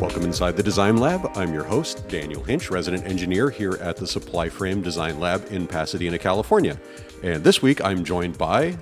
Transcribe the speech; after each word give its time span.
Welcome 0.00 0.22
inside 0.22 0.56
the 0.56 0.62
Design 0.62 0.96
Lab. 0.96 1.30
I'm 1.36 1.52
your 1.52 1.62
host, 1.62 2.08
Daniel 2.08 2.42
Hinch, 2.42 2.70
resident 2.70 3.04
engineer 3.04 3.50
here 3.50 3.74
at 3.82 3.98
the 3.98 4.06
Supply 4.06 4.48
Frame 4.48 4.80
Design 4.80 5.20
Lab 5.20 5.46
in 5.52 5.66
Pasadena, 5.66 6.18
California. 6.18 6.80
And 7.22 7.44
this 7.44 7.60
week 7.60 7.84
I'm 7.84 8.02
joined 8.02 8.38
by. 8.38 8.78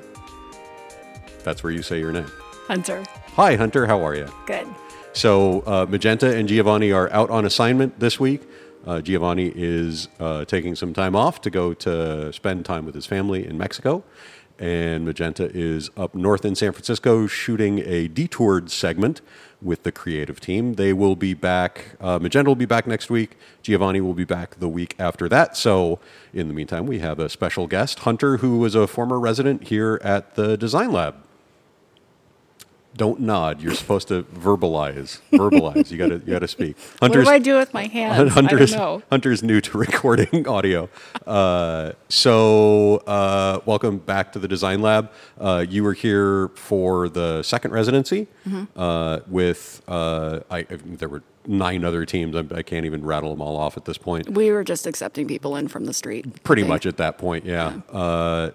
That's 1.42 1.64
where 1.64 1.72
you 1.72 1.82
say 1.82 1.98
your 1.98 2.12
name. 2.12 2.30
Hunter. 2.68 3.02
Hi, 3.34 3.56
Hunter. 3.56 3.84
How 3.84 4.00
are 4.06 4.14
you? 4.14 4.28
Good. 4.46 4.68
So, 5.12 5.62
uh, 5.66 5.86
Magenta 5.88 6.36
and 6.36 6.48
Giovanni 6.48 6.92
are 6.92 7.10
out 7.12 7.30
on 7.30 7.44
assignment 7.44 7.98
this 7.98 8.20
week. 8.20 8.42
Uh, 8.86 9.00
Giovanni 9.00 9.52
is 9.56 10.06
uh, 10.20 10.44
taking 10.44 10.76
some 10.76 10.94
time 10.94 11.16
off 11.16 11.40
to 11.40 11.50
go 11.50 11.74
to 11.74 12.32
spend 12.32 12.64
time 12.64 12.86
with 12.86 12.94
his 12.94 13.06
family 13.06 13.44
in 13.44 13.58
Mexico. 13.58 14.04
And 14.60 15.04
Magenta 15.04 15.50
is 15.52 15.90
up 15.96 16.14
north 16.14 16.44
in 16.44 16.54
San 16.54 16.72
Francisco 16.72 17.26
shooting 17.26 17.80
a 17.80 18.06
detoured 18.06 18.70
segment 18.70 19.20
with 19.60 19.82
the 19.82 19.92
creative 19.92 20.40
team. 20.40 20.74
They 20.74 20.92
will 20.92 21.16
be 21.16 21.34
back, 21.34 21.96
uh, 22.00 22.18
Magenta 22.18 22.50
will 22.50 22.56
be 22.56 22.66
back 22.66 22.86
next 22.86 23.10
week. 23.10 23.36
Giovanni 23.62 24.00
will 24.00 24.14
be 24.14 24.24
back 24.24 24.58
the 24.58 24.68
week 24.68 24.94
after 24.98 25.28
that. 25.28 25.56
So, 25.56 25.98
in 26.32 26.48
the 26.48 26.54
meantime, 26.54 26.86
we 26.86 27.00
have 27.00 27.18
a 27.18 27.28
special 27.28 27.66
guest, 27.66 28.00
Hunter, 28.00 28.38
who 28.38 28.58
was 28.58 28.74
a 28.74 28.86
former 28.86 29.18
resident 29.18 29.64
here 29.64 30.00
at 30.02 30.34
the 30.36 30.56
Design 30.56 30.92
Lab. 30.92 31.16
Don't 32.96 33.20
nod. 33.20 33.60
You're 33.60 33.74
supposed 33.74 34.08
to 34.08 34.24
verbalize. 34.24 35.20
Verbalize. 35.30 35.90
You 35.92 35.98
got 35.98 36.08
to. 36.08 36.14
You 36.14 36.32
got 36.32 36.38
to 36.40 36.48
speak. 36.48 36.76
what 36.98 37.12
do 37.12 37.28
I 37.28 37.38
do 37.38 37.56
with 37.56 37.72
my 37.72 37.86
hands? 37.86 38.32
Hunter's, 38.32 38.74
I 38.74 38.78
don't 38.78 39.00
know. 39.00 39.02
Hunter's 39.10 39.42
new 39.42 39.60
to 39.60 39.78
recording 39.86 40.48
audio. 40.48 40.88
Uh, 41.26 41.92
so, 42.08 42.96
uh, 43.06 43.60
welcome 43.66 43.98
back 43.98 44.32
to 44.32 44.40
the 44.40 44.48
Design 44.48 44.80
Lab. 44.82 45.12
Uh, 45.38 45.64
you 45.68 45.84
were 45.84 45.92
here 45.92 46.48
for 46.56 47.08
the 47.08 47.42
second 47.42 47.70
residency 47.72 48.26
Mm-hmm. 48.48 48.64
uh, 48.80 49.18
with, 49.28 49.82
uh, 49.86 50.40
I, 50.50 50.62
there 50.62 51.08
were 51.10 51.22
nine 51.46 51.84
other 51.84 52.04
teams. 52.06 52.34
I, 52.34 52.44
I 52.56 52.62
can't 52.62 52.86
even 52.86 53.04
rattle 53.04 53.30
them 53.30 53.42
all 53.42 53.56
off 53.58 53.76
at 53.76 53.84
this 53.84 53.98
point. 53.98 54.30
We 54.30 54.50
were 54.50 54.64
just 54.64 54.86
accepting 54.86 55.28
people 55.28 55.54
in 55.56 55.68
from 55.68 55.84
the 55.84 55.92
street. 55.92 56.42
Pretty 56.44 56.64
much 56.64 56.86
at 56.86 56.96
that 56.96 57.18
point, 57.18 57.44
yeah. 57.44 57.80
Uh, 57.92 58.50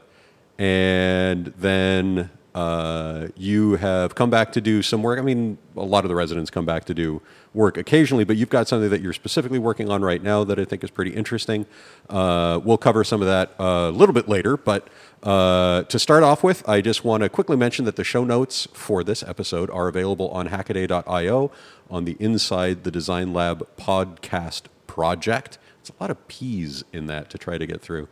and 0.58 1.48
then 1.58 2.30
uh, 2.56 3.28
you 3.36 3.76
have 3.78 4.14
come 4.16 4.30
back 4.30 4.52
to 4.54 4.62
do 4.62 4.82
some 4.82 5.02
work. 5.02 5.18
I 5.18 5.22
mean, 5.24 5.58
a 5.76 5.84
lot 5.84 6.06
of 6.06 6.10
the 6.10 6.16
residents 6.16 6.52
come 6.52 6.66
back 6.66 6.86
to 6.86 6.94
do 6.94 7.22
work 7.54 7.78
occasionally, 7.78 8.24
but 8.24 8.38
you've 8.38 8.50
got 8.50 8.68
something 8.68 8.90
that 8.90 9.02
you're 9.02 9.14
specifically 9.14 9.60
working 9.60 9.90
on 9.90 10.02
right 10.02 10.22
now 10.22 10.44
that 10.44 10.60
I 10.60 10.66
think 10.66 10.84
is 10.84 10.90
pretty 10.92 11.12
interesting. 11.12 11.66
Uh, 12.10 12.60
we'll 12.64 12.78
cover 12.78 13.04
some 13.04 13.22
of 13.22 13.28
that 13.28 13.56
a 13.58 13.90
little 13.92 14.14
bit 14.14 14.30
later, 14.30 14.56
but 14.56 14.88
uh, 15.24 15.84
to 15.84 15.98
start 15.98 16.22
off 16.22 16.44
with, 16.44 16.68
I 16.68 16.82
just 16.82 17.04
want 17.04 17.24
to 17.24 17.30
quickly 17.30 17.56
mention 17.56 17.86
that 17.86 17.96
the 17.96 18.04
show 18.04 18.24
notes 18.24 18.68
for 18.74 19.04
this 19.04 19.24
episode 19.24 19.70
are 19.70 19.88
available 19.88 20.30
on 20.30 20.50
hackaday.io 20.50 21.52
on 21.90 22.06
the 22.06 22.18
Inside 22.20 22.84
the 22.84 22.92
Design 22.92 23.34
Lab 23.34 23.68
podcast 23.78 24.64
project. 24.86 25.58
It's 25.80 25.90
a 25.90 25.94
lot 26.00 26.12
of 26.12 26.28
P's 26.28 26.84
in 26.94 27.08
that 27.08 27.30
to 27.32 27.38
try 27.38 27.58
to 27.58 27.66
get 27.66 27.82
through. 27.82 28.08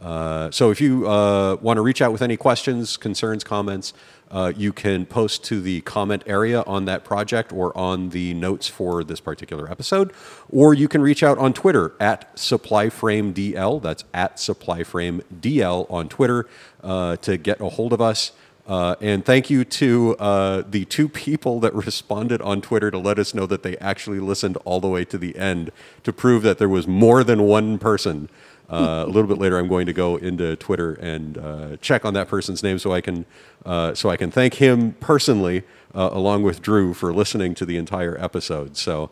Uh, 0.00 0.50
so 0.50 0.70
if 0.70 0.80
you 0.80 1.08
uh, 1.08 1.56
want 1.60 1.78
to 1.78 1.80
reach 1.80 2.02
out 2.02 2.12
with 2.12 2.22
any 2.22 2.36
questions, 2.36 2.96
concerns, 2.96 3.42
comments, 3.42 3.94
uh, 4.30 4.52
you 4.56 4.72
can 4.72 5.06
post 5.06 5.44
to 5.44 5.60
the 5.60 5.80
comment 5.82 6.22
area 6.26 6.62
on 6.62 6.84
that 6.84 7.04
project 7.04 7.52
or 7.52 7.76
on 7.76 8.10
the 8.10 8.34
notes 8.34 8.68
for 8.68 9.04
this 9.04 9.20
particular 9.20 9.70
episode, 9.70 10.12
or 10.50 10.74
you 10.74 10.88
can 10.88 11.00
reach 11.00 11.22
out 11.22 11.38
on 11.38 11.52
Twitter 11.52 11.94
at 12.00 12.34
SupplyFrameDL. 12.36 13.80
That's 13.80 14.04
at 14.12 14.36
SupplyFrameDL 14.36 15.90
on 15.90 16.08
Twitter 16.08 16.48
uh, 16.82 17.16
to 17.16 17.36
get 17.36 17.60
a 17.60 17.68
hold 17.68 17.92
of 17.92 18.00
us. 18.00 18.32
Uh, 18.66 18.96
and 19.00 19.24
thank 19.24 19.48
you 19.48 19.64
to 19.64 20.16
uh, 20.18 20.62
the 20.68 20.84
two 20.86 21.08
people 21.26 21.60
that 21.60 21.72
responded 21.74 22.42
on 22.42 22.60
Twitter 22.60 22.90
to 22.90 22.98
let 22.98 23.18
us 23.18 23.32
know 23.32 23.46
that 23.46 23.62
they 23.62 23.76
actually 23.78 24.18
listened 24.18 24.56
all 24.64 24.80
the 24.80 24.88
way 24.88 25.04
to 25.04 25.16
the 25.16 25.36
end 25.36 25.70
to 26.02 26.12
prove 26.12 26.42
that 26.42 26.58
there 26.58 26.68
was 26.68 26.86
more 26.86 27.22
than 27.22 27.42
one 27.44 27.78
person. 27.78 28.28
Uh, 28.68 29.04
a 29.06 29.10
little 29.10 29.28
bit 29.28 29.38
later, 29.38 29.58
I'm 29.58 29.68
going 29.68 29.86
to 29.86 29.92
go 29.92 30.16
into 30.16 30.56
Twitter 30.56 30.94
and 30.94 31.38
uh, 31.38 31.76
check 31.80 32.04
on 32.04 32.14
that 32.14 32.26
person's 32.28 32.62
name 32.62 32.78
so 32.78 32.92
I 32.92 33.00
can 33.00 33.24
uh, 33.64 33.94
so 33.94 34.10
I 34.10 34.16
can 34.16 34.30
thank 34.30 34.54
him 34.54 34.92
personally, 35.00 35.62
uh, 35.94 36.10
along 36.12 36.42
with 36.42 36.62
Drew, 36.62 36.92
for 36.94 37.12
listening 37.14 37.54
to 37.56 37.66
the 37.66 37.76
entire 37.76 38.16
episode. 38.22 38.76
So. 38.76 39.10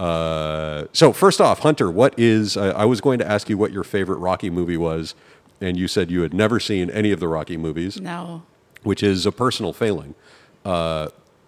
Uh, 0.00 0.86
so 0.92 1.12
first 1.12 1.40
off, 1.40 1.60
Hunter, 1.60 1.88
what 1.88 2.18
is? 2.18 2.56
Uh, 2.56 2.72
I 2.76 2.84
was 2.86 3.00
going 3.00 3.20
to 3.20 3.28
ask 3.30 3.48
you 3.48 3.56
what 3.56 3.70
your 3.72 3.84
favorite 3.84 4.16
Rocky 4.18 4.50
movie 4.50 4.76
was, 4.76 5.14
and 5.60 5.76
you 5.76 5.86
said 5.86 6.10
you 6.10 6.22
had 6.22 6.34
never 6.34 6.58
seen 6.58 6.90
any 6.90 7.12
of 7.12 7.20
the 7.20 7.28
Rocky 7.28 7.56
movies 7.56 8.00
No. 8.00 8.42
which 8.82 9.00
is 9.02 9.26
a 9.26 9.30
personal 9.32 9.72
failing. 9.72 10.16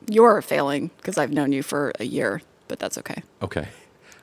You're 0.08 0.42
failing 0.42 0.90
because 0.98 1.18
I've 1.18 1.32
known 1.32 1.50
you 1.52 1.62
for 1.64 1.92
a 1.98 2.04
year, 2.04 2.42
but 2.68 2.78
that's 2.78 2.98
okay. 2.98 3.22
Okay. 3.42 3.68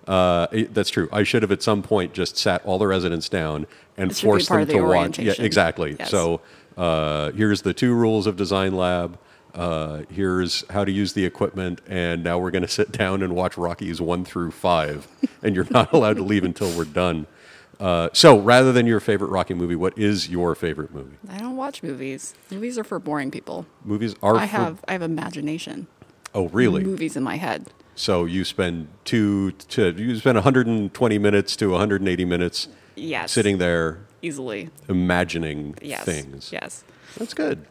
Uh, 0.07 0.47
it- 0.51 0.73
that's 0.73 0.89
true. 0.89 1.07
I 1.11 1.23
should 1.23 1.41
have 1.43 1.51
at 1.51 1.61
some 1.63 1.81
point 1.83 2.13
just 2.13 2.37
sat 2.37 2.63
all 2.65 2.77
the 2.79 2.87
residents 2.87 3.29
down 3.29 3.67
and 3.97 4.15
forced 4.15 4.49
them 4.49 4.67
to 4.67 4.81
watch. 4.81 5.19
Yeah, 5.19 5.33
exactly. 5.37 5.95
Yes. 5.99 6.09
So 6.09 6.41
uh, 6.77 7.31
here's 7.31 7.61
the 7.61 7.73
two 7.73 7.93
rules 7.93 8.25
of 8.27 8.35
Design 8.35 8.75
Lab. 8.75 9.17
Uh, 9.53 10.03
here's 10.09 10.63
how 10.69 10.85
to 10.85 10.91
use 10.91 11.11
the 11.13 11.25
equipment, 11.25 11.81
and 11.87 12.23
now 12.23 12.39
we're 12.39 12.51
going 12.51 12.61
to 12.69 12.69
sit 12.69 12.91
down 12.91 13.21
and 13.21 13.35
watch 13.35 13.57
Rockies 13.57 13.99
one 14.01 14.23
through 14.25 14.51
five, 14.51 15.07
and 15.43 15.55
you're 15.55 15.67
not 15.69 15.91
allowed 15.93 16.15
to 16.17 16.23
leave 16.23 16.43
until 16.43 16.75
we're 16.77 16.85
done. 16.85 17.27
Uh, 17.79 18.09
so, 18.13 18.37
rather 18.39 18.71
than 18.71 18.85
your 18.85 18.99
favorite 18.99 19.29
Rocky 19.29 19.53
movie, 19.55 19.75
what 19.75 19.97
is 19.97 20.29
your 20.29 20.53
favorite 20.55 20.93
movie? 20.93 21.17
I 21.29 21.39
don't 21.39 21.55
watch 21.57 21.81
movies. 21.81 22.35
Movies 22.51 22.77
are 22.77 22.83
for 22.83 22.99
boring 22.99 23.31
people. 23.31 23.65
Movies 23.83 24.13
are. 24.21 24.35
I 24.35 24.41
for- 24.41 24.45
have 24.57 24.85
I 24.87 24.91
have 24.93 25.01
imagination. 25.01 25.87
Oh, 26.33 26.47
really? 26.49 26.83
Movies 26.83 27.17
in 27.17 27.23
my 27.23 27.37
head. 27.37 27.67
So 27.95 28.25
you 28.25 28.43
spend 28.45 28.87
two 29.05 29.51
to 29.51 29.91
you 29.91 30.15
spend 30.17 30.35
120 30.37 31.17
minutes 31.17 31.55
to 31.57 31.69
180 31.71 32.25
minutes 32.25 32.67
Yes. 32.95 33.31
sitting 33.31 33.57
there 33.57 33.99
easily. 34.21 34.69
imagining 34.89 35.75
Yes. 35.81 36.03
things. 36.05 36.49
Yes. 36.51 36.83
That's 37.17 37.33
good. 37.33 37.65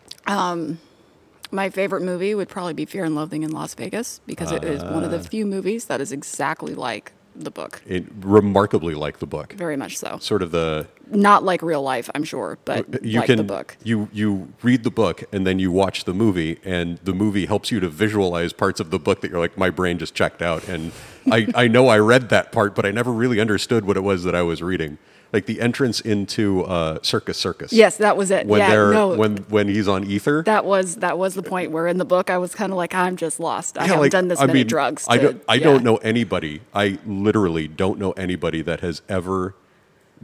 My 1.53 1.69
favorite 1.69 2.03
movie 2.03 2.33
would 2.35 2.49
probably 2.49 2.75
be 2.75 2.85
Fear 2.85 3.05
and 3.05 3.15
Loathing 3.17 3.43
in 3.43 3.51
Las 3.51 3.75
Vegas 3.75 4.21
because 4.25 4.53
it 4.53 4.63
is 4.63 4.85
one 4.85 5.03
of 5.03 5.11
the 5.11 5.19
Ah. 5.19 5.23
few 5.23 5.45
movies 5.45 5.87
that 5.87 6.01
is 6.01 6.13
exactly 6.13 6.75
like 6.77 7.11
the 7.45 7.51
book. 7.51 7.83
It 7.87 8.05
remarkably 8.21 8.95
like 8.95 9.19
the 9.19 9.27
book. 9.27 9.53
Very 9.55 9.77
much 9.77 9.99
so. 9.99 10.19
Sort 10.21 10.43
of 10.43 10.51
the 10.51 10.87
Not 11.11 11.43
like 11.45 11.63
real 11.63 11.83
life, 11.83 12.09
I'm 12.15 12.25
sure, 12.25 12.59
but 12.65 13.05
you 13.05 13.21
like 13.21 13.27
can 13.27 13.37
the 13.37 13.45
book. 13.45 13.77
you 13.83 14.09
you 14.13 14.53
read 14.63 14.85
the 14.85 14.91
book 14.91 15.25
and 15.33 15.47
then 15.47 15.59
you 15.59 15.71
watch 15.73 16.05
the 16.05 16.15
movie 16.15 16.59
and 16.65 16.99
the 16.99 17.13
movie 17.13 17.47
helps 17.47 17.71
you 17.71 17.81
to 17.81 17.89
visualize 17.89 18.53
parts 18.53 18.81
of 18.81 18.91
the 18.91 18.99
book 18.99 19.21
that 19.21 19.31
you're 19.31 19.41
like 19.41 19.57
my 19.59 19.71
brain 19.71 19.99
just 19.99 20.15
checked 20.15 20.43
out 20.43 20.67
and 20.69 20.93
I 21.31 21.47
I 21.55 21.69
know 21.69 21.89
I 21.89 21.99
read 21.99 22.29
that 22.31 22.53
part 22.53 22.75
but 22.75 22.85
I 22.87 22.91
never 22.91 23.13
really 23.13 23.41
understood 23.41 23.85
what 23.85 23.97
it 23.97 24.03
was 24.03 24.25
that 24.25 24.35
I 24.35 24.43
was 24.43 24.63
reading. 24.63 24.99
Like 25.33 25.47
the 25.47 25.61
entrance 25.61 26.01
into 26.01 26.65
uh, 26.65 26.99
Circus 27.03 27.39
Circus. 27.39 27.73
Yes, 27.73 27.99
that 27.99 28.17
was 28.17 28.33
it. 28.33 28.47
When 28.47 28.59
yeah, 28.59 28.71
they're 28.71 28.93
no, 28.93 29.15
when 29.17 29.37
when 29.49 29.69
he's 29.69 29.87
on 29.87 30.03
ether. 30.05 30.43
that 30.43 30.65
was 30.65 30.97
that 30.97 31.19
was 31.19 31.35
the 31.35 31.43
point 31.43 31.71
where 31.71 31.87
in 31.87 31.99
the 31.99 32.05
book 32.05 32.31
I 32.31 32.39
was 32.39 32.53
kind 32.55 32.73
of 32.73 32.77
like 32.77 32.95
I'm 32.95 33.17
just 33.17 33.39
lost. 33.39 33.79
I 33.79 33.83
Yeah, 33.83 33.87
haven't 33.89 34.01
like, 34.03 34.11
done 34.13 34.27
this 34.29 34.41
I 34.41 34.47
many 34.47 34.61
mean, 34.61 34.67
drugs. 34.67 35.07
I 35.09 35.19
don't. 35.19 35.43
I 35.49 35.55
yeah. 35.55 35.65
don't 35.65 35.85
know 35.85 35.97
anybody. 35.99 36.63
I 36.75 36.99
literally 37.07 37.69
don't 37.69 37.99
know 38.01 38.11
anybody 38.13 38.61
that 38.63 38.81
has 38.81 39.03
ever, 39.09 39.55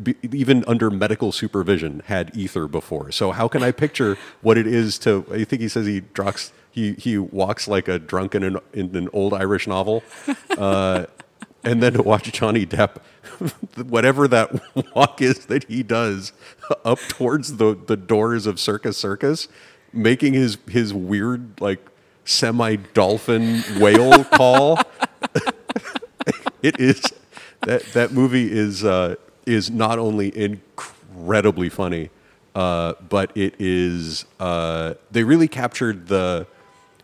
be, 0.02 0.16
even 0.22 0.64
under 0.66 0.90
medical 0.90 1.30
supervision, 1.30 2.02
had 2.06 2.36
ether 2.36 2.66
before. 2.66 3.12
So 3.12 3.30
how 3.30 3.46
can 3.46 3.62
I 3.62 3.70
picture 3.70 4.18
what 4.42 4.58
it 4.58 4.66
is 4.66 4.98
to? 5.00 5.24
I 5.30 5.44
think 5.44 5.62
he 5.62 5.68
says 5.68 5.86
he 5.86 6.00
drugs. 6.00 6.52
He 6.70 6.94
he 6.94 7.16
walks 7.16 7.68
like 7.68 7.86
a 7.86 7.98
drunk 8.00 8.34
in 8.34 8.42
an 8.42 8.58
in 8.74 8.96
an 8.96 9.08
old 9.12 9.32
Irish 9.34 9.66
novel, 9.68 10.02
uh, 10.58 11.06
and 11.66 11.82
then 11.82 11.94
to 11.94 12.03
watch 12.03 12.32
Johnny 12.32 12.65
Depp, 12.65 12.99
whatever 13.88 14.28
that 14.28 14.62
walk 14.94 15.21
is 15.21 15.47
that 15.47 15.65
he 15.65 15.82
does 15.82 16.32
up 16.84 17.00
towards 17.09 17.57
the 17.57 17.77
the 17.86 17.97
doors 17.97 18.47
of 18.47 18.59
Circus 18.59 18.97
Circus, 18.97 19.48
making 19.92 20.33
his 20.33 20.57
his 20.71 20.95
weird 20.95 21.60
like 21.60 21.84
semi 22.24 22.77
dolphin 22.95 23.63
whale 23.78 24.24
call. 24.33 24.78
it 26.63 26.80
is 26.80 27.03
that 27.63 27.83
that 27.92 28.12
movie 28.12 28.51
is 28.51 28.84
uh, 28.84 29.16
is 29.45 29.71
not 29.71 29.98
only 29.98 30.36
incredibly 30.36 31.69
funny, 31.69 32.10
uh, 32.54 32.95
but 33.09 33.36
it 33.36 33.57
is 33.59 34.24
uh, 34.39 34.95
they 35.10 35.24
really 35.24 35.48
captured 35.48 36.07
the 36.07 36.47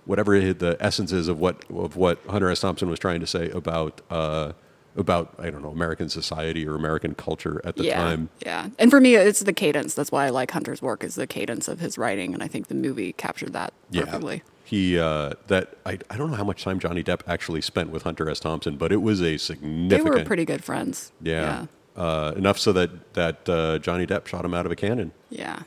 whatever 0.04 0.52
the 0.52 0.76
essence 0.80 1.12
is 1.12 1.28
of 1.28 1.38
what 1.38 1.64
of 1.70 1.96
what 1.96 2.20
Hunter 2.28 2.50
S. 2.50 2.60
Thompson 2.60 2.88
was 2.88 2.98
trying 2.98 3.20
to 3.20 3.26
say 3.26 3.50
about 3.50 4.00
uh, 4.10 4.52
about 4.96 5.34
I 5.38 5.50
don't 5.50 5.62
know 5.62 5.70
American 5.70 6.08
society 6.08 6.66
or 6.66 6.74
American 6.74 7.14
culture 7.14 7.60
at 7.64 7.76
the 7.76 7.84
yeah, 7.84 7.96
time. 7.96 8.28
Yeah, 8.44 8.68
and 8.78 8.90
for 8.90 9.00
me, 9.00 9.14
it's 9.14 9.40
the 9.40 9.52
cadence. 9.52 9.94
That's 9.94 10.12
why 10.12 10.26
I 10.26 10.30
like 10.30 10.50
Hunter's 10.50 10.82
work 10.82 11.04
is 11.04 11.14
the 11.14 11.26
cadence 11.26 11.68
of 11.68 11.80
his 11.80 11.96
writing, 11.98 12.34
and 12.34 12.42
I 12.42 12.48
think 12.48 12.68
the 12.68 12.74
movie 12.74 13.12
captured 13.12 13.52
that 13.52 13.72
perfectly. 13.92 14.36
Yeah. 14.36 14.42
He 14.64 14.98
uh, 14.98 15.32
that 15.48 15.76
I, 15.84 15.98
I 16.08 16.16
don't 16.16 16.30
know 16.30 16.36
how 16.36 16.44
much 16.44 16.64
time 16.64 16.78
Johnny 16.78 17.02
Depp 17.02 17.20
actually 17.26 17.60
spent 17.60 17.90
with 17.90 18.04
Hunter 18.04 18.30
S. 18.30 18.40
Thompson, 18.40 18.76
but 18.76 18.92
it 18.92 19.02
was 19.02 19.20
a 19.20 19.36
significant. 19.36 19.90
They 19.90 20.00
were 20.00 20.24
pretty 20.24 20.44
good 20.44 20.64
friends. 20.64 21.12
Yeah. 21.20 21.66
Uh, 21.94 22.32
enough 22.36 22.58
so 22.58 22.72
that 22.72 23.12
that 23.12 23.46
uh, 23.48 23.78
Johnny 23.78 24.06
Depp 24.06 24.26
shot 24.26 24.46
him 24.46 24.54
out 24.54 24.64
of 24.64 24.72
a 24.72 24.76
cannon 24.76 25.12
yeah, 25.28 25.62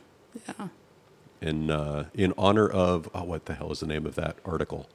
yeah. 0.48 0.70
In 1.46 1.70
uh, 1.72 2.06
in 2.14 2.34
honor 2.38 2.68
of 2.68 3.10
oh 3.14 3.24
what 3.24 3.46
the 3.46 3.54
hell 3.54 3.72
is 3.72 3.80
the 3.80 3.88
name 3.88 4.06
of 4.06 4.16
that 4.16 4.38
article? 4.46 4.88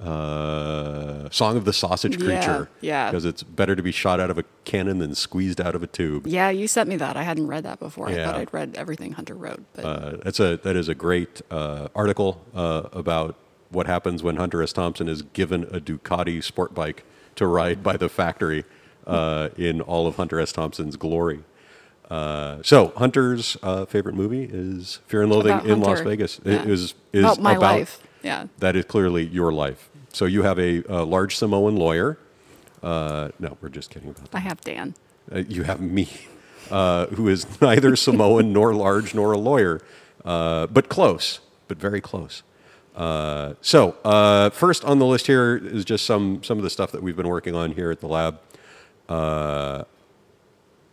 uh, 0.00 1.28
Song 1.30 1.56
of 1.58 1.64
the 1.66 1.72
Sausage 1.74 2.18
Creature. 2.18 2.70
yeah. 2.80 3.10
Because 3.10 3.26
it's 3.26 3.42
better 3.42 3.76
to 3.76 3.82
be 3.82 3.92
shot 3.92 4.18
out 4.18 4.30
of 4.30 4.38
a 4.38 4.44
cannon 4.64 4.98
than 4.98 5.14
squeezed 5.14 5.60
out 5.60 5.74
of 5.74 5.82
a 5.82 5.86
tube. 5.86 6.26
Yeah, 6.26 6.48
you 6.48 6.66
sent 6.68 6.88
me 6.88 6.96
that. 6.96 7.16
I 7.18 7.22
hadn't 7.22 7.46
read 7.48 7.64
that 7.64 7.78
before. 7.78 8.08
I 8.08 8.12
Yeah. 8.14 8.24
thought 8.26 8.36
I'd 8.36 8.54
read 8.54 8.74
everything 8.76 9.12
Hunter 9.12 9.34
wrote, 9.34 9.62
but 9.74 9.84
Uh, 9.84 10.16
that's 10.24 10.40
a 10.40 10.56
that 10.58 10.74
is 10.76 10.88
a 10.88 10.94
great 10.94 11.42
uh, 11.50 11.88
article 11.94 12.40
uh, 12.54 12.84
about 12.92 13.36
what 13.70 13.86
happens 13.86 14.22
when 14.22 14.36
Hunter 14.36 14.62
S. 14.62 14.72
Thompson 14.72 15.08
is 15.08 15.22
given 15.22 15.64
a 15.64 15.80
Ducati 15.80 16.42
sport 16.42 16.74
bike 16.74 17.04
to 17.36 17.46
ride 17.46 17.82
by 17.82 17.96
the 17.96 18.08
factory 18.08 18.64
uh, 19.06 19.50
in 19.56 19.80
all 19.82 20.06
of 20.06 20.16
Hunter 20.16 20.40
S. 20.40 20.50
Thompson's 20.52 20.96
glory. 20.96 21.40
Uh, 22.10 22.60
so 22.62 22.88
Hunter's 22.96 23.56
uh, 23.62 23.84
favorite 23.86 24.16
movie 24.16 24.48
is 24.50 24.98
Fear 25.06 25.22
and 25.22 25.32
Loathing 25.32 25.52
About 25.52 25.66
in 25.66 25.80
Las 25.80 26.00
Vegas. 26.00 26.40
Yeah. 26.44 26.62
It 26.62 26.68
is 26.68 26.94
is 27.12 27.24
about 27.24 27.38
my 27.40 27.52
about 27.52 27.62
life. 27.62 28.02
Yeah. 28.22 28.48
that 28.58 28.76
is 28.76 28.84
clearly 28.84 29.24
your 29.24 29.52
life. 29.52 29.88
So 30.12 30.24
you 30.26 30.42
have 30.42 30.58
a, 30.58 30.82
a 30.88 31.04
large 31.04 31.36
Samoan 31.36 31.76
lawyer. 31.76 32.18
Uh, 32.82 33.28
no, 33.38 33.56
we're 33.60 33.68
just 33.68 33.90
kidding 33.90 34.10
about 34.10 34.30
that. 34.30 34.36
I 34.36 34.40
have 34.40 34.60
Dan. 34.62 34.94
Uh, 35.32 35.38
you 35.48 35.62
have 35.62 35.80
me, 35.80 36.08
uh, 36.70 37.06
who 37.06 37.28
is 37.28 37.46
neither 37.60 37.94
Samoan 38.06 38.52
nor 38.52 38.74
large 38.74 39.14
nor 39.14 39.32
a 39.32 39.38
lawyer, 39.38 39.80
uh, 40.24 40.66
but 40.66 40.88
close, 40.88 41.40
but 41.68 41.78
very 41.78 42.00
close. 42.00 42.42
Uh, 42.96 43.54
so 43.60 43.96
uh, 44.04 44.50
first 44.50 44.84
on 44.84 44.98
the 44.98 45.06
list 45.06 45.28
here 45.28 45.56
is 45.56 45.84
just 45.84 46.04
some 46.04 46.42
some 46.42 46.58
of 46.58 46.64
the 46.64 46.70
stuff 46.70 46.90
that 46.90 47.02
we've 47.02 47.16
been 47.16 47.28
working 47.28 47.54
on 47.54 47.72
here 47.72 47.90
at 47.92 48.00
the 48.00 48.08
lab. 48.08 48.40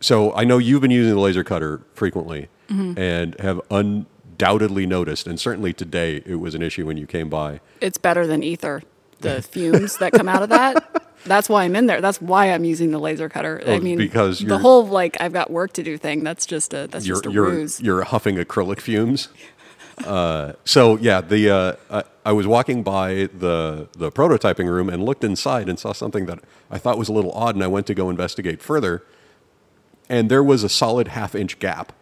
So 0.00 0.32
I 0.34 0.44
know 0.44 0.58
you've 0.58 0.80
been 0.80 0.90
using 0.90 1.14
the 1.14 1.20
laser 1.20 1.44
cutter 1.44 1.82
frequently 1.94 2.48
and 2.68 3.34
have 3.40 3.60
undoubtedly 3.70 4.86
noticed, 4.86 5.26
and 5.26 5.40
certainly 5.40 5.72
today 5.72 6.22
it 6.26 6.36
was 6.36 6.54
an 6.54 6.60
issue 6.62 6.86
when 6.86 6.96
you 6.98 7.06
came 7.06 7.28
by. 7.30 7.60
It's 7.80 7.96
better 7.98 8.26
than 8.26 8.42
ether. 8.42 8.82
The 9.20 9.40
fumes 9.52 9.96
that 9.98 10.12
come 10.12 10.28
out 10.28 10.42
of 10.42 10.50
that. 10.50 11.02
That's 11.24 11.48
why 11.48 11.64
I'm 11.64 11.74
in 11.74 11.86
there. 11.86 12.00
That's 12.00 12.20
why 12.20 12.52
I'm 12.52 12.64
using 12.64 12.90
the 12.92 12.98
laser 13.00 13.28
cutter. 13.28 13.60
I 13.66 13.70
Oh, 13.70 13.80
mean, 13.80 13.96
because 13.98 14.38
the 14.40 14.58
whole 14.58 14.86
like 14.86 15.16
I've 15.20 15.32
got 15.32 15.50
work 15.50 15.72
to 15.74 15.82
do 15.82 15.96
thing. 15.98 16.22
That's 16.24 16.46
just 16.46 16.72
a 16.74 16.86
that's 16.86 17.06
you're 17.06 17.16
just 17.16 17.26
a 17.26 17.30
you're, 17.32 17.48
ruse. 17.50 17.80
you're 17.80 18.02
huffing 18.04 18.36
acrylic 18.36 18.80
fumes. 18.80 19.28
Uh, 20.06 20.52
so 20.64 20.96
yeah, 20.98 21.20
the 21.20 21.50
uh, 21.50 21.72
I, 21.90 22.04
I 22.26 22.30
was 22.30 22.46
walking 22.46 22.84
by 22.84 23.28
the 23.36 23.88
the 23.98 24.12
prototyping 24.12 24.68
room 24.70 24.88
and 24.88 25.02
looked 25.02 25.24
inside 25.24 25.68
and 25.68 25.76
saw 25.76 25.92
something 25.92 26.26
that 26.26 26.38
I 26.70 26.78
thought 26.78 26.98
was 26.98 27.08
a 27.08 27.12
little 27.12 27.32
odd, 27.32 27.56
and 27.56 27.64
I 27.64 27.66
went 27.66 27.88
to 27.88 27.94
go 27.94 28.08
investigate 28.08 28.62
further. 28.62 29.02
And 30.08 30.30
there 30.30 30.42
was 30.42 30.64
a 30.64 30.68
solid 30.68 31.08
half 31.08 31.34
inch 31.34 31.58
gap 31.58 31.92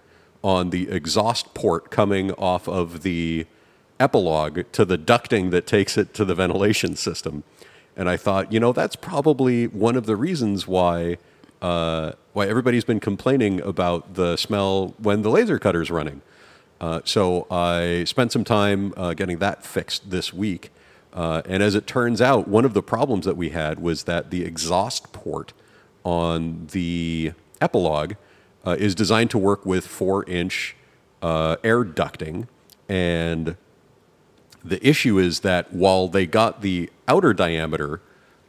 on 0.42 0.70
the 0.70 0.88
exhaust 0.88 1.54
port 1.54 1.90
coming 1.90 2.32
off 2.32 2.68
of 2.68 3.02
the 3.02 3.46
Epilog 3.98 4.64
to 4.72 4.84
the 4.84 4.98
ducting 4.98 5.50
that 5.50 5.66
takes 5.66 5.96
it 5.96 6.14
to 6.14 6.24
the 6.24 6.34
ventilation 6.34 6.94
system. 6.96 7.42
And 7.96 8.08
I 8.08 8.16
thought, 8.16 8.52
you 8.52 8.60
know, 8.60 8.72
that's 8.72 8.94
probably 8.94 9.66
one 9.66 9.96
of 9.96 10.06
the 10.06 10.16
reasons 10.16 10.68
why 10.68 11.16
uh, 11.62 12.12
why 12.34 12.46
everybody's 12.46 12.84
been 12.84 13.00
complaining 13.00 13.62
about 13.62 14.14
the 14.14 14.36
smell 14.36 14.94
when 14.98 15.22
the 15.22 15.30
laser 15.30 15.58
cutter's 15.58 15.90
running. 15.90 16.20
Uh, 16.80 17.00
so 17.04 17.46
I 17.50 18.04
spent 18.04 18.30
some 18.30 18.44
time 18.44 18.92
uh, 18.96 19.14
getting 19.14 19.38
that 19.38 19.64
fixed 19.64 20.10
this 20.10 20.34
week. 20.34 20.70
Uh, 21.14 21.40
and 21.46 21.62
as 21.62 21.74
it 21.74 21.86
turns 21.86 22.20
out, 22.20 22.46
one 22.46 22.66
of 22.66 22.74
the 22.74 22.82
problems 22.82 23.24
that 23.24 23.38
we 23.38 23.48
had 23.48 23.80
was 23.80 24.04
that 24.04 24.30
the 24.30 24.44
exhaust 24.44 25.12
port 25.14 25.54
on 26.04 26.66
the 26.72 27.32
Epilog 27.60 28.16
uh, 28.66 28.76
is 28.78 28.94
designed 28.94 29.30
to 29.30 29.38
work 29.38 29.64
with 29.64 29.86
four 29.86 30.24
inch 30.24 30.76
uh, 31.22 31.56
air 31.62 31.84
ducting. 31.84 32.48
And 32.88 33.56
the 34.64 34.84
issue 34.86 35.18
is 35.18 35.40
that 35.40 35.72
while 35.72 36.08
they 36.08 36.26
got 36.26 36.62
the 36.62 36.90
outer 37.08 37.32
diameter 37.32 38.00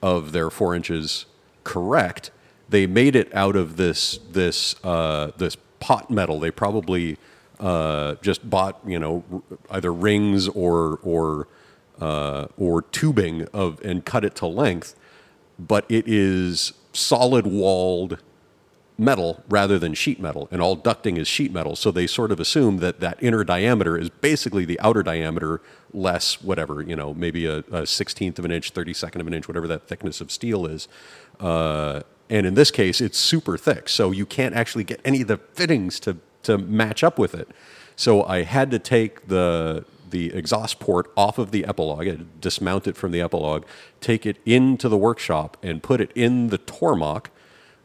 of 0.01 0.31
their 0.31 0.49
four 0.49 0.75
inches 0.75 1.25
correct, 1.63 2.31
they 2.69 2.87
made 2.87 3.15
it 3.15 3.33
out 3.33 3.55
of 3.55 3.77
this 3.77 4.19
this 4.31 4.75
uh, 4.83 5.31
this 5.37 5.55
pot 5.79 6.09
metal. 6.09 6.39
They 6.39 6.51
probably 6.51 7.17
uh, 7.59 8.15
just 8.21 8.49
bought 8.49 8.79
you 8.85 8.99
know 8.99 9.43
either 9.69 9.93
rings 9.93 10.47
or 10.49 10.99
or 11.03 11.47
uh, 11.99 12.47
or 12.57 12.81
tubing 12.81 13.47
of 13.53 13.79
and 13.83 14.05
cut 14.05 14.25
it 14.25 14.35
to 14.35 14.47
length, 14.47 14.95
but 15.57 15.85
it 15.89 16.07
is 16.07 16.73
solid 16.93 17.47
walled 17.47 18.17
metal 18.97 19.43
rather 19.49 19.77
than 19.77 19.93
sheet 19.93 20.19
metal, 20.19 20.47
and 20.51 20.61
all 20.61 20.75
ducting 20.75 21.17
is 21.17 21.27
sheet 21.27 21.53
metal. 21.53 21.75
So 21.75 21.91
they 21.91 22.07
sort 22.07 22.31
of 22.31 22.39
assume 22.39 22.77
that 22.77 22.99
that 22.99 23.21
inner 23.21 23.43
diameter 23.43 23.97
is 23.97 24.09
basically 24.09 24.65
the 24.65 24.79
outer 24.79 25.03
diameter 25.03 25.61
less 25.93 26.41
whatever, 26.41 26.81
you 26.81 26.95
know, 26.95 27.13
maybe 27.13 27.45
a, 27.45 27.63
16th 27.63 28.39
of 28.39 28.45
an 28.45 28.51
inch, 28.51 28.73
32nd 28.73 29.21
of 29.21 29.27
an 29.27 29.33
inch, 29.33 29.47
whatever 29.47 29.67
that 29.67 29.87
thickness 29.87 30.19
of 30.21 30.31
steel 30.31 30.65
is. 30.65 30.87
Uh, 31.39 32.01
and 32.29 32.45
in 32.45 32.55
this 32.55 32.71
case, 32.71 32.99
it's 32.99 33.17
super 33.17 33.57
thick, 33.57 33.87
so 33.87 34.11
you 34.11 34.25
can't 34.25 34.55
actually 34.55 34.83
get 34.83 34.99
any 35.05 35.21
of 35.21 35.27
the 35.27 35.37
fittings 35.37 35.99
to, 36.01 36.17
to 36.43 36.57
match 36.57 37.03
up 37.03 37.17
with 37.17 37.33
it. 37.33 37.49
So 37.95 38.23
I 38.23 38.43
had 38.43 38.71
to 38.71 38.79
take 38.79 39.27
the 39.27 39.85
the 40.09 40.33
exhaust 40.33 40.79
port 40.79 41.11
off 41.17 41.37
of 41.37 41.51
the 41.51 41.63
Epilog, 41.63 42.25
dismount 42.39 42.87
it 42.87 42.95
from 42.95 43.11
the 43.11 43.19
Epilog, 43.19 43.65
take 43.99 44.25
it 44.25 44.37
into 44.45 44.87
the 44.87 44.97
workshop, 44.97 45.57
and 45.61 45.83
put 45.83 45.99
it 45.99 46.11
in 46.15 46.47
the 46.47 46.57
Tormach. 46.57 47.27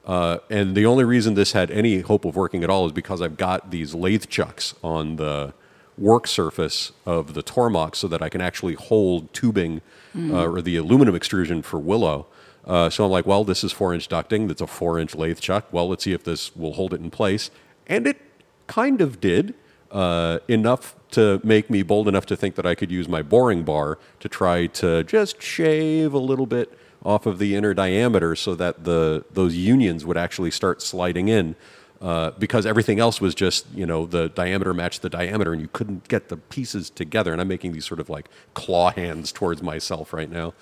Uh, 0.05 0.39
and 0.51 0.75
the 0.75 0.85
only 0.85 1.05
reason 1.05 1.35
this 1.35 1.53
had 1.53 1.71
any 1.71 2.01
hope 2.01 2.25
of 2.25 2.35
working 2.35 2.65
at 2.65 2.71
all 2.71 2.87
is 2.87 2.93
because 2.93 3.23
I've 3.23 3.37
got 3.37 3.71
these 3.71 3.95
lathe 3.95 4.27
chucks 4.27 4.75
on 4.83 5.17
the 5.17 5.55
work 5.97 6.27
surface 6.27 6.93
of 7.07 7.35
the 7.35 7.43
Tormach 7.43 7.95
so 7.95 8.09
that 8.09 8.23
I 8.23 8.29
can 8.29 8.41
actually 8.41 8.75
hold 8.75 9.33
tubing 9.33 9.81
uh, 10.17 10.45
or 10.45 10.61
the 10.61 10.77
aluminum 10.77 11.15
extrusion 11.15 11.63
for 11.63 11.79
Willow. 11.79 12.27
Uh, 12.67 12.91
so 12.91 13.05
I'm 13.05 13.11
like, 13.11 13.27
well, 13.27 13.45
this 13.45 13.65
is 13.65 13.73
four 13.73 13.95
inch 13.95 14.09
ducting. 14.09 14.49
That's 14.49 14.61
a 14.61 14.67
four 14.67 14.99
inch 14.99 15.15
lathe 15.15 15.41
chuck. 15.41 15.67
Well, 15.73 15.89
let's 15.89 16.05
see 16.05 16.13
if 16.13 16.25
this 16.25 16.55
will 16.57 16.75
hold 16.75 16.95
it 16.95 17.01
in 17.01 17.11
place. 17.11 17.51
And 17.87 18.07
it 18.07 18.21
kind 18.67 19.01
of 19.01 19.21
did 19.21 19.55
uh, 19.91 20.39
enough 20.49 20.97
to 21.11 21.41
make 21.45 21.69
me 21.69 21.83
bold 21.83 22.09
enough 22.09 22.27
to 22.27 22.37
think 22.37 22.55
that 22.55 22.67
I 22.67 22.75
could 22.75 22.91
use 22.91 23.09
my 23.09 23.23
boring 23.23 23.65
bar 23.65 23.99
to 24.21 24.29
try 24.29 24.67
to 24.67 25.05
just 25.05 25.43
shave 25.43 26.15
a 26.15 26.19
little 26.19 26.47
bit 26.47 26.77
off 27.05 27.27
of 27.27 27.39
the 27.39 27.55
inner 27.55 27.75
diameter 27.75 28.37
so 28.37 28.55
that 28.55 28.85
the 28.85 29.25
those 29.33 29.55
unions 29.55 30.05
would 30.05 30.17
actually 30.17 30.51
start 30.51 30.83
sliding 30.83 31.29
in. 31.29 31.57
Uh, 32.01 32.33
because 32.33 32.67
everything 32.67 32.99
else 32.99 33.21
was 33.21 33.33
just, 33.33 33.65
you 33.73 33.87
know, 33.87 34.07
the 34.07 34.29
diameter 34.31 34.75
matched 34.75 35.03
the 35.03 35.09
diameter, 35.09 35.53
and 35.53 35.63
you 35.63 35.69
couldn't 35.73 36.09
get 36.09 36.31
the 36.31 36.37
pieces 36.37 36.91
together. 36.91 37.31
And 37.31 37.41
I'm 37.41 37.47
making 37.47 37.75
these 37.75 37.85
sort 37.85 38.01
of 38.01 38.11
like 38.11 38.29
claw 38.55 38.91
hands 38.91 39.31
towards 39.31 39.63
myself 39.63 40.13
right 40.13 40.29
now. 40.29 40.53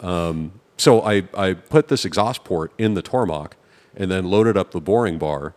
Um, 0.00 0.60
so 0.76 1.00
I, 1.00 1.26
I 1.32 1.54
put 1.54 1.88
this 1.88 2.04
exhaust 2.04 2.44
port 2.44 2.72
in 2.76 2.92
the 2.92 3.02
Tormach 3.02 3.52
and 3.96 4.10
then 4.10 4.26
loaded 4.26 4.58
up 4.58 4.72
the 4.72 4.82
boring 4.82 5.16
bar 5.16 5.54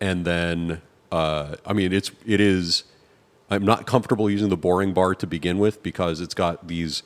and 0.00 0.24
then 0.24 0.82
uh, 1.12 1.56
I 1.64 1.72
mean 1.72 1.92
it's 1.92 2.10
it 2.24 2.40
is 2.40 2.84
I'm 3.50 3.64
not 3.64 3.86
comfortable 3.86 4.28
using 4.30 4.48
the 4.48 4.56
boring 4.56 4.92
bar 4.92 5.14
to 5.14 5.26
begin 5.26 5.58
with 5.58 5.82
because 5.82 6.20
it's 6.20 6.34
got 6.34 6.68
these 6.68 7.02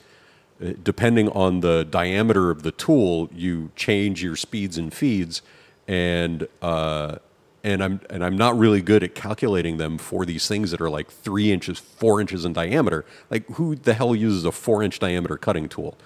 depending 0.83 1.29
on 1.29 1.61
the 1.61 1.83
diameter 1.83 2.49
of 2.51 2.63
the 2.63 2.71
tool 2.71 3.29
you 3.33 3.71
change 3.75 4.23
your 4.23 4.35
speeds 4.35 4.77
and 4.77 4.93
feeds 4.93 5.41
and 5.87 6.47
uh, 6.61 7.17
and 7.63 7.83
I'm 7.83 8.01
and 8.09 8.23
I'm 8.23 8.37
not 8.37 8.57
really 8.57 8.81
good 8.81 9.03
at 9.03 9.15
calculating 9.15 9.77
them 9.77 9.97
for 9.97 10.25
these 10.25 10.47
things 10.47 10.71
that 10.71 10.81
are 10.81 10.89
like 10.89 11.11
three 11.11 11.51
inches, 11.51 11.79
four 11.79 12.19
inches 12.19 12.45
in 12.45 12.53
diameter. 12.53 13.05
Like 13.29 13.47
who 13.51 13.75
the 13.75 13.93
hell 13.93 14.15
uses 14.15 14.45
a 14.45 14.51
four 14.51 14.81
inch 14.81 14.99
diameter 14.99 15.37
cutting 15.37 15.69
tool? 15.69 15.97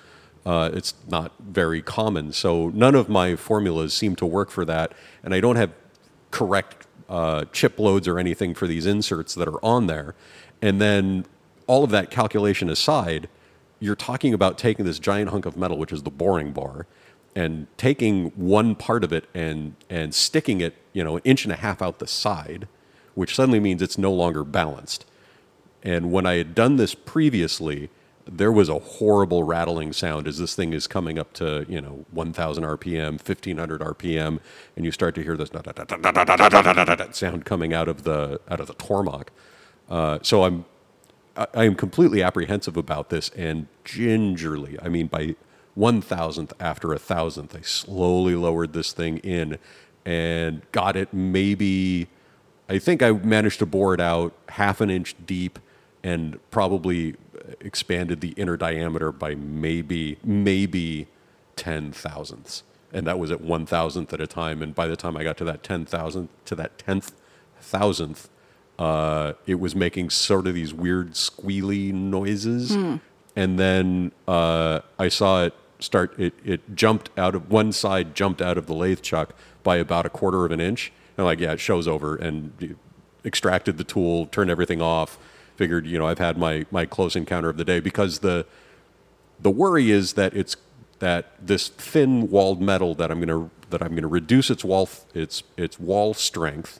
Uh, 0.45 0.69
it's 0.73 0.93
not 1.07 1.31
very 1.39 1.81
common. 1.81 2.31
So 2.31 2.69
none 2.69 2.93
of 2.93 3.09
my 3.09 3.35
formulas 3.35 3.93
seem 3.93 4.15
to 4.17 4.25
work 4.25 4.51
for 4.51 4.65
that, 4.65 4.91
and 5.23 5.33
I 5.33 5.39
don't 5.39 5.55
have 5.55 5.71
correct 6.31 6.87
uh, 7.07 7.45
chip 7.51 7.79
loads 7.79 8.07
or 8.07 8.19
anything 8.19 8.53
for 8.53 8.67
these 8.67 8.85
inserts 8.85 9.33
that 9.35 9.47
are 9.47 9.63
on 9.63 9.87
there. 9.87 10.15
And 10.61 10.81
then 10.81 11.25
all 11.67 11.83
of 11.83 11.89
that 11.91 12.11
calculation 12.11 12.69
aside, 12.69 13.27
you're 13.79 13.95
talking 13.95 14.33
about 14.33 14.57
taking 14.57 14.85
this 14.85 14.99
giant 14.99 15.29
hunk 15.29 15.45
of 15.45 15.57
metal, 15.57 15.77
which 15.77 15.91
is 15.91 16.03
the 16.03 16.11
boring 16.11 16.51
bar, 16.51 16.87
and 17.35 17.67
taking 17.77 18.31
one 18.35 18.75
part 18.75 19.03
of 19.03 19.11
it 19.11 19.25
and 19.33 19.75
and 19.89 20.13
sticking 20.15 20.61
it, 20.61 20.75
you 20.93 21.03
know, 21.03 21.17
an 21.17 21.21
inch 21.25 21.43
and 21.43 21.51
a 21.51 21.57
half 21.57 21.81
out 21.81 21.99
the 21.99 22.07
side, 22.07 22.67
which 23.13 23.35
suddenly 23.35 23.59
means 23.59 23.81
it's 23.81 23.97
no 23.97 24.11
longer 24.13 24.43
balanced. 24.43 25.05
And 25.83 26.11
when 26.11 26.25
I 26.25 26.35
had 26.35 26.55
done 26.55 26.77
this 26.77 26.95
previously, 26.95 27.89
there 28.27 28.51
was 28.51 28.69
a 28.69 28.79
horrible 28.79 29.43
rattling 29.43 29.93
sound 29.93 30.27
as 30.27 30.39
this 30.39 30.55
thing 30.55 30.73
is 30.73 30.87
coming 30.87 31.19
up 31.19 31.31
to, 31.33 31.65
you 31.69 31.79
know, 31.79 32.05
1000 32.11 32.63
RPM, 32.63 33.11
1500 33.11 33.81
RPM, 33.81 34.39
and 34.75 34.85
you 34.85 34.91
start 34.91 35.13
to 35.15 35.21
hear 35.21 35.37
this 35.37 35.51
sound 37.15 37.45
coming 37.45 37.73
out 37.73 37.87
of 37.87 38.03
the 38.03 38.39
out 38.49 38.59
of 38.59 38.67
the 38.67 38.73
Tormach. 38.73 39.27
Uh, 39.89 40.19
so 40.23 40.43
I'm 40.43 40.65
I 41.37 41.65
am 41.65 41.75
completely 41.75 42.23
apprehensive 42.23 42.77
about 42.77 43.09
this, 43.09 43.29
and 43.29 43.67
gingerly, 43.83 44.77
I 44.81 44.87
mean, 44.89 45.07
by 45.07 45.35
one 45.73 46.01
thousandth 46.01 46.53
after 46.59 46.93
a 46.93 46.99
thousandth, 46.99 47.55
I 47.55 47.61
slowly 47.61 48.35
lowered 48.35 48.73
this 48.73 48.93
thing 48.93 49.17
in 49.17 49.57
and 50.05 50.61
got 50.71 50.95
it 50.95 51.13
maybe. 51.13 52.07
I 52.69 52.79
think 52.79 53.03
I 53.03 53.11
managed 53.11 53.59
to 53.59 53.65
bore 53.65 53.93
it 53.93 53.99
out 53.99 54.33
half 54.49 54.81
an 54.81 54.89
inch 54.89 55.15
deep 55.25 55.59
and 56.03 56.39
probably 56.51 57.15
expanded 57.59 58.21
the 58.21 58.29
inner 58.29 58.57
diameter 58.57 59.11
by 59.11 59.35
maybe 59.35 60.17
maybe 60.23 61.07
ten 61.55 61.91
thousandths, 61.91 62.63
and 62.93 63.05
that 63.05 63.19
was 63.19 63.29
at 63.29 63.41
one 63.41 63.65
thousandth 63.65 64.13
at 64.13 64.21
a 64.21 64.27
time. 64.27 64.61
And 64.61 64.73
by 64.73 64.87
the 64.87 64.95
time 64.95 65.17
I 65.17 65.23
got 65.23 65.37
to 65.37 65.43
that 65.45 65.63
ten 65.63 65.85
thousandth 65.85 66.31
to 66.45 66.55
that 66.55 66.77
tenth 66.77 67.11
thousandth, 67.59 68.29
uh, 68.79 69.33
it 69.45 69.55
was 69.55 69.75
making 69.75 70.09
sort 70.09 70.47
of 70.47 70.53
these 70.53 70.73
weird 70.73 71.11
squealy 71.11 71.93
noises. 71.93 72.71
And 73.35 73.59
then 73.59 74.11
uh, 74.27 74.81
I 74.97 75.09
saw 75.09 75.43
it 75.43 75.53
start. 75.79 76.17
It 76.19 76.33
it 76.43 76.75
jumped 76.75 77.09
out 77.17 77.35
of 77.35 77.51
one 77.51 77.71
side, 77.71 78.15
jumped 78.15 78.41
out 78.41 78.57
of 78.57 78.65
the 78.65 78.73
lathe 78.73 79.01
chuck 79.01 79.35
by 79.63 79.77
about 79.77 80.05
a 80.05 80.09
quarter 80.09 80.45
of 80.45 80.51
an 80.51 80.61
inch. 80.61 80.91
And 81.17 81.23
I'm 81.23 81.25
like, 81.25 81.39
yeah, 81.39 81.53
it 81.53 81.59
shows 81.59 81.87
over, 81.87 82.15
and 82.15 82.77
extracted 83.25 83.77
the 83.77 83.83
tool, 83.83 84.27
turned 84.27 84.49
everything 84.49 84.81
off. 84.81 85.17
Figured, 85.57 85.87
you 85.87 85.97
know, 85.97 86.07
I've 86.07 86.19
had 86.19 86.37
my 86.37 86.65
my 86.71 86.85
close 86.85 87.15
encounter 87.15 87.49
of 87.49 87.57
the 87.57 87.65
day 87.65 87.79
because 87.79 88.19
the 88.19 88.45
the 89.39 89.51
worry 89.51 89.91
is 89.91 90.13
that 90.13 90.33
it's 90.33 90.55
that 90.99 91.33
this 91.45 91.67
thin 91.67 92.29
walled 92.29 92.61
metal 92.61 92.95
that 92.95 93.11
I'm 93.11 93.19
going 93.19 93.27
to 93.27 93.49
that 93.69 93.81
I'm 93.81 93.91
going 93.91 94.03
to 94.03 94.07
reduce 94.07 94.49
its 94.49 94.63
wall 94.63 94.89
its 95.13 95.43
its 95.57 95.79
wall 95.79 96.13
strength, 96.13 96.79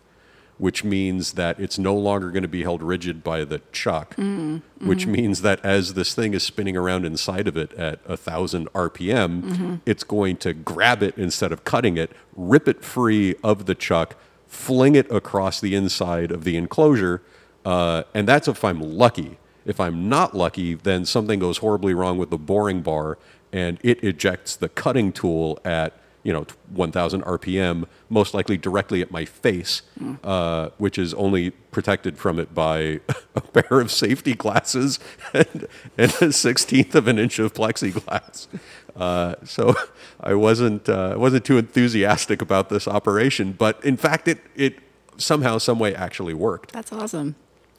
which 0.57 0.83
means 0.83 1.33
that 1.33 1.59
it's 1.59 1.77
no 1.77 1.93
longer 1.93 2.31
going 2.31 2.43
to 2.43 2.47
be 2.47 2.63
held 2.63 2.81
rigid 2.81 3.23
by 3.23 3.43
the 3.43 3.61
chuck, 3.71 4.15
mm, 4.15 4.25
mm-hmm. 4.25 4.87
which 4.87 5.05
means 5.05 5.41
that 5.41 5.63
as 5.65 5.95
this 5.95 6.15
thing 6.15 6.33
is 6.33 6.43
spinning 6.43 6.77
around 6.77 7.05
inside 7.05 7.47
of 7.47 7.57
it 7.57 7.73
at 7.73 7.99
a 8.05 8.15
thousand 8.15 8.71
RPM, 8.73 9.41
mm-hmm. 9.41 9.75
it's 9.85 10.03
going 10.03 10.37
to 10.37 10.53
grab 10.53 11.03
it 11.03 11.17
instead 11.17 11.51
of 11.51 11.63
cutting 11.65 11.97
it, 11.97 12.11
rip 12.35 12.67
it 12.67 12.83
free 12.83 13.35
of 13.43 13.65
the 13.65 13.75
chuck, 13.75 14.15
fling 14.47 14.95
it 14.95 15.11
across 15.11 15.59
the 15.59 15.75
inside 15.75 16.31
of 16.31 16.45
the 16.45 16.55
enclosure, 16.55 17.21
uh, 17.65 18.03
and 18.13 18.27
that's 18.27 18.47
if 18.47 18.63
I'm 18.63 18.79
lucky. 18.79 19.37
If 19.65 19.79
I'm 19.79 20.07
not 20.07 20.35
lucky, 20.35 20.75
then 20.75 21.05
something 21.05 21.39
goes 21.39 21.57
horribly 21.57 21.95
wrong 21.95 22.19
with 22.19 22.29
the 22.29 22.37
boring 22.37 22.81
bar, 22.81 23.17
and 23.51 23.79
it 23.81 24.03
ejects 24.03 24.55
the 24.55 24.69
cutting 24.69 25.11
tool 25.11 25.59
at 25.65 25.93
you 26.25 26.33
know 26.33 26.45
1,000 26.71 27.21
RPM, 27.23 27.85
most 28.09 28.33
likely 28.33 28.57
directly 28.57 29.01
at 29.01 29.11
my 29.11 29.23
face, 29.23 29.83
uh, 30.23 30.69
which 30.77 30.97
is 30.97 31.13
only 31.13 31.51
protected 31.51 32.17
from 32.17 32.39
it 32.39 32.53
by 32.53 32.99
a 33.35 33.41
pair 33.41 33.79
of 33.79 33.91
safety 33.91 34.33
glasses 34.33 34.99
and, 35.33 35.67
and 35.97 36.13
a 36.21 36.33
sixteenth 36.33 36.95
of 36.95 37.07
an 37.07 37.17
inch 37.17 37.39
of 37.39 37.53
plexiglass. 37.53 38.47
Uh, 38.95 39.35
so 39.45 39.75
I 40.19 40.33
wasn't 40.33 40.89
uh, 40.89 41.11
I 41.13 41.15
wasn't 41.15 41.45
too 41.45 41.57
enthusiastic 41.57 42.41
about 42.41 42.69
this 42.69 42.87
operation, 42.87 43.53
but 43.53 43.83
in 43.85 43.95
fact, 43.95 44.27
it 44.27 44.39
it 44.55 44.79
somehow, 45.17 45.57
some 45.57 45.79
way, 45.79 45.95
actually 45.95 46.33
worked. 46.33 46.71
That's 46.73 46.91
awesome. 46.91 47.35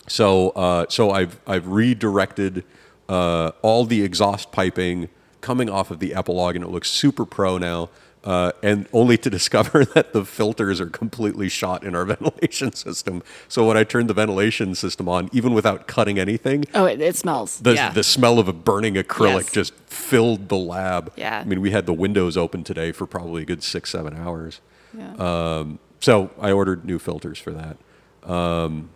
So, 0.09 0.51
uh, 0.51 0.87
so 0.89 1.11
I've 1.11 1.41
I've 1.47 1.67
redirected 1.67 2.65
uh, 3.09 3.53
all 3.63 3.85
the 3.85 4.03
exhaust 4.03 4.53
piping 4.53 5.09
coming 5.41 5.71
off 5.71 5.91
of 5.91 5.99
the 5.99 6.11
Epilog, 6.11 6.55
and 6.55 6.65
it 6.65 6.71
looks 6.71 6.91
super 6.91 7.25
pro 7.25 7.59
now. 7.59 7.89
Uh, 8.27 8.51
and 8.61 8.89
only 8.93 9.17
to 9.17 9.31
discover 9.39 9.85
that 9.85 10.13
the 10.13 10.25
filters 10.25 10.81
are 10.81 10.89
completely 10.91 11.49
shot 11.49 11.85
in 11.85 11.95
our 11.95 12.05
ventilation 12.13 12.73
system. 12.73 13.23
So 13.47 13.65
when 13.69 13.77
I 13.77 13.85
turned 13.85 14.11
the 14.11 14.15
ventilation 14.15 14.75
system 14.75 15.09
on, 15.09 15.31
even 15.33 15.55
without 15.55 15.87
cutting 15.87 16.19
anything, 16.19 16.65
Oh, 16.75 16.87
it, 16.87 17.01
it 17.01 17.15
smells. 17.15 17.61
the 17.61 17.75
yeah. 17.75 17.91
the 17.93 18.03
smell 18.03 18.41
of 18.41 18.49
a 18.49 18.53
burning 18.53 18.95
acrylic 18.95 19.45
Yes. 19.45 19.53
just 19.53 19.75
filled 19.87 20.49
the 20.49 20.57
lab. 20.57 21.13
Yeah. 21.17 21.39
I 21.39 21.45
mean, 21.45 21.61
we 21.61 21.71
had 21.71 21.87
the 21.87 21.93
windows 21.95 22.37
open 22.37 22.65
today 22.65 22.91
for 22.91 23.07
probably 23.07 23.43
a 23.43 23.45
good 23.47 23.63
six 23.63 23.91
seven 23.91 24.17
hours. 24.17 24.61
yeah. 24.93 25.13
Um, 25.15 25.79
so 26.01 26.31
I 26.41 26.51
ordered 26.51 26.85
new 26.85 26.99
filters 26.99 27.39
for 27.39 27.53
that. 27.53 27.77
Um, 28.29 28.91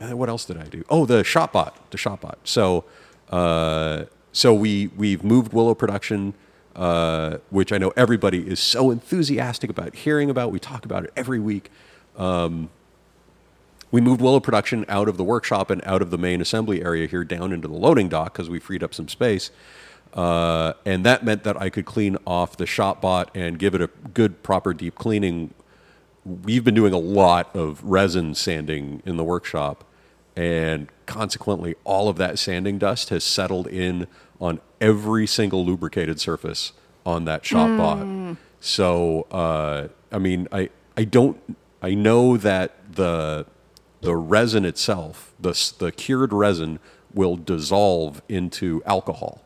and 0.00 0.10
then 0.10 0.18
what 0.18 0.28
else 0.28 0.44
did 0.44 0.58
I 0.58 0.64
do? 0.64 0.84
Oh, 0.90 1.06
the 1.06 1.22
ShopBot, 1.22 1.72
the 1.90 1.96
ShopBot. 1.96 2.36
So, 2.44 2.84
uh, 3.30 4.04
so 4.32 4.52
we 4.52 4.88
we've 4.96 5.24
moved 5.24 5.54
Willow 5.54 5.74
production, 5.74 6.34
uh, 6.76 7.38
which 7.50 7.72
I 7.72 7.78
know 7.78 7.92
everybody 7.96 8.46
is 8.46 8.60
so 8.60 8.90
enthusiastic 8.90 9.70
about 9.70 9.96
hearing 9.96 10.28
about. 10.28 10.52
We 10.52 10.60
talk 10.60 10.84
about 10.84 11.04
it 11.04 11.12
every 11.16 11.40
week. 11.40 11.70
Um, 12.16 12.68
we 13.90 14.00
moved 14.00 14.20
Willow 14.20 14.40
production 14.40 14.84
out 14.88 15.08
of 15.08 15.16
the 15.16 15.24
workshop 15.24 15.70
and 15.70 15.80
out 15.86 16.02
of 16.02 16.10
the 16.10 16.18
main 16.18 16.40
assembly 16.40 16.82
area 16.84 17.06
here 17.06 17.24
down 17.24 17.52
into 17.52 17.66
the 17.66 17.74
loading 17.74 18.10
dock 18.10 18.34
because 18.34 18.50
we 18.50 18.58
freed 18.58 18.82
up 18.82 18.92
some 18.92 19.08
space. 19.08 19.50
Uh, 20.12 20.74
and 20.84 21.04
that 21.04 21.24
meant 21.24 21.44
that 21.44 21.60
I 21.60 21.70
could 21.70 21.86
clean 21.86 22.18
off 22.26 22.56
the 22.56 22.64
ShopBot 22.64 23.28
and 23.34 23.58
give 23.58 23.74
it 23.74 23.80
a 23.80 23.88
good, 24.12 24.42
proper 24.42 24.74
deep 24.74 24.96
cleaning. 24.96 25.54
We've 26.24 26.64
been 26.64 26.74
doing 26.74 26.92
a 26.92 26.98
lot 26.98 27.54
of 27.56 27.82
resin 27.84 28.34
sanding 28.34 29.02
in 29.06 29.16
the 29.16 29.24
workshop, 29.24 29.84
and 30.34 30.88
consequently, 31.06 31.76
all 31.84 32.08
of 32.08 32.16
that 32.16 32.38
sanding 32.38 32.78
dust 32.78 33.10
has 33.10 33.24
settled 33.24 33.66
in 33.66 34.06
on 34.40 34.60
every 34.80 35.26
single 35.26 35.64
lubricated 35.64 36.20
surface 36.20 36.72
on 37.04 37.24
that 37.24 37.44
shop 37.44 37.68
bot. 37.78 38.36
So, 38.60 39.26
uh, 39.30 39.88
I 40.10 40.18
mean, 40.18 40.48
I 40.52 40.70
I 40.96 41.04
don't 41.04 41.38
I 41.82 41.94
know 41.94 42.36
that 42.36 42.94
the 42.94 43.46
the 44.00 44.16
resin 44.16 44.64
itself, 44.64 45.32
the 45.38 45.52
the 45.78 45.92
cured 45.92 46.32
resin, 46.32 46.78
will 47.14 47.36
dissolve 47.36 48.22
into 48.28 48.82
alcohol, 48.84 49.42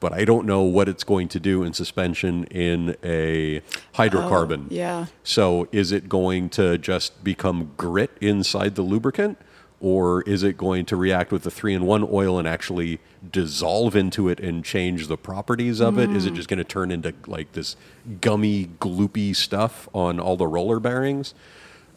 but 0.00 0.12
I 0.12 0.24
don't 0.24 0.46
know 0.46 0.62
what 0.62 0.88
it's 0.88 1.04
going 1.04 1.28
to 1.28 1.40
do 1.40 1.62
in 1.62 1.72
suspension 1.72 2.44
in 2.44 2.96
a 3.02 3.62
hydrocarbon. 3.94 4.66
yeah. 4.70 5.06
So 5.22 5.68
is 5.72 5.92
it 5.92 6.08
going 6.08 6.50
to 6.50 6.76
just 6.78 7.22
become 7.24 7.72
grit 7.76 8.10
inside 8.20 8.74
the 8.74 8.82
lubricant? 8.82 9.38
Or 9.78 10.22
is 10.22 10.42
it 10.42 10.56
going 10.56 10.86
to 10.86 10.96
react 10.96 11.30
with 11.30 11.42
the 11.42 11.50
three 11.50 11.74
in 11.74 11.84
one 11.84 12.06
oil 12.10 12.38
and 12.38 12.48
actually 12.48 12.98
dissolve 13.30 13.96
into 13.96 14.28
it 14.28 14.40
and 14.40 14.64
change 14.64 15.08
the 15.08 15.16
properties 15.16 15.80
of 15.80 15.98
it? 15.98 16.10
Is 16.10 16.26
it 16.26 16.34
just 16.34 16.48
going 16.48 16.58
to 16.58 16.64
turn 16.64 16.90
into 16.90 17.14
like 17.26 17.52
this 17.52 17.76
gummy, 18.20 18.66
gloopy 18.80 19.34
stuff 19.34 19.88
on 19.94 20.20
all 20.20 20.36
the 20.36 20.46
roller 20.46 20.80
bearings? 20.80 21.34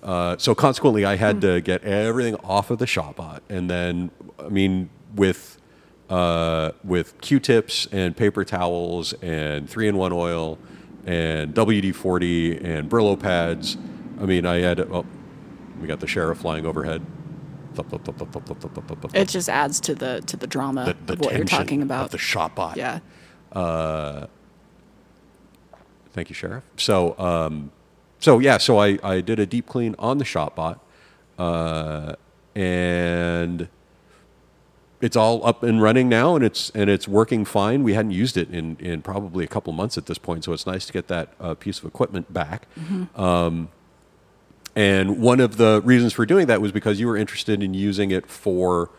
Uh, 0.01 0.37
so 0.37 0.55
consequently, 0.55 1.05
I 1.05 1.15
had 1.15 1.41
to 1.41 1.61
get 1.61 1.83
everything 1.83 2.35
off 2.37 2.71
of 2.71 2.79
the 2.79 2.85
ShopBot, 2.85 3.41
and 3.49 3.69
then 3.69 4.11
I 4.39 4.47
mean 4.47 4.89
with 5.15 5.59
uh, 6.09 6.71
with 6.83 7.19
Q-tips 7.21 7.87
and 7.91 8.15
paper 8.15 8.43
towels 8.43 9.13
and 9.21 9.69
three-in-one 9.69 10.11
oil 10.11 10.57
and 11.05 11.53
WD-40 11.53 12.63
and 12.63 12.89
Brillo 12.89 13.19
pads. 13.19 13.77
I 14.19 14.25
mean, 14.25 14.45
I 14.45 14.59
had 14.59 14.79
oh, 14.79 15.05
we 15.79 15.87
got 15.87 15.99
the 15.99 16.07
sheriff 16.07 16.39
flying 16.39 16.65
overhead. 16.65 17.05
It 19.13 19.29
just 19.29 19.49
adds 19.49 19.79
to 19.81 19.95
the 19.95 20.21
to 20.27 20.37
the 20.37 20.47
drama 20.47 20.85
the, 20.85 20.93
the 21.05 21.13
of 21.13 21.19
what 21.21 21.35
you're 21.35 21.45
talking 21.45 21.81
about. 21.81 22.11
the 22.11 22.17
ShopBot. 22.17 22.75
yeah. 22.75 22.99
Thank 26.11 26.29
you, 26.29 26.35
Sheriff. 26.35 26.63
So, 26.77 27.17
um, 27.19 27.71
so 28.19 28.39
yeah, 28.39 28.57
so 28.57 28.79
I, 28.79 28.97
I 29.03 29.21
did 29.21 29.39
a 29.39 29.45
deep 29.45 29.67
clean 29.67 29.95
on 29.99 30.17
the 30.17 30.25
ShopBot, 30.25 30.79
uh, 31.37 32.15
and 32.55 33.69
it's 35.01 35.15
all 35.15 35.45
up 35.45 35.63
and 35.63 35.81
running 35.81 36.09
now, 36.09 36.35
and 36.35 36.43
it's 36.43 36.71
and 36.71 36.89
it's 36.89 37.07
working 37.07 37.45
fine. 37.45 37.83
We 37.83 37.93
hadn't 37.93 38.11
used 38.11 38.37
it 38.37 38.49
in 38.49 38.75
in 38.79 39.01
probably 39.01 39.45
a 39.45 39.47
couple 39.47 39.71
months 39.73 39.97
at 39.97 40.07
this 40.07 40.17
point, 40.17 40.43
so 40.43 40.51
it's 40.53 40.65
nice 40.67 40.85
to 40.87 40.93
get 40.93 41.07
that 41.07 41.33
uh, 41.39 41.53
piece 41.53 41.79
of 41.79 41.85
equipment 41.85 42.33
back. 42.33 42.67
Um, 43.15 43.69
and 44.79 45.19
one 45.19 45.41
of 45.41 45.57
the 45.57 45.81
reasons 45.83 46.13
for 46.13 46.25
doing 46.25 46.47
that 46.47 46.61
was 46.61 46.71
because 46.71 47.01
you 47.01 47.07
were 47.07 47.17
interested 47.17 47.61
in 47.61 47.73
using 47.73 48.11
it 48.11 48.25
for 48.27 48.89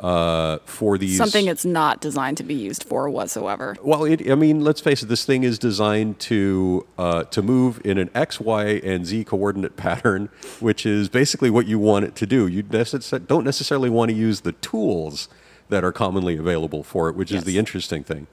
uh, 0.00 0.58
for 0.64 0.98
these 0.98 1.16
Something 1.16 1.46
it's 1.46 1.64
not 1.64 2.00
designed 2.00 2.36
to 2.38 2.42
be 2.42 2.54
used 2.54 2.82
for 2.82 3.08
whatsoever. 3.08 3.76
well, 3.82 4.04
it, 4.04 4.28
I 4.30 4.34
mean, 4.34 4.62
let's 4.62 4.80
face 4.80 5.02
it. 5.02 5.06
This 5.06 5.24
thing 5.24 5.44
is 5.44 5.58
designed 5.58 6.18
to 6.20 6.86
uh, 6.98 7.24
to 7.24 7.40
move 7.40 7.80
in 7.84 7.98
an 7.98 8.10
X, 8.16 8.40
Y, 8.40 8.80
and 8.82 9.06
Z 9.06 9.24
coordinate 9.24 9.76
pattern, 9.86 10.28
which 10.58 10.84
is 10.84 11.08
basically 11.08 11.50
what 11.50 11.66
you 11.66 11.78
want 11.78 12.04
it 12.04 12.16
to 12.16 12.26
do. 12.26 12.48
You 12.48 12.64
necess- 12.64 13.26
don't 13.26 13.44
necessarily 13.44 13.90
want 13.90 14.10
to 14.10 14.16
use 14.16 14.40
the 14.40 14.52
tools 14.52 15.28
that 15.68 15.84
are 15.84 15.92
commonly 15.92 16.36
available 16.36 16.82
for 16.82 17.08
it, 17.08 17.14
which 17.14 17.30
is 17.30 17.44
the 17.44 17.58
interesting 17.58 18.02
thing. 18.02 18.26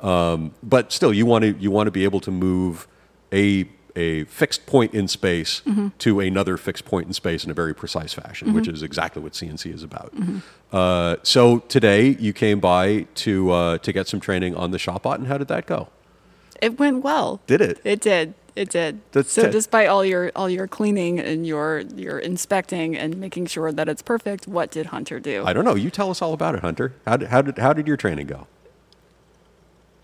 Um, 0.00 0.54
but 0.62 0.92
still, 0.92 1.12
you 1.12 1.24
want 1.24 1.44
to 1.44 1.52
you 1.58 1.70
want 1.70 1.86
to 1.86 1.90
be 1.90 2.04
able 2.04 2.20
to 2.20 2.30
move 2.30 2.86
a 3.32 3.68
a 3.96 4.24
fixed 4.24 4.66
point 4.66 4.94
in 4.94 5.08
space 5.08 5.62
to 5.98 6.20
another 6.20 6.56
fixed 6.56 6.84
point 6.84 7.06
in 7.06 7.12
space 7.12 7.44
in 7.44 7.50
a 7.50 7.54
very 7.54 7.74
precise 7.74 8.12
fashion, 8.12 8.52
which 8.52 8.68
is 8.68 8.82
exactly 8.82 9.22
what 9.22 9.32
CNC 9.32 9.74
is 9.74 9.82
about. 9.82 10.12
Uh, 10.72 11.16
so 11.22 11.58
today 11.60 12.16
you 12.18 12.32
came 12.32 12.60
by 12.60 13.06
to 13.16 13.50
uh, 13.50 13.78
to 13.78 13.92
get 13.92 14.08
some 14.08 14.20
training 14.20 14.54
on 14.54 14.70
the 14.70 14.78
ShopBot, 14.78 15.16
and 15.16 15.26
how 15.26 15.38
did 15.38 15.48
that 15.48 15.66
go? 15.66 15.88
It 16.60 16.78
went 16.78 17.02
well. 17.02 17.40
Did 17.46 17.60
it? 17.60 17.80
It 17.84 18.00
did. 18.00 18.34
It 18.56 18.68
did. 18.70 19.00
That's 19.12 19.32
so 19.32 19.42
it. 19.42 19.52
despite 19.52 19.88
all 19.88 20.04
your 20.04 20.32
all 20.36 20.50
your 20.50 20.66
cleaning 20.66 21.18
and 21.18 21.46
your 21.46 21.80
your 21.96 22.18
inspecting 22.18 22.96
and 22.96 23.16
making 23.16 23.46
sure 23.46 23.72
that 23.72 23.88
it's 23.88 24.02
perfect, 24.02 24.46
what 24.46 24.70
did 24.70 24.86
Hunter 24.86 25.20
do? 25.20 25.44
I 25.46 25.52
don't 25.52 25.64
know. 25.64 25.74
You 25.74 25.90
tell 25.90 26.10
us 26.10 26.20
all 26.20 26.32
about 26.32 26.54
it, 26.54 26.60
Hunter. 26.60 26.94
How 27.06 27.16
did 27.16 27.28
how 27.28 27.42
did 27.42 27.58
how 27.58 27.72
did 27.72 27.86
your 27.86 27.96
training 27.96 28.26
go? 28.26 28.46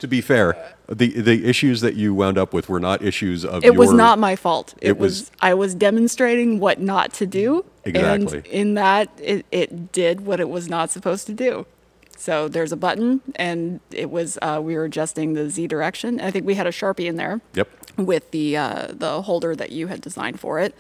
To 0.01 0.07
be 0.09 0.21
fair, 0.21 0.57
the 0.89 1.09
the 1.21 1.47
issues 1.47 1.81
that 1.81 1.95
you 1.95 2.15
wound 2.15 2.37
up 2.37 2.53
with 2.53 2.69
were 2.69 2.81
not 2.81 3.03
issues 3.03 3.45
of 3.45 3.65
it 3.65 3.77
was 3.77 3.93
not 3.93 4.19
my 4.19 4.37
fault. 4.37 4.75
It, 4.83 4.89
It 4.91 4.99
was, 4.99 5.21
was- 5.23 5.31
I 5.41 5.55
was 5.55 5.75
demonstrating 5.75 6.61
what 6.61 6.81
not 6.81 7.13
to 7.15 7.27
do. 7.27 7.65
Exactly. 7.85 8.39
And 8.39 8.47
in 8.47 8.75
that 8.75 9.09
it, 9.23 9.47
it 9.51 9.93
did 9.93 10.23
what 10.27 10.39
it 10.41 10.49
was 10.51 10.69
not 10.69 10.91
supposed 10.91 11.27
to 11.29 11.33
do. 11.33 11.67
So 12.19 12.49
there's 12.49 12.73
a 12.73 12.77
button, 12.77 13.21
and 13.37 13.81
it 13.91 14.11
was 14.11 14.39
uh, 14.43 14.61
we 14.63 14.75
were 14.75 14.85
adjusting 14.85 15.33
the 15.35 15.49
Z 15.51 15.67
direction. 15.67 16.21
I 16.21 16.31
think 16.31 16.47
we 16.47 16.55
had 16.55 16.67
a 16.67 16.73
sharpie 16.73 17.07
in 17.07 17.17
there 17.17 17.41
Yep. 17.55 17.69
with 17.97 18.31
the 18.33 18.57
uh, 18.57 18.87
the 18.91 19.23
holder 19.23 19.55
that 19.57 19.71
you 19.73 19.87
had 19.87 20.01
designed 20.03 20.41
for 20.41 20.59
it, 20.59 20.75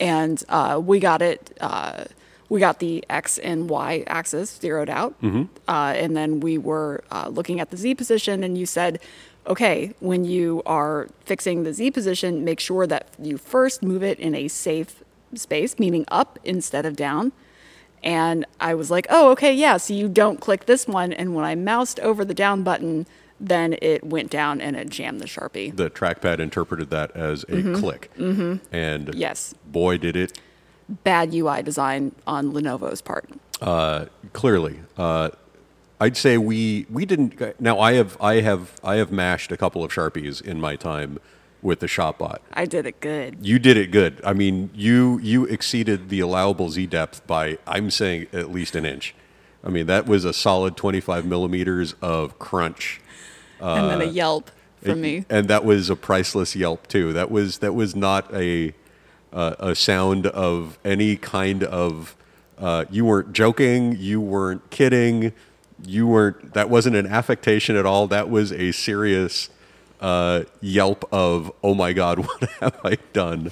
and 0.00 0.42
uh, 0.48 0.80
we 0.82 0.98
got 0.98 1.22
it. 1.22 1.56
We 2.50 2.58
got 2.60 2.80
the 2.80 3.02
X 3.08 3.38
and 3.38 3.70
Y 3.70 4.04
axis 4.08 4.58
zeroed 4.60 4.90
out, 4.90 5.14
uh, 5.22 5.94
and 5.96 6.16
then 6.16 6.40
we 6.40 6.58
were 6.58 7.02
uh, 7.10 7.28
looking 7.28 7.60
at 7.60 7.70
the 7.70 7.76
Z 7.78 7.94
position, 7.94 8.42
and 8.44 8.58
you 8.58 8.66
said, 8.66 8.98
"Okay, 9.46 9.94
when 10.00 10.24
you 10.24 10.60
are 10.66 11.08
fixing 11.24 11.62
the 11.62 11.72
Z 11.72 11.92
position, 11.92 12.44
make 12.44 12.58
sure 12.60 12.86
that 12.88 13.06
you 13.22 13.38
first 13.38 13.82
move 13.82 14.02
it 14.02 14.18
in 14.18 14.34
a 14.34 14.48
safe 14.48 15.02
space, 15.34 15.78
meaning 15.78 16.04
up 16.08 16.38
instead 16.44 16.84
of 16.84 16.96
down." 16.96 17.30
And 18.02 18.44
I 18.58 18.74
was 18.74 18.90
like, 18.90 19.06
"Oh, 19.10 19.30
okay, 19.30 19.54
yeah." 19.54 19.76
So 19.76 19.94
you 19.94 20.08
don't 20.08 20.40
click 20.40 20.66
this 20.66 20.88
one, 20.88 21.12
and 21.12 21.36
when 21.36 21.44
I 21.44 21.54
moused 21.54 22.00
over 22.00 22.24
the 22.24 22.34
down 22.34 22.64
button, 22.64 23.06
then 23.38 23.76
it 23.80 24.02
went 24.04 24.28
down 24.28 24.60
and 24.60 24.74
it 24.76 24.90
jammed 24.90 25.20
the 25.20 25.26
sharpie. 25.26 25.74
The 25.74 25.88
trackpad 25.88 26.40
interpreted 26.40 26.90
that 26.90 27.10
as 27.16 27.44
a 27.48 27.62
click. 27.78 28.10
Mm-hmm. 28.18 28.56
And 28.74 29.14
Yes. 29.14 29.54
boy, 29.66 29.98
did 29.98 30.16
it 30.16 30.38
bad 31.04 31.32
UI 31.34 31.62
design 31.62 32.12
on 32.26 32.52
Lenovo's 32.52 33.00
part. 33.02 33.28
uh, 33.62 34.06
clearly. 34.32 34.80
Uh, 34.96 35.30
I'd 36.02 36.16
say 36.16 36.38
we 36.38 36.86
we 36.90 37.04
didn't. 37.04 37.60
Now 37.60 37.78
I 37.78 37.92
have 37.94 38.16
I 38.20 38.40
have 38.40 38.80
I 38.82 38.96
have 38.96 39.12
mashed 39.12 39.52
a 39.52 39.56
couple 39.56 39.84
of 39.84 39.90
sharpies 39.92 40.40
in 40.40 40.58
my 40.60 40.74
time 40.76 41.18
with 41.62 41.80
the 41.80 41.86
Shopbot. 41.86 42.38
I 42.54 42.64
did 42.64 42.86
it 42.86 43.00
good. 43.00 43.36
You 43.46 43.58
did 43.58 43.76
it 43.76 43.90
good. 43.90 44.18
I 44.24 44.32
mean, 44.32 44.70
you 44.74 45.18
you 45.22 45.44
exceeded 45.44 46.08
the 46.08 46.20
allowable 46.20 46.70
Z 46.70 46.86
depth 46.86 47.26
by 47.26 47.58
I'm 47.66 47.90
saying 47.90 48.28
at 48.32 48.50
least 48.50 48.74
an 48.76 48.86
inch. 48.86 49.14
I 49.62 49.68
mean, 49.68 49.84
that 49.88 50.06
was 50.06 50.24
a 50.24 50.32
solid 50.32 50.74
25 50.78 51.26
millimeters 51.26 51.94
of 52.00 52.38
crunch. 52.38 52.98
and 53.60 53.90
then 53.90 54.00
a 54.00 54.10
yelp 54.10 54.50
from 54.82 54.92
It- 54.92 54.96
me. 55.02 55.24
and 55.28 55.48
that 55.48 55.66
was 55.66 55.90
a 55.90 55.96
priceless 55.96 56.56
yelp 56.56 56.86
too. 56.86 57.12
That 57.12 57.30
was 57.30 57.58
that 57.58 57.74
was 57.74 57.94
not 57.94 58.32
a 58.34 58.72
uh, 59.32 59.54
a 59.58 59.74
sound 59.74 60.26
of 60.26 60.78
any 60.84 61.16
kind 61.16 61.62
of. 61.64 62.16
Uh, 62.58 62.84
you 62.90 63.04
weren't 63.06 63.32
joking. 63.32 63.96
You 63.98 64.20
weren't 64.20 64.68
kidding. 64.70 65.32
You 65.84 66.06
weren't. 66.06 66.52
That 66.54 66.68
wasn't 66.68 66.96
an 66.96 67.06
affectation 67.06 67.74
at 67.76 67.86
all. 67.86 68.06
That 68.06 68.28
was 68.28 68.52
a 68.52 68.72
serious 68.72 69.48
uh, 70.00 70.42
yelp 70.60 71.08
of 71.12 71.50
"Oh 71.64 71.74
my 71.74 71.92
God, 71.92 72.18
what 72.26 72.50
have 72.60 72.78
I 72.84 72.98
done?" 73.12 73.50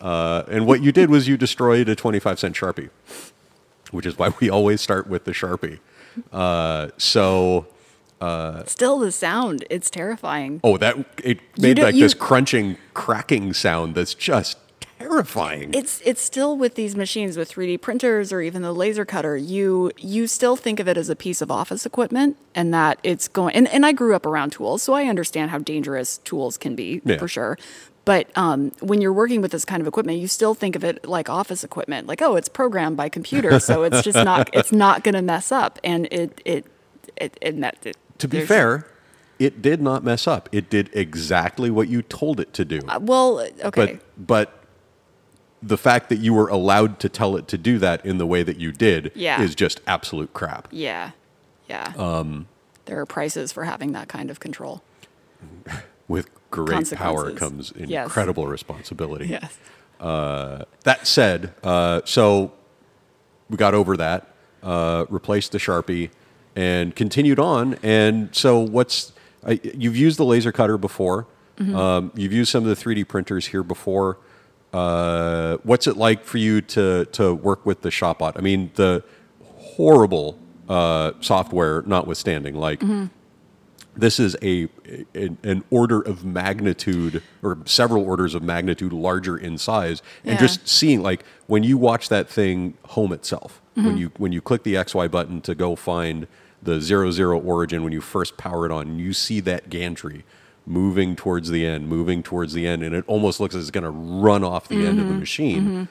Uh, 0.00 0.42
and 0.48 0.66
what 0.66 0.82
you 0.82 0.90
did 0.92 1.08
was 1.10 1.28
you 1.28 1.36
destroyed 1.36 1.88
a 1.88 1.94
twenty-five 1.94 2.38
cent 2.40 2.56
sharpie, 2.56 2.90
which 3.92 4.06
is 4.06 4.18
why 4.18 4.32
we 4.40 4.50
always 4.50 4.80
start 4.80 5.06
with 5.06 5.24
the 5.24 5.32
sharpie. 5.32 5.78
Uh, 6.32 6.88
so. 6.96 7.66
Still, 8.66 8.98
the 8.98 9.12
sound, 9.12 9.64
it's 9.70 9.88
terrifying. 9.90 10.60
Oh, 10.64 10.76
that 10.78 10.96
it 11.22 11.38
made 11.56 11.78
like 11.78 11.94
you- 11.94 12.00
this 12.02 12.14
crunching, 12.14 12.76
cracking 12.92 13.52
sound 13.52 13.94
that's 13.94 14.12
just 14.14 14.58
terrifying. 14.98 15.72
It's 15.74 16.00
it's 16.04 16.20
still 16.22 16.56
with 16.56 16.74
these 16.74 16.96
machines 16.96 17.36
with 17.36 17.50
3D 17.50 17.80
printers 17.80 18.32
or 18.32 18.40
even 18.40 18.62
the 18.62 18.72
laser 18.72 19.04
cutter, 19.04 19.36
you 19.36 19.90
you 19.98 20.26
still 20.26 20.56
think 20.56 20.80
of 20.80 20.88
it 20.88 20.96
as 20.96 21.08
a 21.08 21.16
piece 21.16 21.40
of 21.40 21.50
office 21.50 21.86
equipment 21.86 22.36
and 22.54 22.72
that 22.74 22.98
it's 23.02 23.28
going 23.28 23.54
and, 23.54 23.68
and 23.68 23.84
I 23.86 23.92
grew 23.92 24.14
up 24.14 24.26
around 24.26 24.50
tools, 24.50 24.82
so 24.82 24.92
I 24.94 25.04
understand 25.04 25.50
how 25.50 25.58
dangerous 25.58 26.18
tools 26.18 26.56
can 26.56 26.74
be 26.74 27.00
Yeah. 27.04 27.18
for 27.18 27.28
sure. 27.28 27.58
But 28.04 28.30
um, 28.38 28.72
when 28.80 29.02
you're 29.02 29.12
working 29.12 29.42
with 29.42 29.50
this 29.52 29.66
kind 29.66 29.82
of 29.82 29.86
equipment, 29.86 30.18
you 30.18 30.28
still 30.28 30.54
think 30.54 30.74
of 30.76 30.82
it 30.82 31.06
like 31.06 31.28
office 31.28 31.62
equipment, 31.62 32.06
like 32.06 32.22
oh, 32.22 32.36
it's 32.36 32.48
programmed 32.48 32.96
by 32.96 33.08
computer, 33.10 33.60
so 33.60 33.82
it's 33.86 34.02
just 34.02 34.24
not 34.24 34.48
it's 34.54 34.72
not 34.72 35.04
going 35.04 35.14
to 35.14 35.22
mess 35.22 35.52
up, 35.52 35.78
and 35.84 36.06
it 36.10 36.40
it 36.44 36.64
it 37.16 37.38
and 37.42 37.62
that 37.62 37.76
it, 37.84 37.96
to 38.18 38.26
be 38.26 38.44
fair, 38.46 38.86
it 39.38 39.60
did 39.60 39.82
not 39.82 40.02
mess 40.04 40.26
up. 40.26 40.48
It 40.52 40.70
did 40.70 40.88
exactly 40.94 41.70
what 41.70 41.88
you 41.88 42.00
told 42.00 42.40
it 42.40 42.52
to 42.54 42.64
do. 42.64 42.80
uh, 42.88 42.98
well, 43.00 43.40
okay, 43.62 44.00
But 44.16 44.26
but 44.26 44.57
the 45.62 45.76
fact 45.78 46.08
that 46.08 46.18
you 46.18 46.32
were 46.34 46.48
allowed 46.48 47.00
to 47.00 47.08
tell 47.08 47.36
it 47.36 47.48
to 47.48 47.58
do 47.58 47.78
that 47.78 48.04
in 48.06 48.18
the 48.18 48.26
way 48.26 48.42
that 48.42 48.58
you 48.58 48.70
did 48.72 49.10
Yeah. 49.14 49.42
is 49.42 49.54
just 49.54 49.80
absolute 49.86 50.32
crap. 50.32 50.68
yeah, 50.70 51.10
yeah. 51.68 51.92
Um, 51.98 52.46
there 52.86 52.98
are 53.00 53.06
prices 53.06 53.52
for 53.52 53.64
having 53.64 53.92
that 53.92 54.08
kind 54.08 54.30
of 54.30 54.40
control. 54.40 54.82
With 56.08 56.28
great 56.50 56.90
power 56.92 57.30
comes 57.32 57.72
Yes. 57.76 58.06
incredible 58.06 58.46
responsibility. 58.46 59.26
Yes. 59.26 59.56
That 60.00 61.00
said, 61.06 61.52
uh, 61.62 62.00
so 62.04 62.52
we 63.50 63.56
got 63.56 63.74
over 63.74 63.96
that, 63.96 64.28
uh, 64.62 65.04
replaced 65.10 65.52
the 65.52 65.58
Sharpie, 65.58 66.10
and 66.56 66.94
continued 66.96 67.38
on. 67.38 67.76
And 67.82 68.34
so, 68.34 68.58
what's 68.58 69.12
I, 69.46 69.60
you've 69.62 69.96
used 69.96 70.18
the 70.18 70.24
laser 70.24 70.50
cutter 70.52 70.76
before? 70.78 71.26
Um, 71.74 72.12
you've 72.14 72.32
used 72.32 72.50
some 72.52 72.66
of 72.66 72.68
the 72.68 72.76
3D 72.76 73.06
printers 73.08 73.46
here 73.48 73.62
before. 73.64 74.16
Uh, 74.72 75.56
what's 75.62 75.86
it 75.86 75.96
like 75.96 76.24
for 76.24 76.38
you 76.38 76.60
to 76.60 77.06
to 77.06 77.34
work 77.34 77.64
with 77.64 77.80
the 77.82 77.88
Shopbot? 77.90 78.32
I 78.36 78.40
mean, 78.40 78.70
the 78.74 79.02
horrible 79.56 80.38
uh, 80.68 81.12
software 81.20 81.82
notwithstanding, 81.82 82.54
like 82.54 82.82
this 83.96 84.20
is 84.20 84.36
a, 84.42 84.68
a- 85.14 85.30
an 85.42 85.64
order 85.70 86.00
of 86.00 86.24
magnitude 86.24 87.22
or 87.42 87.58
several 87.64 88.04
orders 88.04 88.34
of 88.34 88.42
magnitude 88.42 88.92
larger 88.92 89.36
in 89.36 89.58
size 89.58 90.02
and 90.22 90.34
Yeah. 90.34 90.38
just 90.46 90.68
seeing 90.68 91.02
like 91.02 91.24
when 91.46 91.64
you 91.64 91.76
watch 91.78 92.08
that 92.10 92.28
thing 92.28 92.74
home 92.84 93.12
itself 93.12 93.60
when 93.74 93.96
you 93.96 94.10
when 94.16 94.32
you 94.32 94.40
click 94.40 94.62
the 94.64 94.74
xy 94.74 95.08
button 95.10 95.40
to 95.42 95.54
go 95.54 95.74
find 95.76 96.26
the 96.62 96.80
zero 96.80 97.10
zero 97.12 97.40
origin 97.40 97.82
when 97.84 97.92
you 97.92 98.00
first 98.00 98.36
power 98.36 98.66
it 98.66 98.72
on 98.72 98.98
you 98.98 99.12
see 99.12 99.38
that 99.40 99.68
gantry 99.70 100.24
moving 100.68 101.16
towards 101.16 101.48
the 101.50 101.64
end 101.64 101.88
moving 101.88 102.22
towards 102.22 102.52
the 102.52 102.66
end 102.66 102.82
and 102.82 102.94
it 102.94 103.02
almost 103.06 103.40
looks 103.40 103.54
as 103.54 103.62
it's 103.62 103.70
going 103.70 103.84
to 103.84 103.90
run 103.90 104.44
off 104.44 104.68
the 104.68 104.86
end 104.86 105.00
of 105.00 105.08
the 105.08 105.14
machine 105.14 105.88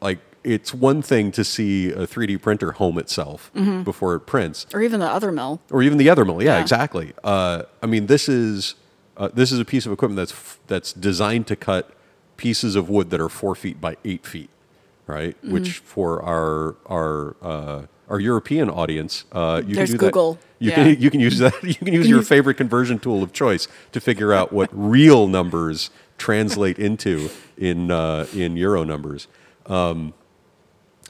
like 0.00 0.18
it's 0.42 0.72
one 0.72 1.02
thing 1.02 1.30
to 1.32 1.44
see 1.44 1.90
a 1.90 2.06
3d 2.06 2.40
printer 2.40 2.72
home 2.72 2.98
itself 2.98 3.50
before 3.84 4.14
it 4.14 4.20
prints 4.20 4.66
Or 4.72 4.80
even 4.80 5.00
the 5.00 5.10
other 5.10 5.30
mill. 5.30 5.60
or 5.70 5.82
even 5.82 5.98
the 5.98 6.08
other 6.10 6.24
mill. 6.24 6.42
Yeah, 6.42 6.56
Yeah. 6.56 6.62
exactly. 6.62 7.12
Uh, 7.22 7.62
I 7.82 7.86
mean, 7.86 8.06
this 8.06 8.28
is 8.28 8.74
uh, 9.16 9.28
this 9.32 9.52
is 9.52 9.58
a 9.60 9.64
piece 9.64 9.86
of 9.86 9.92
equipment 9.92 10.16
that's 10.16 10.32
f- 10.32 10.58
that's 10.66 10.92
designed 10.92 11.46
to 11.46 11.56
cut 11.56 11.90
pieces 12.36 12.76
of 12.76 12.88
wood 12.90 13.10
that 13.10 13.20
are 13.20 13.28
four 13.30 13.54
feet 13.54 13.80
by 13.80 13.96
eight 14.04 14.26
feet, 14.26 14.50
right? 15.06 15.34
Mm-hmm. 15.38 15.52
Which 15.52 15.78
for 15.78 16.20
our 16.22 16.74
our 16.86 17.36
uh, 17.40 17.82
our 18.08 18.20
European 18.20 18.68
audience, 18.70 19.24
uh, 19.32 19.62
you 19.66 19.74
There's 19.74 19.90
can 19.90 19.98
do 19.98 20.06
Google. 20.06 20.34
That. 20.34 20.40
You 20.58 20.70
Yeah. 20.70 20.74
can 20.94 21.02
you 21.02 21.10
can 21.10 21.20
use 21.20 21.38
that. 21.38 21.54
You 21.64 21.74
can 21.74 21.92
use 21.92 22.08
your 22.08 22.22
favorite 22.22 22.56
conversion 22.56 22.98
tool 22.98 23.22
of 23.22 23.32
choice 23.32 23.68
to 23.92 24.00
figure 24.00 24.32
out 24.32 24.52
what 24.52 24.70
real 24.74 25.26
numbers 25.28 25.90
translate 26.18 26.78
into 26.78 27.30
in 27.58 27.90
uh, 27.90 28.26
in 28.34 28.56
euro 28.56 28.84
numbers. 28.84 29.26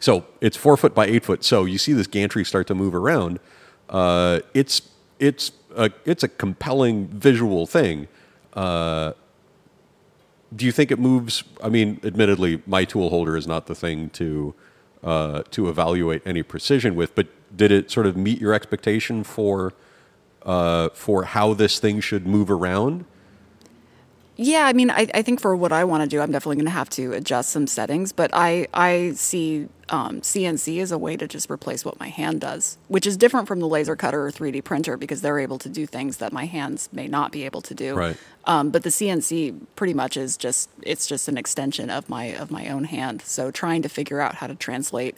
So 0.01 0.27
it's 0.41 0.57
four 0.57 0.77
foot 0.77 0.95
by 0.95 1.07
eight 1.07 1.25
foot. 1.25 1.45
So 1.45 1.65
you 1.65 1.79
see 1.79 1.93
this 1.93 2.07
gantry 2.07 2.45
start 2.45 2.67
to 2.69 2.75
move 2.75 2.95
around. 2.95 3.41
Uh, 3.89 4.41
it's 4.53 4.83
it's 5.19 5.53
a 5.77 5.91
it's 6.05 6.23
a 6.23 6.29
compelling 6.29 7.07
visual 7.09 7.67
thing. 7.67 8.09
Uh, 8.53 9.13
do 10.55 10.65
you 10.67 10.73
think 10.73 10.91
it 10.91 10.99
moves? 10.99 11.43
I 11.63 11.69
mean, 11.69 12.01
admittedly, 12.05 12.63
my 12.67 12.85
tool 12.85 13.11
holder 13.11 13.37
is 13.37 13.47
not 13.47 13.67
the 13.67 13.75
thing 13.75 14.11
to 14.11 14.55
uh, 15.05 15.43
to 15.51 15.69
evaluate 15.69 16.23
any 16.25 16.43
precision 16.43 16.97
with. 16.97 17.15
But 17.15 17.29
did 17.57 17.71
it 17.71 17.91
sort 17.91 18.07
of 18.07 18.17
meet 18.17 18.41
your 18.41 18.53
expectation 18.55 19.23
for 19.23 19.75
uh, 20.43 20.89
for 20.91 21.25
how 21.25 21.55
this 21.55 21.79
thing 21.79 22.01
should 22.01 22.27
move 22.27 22.51
around? 22.51 23.05
Yeah, 24.37 24.67
I 24.67 24.73
mean, 24.73 24.91
I, 24.91 25.07
I 25.15 25.23
think 25.23 25.41
for 25.41 25.55
what 25.55 25.73
I 25.73 25.85
want 25.85 26.03
to 26.03 26.09
do, 26.09 26.21
I'm 26.21 26.33
definitely 26.33 26.57
going 26.57 26.67
to 26.67 26.73
have 26.73 26.91
to 26.91 27.13
adjust 27.13 27.51
some 27.51 27.67
settings. 27.67 28.13
But 28.13 28.31
I 28.33 28.67
I 28.75 29.13
see 29.13 29.69
um, 29.91 30.23
CNC 30.23 30.81
as 30.83 30.91
a 30.91 30.99
way 30.99 31.17
to 31.17 31.29
just 31.29 31.49
replace 31.51 31.85
what 31.85 32.01
my 32.01 32.09
hand 32.09 32.41
does, 32.41 32.77
which 32.89 33.07
is 33.07 33.17
different 33.17 33.47
from 33.47 33.61
the 33.61 33.69
laser 33.69 33.95
cutter 33.95 34.27
or 34.27 34.33
3D 34.33 34.65
printer 34.65 34.97
because 34.97 35.21
they're 35.21 35.39
able 35.39 35.59
to 35.59 35.69
do 35.69 35.87
things 35.87 36.17
that 36.17 36.33
my 36.33 36.47
hands 36.47 36.89
may 36.93 37.07
not 37.07 37.31
be 37.31 37.45
able 37.45 37.63
to 37.63 37.75
do. 37.75 37.95
Right. 37.95 38.17
Um, 38.45 38.71
but 38.71 38.83
the 38.83 38.91
CNC 38.91 39.67
pretty 39.77 39.95
much 39.95 40.17
is 40.17 40.37
just 40.37 40.69
it's 40.83 41.07
just 41.07 41.29
an 41.29 41.39
extension 41.39 41.89
of 41.89 42.09
my 42.09 42.25
of 42.35 42.51
my 42.51 42.69
own 42.69 42.85
hand. 42.85 43.23
So 43.23 43.53
trying 43.53 43.83
to 43.83 43.89
figure 43.89 44.21
out 44.21 44.37
how 44.37 44.49
to 44.49 44.57
translate 44.57 45.17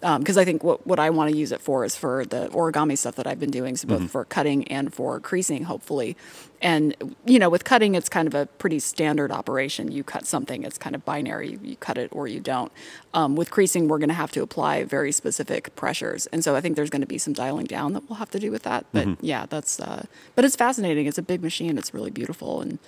because 0.00 0.36
I 0.36 0.44
think 0.44 0.62
what, 0.62 0.86
what 0.86 0.98
I 0.98 1.10
want 1.10 1.30
to 1.30 1.36
use 1.36 1.52
it 1.52 1.60
for 1.60 1.84
is 1.84 1.96
for 1.96 2.24
the 2.24 2.48
origami 2.48 2.96
stuff 2.98 3.16
that 3.16 3.26
I've 3.26 3.40
been 3.40 3.50
doing, 3.50 3.76
so 3.76 3.88
both 3.88 4.10
for 4.10 4.24
cutting 4.24 4.68
and 4.68 4.92
for 4.92 5.18
creasing, 5.20 5.64
hopefully. 5.64 6.16
And 6.60 6.94
you 7.24 7.38
know, 7.38 7.48
with 7.48 7.64
cutting, 7.64 7.94
it's 7.94 8.08
kind 8.08 8.28
of 8.28 8.34
a 8.34 8.46
pretty 8.46 8.78
standard 8.78 9.30
operation. 9.30 9.92
You 9.92 10.04
cut 10.04 10.26
something; 10.26 10.64
it's 10.64 10.78
kind 10.78 10.94
of 10.94 11.04
binary. 11.04 11.58
You 11.62 11.76
cut 11.76 11.98
it 11.98 12.10
or 12.12 12.26
you 12.28 12.40
don't. 12.40 12.72
Um, 13.14 13.36
with 13.36 13.50
creasing, 13.50 13.88
we're 13.88 13.98
going 13.98 14.08
to 14.08 14.14
have 14.14 14.32
to 14.32 14.42
apply 14.42 14.84
very 14.84 15.12
specific 15.12 15.74
pressures, 15.76 16.26
and 16.26 16.42
so 16.44 16.54
I 16.56 16.60
think 16.60 16.76
there's 16.76 16.90
going 16.90 17.02
to 17.02 17.06
be 17.06 17.18
some 17.18 17.32
dialing 17.32 17.66
down 17.66 17.92
that 17.94 18.08
we'll 18.08 18.18
have 18.18 18.30
to 18.30 18.38
do 18.38 18.50
with 18.50 18.62
that. 18.64 18.86
But 18.92 19.06
yeah, 19.22 19.46
that's. 19.46 19.80
Uh, 19.80 20.06
but 20.34 20.44
it's 20.44 20.56
fascinating. 20.56 21.06
It's 21.06 21.18
a 21.18 21.22
big 21.22 21.42
machine. 21.42 21.78
It's 21.78 21.92
really 21.94 22.10
beautiful 22.10 22.60
and. 22.60 22.78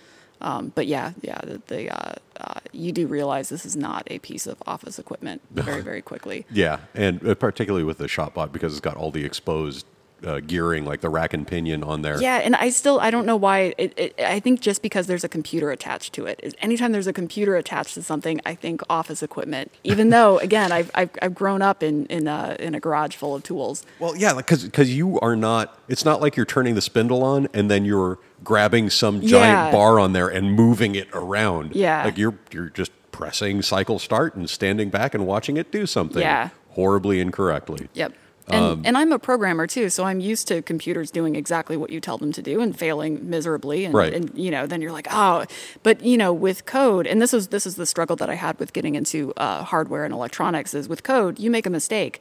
Um, 0.40 0.72
but 0.74 0.87
yeah, 0.87 1.12
yeah, 1.20 1.40
the, 1.42 1.61
the 1.66 1.90
uh, 1.90 2.14
uh, 2.40 2.61
you 2.72 2.92
do 2.92 3.07
realize 3.07 3.48
this 3.48 3.66
is 3.66 3.77
not 3.77 4.05
a 4.09 4.18
piece 4.20 4.46
of 4.46 4.62
office 4.66 4.98
equipment 4.98 5.42
very, 5.51 5.83
very 5.90 6.03
quickly. 6.03 6.46
Yeah, 6.51 6.81
and 6.94 7.27
uh, 7.27 7.35
particularly 7.35 7.85
with 7.85 7.98
the 7.98 8.07
Shopbot 8.07 8.53
because 8.53 8.72
it's 8.72 8.81
got 8.81 8.96
all 8.96 9.11
the 9.11 9.24
exposed 9.24 9.87
uh, 10.26 10.40
gearing, 10.40 10.85
like 10.85 11.00
the 11.00 11.09
rack 11.09 11.33
and 11.33 11.46
pinion 11.46 11.83
on 11.85 12.02
there. 12.02 12.20
Yeah, 12.20 12.37
and 12.38 12.57
I 12.57 12.70
still 12.70 12.98
I 13.00 13.11
don't 13.11 13.26
know 13.26 13.37
why. 13.37 13.74
It, 13.78 13.94
it, 13.96 14.14
I 14.20 14.40
think 14.40 14.61
just 14.61 14.83
because 14.83 15.07
there's 15.07 15.24
a 15.24 15.28
computer 15.28 15.70
attached 15.70 16.12
to 16.14 16.26
it. 16.26 16.54
anytime 16.61 16.92
there's 16.92 17.07
a 17.07 17.12
computer 17.12 17.57
attached 17.57 17.94
to 17.94 18.02
something, 18.02 18.40
I 18.44 18.54
think 18.54 18.81
office 18.90 19.22
equipment. 19.22 19.72
Even 19.85 20.11
though, 20.16 20.38
again, 20.38 20.72
I've 20.72 20.90
I've, 20.94 21.11
I've 21.22 21.35
grown 21.35 21.62
up 21.62 21.83
in 21.83 22.07
in 22.07 22.26
a, 22.26 22.57
in 22.59 22.74
a 22.74 22.81
garage 22.81 23.14
full 23.16 23.35
of 23.35 23.42
tools. 23.42 23.85
Well, 24.00 24.16
yeah, 24.16 24.35
because 24.35 24.64
because 24.64 24.94
you 24.94 25.20
are 25.20 25.37
not. 25.37 25.78
It's 25.88 26.04
not 26.04 26.20
like 26.20 26.37
you're 26.37 26.46
turning 26.46 26.74
the 26.74 26.83
spindle 26.83 27.22
on 27.22 27.48
and 27.54 27.70
then 27.70 27.85
you're 27.85 28.18
grabbing 28.44 28.90
some 28.90 29.20
giant 29.20 29.33
Yeah. 29.33 29.72
bar 29.72 29.98
on 29.98 30.12
there 30.12 30.28
and 30.28 30.52
moving 30.52 30.94
it 30.94 31.09
around. 31.12 31.74
Yeah. 31.74 32.04
like 32.04 32.18
you're 32.18 32.35
you're 32.52 32.68
just 32.70 32.92
pressing 33.12 33.62
cycle 33.62 33.98
start 33.98 34.35
and 34.37 34.48
standing 34.50 34.90
back 34.90 35.14
and 35.14 35.26
watching 35.26 35.57
it 35.57 35.72
do 35.72 35.87
something. 35.87 36.20
Yeah. 36.22 36.50
horribly 36.70 37.18
incorrectly. 37.20 37.88
Yep. 37.94 38.12
And, 38.50 38.64
Um, 38.64 38.82
and 38.84 38.96
I'm 38.96 39.12
a 39.12 39.18
programmer 39.18 39.66
too, 39.66 39.90
so 39.90 40.04
I'm 40.04 40.20
used 40.20 40.48
to 40.48 40.62
computers 40.62 41.11
doing 41.11 41.37
exactly 41.37 41.76
what 41.76 41.90
you 41.90 42.00
tell 42.00 42.18
them 42.18 42.32
to 42.32 42.42
do 42.42 42.61
and 42.61 42.76
failing 42.76 43.28
miserably. 43.28 43.84
And, 43.84 43.94
Right. 43.94 44.12
and 44.14 44.30
you 44.34 44.50
know, 44.50 44.66
then 44.66 44.80
you're 44.80 44.92
like, 44.92 45.08
oh, 45.11 45.44
but 45.82 46.02
you 46.02 46.16
know, 46.16 46.32
with 46.32 46.64
code, 46.66 47.06
and 47.06 47.20
this 47.20 47.34
is 47.34 47.48
this 47.48 47.66
is 47.66 47.76
the 47.76 47.87
struggle 47.87 48.16
that 48.16 48.30
I 48.30 48.34
had 48.34 48.58
with 48.58 48.72
getting 48.72 48.94
into 48.94 49.32
uh, 49.37 49.62
hardware 49.64 50.04
and 50.04 50.14
electronics 50.14 50.74
is 50.74 50.88
with 50.88 51.02
code, 51.02 51.38
you 51.38 51.50
make 51.50 51.66
a 51.66 51.70
mistake, 51.70 52.20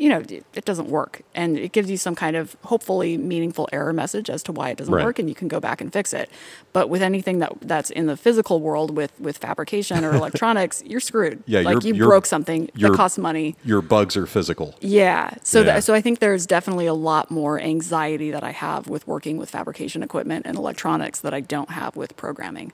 you 0.00 0.08
know, 0.08 0.22
it, 0.54 0.64
doesn't 0.64 0.88
work, 0.88 1.20
and 1.34 1.58
it 1.58 1.72
gives 1.72 1.90
you 1.90 1.98
some 1.98 2.14
kind 2.14 2.34
of 2.34 2.56
hopefully 2.64 3.18
meaningful 3.18 3.68
error 3.70 3.92
message 3.92 4.30
as 4.30 4.42
to 4.44 4.50
why 4.50 4.70
it 4.70 4.78
doesn't 4.78 4.94
Right. 4.94 5.04
work, 5.04 5.18
and 5.18 5.28
you 5.28 5.34
can 5.34 5.46
go 5.46 5.60
back 5.60 5.82
and 5.82 5.92
fix 5.92 6.14
it. 6.14 6.30
But 6.72 6.88
with 6.88 7.02
anything 7.02 7.38
that 7.40 7.52
that's 7.60 7.90
in 7.90 8.06
the 8.06 8.16
physical 8.16 8.60
world 8.60 8.96
with 8.96 9.12
with 9.20 9.36
fabrication 9.36 10.02
or 10.02 10.14
electronics, 10.22 10.82
you're 10.86 11.00
screwed. 11.00 11.42
Yeah, 11.46 11.60
like 11.60 11.84
you 11.84 11.94
broke 11.94 12.24
something 12.24 12.70
that 12.76 12.94
costs 12.94 13.18
money. 13.18 13.56
Your 13.62 13.82
bugs 13.82 14.16
are 14.16 14.26
physical. 14.26 14.74
Yeah. 14.80 15.34
So 15.42 15.58
Yeah. 15.60 15.64
That, 15.66 15.84
so 15.84 15.92
I 15.92 16.00
think 16.00 16.18
there's 16.20 16.46
definitely 16.46 16.86
a 16.86 16.94
lot 16.94 17.30
more 17.30 17.60
anxiety 17.60 18.30
that 18.30 18.42
I 18.42 18.52
have 18.52 18.88
with 18.88 19.06
working 19.06 19.36
with 19.36 19.50
fabrication 19.50 20.02
equipment 20.02 20.46
and 20.46 20.56
electronics 20.56 21.20
that 21.20 21.34
I 21.34 21.40
don't 21.40 21.70
have 21.72 21.94
with 21.94 22.16
programming. 22.16 22.72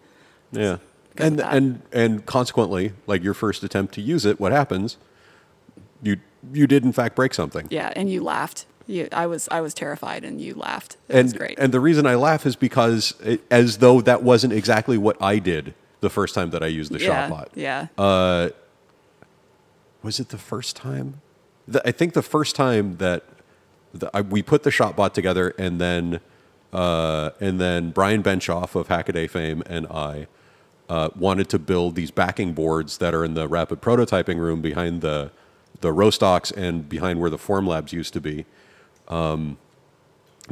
Yeah. 0.53 0.79
And 1.19 1.41
and 1.41 1.83
and 1.93 2.25
consequently, 2.25 2.93
like 3.09 3.25
your 3.25 3.35
first 3.35 3.65
attempt 3.65 3.95
to 3.95 4.01
use 4.01 4.25
it, 4.25 4.39
what 4.39 4.53
happens? 4.53 4.97
You 6.03 6.19
you 6.53 6.67
did 6.67 6.85
in 6.85 6.93
fact 6.93 7.17
break 7.17 7.35
something. 7.35 7.67
Yeah, 7.71 7.93
and 7.97 8.11
you 8.11 8.23
laughed. 8.23 8.67
You, 8.87 9.09
I 9.13 9.27
was 9.27 9.49
I 9.51 9.61
was 9.61 9.75
terrified, 9.75 10.25
and 10.25 10.41
you 10.41 10.55
laughed. 10.55 10.97
It 11.09 11.17
and 11.17 11.25
was 11.27 11.33
great. 11.33 11.59
and 11.59 11.73
the 11.73 11.81
reason 11.81 12.07
I 12.07 12.15
laugh 12.15 12.47
is 12.47 12.55
because 12.57 13.15
it, 13.23 13.43
as 13.51 13.79
though 13.79 14.01
that 14.01 14.23
wasn't 14.23 14.53
exactly 14.53 14.97
what 14.97 15.21
I 15.21 15.39
did 15.39 15.75
the 16.01 16.11
first 16.11 16.35
time 16.35 16.51
that 16.51 16.63
I 16.63 16.67
used 16.67 16.93
the 16.93 17.01
yeah, 17.01 17.29
ShopBot. 17.29 17.49
yeah. 17.55 18.51
Was 20.03 20.21
it 20.21 20.29
the 20.29 20.39
first 20.39 20.77
time? 20.77 21.21
The, 21.67 21.87
I 21.87 21.91
think 21.91 22.13
the 22.13 22.23
first 22.23 22.55
time 22.55 22.99
that 22.99 23.25
the, 23.93 24.09
I, 24.15 24.21
we 24.21 24.41
put 24.41 24.63
the 24.63 24.71
ShopBot 24.71 25.15
together, 25.15 25.53
and 25.59 25.81
then 25.81 26.21
uh, 26.73 27.31
and 27.41 27.61
then 27.61 27.91
Brian 27.91 28.23
Benchoff 28.23 28.75
of 28.75 28.89
Hackaday 28.89 29.29
fame 29.29 29.63
and 29.67 29.87
I 29.87 30.27
uh, 30.89 31.09
wanted 31.17 31.49
to 31.51 31.59
build 31.59 31.95
these 31.95 32.11
backing 32.11 32.53
boards 32.53 32.99
that 32.99 33.15
are 33.15 33.25
in 33.25 33.35
the 33.35 33.49
rapid 33.49 33.81
prototyping 33.81 34.39
room 34.39 34.61
behind 34.61 35.01
the 35.01 35.31
the 35.81 35.93
Rostocks 35.93 36.51
and 36.57 36.89
behind 36.89 37.21
where 37.21 37.31
the 37.31 37.39
Formlabs 37.39 37.93
used 37.93 38.13
to 38.15 38.21
be. 38.21 38.47
Um, 39.09 39.59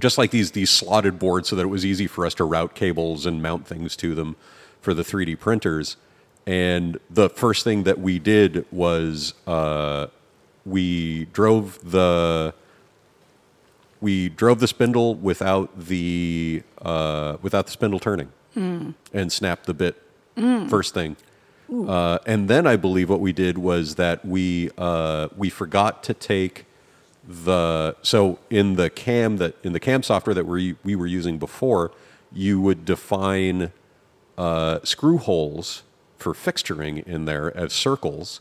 just 0.00 0.18
like 0.18 0.30
these 0.30 0.50
these 0.52 0.70
slotted 0.70 1.18
boards, 1.18 1.48
so 1.48 1.56
that 1.56 1.62
it 1.62 1.68
was 1.68 1.84
easy 1.84 2.06
for 2.06 2.26
us 2.26 2.34
to 2.34 2.44
route 2.44 2.74
cables 2.74 3.26
and 3.26 3.42
mount 3.42 3.66
things 3.66 3.94
to 3.96 4.14
them 4.14 4.37
for 4.80 4.92
the 4.92 5.02
3D 5.02 5.38
printers. 5.38 5.96
And 6.46 6.98
the 7.08 7.30
first 7.30 7.64
thing 7.64 7.84
that 7.84 7.98
we 8.00 8.18
did 8.18 8.66
was 8.70 9.34
uh, 9.46 10.08
we 10.66 11.26
drove 11.26 11.78
the 11.90 12.54
we 14.00 14.28
drove 14.28 14.60
the 14.60 14.68
spindle 14.68 15.14
without 15.14 15.70
the 15.78 16.62
uh, 16.82 17.37
without 17.40 17.66
the 17.66 17.72
spindle 17.72 17.98
turning 17.98 18.30
and 19.12 19.32
snapped 19.32 19.66
the 19.66 19.74
bit 19.74 20.00
first 20.68 20.92
thing. 20.92 21.16
Uh, 21.82 22.18
and 22.26 22.48
then 22.48 22.66
I 22.66 22.76
believe 22.76 23.10
what 23.10 23.20
we 23.20 23.32
did 23.32 23.58
was 23.58 23.96
that 23.96 24.24
we 24.24 24.70
uh, 24.78 25.28
we 25.37 25.50
forgot 25.50 26.02
to 26.04 26.14
take 26.14 26.66
the 27.26 27.96
so 28.02 28.38
in 28.50 28.76
the 28.76 28.90
cam 28.90 29.38
that 29.38 29.56
in 29.64 29.72
the 29.72 29.80
cam 29.80 30.02
software 30.02 30.34
that 30.34 30.46
we 30.46 30.76
we 30.84 30.94
were 30.94 31.06
using 31.06 31.38
before, 31.38 31.90
you 32.32 32.60
would 32.60 32.84
define 32.84 33.72
uh, 34.38 34.80
screw 34.84 35.18
holes 35.18 35.82
for 36.18 36.32
fixturing 36.32 37.02
in 37.06 37.24
there 37.24 37.54
as 37.56 37.72
circles, 37.72 38.40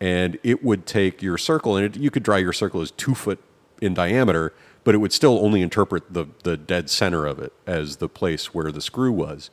and 0.00 0.38
it 0.42 0.62
would 0.62 0.86
take 0.86 1.22
your 1.22 1.38
circle 1.38 1.76
and 1.76 1.96
it, 1.96 2.00
you 2.00 2.10
could 2.10 2.22
draw 2.22 2.36
your 2.36 2.52
circle 2.52 2.80
as 2.80 2.90
two 2.92 3.14
foot 3.14 3.40
in 3.80 3.92
diameter, 3.92 4.52
but 4.84 4.94
it 4.94 4.98
would 4.98 5.12
still 5.12 5.38
only 5.44 5.62
interpret 5.62 6.12
the 6.12 6.26
the 6.44 6.56
dead 6.56 6.88
center 6.90 7.26
of 7.26 7.38
it 7.40 7.52
as 7.66 7.96
the 7.96 8.08
place 8.08 8.54
where 8.54 8.70
the 8.70 8.80
screw 8.80 9.12
was 9.12 9.50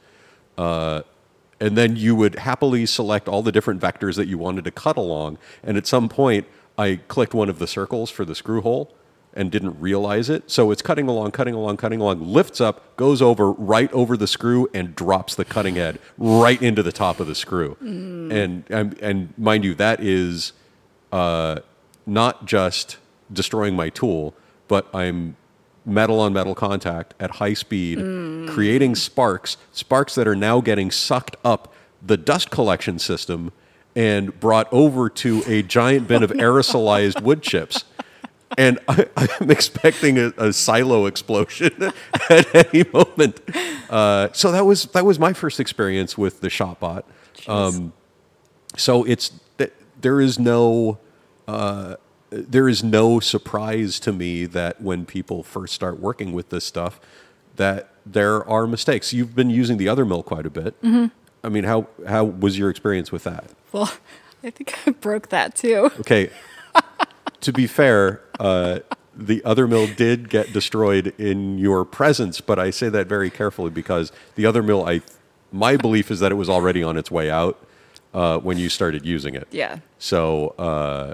and 1.63 1.77
then 1.77 1.95
you 1.95 2.13
would 2.13 2.35
happily 2.39 2.85
select 2.85 3.29
all 3.29 3.41
the 3.41 3.51
different 3.51 3.79
vectors 3.79 4.17
that 4.17 4.27
you 4.27 4.37
wanted 4.37 4.65
to 4.65 4.71
cut 4.71 4.97
along. 4.97 5.37
And 5.63 5.77
at 5.77 5.87
some 5.87 6.09
point, 6.09 6.45
I 6.77 6.99
clicked 7.07 7.33
one 7.33 7.47
of 7.47 7.57
the 7.57 7.67
circles 7.67 8.09
for 8.09 8.25
the 8.25 8.35
screw 8.35 8.59
hole 8.59 8.93
and 9.33 9.49
didn't 9.49 9.79
realize 9.79 10.29
it. 10.29 10.51
So 10.51 10.71
it's 10.71 10.81
cutting 10.81 11.07
along, 11.07 11.31
cutting 11.31 11.53
along, 11.53 11.77
cutting 11.77 12.01
along, 12.01 12.19
lifts 12.19 12.59
up, 12.59 12.97
goes 12.97 13.21
over 13.21 13.53
right 13.53 13.91
over 13.93 14.17
the 14.17 14.27
screw, 14.27 14.69
and 14.73 14.93
drops 14.93 15.35
the 15.35 15.45
cutting 15.45 15.75
head 15.75 15.99
right 16.17 16.61
into 16.61 16.83
the 16.83 16.91
top 16.91 17.21
of 17.21 17.27
the 17.27 17.35
screw. 17.35 17.77
And, 18.31 18.65
and 18.69 19.01
and 19.01 19.33
mind 19.37 19.63
you, 19.63 19.73
that 19.75 20.01
is 20.01 20.51
uh, 21.13 21.59
not 22.05 22.45
just 22.45 22.97
destroying 23.31 23.73
my 23.73 23.87
tool, 23.87 24.35
but 24.67 24.87
I'm 24.93 25.37
metal 25.85 26.19
on 26.19 26.33
metal 26.33 26.55
contact 26.55 27.13
at 27.19 27.31
high 27.31 27.53
speed, 27.53 27.97
creating 28.49 28.95
sparks, 28.95 29.57
sparks 29.71 30.15
that 30.15 30.27
are 30.27 30.35
now 30.35 30.61
getting 30.61 30.91
sucked 30.91 31.35
up 31.43 31.73
the 32.01 32.17
dust 32.17 32.49
collection 32.49 32.99
system 32.99 33.51
and 33.95 34.39
brought 34.39 34.67
over 34.71 35.09
to 35.09 35.43
a 35.47 35.61
giant 35.61 36.07
bin 36.07 36.23
of 36.23 36.31
aerosolized 36.31 37.21
wood 37.21 37.41
chips. 37.41 37.85
And 38.57 38.79
I, 38.87 39.07
I'm 39.17 39.49
expecting 39.49 40.17
a, 40.19 40.31
a 40.37 40.53
silo 40.53 41.05
explosion 41.05 41.71
at 42.29 42.73
any 42.73 42.85
moment. 42.91 43.39
Uh, 43.89 44.29
so 44.31 44.51
that 44.51 44.65
was 44.65 44.85
that 44.87 45.05
was 45.05 45.17
my 45.17 45.33
first 45.33 45.59
experience 45.59 46.17
with 46.17 46.41
the 46.41 46.49
ShopBot. 46.49 47.03
Um, 47.47 47.93
so 48.77 49.03
it's 49.05 49.31
th- 49.57 49.73
there 49.99 50.21
is 50.21 50.37
no 50.37 50.99
uh, 51.47 51.95
there 52.33 52.67
is 52.67 52.83
no 52.83 53.19
surprise 53.19 53.99
to 54.01 54.11
me 54.11 54.45
that 54.45 54.81
when 54.81 55.05
people 55.05 55.43
first 55.43 55.73
start 55.73 55.99
working 55.99 56.33
with 56.33 56.49
this 56.49 56.65
stuff 56.65 56.99
that 57.55 57.89
there 58.05 58.47
are 58.49 58.65
mistakes. 58.65 59.13
You've 59.13 59.35
been 59.35 59.49
using 59.49 59.77
the 59.77 59.87
other 59.87 60.05
mill 60.05 60.23
quite 60.23 60.45
a 60.45 60.49
bit. 60.49 60.75
I 60.83 61.49
mean 61.49 61.63
how 61.65 61.87
how 62.07 62.23
was 62.23 62.57
your 62.57 62.69
experience 62.69 63.11
with 63.11 63.23
that? 63.23 63.49
Well, 63.71 63.93
I 64.43 64.49
think 64.49 64.75
I 64.87 64.91
broke 64.91 65.29
that 65.29 65.55
too. 65.55 65.91
okay. 65.99 66.29
To 67.41 67.53
be 67.53 67.67
fair 67.67 68.21
uh, 68.39 68.79
the 69.15 69.43
other 69.43 69.67
mill 69.67 69.87
did 69.87 70.29
get 70.29 70.51
destroyed 70.53 71.13
in 71.19 71.59
your 71.59 71.85
presence 71.85 72.41
but 72.41 72.57
i 72.57 72.71
say 72.71 72.89
that 72.89 73.05
very 73.05 73.29
carefully 73.29 73.69
because 73.69 74.11
the 74.33 74.43
other 74.43 74.63
mill 74.63 74.87
i 74.87 75.01
my 75.51 75.77
belief 75.77 76.09
is 76.09 76.19
that 76.19 76.31
it 76.31 76.35
was 76.35 76.49
already 76.49 76.81
on 76.81 76.97
its 76.97 77.11
way 77.11 77.29
out 77.29 77.63
uh, 78.13 78.37
when 78.39 78.57
you 78.57 78.69
started 78.69 79.05
using 79.05 79.35
it. 79.35 79.47
Yeah. 79.51 79.79
So, 79.99 80.49
uh, 80.57 81.13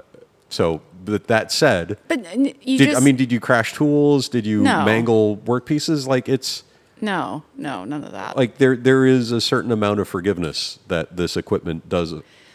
so 0.50 0.82
but 1.02 1.28
that 1.28 1.50
said, 1.50 1.96
But 2.08 2.36
you 2.36 2.76
did, 2.78 2.90
just 2.90 3.00
I 3.00 3.04
mean, 3.04 3.16
did 3.16 3.32
you 3.32 3.40
crash 3.40 3.72
tools? 3.72 4.28
Did 4.28 4.44
you 4.46 4.62
No. 4.62 4.84
mangle 4.84 5.36
work 5.36 5.64
pieces? 5.64 6.06
Like 6.06 6.28
it's 6.28 6.62
no, 7.00 7.42
no, 7.56 7.84
none 7.86 8.04
of 8.04 8.12
that. 8.12 8.36
like 8.36 8.58
there 8.58 8.76
there 8.76 9.06
is 9.06 9.32
a 9.32 9.40
certain 9.40 9.72
amount 9.72 10.00
of 10.00 10.08
forgiveness 10.08 10.78
that 10.88 11.16
this 11.16 11.34
equipment 11.36 11.88
does 11.88 12.12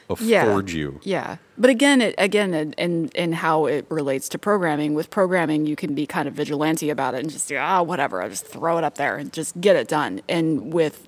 afford 0.08 0.70
you. 0.70 1.00
Yeah, 1.04 1.38
but 1.58 1.72
again, 1.72 2.00
it, 2.02 2.14
again, 2.20 2.54
in, 2.54 2.74
in 2.74 3.10
in 3.16 3.32
how 3.34 3.66
it 3.66 3.88
relates 3.90 4.30
to 4.30 4.38
programming. 4.38 4.94
With 4.94 5.10
programming, 5.10 5.66
you 5.66 5.76
can 5.76 5.96
be 5.96 6.06
kind 6.06 6.28
of 6.28 6.36
vigilante 6.36 6.92
about 6.92 7.16
it 7.16 7.22
and 7.22 7.32
just 7.32 7.48
say, 7.48 7.58
ah, 7.58 7.82
whatever. 7.82 8.22
I 8.22 8.30
just 8.30 8.46
throw 8.46 8.78
it 8.78 8.84
up 8.84 8.96
there 8.96 9.18
and 9.18 9.34
just 9.34 9.60
get 9.60 9.76
it 9.76 9.88
done. 9.88 10.22
And 10.30 10.72
with 10.72 11.08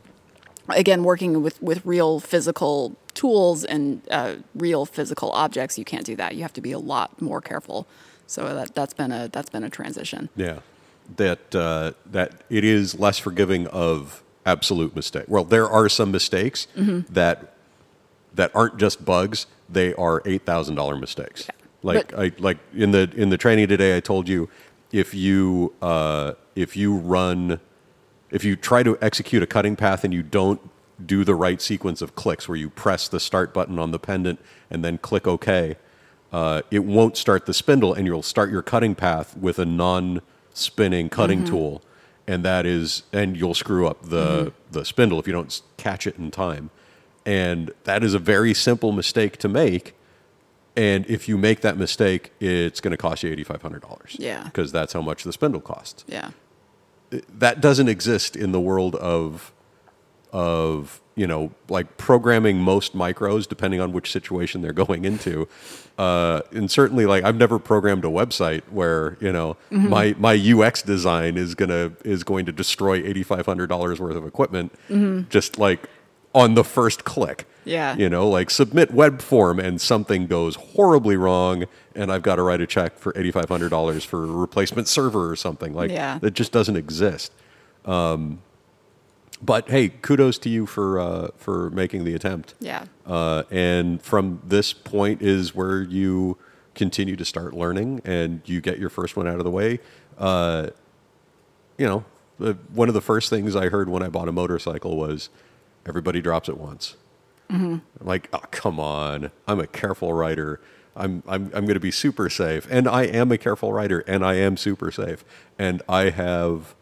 again, 0.70 1.04
working 1.04 1.42
with 1.42 1.62
with 1.62 1.86
real 1.86 2.20
physical 2.20 2.96
tools 3.14 3.64
and 3.64 4.02
uh, 4.12 4.36
real 4.56 4.86
physical 4.86 5.32
objects, 5.32 5.78
you 5.78 5.86
can't 5.86 6.06
do 6.06 6.16
that. 6.16 6.36
You 6.36 6.42
have 6.44 6.54
to 6.54 6.62
be 6.62 6.72
a 6.72 6.80
lot 6.80 7.22
more 7.22 7.42
careful. 7.42 7.88
So 8.28 8.54
that 8.54 8.76
that's 8.76 8.94
been 8.94 9.12
a 9.12 9.28
that's 9.30 9.50
been 9.50 9.64
a 9.64 9.70
transition. 9.70 10.30
Yeah, 10.36 10.60
that 11.16 11.56
uh, 11.56 11.94
that 12.12 12.44
it 12.50 12.64
is 12.64 13.00
less 13.00 13.18
forgiving 13.18 13.68
of 13.68 14.22
absolute 14.46 14.96
mistake. 14.96 15.26
Well, 15.28 15.44
there 15.44 15.68
are 15.70 15.90
some 15.90 16.12
mistakes 16.12 16.68
Mm-hmm. 16.76 17.14
that 17.14 17.54
that 18.36 18.52
aren't 18.56 18.78
just 18.78 19.04
bugs; 19.06 19.48
they 19.70 19.94
are 19.96 20.22
eight 20.26 20.46
thousand 20.46 20.76
dollar 20.76 20.96
mistakes. 20.98 21.48
Like 21.84 22.12
But- 22.12 22.20
I 22.20 22.32
like 22.40 22.58
in 22.76 22.92
the 22.92 23.10
in 23.16 23.30
the 23.30 23.38
training 23.38 23.68
today, 23.68 23.96
I 23.96 24.00
told 24.00 24.28
you 24.28 24.50
if 24.92 25.14
you 25.14 25.74
uh, 25.82 26.34
if 26.56 26.76
you 26.76 26.96
run 26.96 27.60
if 28.32 28.44
you 28.44 28.56
try 28.56 28.84
to 28.84 28.98
execute 29.02 29.42
a 29.44 29.48
cutting 29.48 29.76
path 29.76 30.04
and 30.04 30.14
you 30.14 30.24
don't 30.24 30.60
do 31.06 31.24
the 31.24 31.36
right 31.36 31.62
sequence 31.62 32.02
of 32.02 32.16
clicks, 32.16 32.48
where 32.48 32.58
you 32.58 32.70
press 32.70 33.08
the 33.08 33.20
start 33.20 33.54
button 33.54 33.78
on 33.80 33.92
the 33.92 34.00
pendant 34.00 34.40
and 34.70 34.84
then 34.84 34.98
click 34.98 35.28
OK, 35.28 35.76
uh, 36.32 36.62
it 36.72 36.80
won't 36.80 37.16
start 37.16 37.46
the 37.46 37.54
spindle, 37.54 37.94
and 37.94 38.06
you'll 38.06 38.24
start 38.24 38.52
your 38.52 38.62
cutting 38.62 38.96
path 38.96 39.38
with 39.38 39.60
a 39.60 39.66
non 39.66 40.22
spinning 40.54 41.08
cutting 41.10 41.46
tool, 41.46 41.82
and 42.28 42.44
that 42.44 42.66
is, 42.66 43.04
and 43.14 43.38
you'll 43.38 43.54
screw 43.54 43.88
up 43.88 44.02
the 44.04 44.52
the 44.72 44.84
spindle 44.84 45.20
if 45.20 45.28
you 45.28 45.34
don't 45.34 45.62
catch 45.78 46.06
it 46.08 46.18
in 46.18 46.32
time, 46.32 46.70
and 47.26 47.72
that 47.86 48.04
is 48.04 48.14
a 48.14 48.20
very 48.20 48.54
simple 48.54 48.92
mistake 48.92 49.38
to 49.38 49.48
make. 49.48 49.94
And 50.76 51.08
if 51.10 51.28
you 51.28 51.38
make 51.38 51.62
that 51.62 51.76
mistake, 51.78 52.32
it's 52.40 52.82
going 52.82 52.92
to 52.92 52.98
cost 52.98 53.24
you 53.24 53.32
eighty 53.32 53.44
five 53.44 53.62
hundred 53.62 53.82
dollars. 53.84 54.16
Yeah. 54.20 54.44
because 54.44 54.72
that's 54.72 54.94
how 54.94 55.02
much 55.02 55.24
the 55.24 55.32
spindle 55.34 55.62
costs 55.62 56.04
Yeah. 56.08 56.32
That 57.10 57.62
doesn't 57.62 57.88
exist 57.90 58.36
in 58.36 58.52
the 58.52 58.60
world 58.60 58.96
of 58.96 59.52
of 60.34 61.02
you 61.16 61.26
know 61.26 61.52
like 61.70 61.98
programming 61.98 62.58
most 62.58 62.94
micros 62.96 63.48
depending 63.48 63.80
on 63.80 63.92
which 63.94 64.12
situation 64.12 64.62
they're 64.62 64.74
going 64.86 65.06
into. 65.06 65.48
Uh, 65.98 66.42
and 66.52 66.70
certainly 66.70 67.08
like 67.08 67.24
i've 67.24 67.38
never 67.38 67.58
programmed 67.58 68.06
a 68.06 68.08
website 68.08 68.62
where 68.70 69.18
you 69.20 69.32
know 69.32 69.58
my 69.72 70.14
my 70.20 70.36
ux 70.54 70.84
design 70.84 71.38
is 71.38 71.56
gonna 71.56 71.92
is 72.06 72.24
going 72.24 72.46
to 72.46 72.52
destroy 72.52 73.02
$8500 73.02 74.00
worth 74.00 74.16
of 74.16 74.24
equipment 74.24 74.72
just 75.30 75.58
like 75.58 75.90
on 76.36 76.54
the 76.54 76.64
first 76.64 77.04
click. 77.04 77.48
Yeah. 77.66 77.96
you 77.98 78.10
know 78.10 78.30
like 78.30 78.52
submit 78.52 78.92
web 78.92 79.22
form 79.22 79.60
and 79.60 79.82
something 79.82 80.28
goes 80.28 80.56
horribly 80.56 81.18
wrong 81.18 81.66
and 81.98 82.12
i've 82.12 82.22
got 82.22 82.36
to 82.36 82.42
write 82.44 82.62
a 82.62 82.68
check 82.68 82.98
for 82.98 83.12
$8500 83.14 84.06
for 84.06 84.24
a 84.24 84.28
replacement 84.28 84.88
server 84.88 85.30
or 85.30 85.36
something 85.36 85.74
like 85.74 85.92
Yeah. 85.92 86.20
that 86.20 86.32
just 86.32 86.52
doesn't 86.54 86.78
exist 86.78 87.32
um, 87.86 88.40
but 89.42 89.70
hey 89.70 89.90
kudos 89.90 90.38
to 90.40 90.50
you 90.50 90.66
for 90.66 91.00
uh, 91.00 91.28
for 91.38 91.70
making 91.72 92.06
the 92.06 92.14
attempt 92.14 92.54
Yeah. 92.60 92.86
uh, 93.06 93.44
and 93.52 94.02
from 94.02 94.42
this 94.46 94.72
point 94.74 95.22
is 95.22 95.54
where 95.54 95.82
you 95.82 96.38
continue 96.76 97.16
to 97.16 97.26
start 97.26 97.54
learning 97.54 98.02
and 98.06 98.42
you 98.46 98.62
get 98.62 98.78
your 98.80 98.90
first 98.90 99.18
one 99.18 99.28
out 99.28 99.40
of 99.40 99.44
the 99.44 99.52
way 99.52 99.80
uh, 100.18 100.68
you 101.78 101.86
know 101.88 102.06
one 102.74 102.88
of 102.88 102.94
the 102.94 103.02
first 103.02 103.30
things 103.32 103.56
i 103.56 103.68
heard 103.70 103.90
when 103.90 104.04
i 104.04 104.08
bought 104.08 104.28
a 104.28 104.32
motorcycle 104.32 104.96
was 104.96 105.30
everybody 105.88 106.22
drops 106.22 106.48
it 106.50 106.58
once 106.58 106.96
I'm 107.50 107.82
like, 108.02 108.28
oh, 108.34 108.42
come 108.52 108.78
on. 108.78 109.32
I'm 109.48 109.62
a 109.62 109.68
careful 109.68 110.12
rider. 110.12 110.60
I'm, 110.98 111.24
I'm, 111.28 111.46
I'm 111.54 111.66
going 111.66 111.76
to 111.76 111.80
be 111.80 111.92
super 111.92 112.30
safe. 112.30 112.68
And 112.70 112.88
I 112.88 113.04
am 113.04 113.32
a 113.32 113.38
careful 113.38 113.72
rider, 113.72 114.00
and 114.08 114.26
I 114.26 114.36
am 114.36 114.58
super 114.58 114.92
safe. 114.92 115.24
And 115.60 115.82
I 115.88 116.10
have 116.10 116.76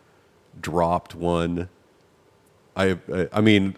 dropped 0.60 1.14
one. 1.16 1.70
I, 2.76 2.98
I 3.32 3.42
mean, 3.42 3.76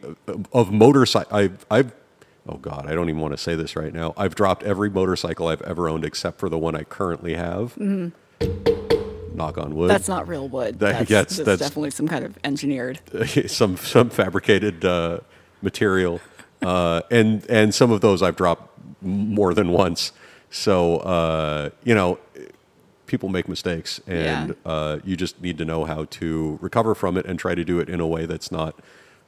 of 0.54 0.72
motorcycle, 0.72 1.36
I've, 1.36 1.66
I've, 1.70 1.92
oh 2.48 2.58
God, 2.58 2.86
I 2.88 2.94
don't 2.94 3.10
even 3.10 3.22
want 3.22 3.34
to 3.34 3.38
say 3.38 3.56
this 3.56 3.76
right 3.76 3.94
now. 3.94 4.14
I've 4.16 4.36
dropped 4.36 4.64
every 4.64 4.90
motorcycle 4.90 5.48
I've 5.48 5.62
ever 5.64 5.90
owned 5.90 6.06
except 6.06 6.40
for 6.40 6.50
the 6.50 6.58
one 6.58 6.76
I 6.76 6.84
currently 6.84 7.34
have. 7.36 7.76
Knock 7.78 9.58
on 9.60 9.76
wood. 9.76 9.90
That's 9.90 10.08
not 10.08 10.28
real 10.28 10.48
wood. 10.48 10.80
That- 10.80 11.08
That's, 11.08 11.10
that's, 11.10 11.38
that's- 11.38 11.60
definitely 11.60 11.92
some 11.92 12.08
kind 12.08 12.26
of 12.26 12.38
engineered. 12.44 13.00
some 13.48 13.78
some 13.78 14.10
fabricated 14.10 14.84
uh, 14.84 15.20
material, 15.62 16.20
uh, 16.64 17.02
and 17.12 17.46
and 17.50 17.74
some 17.76 17.92
of 17.92 18.02
those 18.02 18.24
I've 18.24 18.36
dropped 18.36 18.72
more 19.04 19.54
than 19.54 19.70
once. 19.72 20.12
So 20.50 20.98
uh, 20.98 21.70
you 21.84 21.94
know, 21.96 22.20
people 23.06 23.30
make 23.30 23.48
mistakes, 23.48 24.00
and 24.08 24.50
Yeah. 24.50 24.54
uh, 24.72 25.00
you 25.04 25.16
just 25.18 25.42
need 25.42 25.58
to 25.60 25.66
know 25.66 25.86
how 25.86 26.06
to 26.06 26.58
recover 26.62 26.96
from 26.96 27.18
it 27.18 27.26
and 27.26 27.38
try 27.40 27.56
to 27.56 27.64
do 27.64 27.80
it 27.80 27.90
in 27.90 28.00
a 28.00 28.08
way 28.08 28.26
that's 28.26 28.52
not, 28.52 28.76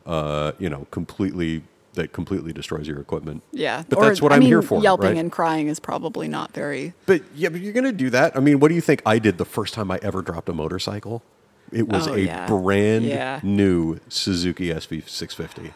uh, 0.05 0.51
you 0.59 0.69
know, 0.69 0.87
completely 0.91 1.63
that 1.95 2.13
completely 2.13 2.53
destroys 2.53 2.87
your 2.87 2.99
equipment. 2.99 3.41
Yeah. 3.51 3.83
but 3.89 3.97
Or, 3.97 4.05
that's 4.05 4.21
what 4.21 4.31
I 4.31 4.35
am 4.35 4.43
here 4.43 4.61
for. 4.61 4.81
Yelping 4.81 5.07
right? 5.07 5.17
and 5.17 5.31
crying 5.31 5.67
is 5.67 5.79
probably 5.79 6.27
not 6.27 6.53
very. 6.53 6.93
But 7.07 7.23
yeah, 7.35 7.49
but 7.49 7.61
you're 7.61 7.73
gonna 7.73 7.91
do 7.91 8.09
that. 8.11 8.37
I 8.37 8.39
mean, 8.39 8.59
what 8.59 8.69
do 8.69 8.75
you 8.75 8.81
think 8.81 9.01
I 9.05 9.17
did 9.19 9.37
the 9.37 9.45
first 9.45 9.73
time 9.73 9.89
I 9.91 9.99
ever 10.01 10.21
dropped 10.21 10.47
a 10.49 10.53
motorcycle? 10.53 11.23
It 11.71 11.87
was 11.87 12.07
Oh, 12.07 12.13
a 12.13 12.19
yeah. 12.19 12.47
brand 12.47 13.05
Yeah. 13.05 13.39
new 13.43 13.99
Suzuki 14.07 14.69
SV650, 14.71 15.71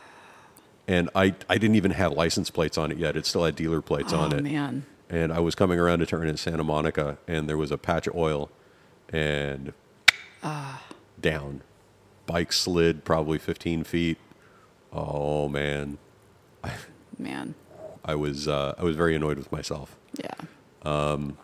and 0.88 1.10
I 1.16 1.34
I 1.50 1.58
didn't 1.58 1.76
even 1.76 1.92
have 1.92 2.14
license 2.14 2.50
plates 2.52 2.78
on 2.78 2.92
it 2.92 2.98
yet. 2.98 3.16
It 3.18 3.26
still 3.26 3.44
had 3.44 3.56
dealer 3.56 3.82
plates 3.82 4.14
Oh, 4.14 4.20
on 4.20 4.34
it. 4.34 4.44
man. 4.44 4.86
And 5.10 5.32
I 5.32 5.40
was 5.40 5.54
coming 5.56 5.78
around 5.80 6.02
a 6.02 6.06
turn 6.06 6.28
in 6.28 6.38
Santa 6.38 6.64
Monica, 6.64 7.18
and 7.28 7.48
there 7.48 7.58
was 7.58 7.72
a 7.72 7.78
patch 7.78 8.08
of 8.08 8.16
oil, 8.16 8.50
and 9.10 9.74
Ah. 10.44 10.82
down. 11.20 11.62
Bike 12.26 12.52
slid 12.54 13.04
probably 13.06 13.38
15 13.38 13.84
feet. 13.84 14.18
Oh 14.92 15.48
man, 15.50 15.98
Man. 17.18 17.56
I 18.06 18.16
was 18.16 18.48
uh, 18.48 18.74
I 18.78 18.84
was 18.84 18.96
very 18.96 19.16
annoyed 19.16 19.38
with 19.38 19.52
myself. 19.52 19.98
Yeah. 20.20 20.34
Um, 20.84 21.38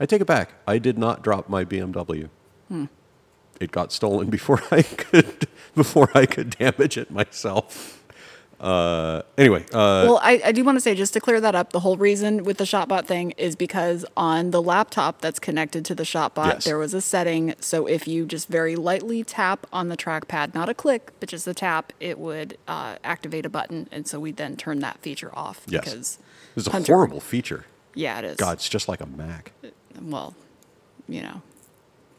I 0.00 0.06
take 0.06 0.20
it 0.20 0.26
back. 0.26 0.52
I 0.66 0.78
did 0.78 0.98
not 0.98 1.22
drop 1.22 1.48
my 1.48 1.64
BMW. 1.64 2.28
Hmm. 2.68 2.84
It 3.60 3.70
got 3.72 3.92
stolen 3.92 4.28
before 4.30 4.62
I 4.70 4.82
could 4.82 5.48
before 5.74 6.08
I 6.14 6.26
could 6.26 6.50
damage 6.50 6.96
it 6.98 7.10
myself. 7.10 8.02
Uh, 8.60 9.20
anyway, 9.36 9.62
uh, 9.72 10.04
well, 10.08 10.20
I, 10.22 10.40
I 10.46 10.52
do 10.52 10.64
want 10.64 10.76
to 10.76 10.80
say, 10.80 10.94
just 10.94 11.12
to 11.12 11.20
clear 11.20 11.40
that 11.42 11.54
up, 11.54 11.72
the 11.72 11.80
whole 11.80 11.96
reason 11.98 12.42
with 12.44 12.56
the 12.56 12.64
ShopBot 12.64 13.04
thing 13.04 13.32
is 13.32 13.54
because 13.54 14.06
on 14.16 14.50
the 14.50 14.62
laptop 14.62 15.20
that's 15.20 15.38
connected 15.38 15.84
to 15.84 15.94
the 15.94 16.04
ShopBot, 16.04 16.46
Yes. 16.46 16.64
there 16.64 16.78
was 16.78 16.94
a 16.94 17.00
setting. 17.02 17.54
So 17.60 17.86
if 17.86 18.08
you 18.08 18.24
just 18.24 18.48
very 18.48 18.74
lightly 18.74 19.22
tap 19.24 19.66
on 19.72 19.88
the 19.90 19.96
trackpad, 19.96 20.54
not 20.54 20.68
a 20.70 20.74
click, 20.74 21.10
but 21.20 21.28
just 21.28 21.46
a 21.46 21.52
tap, 21.54 21.92
it 22.00 22.18
would 22.18 22.56
uh, 22.66 22.96
activate 23.04 23.44
a 23.44 23.50
button. 23.50 23.88
And 23.92 24.06
so 24.08 24.18
we 24.18 24.32
then 24.32 24.56
turn 24.56 24.78
that 24.80 24.98
feature 25.00 25.30
off. 25.36 25.62
yes, 25.66 25.84
Because 25.84 26.18
it's 26.56 26.66
a 26.66 26.70
Hunter- 26.70 26.94
horrible 26.94 27.20
feature. 27.20 27.66
Yeah, 27.94 28.18
it 28.20 28.24
is. 28.24 28.36
God, 28.36 28.52
it's 28.54 28.68
just 28.68 28.88
like 28.88 29.00
a 29.02 29.06
Mac. 29.06 29.52
well, 30.00 30.34
you 31.08 31.20
know, 31.22 31.42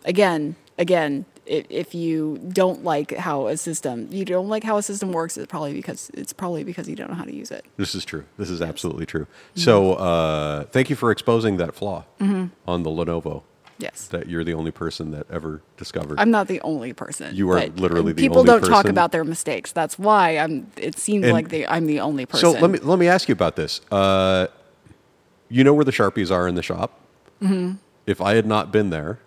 again, 0.05 0.55
again, 0.77 1.25
if, 1.47 1.65
if 1.69 1.95
you 1.95 2.37
don't 2.49 2.83
like 2.83 3.11
how 3.15 3.47
a 3.47 3.57
system, 3.57 4.07
you 4.11 4.25
don't 4.25 4.47
like 4.49 4.63
how 4.63 4.77
a 4.77 4.83
system 4.83 5.11
works, 5.11 5.37
it's 5.37 5.47
probably 5.47 5.73
because 5.73 6.11
it's 6.13 6.33
probably 6.33 6.63
because 6.63 6.87
you 6.89 6.95
don't 6.95 7.09
know 7.09 7.15
how 7.15 7.23
to 7.23 7.33
use 7.33 7.51
it. 7.51 7.65
This 7.77 7.95
is 7.95 8.05
true. 8.05 8.25
This 8.37 8.49
is 8.49 8.61
absolutely 8.61 9.05
true. 9.05 9.27
So, 9.55 9.93
uh, 9.93 10.63
thank 10.65 10.89
you 10.89 10.95
for 10.95 11.11
exposing 11.11 11.57
that 11.57 11.73
flaw 11.75 12.03
Mm-hmm. 12.19 12.47
on 12.67 12.83
the 12.83 12.89
Lenovo. 12.89 13.43
Yes. 13.79 14.07
That 14.07 14.27
you're 14.27 14.43
the 14.43 14.55
only 14.55 14.71
person 14.71 15.11
that 15.11 15.27
ever 15.29 15.61
discovered. 15.77 16.19
I'm 16.19 16.31
not 16.31 16.47
the 16.47 16.59
only 16.61 16.93
person. 16.93 17.35
You 17.35 17.51
are 17.51 17.59
literally 17.67 17.77
the 17.77 17.87
only 17.99 18.13
person. 18.13 18.15
people 18.23 18.39
only 18.39 18.51
don't 18.59 18.69
talk 18.69 18.85
about 18.87 19.11
their 19.11 19.23
mistakes. 19.23 19.71
That's 19.71 19.99
why 19.99 20.31
I'm. 20.39 20.71
It 20.77 20.97
seems 20.97 21.25
And- 21.25 21.33
like 21.33 21.49
they, 21.49 21.65
I'm 21.67 21.85
the 21.85 21.99
only 21.99 22.25
person. 22.25 22.53
So 22.53 22.59
let 22.59 22.71
me 22.71 22.79
let 22.79 22.97
me 22.97 23.07
ask 23.07 23.29
you 23.29 23.33
about 23.33 23.55
this. 23.55 23.81
Uh, 23.91 24.47
you 25.49 25.63
know 25.63 25.73
where 25.75 25.85
the 25.85 25.91
sharpies 25.91 26.31
are 26.31 26.47
in 26.47 26.55
the 26.55 26.63
shop. 26.63 26.99
Mm-hmm. 27.41 27.75
If 28.07 28.19
I 28.19 28.33
had 28.33 28.45
not 28.47 28.71
been 28.71 28.89
there, 28.89 29.19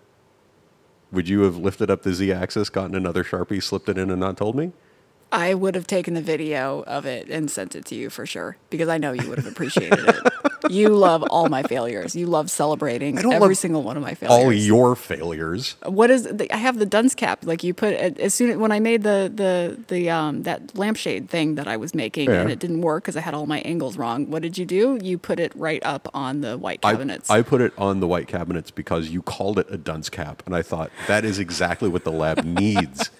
would 1.12 1.29
you 1.29 1.42
have 1.42 1.57
lifted 1.57 1.90
up 1.90 2.03
the 2.03 2.14
z-axis, 2.14 2.68
gotten 2.70 2.94
another 2.94 3.25
sharpie, 3.25 3.62
slipped 3.62 3.88
it 3.88 3.99
in, 3.99 4.11
and 4.11 4.20
not 4.20 4.37
told 4.37 4.57
me? 4.57 4.73
I 5.33 5.55
would 5.55 5.75
have 5.75 5.87
taken 5.87 6.14
the 6.14 6.23
video 6.23 6.83
of 6.83 7.07
it 7.07 7.29
and 7.29 7.51
sent 7.51 7.77
it 7.77 7.85
to 7.87 7.94
you 7.94 8.11
for 8.11 8.27
sure 8.27 8.57
because 8.68 8.88
I 8.88 8.99
know 8.99 9.12
you 9.12 9.29
would 9.29 9.38
have 9.38 9.46
appreciated 9.46 10.01
it. 10.01 10.33
You 10.68 10.90
love 10.90 11.23
all 11.31 11.49
my 11.49 11.62
failures. 11.62 12.14
You 12.14 12.27
love 12.27 12.51
celebrating 12.51 13.18
I 13.18 13.35
every 13.35 13.55
single 13.55 13.83
one 13.83 13.96
of 13.96 14.03
my 14.03 14.14
failures. 14.14 14.44
All 14.44 14.53
your 14.53 14.94
failures. 14.96 15.77
what 15.85 16.11
is 16.11 16.25
the, 16.25 16.53
I 16.53 16.57
have 16.59 16.79
the 16.79 16.87
dunce 16.87 17.14
cap 17.14 17.44
like 17.44 17.64
you 17.64 17.73
put 17.73 17.94
as 17.94 18.35
soon 18.35 18.51
as 18.51 18.57
when 18.57 18.73
I 18.73 18.81
made 18.81 19.03
the 19.03 19.31
the 19.35 19.83
the 19.88 20.11
um 20.11 20.42
that 20.42 20.77
lampshade 20.77 21.31
thing 21.31 21.55
that 21.55 21.68
I 21.68 21.77
was 21.77 21.94
making 21.94 22.29
and 22.29 22.51
it 22.51 22.59
didn't 22.59 22.83
work 22.83 23.05
because 23.05 23.16
I 23.16 23.20
had 23.20 23.35
all 23.35 23.46
my 23.46 23.61
angles 23.61 23.96
wrong. 23.96 24.31
What 24.31 24.42
did 24.42 24.59
you 24.59 24.64
do? 24.64 24.99
You 25.01 25.18
put 25.18 25.40
it 25.40 25.53
right 25.55 25.83
up 25.85 26.09
on 26.14 26.40
the 26.40 26.59
white 26.59 26.81
I, 26.83 26.92
cabinets. 26.92 27.31
I 27.31 27.42
put 27.42 27.61
it 27.61 27.73
on 27.79 28.01
the 28.01 28.07
white 28.07 28.29
cabinets 28.29 28.70
because 28.70 29.09
you 29.09 29.23
called 29.23 29.59
it 29.59 29.66
a 29.70 29.77
dunce 29.77 30.09
cap, 30.09 30.42
and 30.46 30.55
I 30.55 30.62
thought 30.62 30.90
that 31.07 31.25
is 31.25 31.38
exactly 31.38 31.88
what 31.88 32.05
the 32.05 32.12
lab 32.12 32.44
needs. 32.44 33.11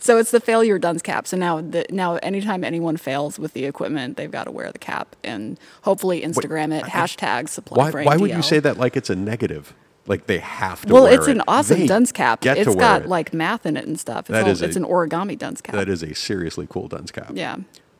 So 0.00 0.18
it's 0.18 0.30
the 0.30 0.40
failure 0.40 0.78
dunce 0.78 1.02
cap. 1.02 1.26
So 1.26 1.36
now 1.36 1.60
the, 1.60 1.84
now 1.90 2.16
anytime 2.16 2.64
anyone 2.64 2.96
fails 2.96 3.38
with 3.38 3.52
the 3.52 3.64
equipment, 3.64 4.16
they've 4.16 4.30
got 4.30 4.44
to 4.44 4.50
wear 4.50 4.70
the 4.72 4.78
cap 4.78 5.16
and 5.24 5.58
hopefully 5.82 6.22
Instagram 6.22 6.72
it 6.78 6.84
hashtag 6.84 7.48
supply 7.48 7.90
Why, 7.90 8.04
why 8.04 8.16
would 8.16 8.30
you 8.30 8.42
say 8.42 8.58
that 8.60 8.76
like 8.78 8.96
it's 8.96 9.10
a 9.10 9.16
negative? 9.16 9.74
Like 10.06 10.26
they 10.26 10.38
have 10.38 10.84
to. 10.84 10.92
Well, 10.92 11.06
it's 11.06 11.28
an 11.28 11.38
it. 11.38 11.44
awesome 11.48 11.80
They 11.80 11.86
dunce 11.86 12.12
cap. 12.12 12.44
It's 12.44 12.74
got 12.74 13.02
it. 13.02 13.08
like 13.08 13.32
math 13.32 13.64
in 13.64 13.76
it 13.78 13.86
and 13.86 13.98
stuff. 13.98 14.28
It's, 14.28 14.28
That 14.30 14.44
all, 14.44 14.50
is 14.50 14.60
a- 14.60 14.66
it's 14.66 14.76
an 14.76 14.84
origami 14.84 15.38
dunce 15.38 15.62
cap. 15.62 15.74
that 15.74 15.88
is 15.88 16.02
a 16.02 16.14
seriously 16.14 16.66
cool 16.68 16.88
dunce 16.88 17.10
cap. 17.10 17.30
yeah. 17.34 17.56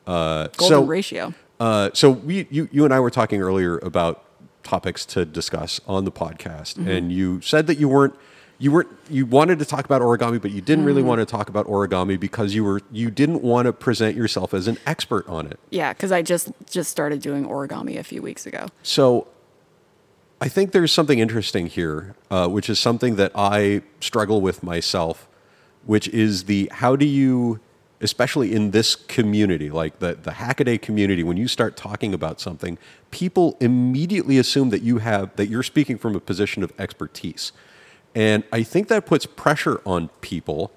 Uh, 0.06 0.48
Golden 0.58 0.68
so, 0.68 0.84
ratio. 0.84 1.32
Uh, 1.58 1.88
so 1.94 2.10
we, 2.10 2.46
you, 2.50 2.68
you 2.72 2.84
and 2.84 2.92
I 2.92 3.00
were 3.00 3.10
talking 3.10 3.40
earlier 3.40 3.78
about 3.78 4.22
topics 4.64 5.06
to 5.06 5.24
discuss 5.24 5.80
on 5.86 6.04
the 6.04 6.12
podcast, 6.12 6.74
Mm-hmm. 6.74 6.88
and 6.88 7.12
you 7.12 7.40
said 7.40 7.66
that 7.68 7.78
you 7.78 7.88
weren't, 7.88 8.14
you 8.64 8.72
weren't, 8.72 8.88
you 9.10 9.26
wanted 9.26 9.58
to 9.58 9.64
talk 9.66 9.84
about 9.84 10.00
origami, 10.00 10.40
but 10.40 10.50
you 10.50 10.62
didn't 10.62 10.86
really 10.86 11.02
Mm-hmm. 11.02 11.08
want 11.08 11.20
to 11.20 11.26
talk 11.26 11.50
about 11.50 11.66
origami 11.66 12.18
because 12.18 12.54
you 12.54 12.64
were, 12.64 12.80
you 12.90 13.10
didn't 13.10 13.42
want 13.42 13.66
to 13.66 13.72
present 13.74 14.16
yourself 14.16 14.54
as 14.54 14.66
an 14.68 14.78
expert 14.86 15.28
on 15.28 15.46
it. 15.46 15.58
Yeah, 15.70 15.92
because 15.92 16.10
I 16.12 16.22
just 16.22 16.50
just 16.70 16.90
started 16.90 17.20
doing 17.20 17.44
origami 17.46 17.98
a 17.98 18.02
few 18.04 18.22
weeks 18.22 18.46
ago. 18.46 18.68
So 18.82 19.26
I 20.40 20.48
think 20.48 20.72
there's 20.72 20.92
something 20.92 21.18
interesting 21.18 21.66
here, 21.66 22.14
uh, 22.30 22.48
which 22.48 22.70
is 22.70 22.78
something 22.78 23.16
that 23.16 23.32
I 23.34 23.82
struggle 24.00 24.40
with 24.40 24.62
myself, 24.62 25.28
which 25.84 26.08
is 26.08 26.44
the 26.44 26.70
how 26.72 26.96
do 26.96 27.04
you, 27.04 27.60
especially 28.00 28.54
in 28.54 28.70
this 28.70 28.94
community, 28.96 29.68
like 29.68 29.98
the, 29.98 30.14
the 30.14 30.32
Hackaday 30.32 30.80
community, 30.80 31.22
when 31.22 31.36
you 31.36 31.48
start 31.48 31.76
talking 31.76 32.14
about 32.14 32.40
something, 32.40 32.78
people 33.10 33.58
immediately 33.60 34.38
assume 34.38 34.70
that 34.70 34.80
you 34.82 34.98
have 34.98 35.36
that 35.36 35.48
you're 35.48 35.62
speaking 35.62 35.98
from 35.98 36.16
a 36.16 36.20
position 36.20 36.62
of 36.62 36.72
expertise. 36.78 37.52
And 38.14 38.44
I 38.52 38.62
think 38.62 38.88
that 38.88 39.06
puts 39.06 39.26
pressure 39.26 39.80
on 39.84 40.08
people 40.20 40.70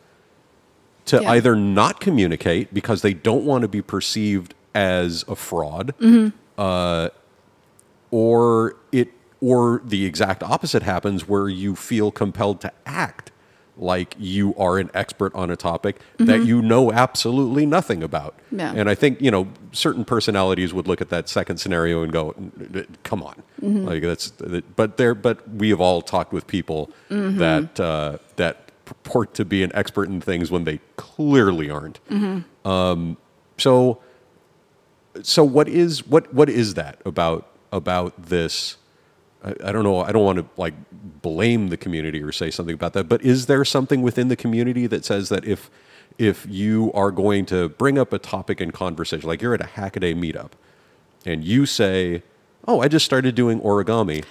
to 1.06 1.22
Yeah. 1.22 1.32
either 1.32 1.56
not 1.56 2.00
communicate 2.00 2.74
because 2.74 3.02
they 3.02 3.14
don't 3.14 3.46
want 3.46 3.62
to 3.62 3.68
be 3.68 3.82
perceived 3.82 4.54
as 4.76 5.24
a 5.28 5.36
fraud, 5.36 5.94
Mm-hmm. 6.00 6.36
uh, 6.60 7.10
or 8.12 8.76
it 8.92 9.10
or 9.40 9.82
the 9.86 10.06
exact 10.06 10.42
opposite 10.42 10.82
happens 10.84 11.28
where 11.28 11.48
you 11.48 11.76
feel 11.76 12.10
compelled 12.12 12.60
to 12.62 12.72
act 12.86 13.32
like 13.78 14.16
you 14.18 14.56
are 14.56 14.78
an 14.80 14.90
expert 14.94 15.34
on 15.36 15.52
a 15.52 15.56
topic 15.56 15.98
that 16.18 16.46
you 16.46 16.62
know 16.62 16.92
absolutely 16.92 17.66
nothing 17.66 18.02
about. 18.04 18.36
Mm-hmm. 18.38 18.60
Yeah. 18.60 18.74
And 18.76 18.90
I 18.90 18.96
think, 18.96 19.22
you 19.22 19.30
know, 19.32 19.48
certain 19.72 20.04
personalities 20.04 20.74
would 20.74 20.88
look 20.88 21.00
at 21.02 21.10
that 21.10 21.30
second 21.30 21.58
scenario 21.58 22.02
and 22.04 22.12
go, 22.12 22.32
"N- 22.38 22.52
n- 22.74 22.98
"Come 23.04 23.22
on." 23.24 23.44
Mm-hmm. 23.62 23.86
Like 23.86 24.02
that's 24.02 24.32
but 24.76 24.98
there 24.98 25.14
but 25.16 25.48
we 25.50 25.70
have 25.70 25.80
all 25.82 26.02
talked 26.02 26.34
with 26.34 26.48
people 26.48 26.90
Mm-hmm. 27.10 27.38
that 27.40 27.80
uh, 27.80 28.18
that 28.36 28.72
purport 28.86 29.34
to 29.36 29.46
be 29.46 29.64
an 29.64 29.72
expert 29.74 30.10
in 30.10 30.22
things 30.22 30.50
when 30.52 30.64
they 30.64 30.80
clearly 30.96 31.70
aren't. 31.70 32.00
Mm-hmm. 32.10 32.68
Um, 32.68 33.18
so 33.58 34.00
so 35.22 35.44
what 35.44 35.68
is 35.68 36.06
what 36.08 36.34
what 36.34 36.50
is 36.50 36.74
that 36.76 37.02
about 37.06 37.48
about 37.72 38.14
this 38.28 38.78
I, 39.44 39.54
I 39.66 39.72
don't 39.72 39.84
know 39.84 40.02
i 40.02 40.12
don't 40.12 40.24
want 40.26 40.40
to 40.40 40.46
like 40.58 40.74
blame 41.22 41.70
the 41.70 41.78
community 41.78 42.22
or 42.22 42.32
say 42.32 42.52
something 42.52 42.74
about 42.76 42.94
that 42.94 43.06
but 43.10 43.22
is 43.24 43.46
there 43.48 43.64
something 43.66 44.02
within 44.02 44.28
the 44.28 44.36
community 44.36 44.88
that 44.88 45.06
says 45.06 45.30
that 45.30 45.46
if 45.46 45.70
if 46.18 46.46
you 46.50 46.92
are 46.94 47.12
going 47.12 47.46
to 47.48 47.70
bring 47.70 47.98
up 47.98 48.12
a 48.14 48.20
topic 48.20 48.60
in 48.62 48.72
conversation 48.72 49.28
like 49.28 49.42
you're 49.42 49.54
at 49.54 49.62
a 49.62 49.66
hackaday 49.66 50.16
meetup 50.16 50.52
and 51.26 51.44
you 51.44 51.66
say 51.66 52.24
oh 52.68 52.80
i 52.82 52.88
just 52.88 53.06
started 53.06 53.36
doing 53.36 53.60
origami 53.62 54.24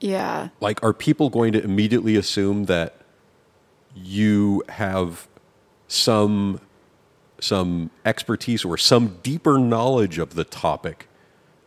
Yeah. 0.00 0.48
like 0.60 0.82
are 0.82 0.92
people 0.92 1.30
going 1.30 1.52
to 1.52 1.62
immediately 1.62 2.16
assume 2.16 2.64
that 2.64 2.96
you 3.94 4.62
have 4.68 5.26
some 5.88 6.60
some 7.40 7.90
expertise 8.04 8.64
or 8.64 8.76
some 8.76 9.18
deeper 9.22 9.58
knowledge 9.58 10.18
of 10.18 10.34
the 10.34 10.44
topic 10.44 11.08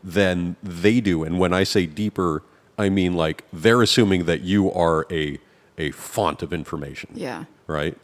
than 0.03 0.55
they 0.61 0.99
do. 0.99 1.23
And 1.23 1.39
when 1.39 1.53
i 1.53 1.63
say 1.63 1.85
deeper 1.85 2.43
i 2.77 2.89
mean 2.89 3.13
like 3.15 3.43
they're 3.53 3.81
assuming 3.81 4.25
that 4.25 4.41
you 4.41 4.71
are 4.71 5.05
a 5.11 5.39
a 5.77 5.91
font 5.91 6.41
of 6.43 6.51
information 6.53 7.09
Yeah. 7.13 7.45
right? 7.67 7.97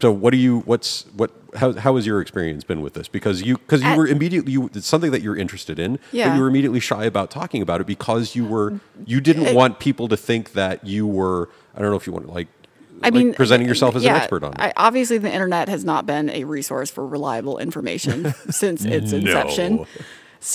So 0.00 0.10
what 0.10 0.30
do 0.32 0.36
you 0.36 0.60
what's 0.60 1.06
what 1.14 1.30
how, 1.56 1.72
how 1.72 1.94
has 1.96 2.04
your 2.06 2.20
experience 2.20 2.64
been 2.64 2.82
with 2.82 2.94
this? 2.94 3.06
Because 3.08 3.42
you 3.42 3.56
because 3.58 3.80
you 3.82 3.88
At- 3.88 3.96
were 3.96 4.06
immediately 4.06 4.52
you 4.52 4.68
it's 4.74 4.86
something 4.86 5.12
that 5.12 5.22
you're 5.22 5.36
interested 5.36 5.78
in 5.78 5.98
but 6.12 6.34
you 6.34 6.40
were 6.40 6.48
immediately 6.48 6.80
shy 6.80 7.04
about 7.04 7.30
talking 7.30 7.62
about 7.62 7.80
it 7.80 7.86
because 7.86 8.34
you 8.34 8.44
were 8.44 8.80
you 9.06 9.20
didn't 9.20 9.46
It- 9.46 9.54
want 9.54 9.78
people 9.78 10.08
to 10.08 10.16
think 10.16 10.52
that 10.52 10.84
you 10.86 11.06
were 11.06 11.48
i 11.74 11.80
don't 11.80 11.90
know 11.90 11.96
if 11.96 12.06
you 12.06 12.12
want 12.12 12.26
to 12.26 12.32
like 12.32 12.48
I 13.02 13.06
like 13.08 13.14
mean, 13.14 13.34
presenting 13.34 13.66
yourself 13.68 13.96
as 13.96 14.04
yeah, 14.04 14.14
an 14.16 14.20
expert 14.22 14.44
on 14.44 14.52
it. 14.54 14.60
I, 14.60 14.72
obviously, 14.76 15.18
the 15.18 15.30
internet 15.30 15.68
has 15.68 15.84
not 15.84 16.06
been 16.06 16.30
a 16.30 16.44
resource 16.44 16.90
for 16.90 17.04
reliable 17.06 17.58
information 17.58 18.32
since 18.50 18.84
its 18.84 19.12
inception. 19.20 19.84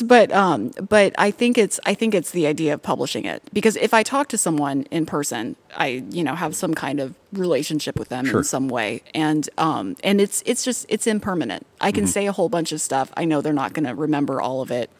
But 0.03 0.31
um, 0.31 0.69
but 0.87 1.13
I 1.17 1.31
think 1.31 1.57
it's 1.57 1.79
I 1.85 1.95
think 1.95 2.13
it's 2.13 2.29
the 2.31 2.45
idea 2.45 2.75
of 2.75 2.83
publishing 2.83 3.25
it 3.25 3.41
because 3.51 3.75
if 3.77 3.91
I 3.93 4.03
talk 4.03 4.27
to 4.29 4.37
someone 4.37 4.83
in 4.91 5.05
person, 5.07 5.55
I 5.75 6.03
you 6.11 6.23
know 6.23 6.35
have 6.35 6.55
some 6.55 6.75
kind 6.75 6.99
of 6.99 7.15
relationship 7.33 7.97
with 7.97 8.09
them 8.09 8.25
Sure. 8.25 8.39
in 8.39 8.43
some 8.43 8.67
way, 8.69 9.01
and 9.15 9.49
um, 9.57 9.95
and 10.03 10.21
it's 10.21 10.43
it's 10.45 10.63
just 10.63 10.85
it's 10.89 11.07
impermanent. 11.07 11.65
I 11.81 11.89
Mm-hmm. 11.89 11.95
can 11.95 12.07
say 12.07 12.27
a 12.27 12.31
whole 12.31 12.49
bunch 12.49 12.71
of 12.71 12.81
stuff. 12.81 13.11
I 13.17 13.25
know 13.25 13.41
they're 13.41 13.51
not 13.51 13.73
going 13.73 13.85
to 13.87 13.95
remember 13.95 14.39
all 14.41 14.61
of 14.61 14.69
it. 14.69 14.91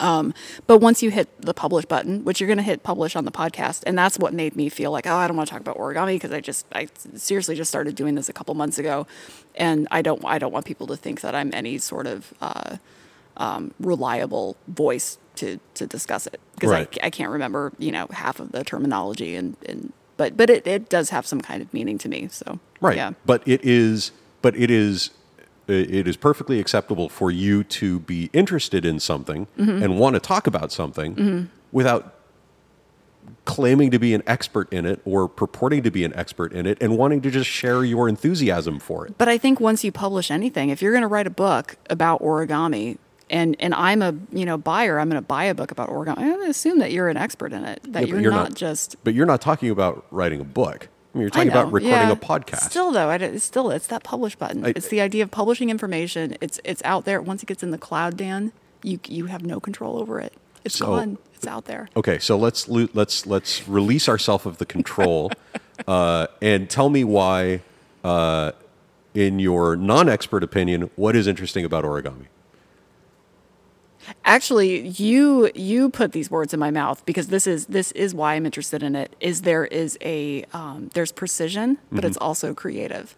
Um, 0.00 0.34
but 0.66 0.78
once 0.78 1.00
you 1.04 1.10
hit 1.12 1.28
the 1.40 1.54
publish 1.54 1.84
button, 1.84 2.24
which 2.24 2.40
you're 2.40 2.48
going 2.48 2.56
to 2.56 2.64
hit 2.64 2.82
publish 2.82 3.14
on 3.14 3.24
the 3.24 3.30
podcast, 3.30 3.84
and 3.86 3.96
that's 3.96 4.18
what 4.18 4.34
made 4.34 4.56
me 4.56 4.68
feel 4.68 4.90
like, 4.90 5.06
oh, 5.06 5.14
I 5.14 5.28
don't 5.28 5.36
want 5.36 5.48
to 5.48 5.52
talk 5.52 5.60
about 5.60 5.76
origami 5.78 6.16
because 6.16 6.32
I 6.32 6.40
just, 6.40 6.66
I 6.74 6.88
seriously 7.14 7.54
just 7.54 7.68
started 7.70 7.94
doing 7.94 8.16
this 8.16 8.28
a 8.28 8.32
couple 8.32 8.52
months 8.56 8.78
ago, 8.78 9.06
and 9.54 9.86
I 9.92 10.02
don't, 10.02 10.24
I 10.24 10.40
don't 10.40 10.50
want 10.50 10.66
people 10.66 10.88
to 10.88 10.96
think 10.96 11.20
that 11.20 11.36
I'm 11.36 11.54
any 11.54 11.78
sort 11.78 12.08
of 12.08 12.34
uh, 12.40 12.78
um, 13.38 13.72
reliable 13.80 14.56
voice 14.68 15.18
to 15.36 15.58
to 15.74 15.86
discuss 15.86 16.26
it 16.26 16.40
because 16.54 16.70
Right. 16.70 16.98
I, 17.02 17.06
I 17.06 17.10
can't 17.10 17.30
remember, 17.30 17.72
you 17.78 17.92
know, 17.92 18.06
half 18.10 18.40
of 18.40 18.52
the 18.52 18.64
terminology 18.64 19.36
and 19.36 19.56
and 19.66 19.92
but 20.16 20.36
but 20.36 20.48
it, 20.50 20.66
it 20.66 20.88
does 20.88 21.10
have 21.10 21.26
some 21.26 21.40
kind 21.40 21.60
of 21.62 21.72
meaning 21.74 21.98
to 21.98 22.08
me. 22.08 22.28
So 22.30 22.58
right 22.80 22.96
yeah, 22.96 23.12
but 23.26 23.42
it 23.46 23.62
is 23.64 24.12
but 24.42 24.56
it 24.56 24.70
is 24.70 25.10
it 25.68 26.06
is 26.06 26.16
perfectly 26.16 26.60
acceptable 26.60 27.08
for 27.08 27.30
you 27.30 27.64
to 27.64 27.98
be 28.00 28.30
interested 28.32 28.84
in 28.84 29.00
something 29.00 29.46
Mm-hmm. 29.58 29.82
and 29.82 29.98
want 29.98 30.14
to 30.14 30.20
talk 30.20 30.46
about 30.46 30.70
something 30.72 31.50
without 31.72 32.14
claiming 33.44 33.90
to 33.90 33.98
be 33.98 34.14
an 34.14 34.22
expert 34.26 34.72
in 34.72 34.86
it 34.86 35.00
or 35.04 35.28
purporting 35.28 35.82
to 35.82 35.90
be 35.90 36.04
an 36.04 36.14
expert 36.14 36.52
in 36.52 36.66
it 36.66 36.78
and 36.80 36.96
wanting 36.96 37.20
to 37.20 37.30
just 37.30 37.48
share 37.50 37.84
your 37.84 38.08
enthusiasm 38.08 38.78
for 38.78 39.06
it 39.06 39.18
But 39.18 39.28
I 39.28 39.38
think 39.38 39.58
once 39.60 39.82
you 39.84 39.90
publish 39.92 40.30
anything, 40.30 40.70
if 40.70 40.80
you're 40.80 40.92
going 40.92 41.02
to 41.02 41.08
write 41.08 41.26
a 41.26 41.30
book 41.30 41.76
about 41.90 42.20
origami, 42.22 42.98
and 43.30 43.56
and 43.58 43.74
I'm 43.74 44.02
a 44.02 44.14
you 44.32 44.44
know 44.44 44.56
buyer, 44.58 44.98
I'm 44.98 45.08
going 45.08 45.20
to 45.20 45.26
buy 45.26 45.44
a 45.44 45.54
book 45.54 45.70
about 45.70 45.88
origami. 45.88 46.18
I'm 46.18 46.30
going 46.30 46.44
to 46.44 46.50
assume 46.50 46.78
that 46.78 46.92
you're 46.92 47.08
an 47.08 47.16
expert 47.16 47.52
in 47.52 47.64
it, 47.64 47.80
that 47.92 48.06
Yeah, 48.06 48.14
but 48.14 48.22
you're, 48.22 48.32
not, 48.32 48.54
just. 48.54 48.96
but 49.04 49.14
you're 49.14 49.26
not 49.26 49.40
talking 49.40 49.70
about 49.70 50.06
writing 50.10 50.40
a 50.40 50.44
book 50.44 50.88
I 51.14 51.18
mean, 51.18 51.22
you're 51.22 51.30
talking 51.30 51.48
about 51.48 51.72
recording 51.72 52.08
yeah. 52.08 52.12
a 52.12 52.16
podcast 52.16 52.70
Still 52.70 52.92
though, 52.92 53.08
I, 53.08 53.16
it's 53.16 53.44
still 53.44 53.70
it's 53.70 53.86
that 53.88 54.04
publish 54.04 54.36
button. 54.36 54.64
I- 54.66 54.70
it's 54.76 54.88
the 54.88 55.00
idea 55.00 55.22
of 55.22 55.30
publishing 55.30 55.70
information. 55.70 56.36
It's 56.40 56.60
it's 56.64 56.82
out 56.84 57.04
there. 57.04 57.20
Once 57.22 57.42
it 57.42 57.46
gets 57.46 57.62
in 57.62 57.70
the 57.70 57.78
cloud, 57.78 58.16
Dan, 58.16 58.52
you 58.82 59.00
you 59.08 59.26
have 59.26 59.42
no 59.44 59.58
control 59.60 59.98
over 59.98 60.20
it. 60.20 60.34
It's 60.64 60.76
So- 60.76 60.86
gone. 60.86 61.18
It's 61.34 61.46
out 61.46 61.66
there. 61.66 61.88
Okay, 61.94 62.18
so 62.18 62.38
let's 62.38 62.66
let's 62.66 63.26
let's 63.26 63.68
release 63.68 64.08
ourselves 64.08 64.46
of 64.46 64.56
the 64.56 64.64
control, 64.64 65.30
uh, 65.86 66.28
and 66.40 66.70
tell 66.70 66.88
me 66.88 67.04
why, 67.04 67.60
uh, 68.02 68.52
in 69.12 69.38
your 69.38 69.76
non-expert 69.76 70.42
opinion, 70.42 70.90
what 70.96 71.14
is 71.14 71.26
interesting 71.26 71.66
about 71.66 71.84
origami? 71.84 72.28
Actually, 74.24 74.88
you 74.88 75.50
you 75.54 75.88
put 75.90 76.12
these 76.12 76.30
words 76.30 76.54
in 76.54 76.60
my 76.60 76.70
mouth 76.70 77.04
because 77.06 77.28
this 77.28 77.46
is 77.46 77.66
this 77.66 77.92
is 77.92 78.14
why 78.14 78.34
I'm 78.34 78.46
interested 78.46 78.82
in 78.82 78.94
it. 78.94 79.14
Is 79.20 79.42
there 79.42 79.64
is 79.66 79.98
a 80.00 80.44
um, 80.52 80.90
there's 80.94 81.12
precision, 81.12 81.78
but 81.90 82.04
it's 82.04 82.16
also 82.16 82.54
creative, 82.54 83.16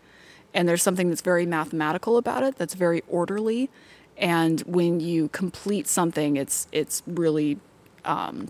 and 0.55 0.69
there's 0.69 0.83
something 0.83 1.09
that's 1.09 1.21
very 1.23 1.47
mathematical 1.47 2.17
about 2.17 2.43
it. 2.43 2.57
That's 2.57 2.75
very 2.75 3.03
orderly, 3.09 3.71
and 4.17 4.61
when 4.63 5.01
you 5.01 5.29
complete 5.29 5.89
something, 5.89 6.37
it's 6.37 6.67
it's 6.73 7.03
really 7.07 7.59
um, 8.05 8.49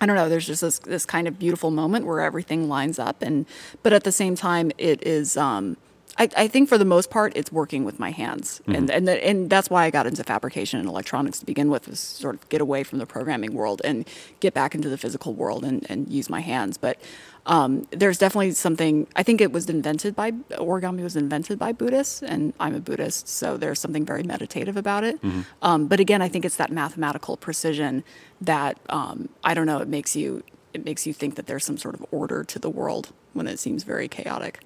I 0.00 0.06
don't 0.06 0.16
know. 0.16 0.28
There's 0.28 0.46
just 0.46 0.62
this 0.62 0.78
this 0.80 1.04
kind 1.06 1.28
of 1.28 1.38
beautiful 1.38 1.70
moment 1.70 2.06
where 2.06 2.20
everything 2.20 2.68
lines 2.68 2.98
up, 2.98 3.22
and 3.22 3.46
but 3.82 3.92
at 3.92 4.04
the 4.04 4.12
same 4.12 4.34
time, 4.36 4.72
it 4.78 5.06
is. 5.06 5.36
Um, 5.36 5.76
I, 6.18 6.28
I 6.36 6.48
think 6.48 6.68
for 6.68 6.76
the 6.76 6.84
most 6.84 7.10
part, 7.10 7.32
it's 7.36 7.50
working 7.50 7.84
with 7.84 7.98
my 7.98 8.10
hands, 8.10 8.60
and 8.66 8.90
and 8.90 9.08
the, 9.08 9.24
and 9.26 9.48
that's 9.48 9.70
why 9.70 9.84
I 9.84 9.90
got 9.90 10.06
into 10.06 10.22
fabrication 10.22 10.78
and 10.78 10.88
electronics 10.88 11.38
to 11.40 11.46
begin 11.46 11.70
with, 11.70 11.88
was 11.88 12.00
sort 12.00 12.34
of 12.34 12.48
get 12.50 12.60
away 12.60 12.82
from 12.82 12.98
the 12.98 13.06
programming 13.06 13.54
world 13.54 13.80
and 13.84 14.06
get 14.40 14.52
back 14.52 14.74
into 14.74 14.88
the 14.88 14.98
physical 14.98 15.32
world 15.32 15.64
and, 15.64 15.86
and 15.90 16.08
use 16.08 16.28
my 16.28 16.40
hands. 16.40 16.76
But 16.76 17.00
um, 17.46 17.86
there's 17.90 18.18
definitely 18.18 18.52
something. 18.52 19.06
I 19.16 19.22
think 19.22 19.40
it 19.40 19.52
was 19.52 19.68
invented 19.70 20.14
by 20.14 20.32
origami 20.52 21.02
was 21.02 21.16
invented 21.16 21.58
by 21.58 21.72
Buddhists, 21.72 22.22
and 22.22 22.52
I'm 22.60 22.74
a 22.74 22.80
Buddhist, 22.80 23.26
so 23.26 23.56
there's 23.56 23.80
something 23.80 24.04
very 24.04 24.22
meditative 24.22 24.76
about 24.76 25.04
it. 25.04 25.18
Um, 25.62 25.86
but 25.88 25.98
again, 25.98 26.20
I 26.20 26.28
think 26.28 26.44
it's 26.44 26.56
that 26.56 26.70
mathematical 26.70 27.36
precision 27.38 28.04
that 28.40 28.78
um, 28.90 29.30
I 29.42 29.54
don't 29.54 29.66
know. 29.66 29.78
It 29.78 29.88
makes 29.88 30.14
you 30.14 30.42
it 30.74 30.84
makes 30.84 31.06
you 31.06 31.12
think 31.12 31.36
that 31.36 31.46
there's 31.46 31.64
some 31.64 31.78
sort 31.78 31.94
of 31.94 32.04
order 32.10 32.44
to 32.44 32.58
the 32.58 32.70
world 32.70 33.12
when 33.32 33.46
it 33.46 33.58
seems 33.58 33.82
very 33.82 34.08
chaotic. 34.08 34.60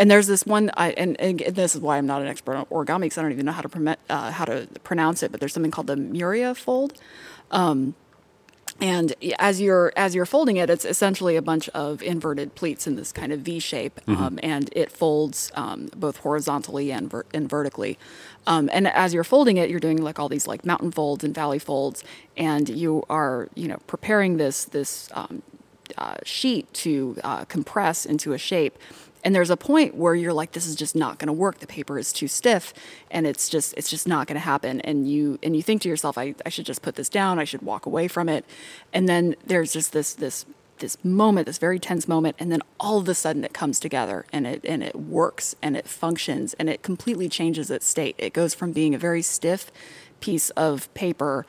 And 0.00 0.10
there's 0.10 0.26
this 0.26 0.46
one, 0.46 0.70
I, 0.78 0.92
and, 0.92 1.20
and 1.20 1.40
this 1.40 1.74
is 1.74 1.82
why 1.82 1.98
I'm 1.98 2.06
not 2.06 2.22
an 2.22 2.28
expert 2.28 2.56
on 2.56 2.64
origami 2.66 3.02
because 3.02 3.18
I 3.18 3.22
don't 3.22 3.32
even 3.32 3.44
know 3.44 3.52
how 3.52 3.60
to 3.60 3.98
uh, 4.08 4.30
how 4.30 4.46
to 4.46 4.66
pronounce 4.82 5.22
it. 5.22 5.30
But 5.30 5.40
there's 5.40 5.52
something 5.52 5.70
called 5.70 5.88
the 5.88 5.96
Muria 5.96 6.54
fold, 6.54 6.94
um, 7.50 7.94
and 8.80 9.14
as 9.38 9.60
you're 9.60 9.92
as 9.96 10.14
you're 10.14 10.24
folding 10.24 10.56
it, 10.56 10.70
it's 10.70 10.86
essentially 10.86 11.36
a 11.36 11.42
bunch 11.42 11.68
of 11.70 12.02
inverted 12.02 12.54
pleats 12.54 12.86
in 12.86 12.96
this 12.96 13.12
kind 13.12 13.30
of 13.30 13.40
V 13.40 13.58
shape, 13.58 14.00
um, 14.08 14.38
and 14.42 14.70
it 14.72 14.90
folds 14.90 15.52
um, 15.54 15.90
both 15.94 16.16
horizontally 16.18 16.90
and, 16.90 17.10
ver- 17.10 17.26
and 17.34 17.46
vertically. 17.46 17.98
Um, 18.46 18.70
and 18.72 18.88
as 18.88 19.12
you're 19.12 19.22
folding 19.22 19.58
it, 19.58 19.68
you're 19.68 19.80
doing 19.80 20.00
like 20.00 20.18
all 20.18 20.30
these 20.30 20.46
like 20.46 20.64
mountain 20.64 20.92
folds 20.92 21.24
and 21.24 21.34
valley 21.34 21.58
folds, 21.58 22.02
and 22.38 22.70
you 22.70 23.04
are 23.10 23.50
you 23.54 23.68
know 23.68 23.78
preparing 23.86 24.38
this 24.38 24.64
this 24.64 25.10
um, 25.12 25.42
uh, 25.98 26.16
sheet 26.24 26.72
to 26.72 27.18
uh, 27.22 27.44
compress 27.44 28.06
into 28.06 28.32
a 28.32 28.38
shape. 28.38 28.78
And 29.24 29.34
there's 29.34 29.50
a 29.50 29.56
point 29.56 29.94
where 29.94 30.14
you're 30.14 30.32
like, 30.32 30.52
this 30.52 30.66
is 30.66 30.74
just 30.74 30.96
not 30.96 31.18
going 31.18 31.26
to 31.26 31.32
work. 31.32 31.58
The 31.58 31.66
paper 31.66 31.98
is 31.98 32.12
too 32.12 32.28
stiff, 32.28 32.72
and 33.10 33.26
it's 33.26 33.48
just 33.48 33.74
it's 33.76 33.90
just 33.90 34.08
not 34.08 34.26
going 34.26 34.36
to 34.36 34.40
happen. 34.40 34.80
And 34.80 35.08
you 35.08 35.38
and 35.42 35.54
you 35.54 35.62
think 35.62 35.82
to 35.82 35.88
yourself, 35.88 36.16
I, 36.16 36.34
I 36.44 36.48
should 36.48 36.66
just 36.66 36.82
put 36.82 36.94
this 36.94 37.08
down. 37.08 37.38
I 37.38 37.44
should 37.44 37.62
walk 37.62 37.86
away 37.86 38.08
from 38.08 38.28
it. 38.28 38.44
And 38.92 39.08
then 39.08 39.36
there's 39.44 39.72
just 39.72 39.92
this 39.92 40.14
this 40.14 40.46
this 40.78 41.02
moment, 41.04 41.46
this 41.46 41.58
very 41.58 41.78
tense 41.78 42.08
moment, 42.08 42.36
and 42.38 42.50
then 42.50 42.62
all 42.78 42.98
of 42.98 43.08
a 43.08 43.14
sudden 43.14 43.44
it 43.44 43.52
comes 43.52 43.78
together 43.78 44.24
and 44.32 44.46
it 44.46 44.64
and 44.64 44.82
it 44.82 44.96
works 44.96 45.54
and 45.62 45.76
it 45.76 45.86
functions 45.86 46.54
and 46.54 46.68
it 46.68 46.82
completely 46.82 47.28
changes 47.28 47.70
its 47.70 47.86
state. 47.86 48.16
It 48.18 48.32
goes 48.32 48.54
from 48.54 48.72
being 48.72 48.94
a 48.94 48.98
very 48.98 49.22
stiff 49.22 49.70
piece 50.20 50.50
of 50.50 50.92
paper 50.94 51.46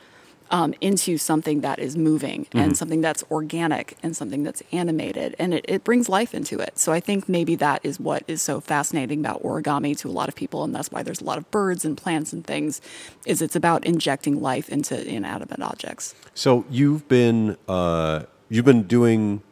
um, 0.52 0.74
into 0.80 1.18
something 1.18 1.62
that 1.62 1.78
is 1.78 1.96
moving 1.96 2.46
and 2.52 2.76
something 2.76 3.00
that's 3.00 3.24
organic 3.30 3.96
and 4.02 4.16
something 4.16 4.42
that's 4.42 4.62
animated 4.70 5.34
and 5.38 5.54
it, 5.54 5.64
it 5.66 5.82
brings 5.82 6.08
life 6.08 6.34
into 6.34 6.58
it 6.58 6.78
so 6.78 6.92
i 6.92 7.00
think 7.00 7.28
maybe 7.28 7.54
that 7.54 7.80
is 7.82 7.98
what 7.98 8.22
is 8.28 8.40
so 8.42 8.60
fascinating 8.60 9.20
about 9.20 9.42
origami 9.42 9.96
to 9.96 10.08
a 10.08 10.12
lot 10.12 10.28
of 10.28 10.34
people 10.34 10.62
and 10.62 10.74
that's 10.74 10.90
why 10.90 11.02
there's 11.02 11.20
a 11.20 11.24
lot 11.24 11.38
of 11.38 11.50
birds 11.50 11.84
and 11.84 11.96
plants 11.96 12.32
and 12.32 12.46
things 12.46 12.80
is 13.26 13.42
it's 13.42 13.56
about 13.56 13.84
injecting 13.84 14.40
life 14.40 14.68
into 14.68 14.94
inanimate 15.08 15.60
objects 15.60 16.14
So 16.34 16.64
you've 16.70 17.08
been 17.08 17.56
uh, 17.68 18.24
you've 18.48 18.64
been 18.64 18.84
doing 18.84 19.42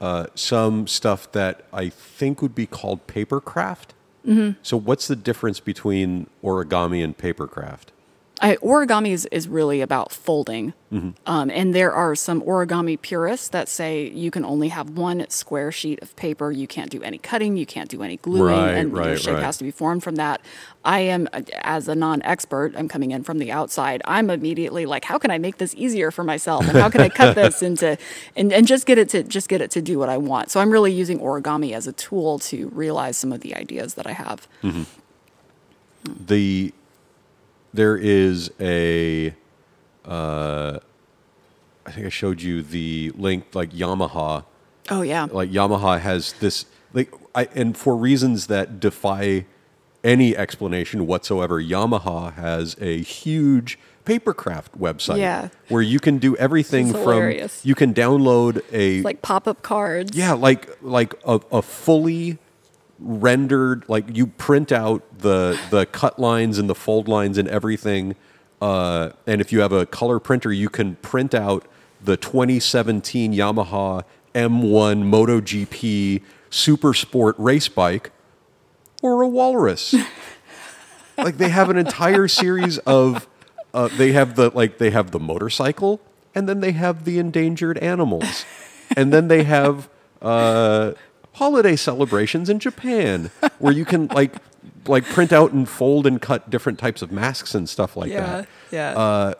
uh, 0.00 0.26
some 0.34 0.86
stuff 0.86 1.30
that 1.32 1.64
I 1.72 1.88
think 1.88 2.42
would 2.42 2.54
be 2.54 2.66
called 2.66 3.06
papercraft. 3.06 3.88
Mm-hmm. 4.26 4.58
So 4.62 4.76
what's 4.76 5.06
the 5.06 5.16
difference 5.16 5.60
between 5.60 6.28
origami 6.42 7.02
and 7.02 7.16
papercraft? 7.16 7.88
I, 8.44 8.56
origami 8.56 9.12
is, 9.12 9.26
is 9.32 9.48
really 9.48 9.80
about 9.80 10.12
folding. 10.12 10.74
Um, 11.26 11.50
and 11.50 11.74
there 11.74 11.92
are 11.92 12.14
some 12.14 12.40
origami 12.42 13.00
purists 13.00 13.48
that 13.48 13.68
say 13.68 14.08
you 14.10 14.30
can 14.30 14.44
only 14.44 14.68
have 14.68 14.90
one 14.90 15.26
square 15.28 15.72
sheet 15.72 16.00
of 16.02 16.14
paper. 16.14 16.52
You 16.52 16.68
can't 16.68 16.88
do 16.88 17.02
any 17.02 17.18
cutting, 17.18 17.56
you 17.56 17.66
can't 17.66 17.88
do 17.88 18.02
any 18.02 18.18
gluing, 18.18 18.54
Right, 18.54 18.74
and 18.74 18.92
your 18.92 19.00
right, 19.00 19.18
shape 19.18 19.34
right. 19.34 19.42
has 19.42 19.56
to 19.58 19.64
be 19.64 19.72
formed 19.72 20.04
from 20.04 20.14
that. 20.16 20.40
I 20.84 21.00
am, 21.00 21.26
uh, 21.32 21.40
as 21.62 21.88
a 21.88 21.96
non 21.96 22.22
expert, 22.22 22.74
I'm 22.76 22.86
coming 22.86 23.10
in 23.10 23.24
from 23.24 23.38
the 23.38 23.50
outside. 23.50 24.02
I'm 24.04 24.30
immediately 24.30 24.86
like, 24.86 25.04
how 25.04 25.18
can 25.18 25.32
I 25.32 25.38
make 25.38 25.56
this 25.56 25.74
easier 25.74 26.12
for 26.12 26.22
myself? 26.22 26.68
And 26.68 26.78
how 26.78 26.90
can 26.90 27.00
I 27.00 27.08
cut 27.08 27.34
this 27.42 27.60
into, 27.62 27.98
and, 28.36 28.52
and 28.52 28.64
just 28.64 28.86
get 28.86 28.98
it 28.98 29.08
to 29.08 29.24
just 29.24 29.48
get 29.48 29.60
it 29.62 29.72
to 29.72 29.82
do 29.82 29.98
what 29.98 30.08
I 30.10 30.18
want. 30.18 30.50
So 30.52 30.60
I'm 30.60 30.70
really 30.70 30.92
using 30.92 31.18
origami 31.18 31.72
as 31.72 31.88
a 31.88 31.92
tool 31.92 32.38
to 32.50 32.68
realize 32.68 33.16
some 33.16 33.32
of 33.32 33.40
the 33.40 33.56
ideas 33.56 33.94
that 33.94 34.06
I 34.06 34.12
have. 34.12 34.46
the 36.04 36.72
there 37.74 37.96
is 37.96 38.50
a 38.60 39.34
uh, 40.06 40.78
I 41.86 41.90
think 41.90 42.06
I 42.06 42.10
showed 42.10 42.40
you 42.40 42.62
the 42.62 43.12
link 43.16 43.54
like 43.54 43.70
Yamaha 43.72 44.44
Oh 44.90 45.02
yeah. 45.02 45.26
like 45.30 45.50
Yamaha 45.50 46.00
has 46.00 46.32
this 46.34 46.66
like 46.92 47.12
I 47.34 47.48
and 47.54 47.76
for 47.76 47.96
reasons 47.96 48.46
that 48.46 48.80
defy 48.80 49.46
any 50.02 50.36
explanation 50.36 51.06
whatsoever 51.06 51.62
Yamaha 51.62 52.34
has 52.34 52.76
a 52.80 53.00
huge 53.02 53.78
papercraft 54.04 54.78
website 54.78 55.18
Yeah. 55.18 55.48
where 55.68 55.80
you 55.80 55.98
can 55.98 56.18
do 56.18 56.36
everything 56.36 56.92
from 56.92 57.32
you 57.62 57.74
can 57.74 57.94
download 57.94 58.62
a 58.72 59.00
like 59.02 59.22
pop 59.22 59.48
up 59.48 59.62
cards. 59.62 60.14
yeah, 60.16 60.34
like 60.34 60.68
like 60.82 61.14
a, 61.24 61.40
a 61.50 61.62
fully 61.62 62.38
rendered 62.98 63.84
like 63.88 64.16
you 64.16 64.26
print 64.26 64.72
out 64.72 65.02
the 65.18 65.58
the 65.70 65.86
cut 65.86 66.18
lines 66.18 66.58
and 66.58 66.68
the 66.68 66.74
fold 66.74 67.08
lines 67.08 67.38
and 67.38 67.48
everything. 67.48 68.16
Uh, 68.60 69.10
and 69.26 69.40
if 69.40 69.52
you 69.52 69.60
have 69.60 69.72
a 69.72 69.84
color 69.84 70.18
printer, 70.18 70.52
you 70.52 70.68
can 70.68 70.96
print 70.96 71.34
out 71.34 71.66
the 72.02 72.16
2017 72.16 73.32
Yamaha 73.32 74.04
M1 74.34 75.04
MotoGP 75.04 76.22
Super 76.50 76.94
Sport 76.94 77.36
race 77.38 77.68
bike 77.68 78.10
or 79.02 79.22
a 79.22 79.28
walrus. 79.28 79.94
like 81.18 81.36
they 81.36 81.48
have 81.48 81.70
an 81.70 81.76
entire 81.76 82.28
series 82.28 82.78
of 82.78 83.28
uh, 83.72 83.88
they 83.96 84.12
have 84.12 84.36
the 84.36 84.50
like 84.50 84.78
they 84.78 84.90
have 84.90 85.10
the 85.10 85.20
motorcycle 85.20 86.00
and 86.34 86.48
then 86.48 86.60
they 86.60 86.72
have 86.72 87.04
the 87.04 87.18
endangered 87.18 87.78
animals 87.78 88.44
and 88.96 89.12
then 89.12 89.28
they 89.28 89.44
have 89.44 89.88
uh, 90.22 90.92
holiday 91.34 91.76
celebrations 91.76 92.48
in 92.48 92.58
Japan 92.58 93.30
where 93.58 93.72
you 93.72 93.84
can 93.84 94.06
like 94.14 94.34
like 94.86 95.04
print 95.04 95.32
out 95.32 95.52
and 95.52 95.68
fold 95.68 96.06
and 96.06 96.20
cut 96.20 96.48
different 96.50 96.78
types 96.78 97.02
of 97.02 97.10
masks 97.12 97.54
and 97.54 97.68
stuff 97.68 97.96
like 97.96 98.10
Yeah. 98.10 98.20
that. 98.26 98.48
Yeah. 98.70 98.90
Uh, 98.98 99.34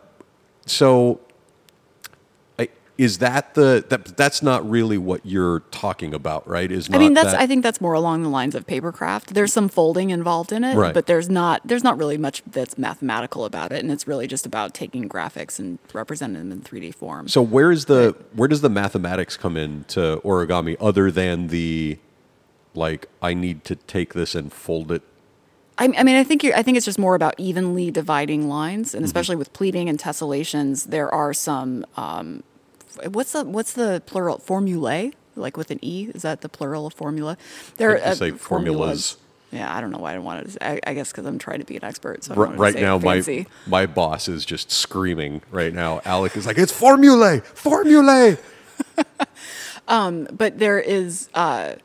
so 0.65 1.19
I, 1.19 1.24
is 2.97 3.17
that 3.17 3.55
the 3.55 3.83
that 3.89 4.15
that's 4.15 4.41
not 4.41 4.67
really 4.69 4.97
what 4.97 5.25
you're 5.25 5.59
talking 5.71 6.13
about, 6.13 6.47
right? 6.47 6.71
Is 6.71 6.89
not 6.89 6.95
I 6.95 6.99
mean, 6.99 7.13
that's. 7.13 7.31
that, 7.31 7.41
I 7.41 7.45
think 7.45 7.61
that's 7.61 7.81
more 7.81 7.93
along 7.93 8.23
the 8.23 8.29
lines 8.29 8.55
of 8.55 8.65
papercraft. 8.65 9.33
There's 9.33 9.51
some 9.51 9.67
folding 9.67 10.11
involved 10.11 10.53
in 10.53 10.63
it, 10.63 10.75
Right. 10.77 10.93
but 10.93 11.05
there's 11.05 11.29
not. 11.29 11.61
There's 11.65 11.83
not 11.83 11.97
really 11.97 12.17
much 12.17 12.41
that's 12.47 12.77
mathematical 12.77 13.43
about 13.43 13.73
it, 13.73 13.83
and 13.83 13.91
it's 13.91 14.07
really 14.07 14.27
just 14.27 14.45
about 14.45 14.73
taking 14.73 15.09
graphics 15.09 15.59
and 15.59 15.77
representing 15.93 16.37
them 16.47 16.51
in 16.53 16.61
3D 16.61 16.95
form. 16.95 17.27
So 17.27 17.41
where 17.41 17.69
is 17.71 17.85
the 17.85 18.15
where 18.33 18.47
does 18.47 18.61
the 18.61 18.69
mathematics 18.69 19.35
come 19.35 19.57
in 19.57 19.83
to 19.89 20.21
origami 20.23 20.77
other 20.79 21.11
than 21.11 21.47
the 21.47 21.97
like 22.73 23.07
I 23.21 23.33
need 23.33 23.65
to 23.65 23.75
take 23.75 24.13
this 24.13 24.35
and 24.35 24.53
fold 24.53 24.91
it? 24.91 25.01
I, 25.77 25.85
I 25.97 26.03
mean, 26.03 26.15
I 26.15 26.23
think 26.23 26.41
you're, 26.41 26.55
I 26.55 26.63
think 26.63 26.77
it's 26.77 26.85
just 26.85 26.97
more 26.99 27.15
about 27.15 27.35
evenly 27.37 27.91
dividing 27.91 28.47
lines, 28.47 28.89
Mm-hmm. 28.89 28.97
and 28.97 29.05
especially 29.05 29.35
with 29.35 29.51
pleating 29.51 29.89
and 29.89 29.99
tessellations, 29.99 30.85
there 30.85 31.13
are 31.13 31.33
some. 31.33 31.85
Um, 31.97 32.43
what's 33.09 33.31
the 33.33 33.43
what's 33.43 33.73
the 33.73 34.01
plural 34.05 34.37
formulae? 34.39 35.13
Like 35.35 35.57
with 35.57 35.71
an 35.71 35.79
e, 35.81 36.09
is 36.13 36.21
that 36.21 36.41
the 36.41 36.49
plural 36.49 36.87
of 36.87 36.93
formula? 36.93 37.37
There 37.77 38.03
I'd 38.05 38.17
say 38.17 38.31
formulas. 38.31 39.17
Yeah, 39.51 39.73
I 39.73 39.79
don't 39.79 39.91
know 39.91 39.99
why 39.99 40.15
I 40.15 40.19
wanted 40.19 40.45
to. 40.45 40.51
Say, 40.51 40.57
I, 40.61 40.79
I 40.87 40.93
guess 40.93 41.11
because 41.11 41.25
I'm 41.25 41.37
trying 41.37 41.59
to 41.59 41.65
be 41.65 41.77
an 41.77 41.83
expert. 41.83 42.23
So 42.23 42.33
I 42.33 42.37
R- 42.37 42.43
wanted 42.45 42.55
to 42.57 42.61
right 42.61 42.75
now, 42.75 42.97
my 42.97 43.15
fancy. 43.15 43.47
my 43.67 43.85
boss 43.85 44.27
is 44.27 44.45
just 44.45 44.71
screaming. 44.71 45.41
Right 45.51 45.73
now, 45.73 46.01
Alec 46.03 46.35
is 46.35 46.45
like, 46.45 46.57
"It's 46.57 46.71
formulae, 46.71 47.39
formulae." 47.39 48.37
but 49.87 50.59
there 50.59 50.79
is 50.79 51.29
uh 51.33 51.75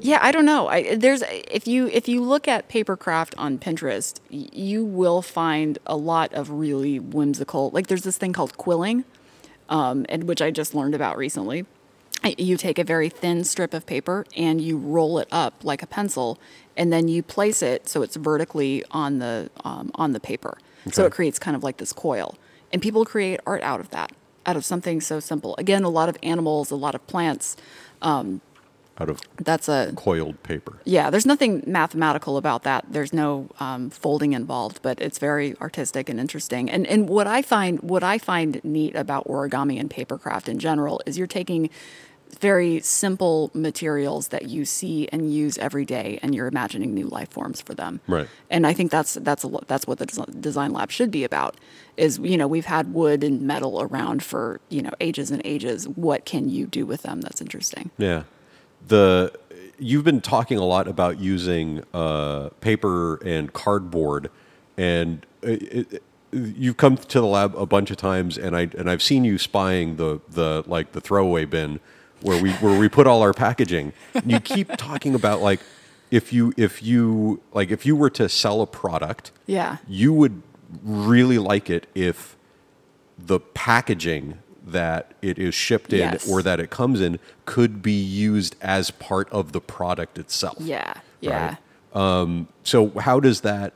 yeah 0.00 0.18
i 0.22 0.30
don't 0.30 0.44
know. 0.44 0.68
I 0.68 0.94
there's 0.96 1.22
if 1.28 1.66
you 1.66 1.86
if 1.88 2.08
you 2.08 2.22
look 2.22 2.46
at 2.46 2.68
papercraft 2.68 3.34
on 3.38 3.58
pinterest 3.58 4.20
y- 4.30 4.48
you 4.52 4.84
will 4.84 5.22
find 5.22 5.78
a 5.86 5.96
lot 5.96 6.32
of 6.32 6.50
really 6.50 6.98
whimsical 6.98 7.70
like 7.70 7.86
there's 7.88 8.02
this 8.02 8.16
thing 8.18 8.32
called 8.32 8.56
quilling 8.56 9.04
um 9.68 10.06
and 10.08 10.24
which 10.24 10.40
i 10.42 10.50
just 10.50 10.74
learned 10.74 10.94
about 10.94 11.16
recently. 11.16 11.66
You 12.36 12.58
take 12.58 12.78
a 12.78 12.84
very 12.84 13.08
thin 13.08 13.44
strip 13.44 13.72
of 13.72 13.86
paper 13.86 14.26
and 14.36 14.60
you 14.60 14.76
roll 14.76 15.18
it 15.18 15.28
up 15.32 15.54
like 15.64 15.82
a 15.82 15.86
pencil 15.86 16.38
and 16.76 16.92
then 16.92 17.08
you 17.08 17.22
place 17.22 17.62
it 17.62 17.88
so 17.88 18.02
it's 18.02 18.14
vertically 18.16 18.84
on 18.90 19.20
the 19.20 19.50
um, 19.64 19.90
on 19.94 20.12
the 20.12 20.20
paper. 20.20 20.58
So 20.92 21.06
it 21.06 21.12
creates 21.12 21.38
kind 21.38 21.56
of 21.56 21.64
like 21.64 21.78
this 21.78 21.94
coil 21.94 22.36
and 22.74 22.82
people 22.82 23.06
create 23.06 23.40
art 23.46 23.62
out 23.62 23.80
of 23.80 23.88
that 23.90 24.12
out 24.44 24.54
of 24.56 24.66
something 24.66 25.00
so 25.00 25.18
simple. 25.18 25.54
Again 25.56 25.82
a 25.82 25.88
lot 25.88 26.10
of 26.10 26.16
animals 26.22 26.70
a 26.70 26.76
lot 26.76 26.94
of 26.94 27.06
plants 27.06 27.56
Out 29.00 29.08
of 29.10 29.20
that's 29.36 29.68
a 29.68 29.92
coiled 29.96 30.42
paper. 30.42 30.78
yeah 30.84 31.08
there's 31.10 31.26
nothing 31.26 31.62
mathematical 31.66 32.36
about 32.36 32.62
that 32.64 32.84
there's 32.90 33.12
no 33.12 33.48
um, 33.58 33.88
folding 33.90 34.32
involved 34.34 34.80
but 34.82 35.00
it's 35.00 35.18
very 35.18 35.56
artistic 35.60 36.08
and 36.10 36.20
interesting 36.20 36.70
and 36.70 36.86
and 36.86 37.08
what 37.08 37.26
i 37.26 37.40
find 37.42 37.80
what 37.82 38.02
i 38.04 38.18
find 38.18 38.60
neat 38.64 38.94
about 38.94 39.26
origami 39.26 39.80
and 39.80 39.88
papercraft 39.90 40.48
in 40.48 40.58
general 40.58 41.00
is 41.06 41.16
you're 41.18 41.26
taking 41.26 41.70
very 42.38 42.78
simple 42.80 43.50
materials 43.54 44.28
that 44.28 44.48
you 44.48 44.64
see 44.64 45.08
and 45.12 45.32
use 45.34 45.58
every 45.58 45.84
day 45.84 46.18
and 46.22 46.32
you're 46.32 46.46
imagining 46.46 46.94
new 46.94 47.06
life 47.08 47.28
forms 47.28 47.60
for 47.60 47.74
them 47.74 48.00
Right. 48.06 48.28
and 48.48 48.66
i 48.66 48.72
think 48.72 48.90
that's 48.90 49.14
that's 49.14 49.44
a, 49.44 49.50
that's 49.66 49.86
what 49.86 49.98
the 49.98 50.06
design 50.40 50.72
lab 50.72 50.90
should 50.90 51.10
be 51.10 51.24
about 51.24 51.56
is 51.96 52.18
you 52.18 52.36
know 52.36 52.46
we've 52.46 52.66
had 52.66 52.94
wood 52.94 53.24
and 53.24 53.42
metal 53.42 53.82
around 53.82 54.22
for 54.22 54.60
you 54.68 54.80
know 54.82 54.92
ages 55.00 55.30
and 55.32 55.42
ages 55.44 55.88
what 55.88 56.24
can 56.24 56.48
you 56.48 56.66
do 56.66 56.86
with 56.86 57.02
them 57.02 57.20
that's 57.20 57.40
interesting 57.40 57.90
Yeah. 57.98 58.22
The 58.86 59.32
you've 59.78 60.04
been 60.04 60.20
talking 60.20 60.58
a 60.58 60.64
lot 60.64 60.88
about 60.88 61.18
using 61.20 61.82
uh, 61.94 62.50
paper 62.60 63.16
and 63.24 63.52
cardboard, 63.52 64.30
and 64.76 65.24
it, 65.42 65.92
it, 65.92 66.02
you've 66.32 66.76
come 66.76 66.96
to 66.96 67.20
the 67.20 67.26
lab 67.26 67.54
a 67.56 67.66
bunch 67.66 67.90
of 67.90 67.96
times, 67.96 68.36
and 68.38 68.56
I 68.56 68.68
and 68.76 68.90
I've 68.90 69.02
seen 69.02 69.24
you 69.24 69.38
spying 69.38 69.96
the 69.96 70.20
the 70.28 70.64
like 70.66 70.92
the 70.92 71.00
throwaway 71.00 71.44
bin 71.44 71.80
where 72.22 72.40
we 72.42 72.52
where 72.54 72.78
we 72.78 72.88
put 72.88 73.06
all 73.06 73.22
our 73.22 73.32
packaging. 73.32 73.92
And 74.14 74.30
you 74.30 74.40
keep 74.40 74.68
talking 74.76 75.14
about 75.14 75.40
like 75.40 75.60
if 76.10 76.32
you 76.32 76.52
if 76.56 76.82
you 76.82 77.40
like 77.52 77.70
if 77.70 77.86
you 77.86 77.94
were 77.96 78.10
to 78.10 78.28
sell 78.28 78.60
a 78.62 78.66
product, 78.66 79.30
Yeah. 79.46 79.76
you 79.88 80.12
would 80.12 80.42
really 80.82 81.38
like 81.38 81.70
it 81.70 81.86
if 81.94 82.36
the 83.18 83.38
packaging 83.40 84.38
that 84.66 85.12
it 85.22 85.38
is 85.38 85.54
shipped 85.54 85.92
in 85.92 85.98
Yes. 86.12 86.28
or 86.30 86.42
that 86.42 86.60
it 86.60 86.70
comes 86.70 87.00
in 87.00 87.18
could 87.46 87.82
be 87.82 87.92
used 88.00 88.56
as 88.60 88.90
part 88.90 89.28
of 89.30 89.52
the 89.52 89.60
product 89.60 90.18
itself. 90.18 90.56
yeah 90.60 90.94
yeah 91.20 91.56
um, 91.94 92.48
So 92.62 92.90
how 92.98 93.20
does 93.20 93.40
that 93.40 93.72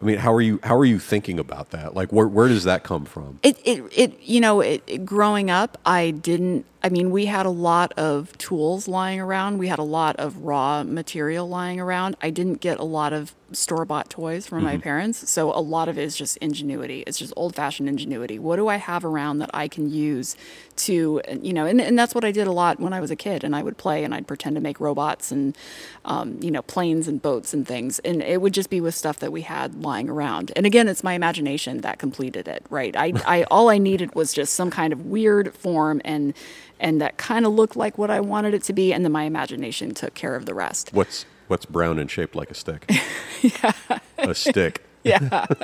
I 0.00 0.04
mean 0.04 0.18
how 0.18 0.32
are 0.34 0.40
you 0.42 0.60
how 0.62 0.76
are 0.76 0.84
you 0.84 0.98
thinking 0.98 1.38
about 1.38 1.70
that? 1.70 1.94
Like 1.94 2.12
where 2.12 2.28
where 2.28 2.48
does 2.48 2.64
that 2.64 2.82
come 2.82 3.04
from? 3.06 3.38
It, 3.42 3.58
it, 3.64 3.82
it 3.96 4.20
you 4.20 4.40
know, 4.40 4.60
it, 4.60 4.82
it- 4.86 5.06
growing 5.06 5.50
up, 5.50 5.78
I 5.86 6.10
didn't, 6.10 6.66
I 6.86 6.88
mean, 6.88 7.10
we 7.10 7.26
had 7.26 7.46
a 7.46 7.50
lot 7.50 7.92
of 7.94 8.38
tools 8.38 8.86
lying 8.86 9.18
around. 9.18 9.58
We 9.58 9.66
had 9.66 9.80
a 9.80 9.82
lot 9.82 10.14
of 10.20 10.36
raw 10.44 10.84
material 10.84 11.48
lying 11.48 11.80
around. 11.80 12.14
I 12.22 12.30
didn't 12.30 12.60
get 12.60 12.78
a 12.78 12.84
lot 12.84 13.12
of 13.12 13.34
store 13.50 13.84
bought 13.84 14.08
toys 14.08 14.46
from 14.46 14.62
my 14.62 14.76
parents. 14.76 15.28
So 15.28 15.52
a 15.52 15.58
lot 15.58 15.88
of 15.88 15.98
it 15.98 16.02
is 16.02 16.16
just 16.16 16.36
ingenuity. 16.36 17.02
It's 17.04 17.18
just 17.18 17.32
old 17.36 17.56
fashioned 17.56 17.88
ingenuity. 17.88 18.38
What 18.38 18.56
do 18.56 18.68
I 18.68 18.76
have 18.76 19.04
around 19.04 19.38
that 19.38 19.50
I 19.52 19.66
can 19.66 19.90
use 19.90 20.36
to, 20.76 21.20
you 21.42 21.52
know, 21.52 21.66
and, 21.66 21.80
and 21.80 21.98
that's 21.98 22.14
what 22.14 22.24
I 22.24 22.30
did 22.30 22.46
a 22.46 22.52
lot 22.52 22.78
when 22.78 22.92
I 22.92 23.00
was 23.00 23.10
a 23.10 23.16
kid. 23.16 23.42
And 23.42 23.56
I 23.56 23.64
would 23.64 23.78
play 23.78 24.04
and 24.04 24.14
I'd 24.14 24.28
pretend 24.28 24.54
to 24.54 24.60
make 24.60 24.78
robots 24.78 25.32
and, 25.32 25.56
um, 26.04 26.38
you 26.40 26.52
know, 26.52 26.62
planes 26.62 27.08
and 27.08 27.20
boats 27.20 27.52
and 27.52 27.66
things. 27.66 27.98
And 28.00 28.22
it 28.22 28.40
would 28.40 28.54
just 28.54 28.70
be 28.70 28.80
with 28.80 28.94
stuff 28.94 29.18
that 29.18 29.32
we 29.32 29.42
had 29.42 29.82
lying 29.82 30.08
around. 30.08 30.52
And 30.54 30.66
again, 30.66 30.86
it's 30.86 31.02
my 31.02 31.14
imagination 31.14 31.80
that 31.80 31.98
completed 31.98 32.46
it, 32.46 32.64
right? 32.70 32.94
I, 32.96 33.12
I 33.26 33.42
all 33.44 33.70
I 33.70 33.78
needed 33.78 34.14
was 34.14 34.32
just 34.32 34.54
some 34.54 34.70
kind 34.70 34.92
of 34.92 35.06
weird 35.06 35.52
form 35.52 36.00
and, 36.04 36.32
and 36.80 37.00
that 37.00 37.16
kind 37.16 37.46
of 37.46 37.52
looked 37.52 37.76
like 37.76 37.98
what 37.98 38.10
I 38.10 38.20
wanted 38.20 38.54
it 38.54 38.62
to 38.64 38.72
be. 38.72 38.92
And 38.92 39.04
then 39.04 39.12
my 39.12 39.24
imagination 39.24 39.94
took 39.94 40.14
care 40.14 40.34
of 40.34 40.46
the 40.46 40.54
rest. 40.54 40.90
What's 40.92 41.24
what's 41.48 41.64
brown 41.66 41.98
and 41.98 42.10
shaped 42.10 42.34
like 42.34 42.50
a 42.50 42.54
stick? 42.54 42.90
yeah. 43.42 43.72
A 44.18 44.34
stick. 44.34 44.82
Yeah. 45.04 45.46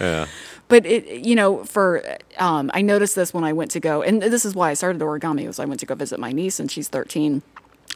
Yeah. 0.00 0.26
but 0.66 0.84
it 0.86 1.24
you 1.24 1.36
know 1.36 1.64
for 1.64 2.02
um, 2.38 2.68
i 2.74 2.82
noticed 2.82 3.14
this 3.14 3.32
when 3.32 3.44
i 3.44 3.52
went 3.52 3.70
to 3.72 3.80
go 3.80 4.02
and 4.02 4.20
this 4.20 4.44
is 4.44 4.52
why 4.54 4.70
i 4.70 4.74
started 4.74 5.00
origami 5.00 5.46
was 5.46 5.60
i 5.60 5.64
went 5.64 5.78
to 5.80 5.86
go 5.86 5.94
visit 5.94 6.18
my 6.18 6.32
niece 6.32 6.58
and 6.58 6.68
she's 6.68 6.88
13 6.88 7.42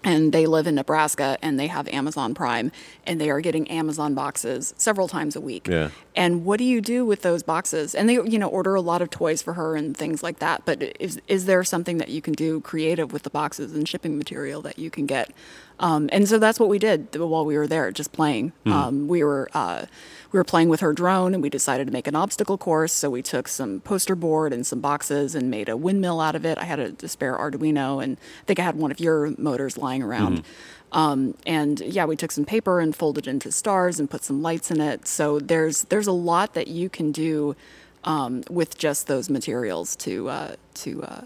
and 0.05 0.33
they 0.33 0.47
live 0.47 0.67
in 0.67 0.75
nebraska 0.75 1.39
and 1.43 1.59
they 1.59 1.67
have 1.67 1.89
amazon 1.89 2.35
prime 2.35 2.73
and 3.07 3.21
they 3.21 3.31
are 3.31 3.41
getting 3.41 3.69
amazon 3.71 4.15
boxes 4.15 4.75
several 4.77 5.09
times 5.09 5.37
a 5.37 5.41
week. 5.41 5.69
Yeah. 5.69 5.91
and 6.17 6.45
what 6.45 6.59
do 6.59 6.65
you 6.65 6.81
do 6.81 7.05
with 7.05 7.23
those 7.23 7.43
boxes? 7.43 7.95
And 7.95 8.09
they 8.09 8.15
you 8.15 8.39
know 8.39 8.49
order 8.49 8.75
a 8.75 8.81
lot 8.81 9.03
of 9.03 9.11
toys 9.11 9.43
for 9.43 9.55
her 9.55 9.77
and 9.77 9.97
things 9.97 10.23
like 10.23 10.39
that. 10.41 10.65
But 10.65 10.83
is 11.01 11.21
is 11.29 11.47
there 11.47 11.65
something 11.65 11.99
that 11.99 12.09
you 12.09 12.21
can 12.23 12.35
do 12.35 12.61
creative 12.61 13.13
with 13.13 13.23
the 13.23 13.31
boxes 13.31 13.75
and 13.75 13.89
shipping 13.89 14.17
material 14.19 14.63
that 14.63 14.79
you 14.79 14.91
can 14.91 15.07
get 15.07 15.31
um, 15.79 16.09
and 16.13 16.29
so 16.29 16.39
that's 16.39 16.61
what 16.61 16.69
we 16.69 16.79
did 16.79 17.15
while 17.17 17.45
we 17.45 17.57
were 17.57 17.67
there, 17.67 17.91
just 17.91 18.13
playing. 18.13 18.53
Um, 18.73 19.09
we 19.09 19.25
were 19.25 19.49
uh, 19.55 19.87
we 20.31 20.39
were 20.39 20.45
playing 20.45 20.69
with 20.69 20.81
her 20.81 20.93
drone, 20.93 21.35
and 21.35 21.43
we 21.43 21.51
decided 21.51 21.87
to 21.87 21.93
make 21.93 22.07
an 22.07 22.15
obstacle 22.15 22.57
course. 22.57 22.93
So 22.93 23.11
we 23.11 23.23
took 23.23 23.49
some 23.49 23.81
poster 23.81 24.15
board 24.15 24.53
and 24.53 24.67
some 24.67 24.81
boxes 24.81 25.35
and 25.35 25.51
made 25.51 25.69
a 25.69 25.77
windmill 25.77 26.21
out 26.21 26.35
of 26.35 26.45
it. 26.45 26.59
I 26.59 26.65
had 26.65 26.81
a, 26.81 26.95
a 27.03 27.09
spare 27.09 27.37
Arduino, 27.37 28.03
and 28.03 28.17
I 28.43 28.45
think 28.47 28.59
I 28.59 28.63
had 28.63 28.77
one 28.77 28.91
of 28.91 29.01
your 29.01 29.35
motors 29.39 29.77
lying 29.77 30.03
around. 30.03 30.45
Um, 30.93 31.35
and 31.47 31.81
yeah, 31.81 32.05
we 32.05 32.17
took 32.17 32.31
some 32.31 32.45
paper 32.45 32.79
and 32.79 32.95
folded 32.95 33.27
it 33.27 33.31
into 33.31 33.51
stars 33.51 33.99
and 33.99 34.11
put 34.11 34.25
some 34.25 34.43
lights 34.43 34.71
in 34.71 34.81
it. 34.81 35.07
So 35.07 35.39
there's 35.39 35.83
there's 35.85 36.07
a 36.07 36.13
lot 36.13 36.55
that 36.55 36.69
you 36.69 36.89
can 36.89 37.13
do 37.13 37.57
um, 38.05 38.43
with 38.51 38.77
just 38.77 39.07
those 39.07 39.31
materials 39.31 39.97
to 39.97 40.29
uh, 40.29 40.57
to 40.75 41.03
uh, 41.03 41.25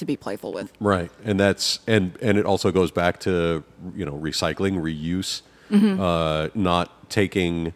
to 0.00 0.04
be 0.04 0.16
playful 0.16 0.52
with. 0.52 0.72
Right, 0.80 1.10
and 1.24 1.38
that's 1.40 1.78
and 1.86 2.18
and 2.20 2.36
it 2.36 2.44
also 2.44 2.70
goes 2.72 2.90
back 2.90 3.20
to 3.20 3.62
you 3.94 4.04
know 4.04 4.12
recycling, 4.18 4.80
reuse, 4.80 5.42
Mm-hmm. 5.70 6.00
uh, 6.00 6.48
not 6.54 7.08
taking. 7.08 7.72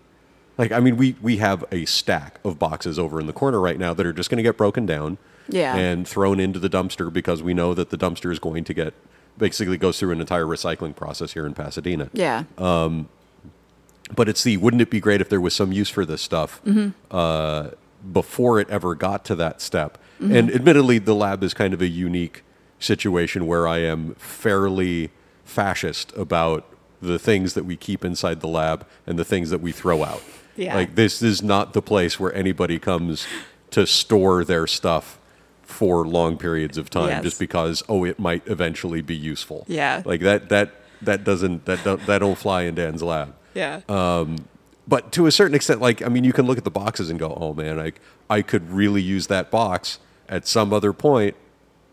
Like 0.58 0.72
I 0.72 0.80
mean, 0.80 0.96
we 0.96 1.16
we 1.22 1.36
have 1.38 1.64
a 1.72 1.84
stack 1.84 2.38
of 2.44 2.58
boxes 2.58 2.98
over 2.98 3.20
in 3.20 3.26
the 3.26 3.32
corner 3.32 3.60
right 3.60 3.78
now 3.78 3.94
that 3.94 4.04
are 4.04 4.12
just 4.12 4.30
going 4.30 4.36
to 4.38 4.42
get 4.42 4.56
broken 4.56 4.84
down, 4.86 5.18
Yeah. 5.48 5.76
and 5.76 6.06
thrown 6.06 6.38
into 6.40 6.58
the 6.58 6.68
dumpster 6.68 7.12
because 7.12 7.42
we 7.42 7.54
know 7.54 7.72
that 7.74 7.90
the 7.90 7.96
dumpster 7.98 8.30
is 8.32 8.38
going 8.38 8.64
to 8.64 8.74
get 8.74 8.94
basically 9.38 9.76
goes 9.76 9.98
through 9.98 10.12
an 10.12 10.20
entire 10.20 10.44
recycling 10.44 10.94
process 10.94 11.32
here 11.32 11.44
in 11.46 11.54
Pasadena. 11.54 12.08
Yeah. 12.12 12.44
Um, 12.58 13.08
But 14.14 14.28
it's 14.28 14.42
the 14.44 14.56
wouldn't 14.58 14.82
it 14.82 14.90
be 14.90 15.00
great 15.00 15.20
if 15.20 15.28
there 15.28 15.40
was 15.40 15.54
some 15.54 15.72
use 15.72 15.88
for 15.90 16.04
this 16.04 16.22
stuff 16.22 16.60
uh, 17.10 17.70
before 18.12 18.60
it 18.60 18.68
ever 18.70 18.94
got 18.94 19.24
to 19.26 19.34
that 19.36 19.60
step? 19.60 19.98
And 20.20 20.50
admittedly, 20.50 20.98
the 20.98 21.14
lab 21.14 21.42
is 21.42 21.52
kind 21.54 21.74
of 21.74 21.82
a 21.82 21.88
unique 21.88 22.42
situation 22.78 23.46
where 23.46 23.66
I 23.68 23.78
am 23.78 24.14
fairly 24.14 25.10
fascist 25.44 26.12
about 26.16 26.66
the 27.02 27.18
things 27.18 27.54
that 27.54 27.64
we 27.64 27.76
keep 27.76 28.04
inside 28.04 28.40
the 28.40 28.48
lab 28.48 28.86
and 29.06 29.18
the 29.18 29.24
things 29.24 29.50
that 29.50 29.60
we 29.60 29.72
throw 29.72 30.02
out. 30.04 30.22
Yeah. 30.56 30.74
Like 30.74 30.94
this 30.94 31.20
is 31.22 31.42
not 31.42 31.72
the 31.72 31.82
place 31.82 32.18
where 32.18 32.32
anybody 32.34 32.78
comes 32.78 33.26
to 33.70 33.86
store 33.86 34.44
their 34.44 34.66
stuff 34.66 35.18
for 35.62 36.06
long 36.06 36.36
periods 36.38 36.78
of 36.78 36.88
time 36.90 37.08
Yes. 37.08 37.22
just 37.24 37.38
because 37.38 37.82
oh 37.88 38.04
it 38.04 38.18
might 38.18 38.46
eventually 38.46 39.02
be 39.02 39.16
useful. 39.16 39.64
Yeah. 39.68 40.02
Like 40.04 40.20
that 40.20 40.48
that 40.50 40.72
that 41.02 41.24
doesn't 41.24 41.64
that 41.66 41.82
don't, 41.84 42.06
that 42.06 42.18
don't 42.18 42.38
fly 42.38 42.62
in 42.62 42.74
Dan's 42.74 43.02
lab 43.02 43.34
yeah. 43.54 43.80
Um 43.88 44.46
but 44.86 45.12
to 45.12 45.26
a 45.26 45.32
certain 45.32 45.54
extent, 45.54 45.80
like 45.80 46.02
I 46.02 46.08
mean, 46.08 46.24
you 46.24 46.32
can 46.32 46.46
look 46.46 46.58
at 46.58 46.64
the 46.64 46.70
boxes 46.70 47.08
and 47.08 47.18
go, 47.18 47.32
"Oh 47.40 47.54
man, 47.54 47.80
I 47.80 47.92
I 48.28 48.42
could 48.42 48.70
really 48.70 49.00
use 49.00 49.28
that 49.28 49.50
box 49.50 49.98
at 50.28 50.46
some 50.46 50.72
other 50.72 50.92
point 50.92 51.36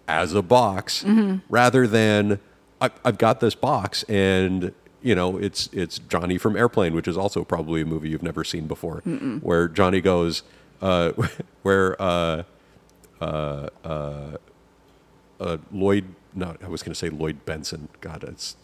as 0.07 0.33
a 0.33 0.41
box, 0.41 1.03
rather 1.49 1.87
than 1.87 2.39
I, 2.79 2.89
I've 3.05 3.17
got 3.17 3.39
this 3.39 3.55
box 3.55 4.03
and 4.03 4.73
you 5.01 5.15
know 5.15 5.37
it's 5.37 5.69
it's 5.73 5.99
Johnny 5.99 6.37
from 6.37 6.55
Airplane, 6.55 6.93
which 6.93 7.07
is 7.07 7.17
also 7.17 7.43
probably 7.43 7.81
a 7.81 7.85
movie 7.85 8.09
you've 8.09 8.23
never 8.23 8.43
seen 8.43 8.67
before, 8.67 8.99
where 9.41 9.67
Johnny 9.67 10.01
goes, 10.01 10.43
uh, 10.81 11.11
where 11.63 11.99
uh, 12.01 12.43
uh, 13.21 13.67
Lloyd. 15.71 16.05
No, 16.33 16.55
I 16.63 16.67
was 16.67 16.81
going 16.81 16.93
to 16.93 16.99
say 16.99 17.09
Lloyd 17.09 17.45
Bentsen. 17.45 17.87
God, 17.99 18.23
it's 18.23 18.55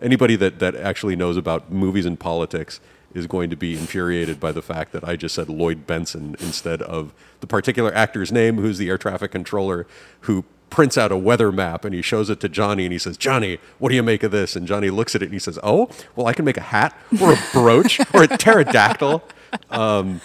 anybody 0.00 0.36
that 0.36 0.58
that 0.58 0.74
actually 0.74 1.16
knows 1.16 1.36
about 1.36 1.72
movies 1.72 2.06
and 2.06 2.18
politics 2.18 2.80
is 3.14 3.26
going 3.26 3.50
to 3.50 3.56
be 3.56 3.74
infuriated 3.74 4.40
by 4.40 4.52
the 4.52 4.62
fact 4.62 4.92
that 4.92 5.06
I 5.06 5.16
just 5.16 5.34
said 5.34 5.48
Lloyd 5.48 5.86
Bentsen 5.86 6.40
instead 6.40 6.82
of 6.82 7.12
the 7.40 7.46
particular 7.46 7.94
actor's 7.94 8.32
name, 8.32 8.56
who's 8.56 8.78
the 8.78 8.88
air 8.88 8.98
traffic 8.98 9.32
controller, 9.32 9.86
who 10.20 10.44
prints 10.70 10.96
out 10.96 11.12
a 11.12 11.16
weather 11.16 11.52
map 11.52 11.84
and 11.84 11.94
he 11.94 12.00
shows 12.00 12.30
it 12.30 12.40
to 12.40 12.48
Johnny 12.48 12.84
and 12.84 12.92
he 12.92 12.98
says, 12.98 13.16
Johnny, 13.16 13.58
what 13.78 13.90
do 13.90 13.94
you 13.94 14.02
make 14.02 14.22
of 14.22 14.30
this? 14.30 14.56
And 14.56 14.66
Johnny 14.66 14.90
looks 14.90 15.14
at 15.14 15.22
it 15.22 15.26
and 15.26 15.34
he 15.34 15.38
says, 15.38 15.58
Oh, 15.62 15.90
well, 16.16 16.26
I 16.26 16.32
can 16.32 16.44
make 16.44 16.56
a 16.56 16.62
hat 16.62 16.96
or 17.20 17.34
a 17.34 17.38
brooch 17.52 18.00
or 18.14 18.24
a 18.24 18.28
pterodactyl. 18.28 19.22
Um, 19.70 20.20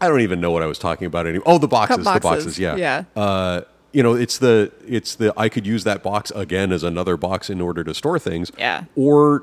I 0.00 0.08
don't 0.08 0.22
even 0.22 0.40
know 0.40 0.50
what 0.50 0.62
I 0.62 0.66
was 0.66 0.78
talking 0.78 1.06
about 1.06 1.26
anymore. 1.26 1.44
Oh, 1.46 1.58
the 1.58 1.68
boxes, 1.68 1.98
the 1.98 2.04
boxes, 2.04 2.22
boxes, 2.22 2.58
yeah. 2.58 2.76
yeah. 2.76 3.04
Uh, 3.14 3.62
you 3.92 4.02
know, 4.02 4.14
it's 4.14 4.38
the 4.38 4.72
it's 4.86 5.14
the 5.16 5.32
I 5.36 5.48
could 5.48 5.66
use 5.66 5.84
that 5.84 6.02
box 6.02 6.30
again 6.34 6.72
as 6.72 6.82
another 6.82 7.16
box 7.16 7.50
in 7.50 7.60
order 7.60 7.82
to 7.84 7.94
store 7.94 8.18
things. 8.18 8.52
Yeah. 8.56 8.84
Or, 8.96 9.42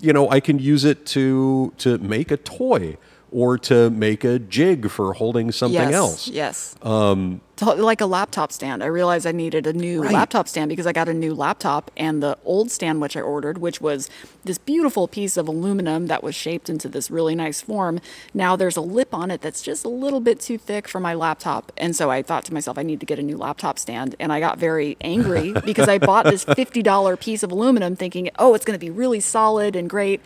you 0.00 0.12
know, 0.12 0.28
I 0.30 0.40
can 0.40 0.58
use 0.58 0.84
it 0.84 1.06
to 1.06 1.72
to 1.78 1.98
make 1.98 2.30
a 2.30 2.36
toy 2.36 2.96
or 3.30 3.58
to 3.58 3.90
make 3.90 4.24
a 4.24 4.38
jig 4.38 4.90
for 4.90 5.12
holding 5.12 5.52
something 5.52 5.80
yes, 5.80 5.94
else. 5.94 6.28
Yes. 6.28 6.74
Um, 6.82 7.40
like 7.60 8.00
a 8.00 8.06
laptop 8.06 8.52
stand. 8.52 8.82
I 8.82 8.86
realized 8.86 9.26
I 9.26 9.32
needed 9.32 9.66
a 9.66 9.72
new 9.72 10.02
Right. 10.02 10.12
laptop 10.12 10.48
stand 10.48 10.68
because 10.68 10.86
I 10.86 10.92
got 10.92 11.08
a 11.08 11.14
new 11.14 11.34
laptop 11.34 11.90
and 11.96 12.22
the 12.22 12.38
old 12.44 12.70
stand 12.70 13.00
which 13.00 13.16
I 13.16 13.20
ordered, 13.20 13.58
which 13.58 13.80
was 13.80 14.08
this 14.44 14.58
beautiful 14.58 15.06
piece 15.08 15.36
of 15.36 15.46
aluminum 15.48 16.06
that 16.06 16.22
was 16.22 16.34
shaped 16.34 16.68
into 16.70 16.88
this 16.88 17.10
really 17.10 17.34
nice 17.34 17.60
form. 17.60 18.00
Now 18.32 18.56
there's 18.56 18.76
a 18.76 18.80
lip 18.80 19.12
on 19.14 19.30
it 19.30 19.40
that's 19.42 19.62
just 19.62 19.84
a 19.84 19.88
little 19.88 20.20
bit 20.20 20.40
too 20.40 20.58
thick 20.58 20.88
for 20.88 21.00
my 21.00 21.14
laptop. 21.14 21.72
And 21.76 21.94
so 21.94 22.10
I 22.10 22.22
thought 22.22 22.44
to 22.46 22.54
myself, 22.54 22.78
I 22.78 22.82
need 22.82 23.00
to 23.00 23.06
get 23.06 23.18
a 23.18 23.22
new 23.22 23.36
laptop 23.36 23.78
stand. 23.78 24.14
And 24.18 24.32
I 24.32 24.40
got 24.40 24.58
very 24.58 24.96
angry 25.00 25.52
because 25.64 25.88
I 25.88 25.98
bought 25.98 26.24
this 26.24 26.44
$50 26.44 27.20
piece 27.20 27.42
of 27.42 27.52
aluminum 27.52 27.96
thinking, 27.96 28.30
oh, 28.38 28.54
it's 28.54 28.64
going 28.64 28.78
to 28.78 28.84
be 28.84 28.90
really 28.90 29.20
solid 29.20 29.76
and 29.76 29.88
great. 29.90 30.20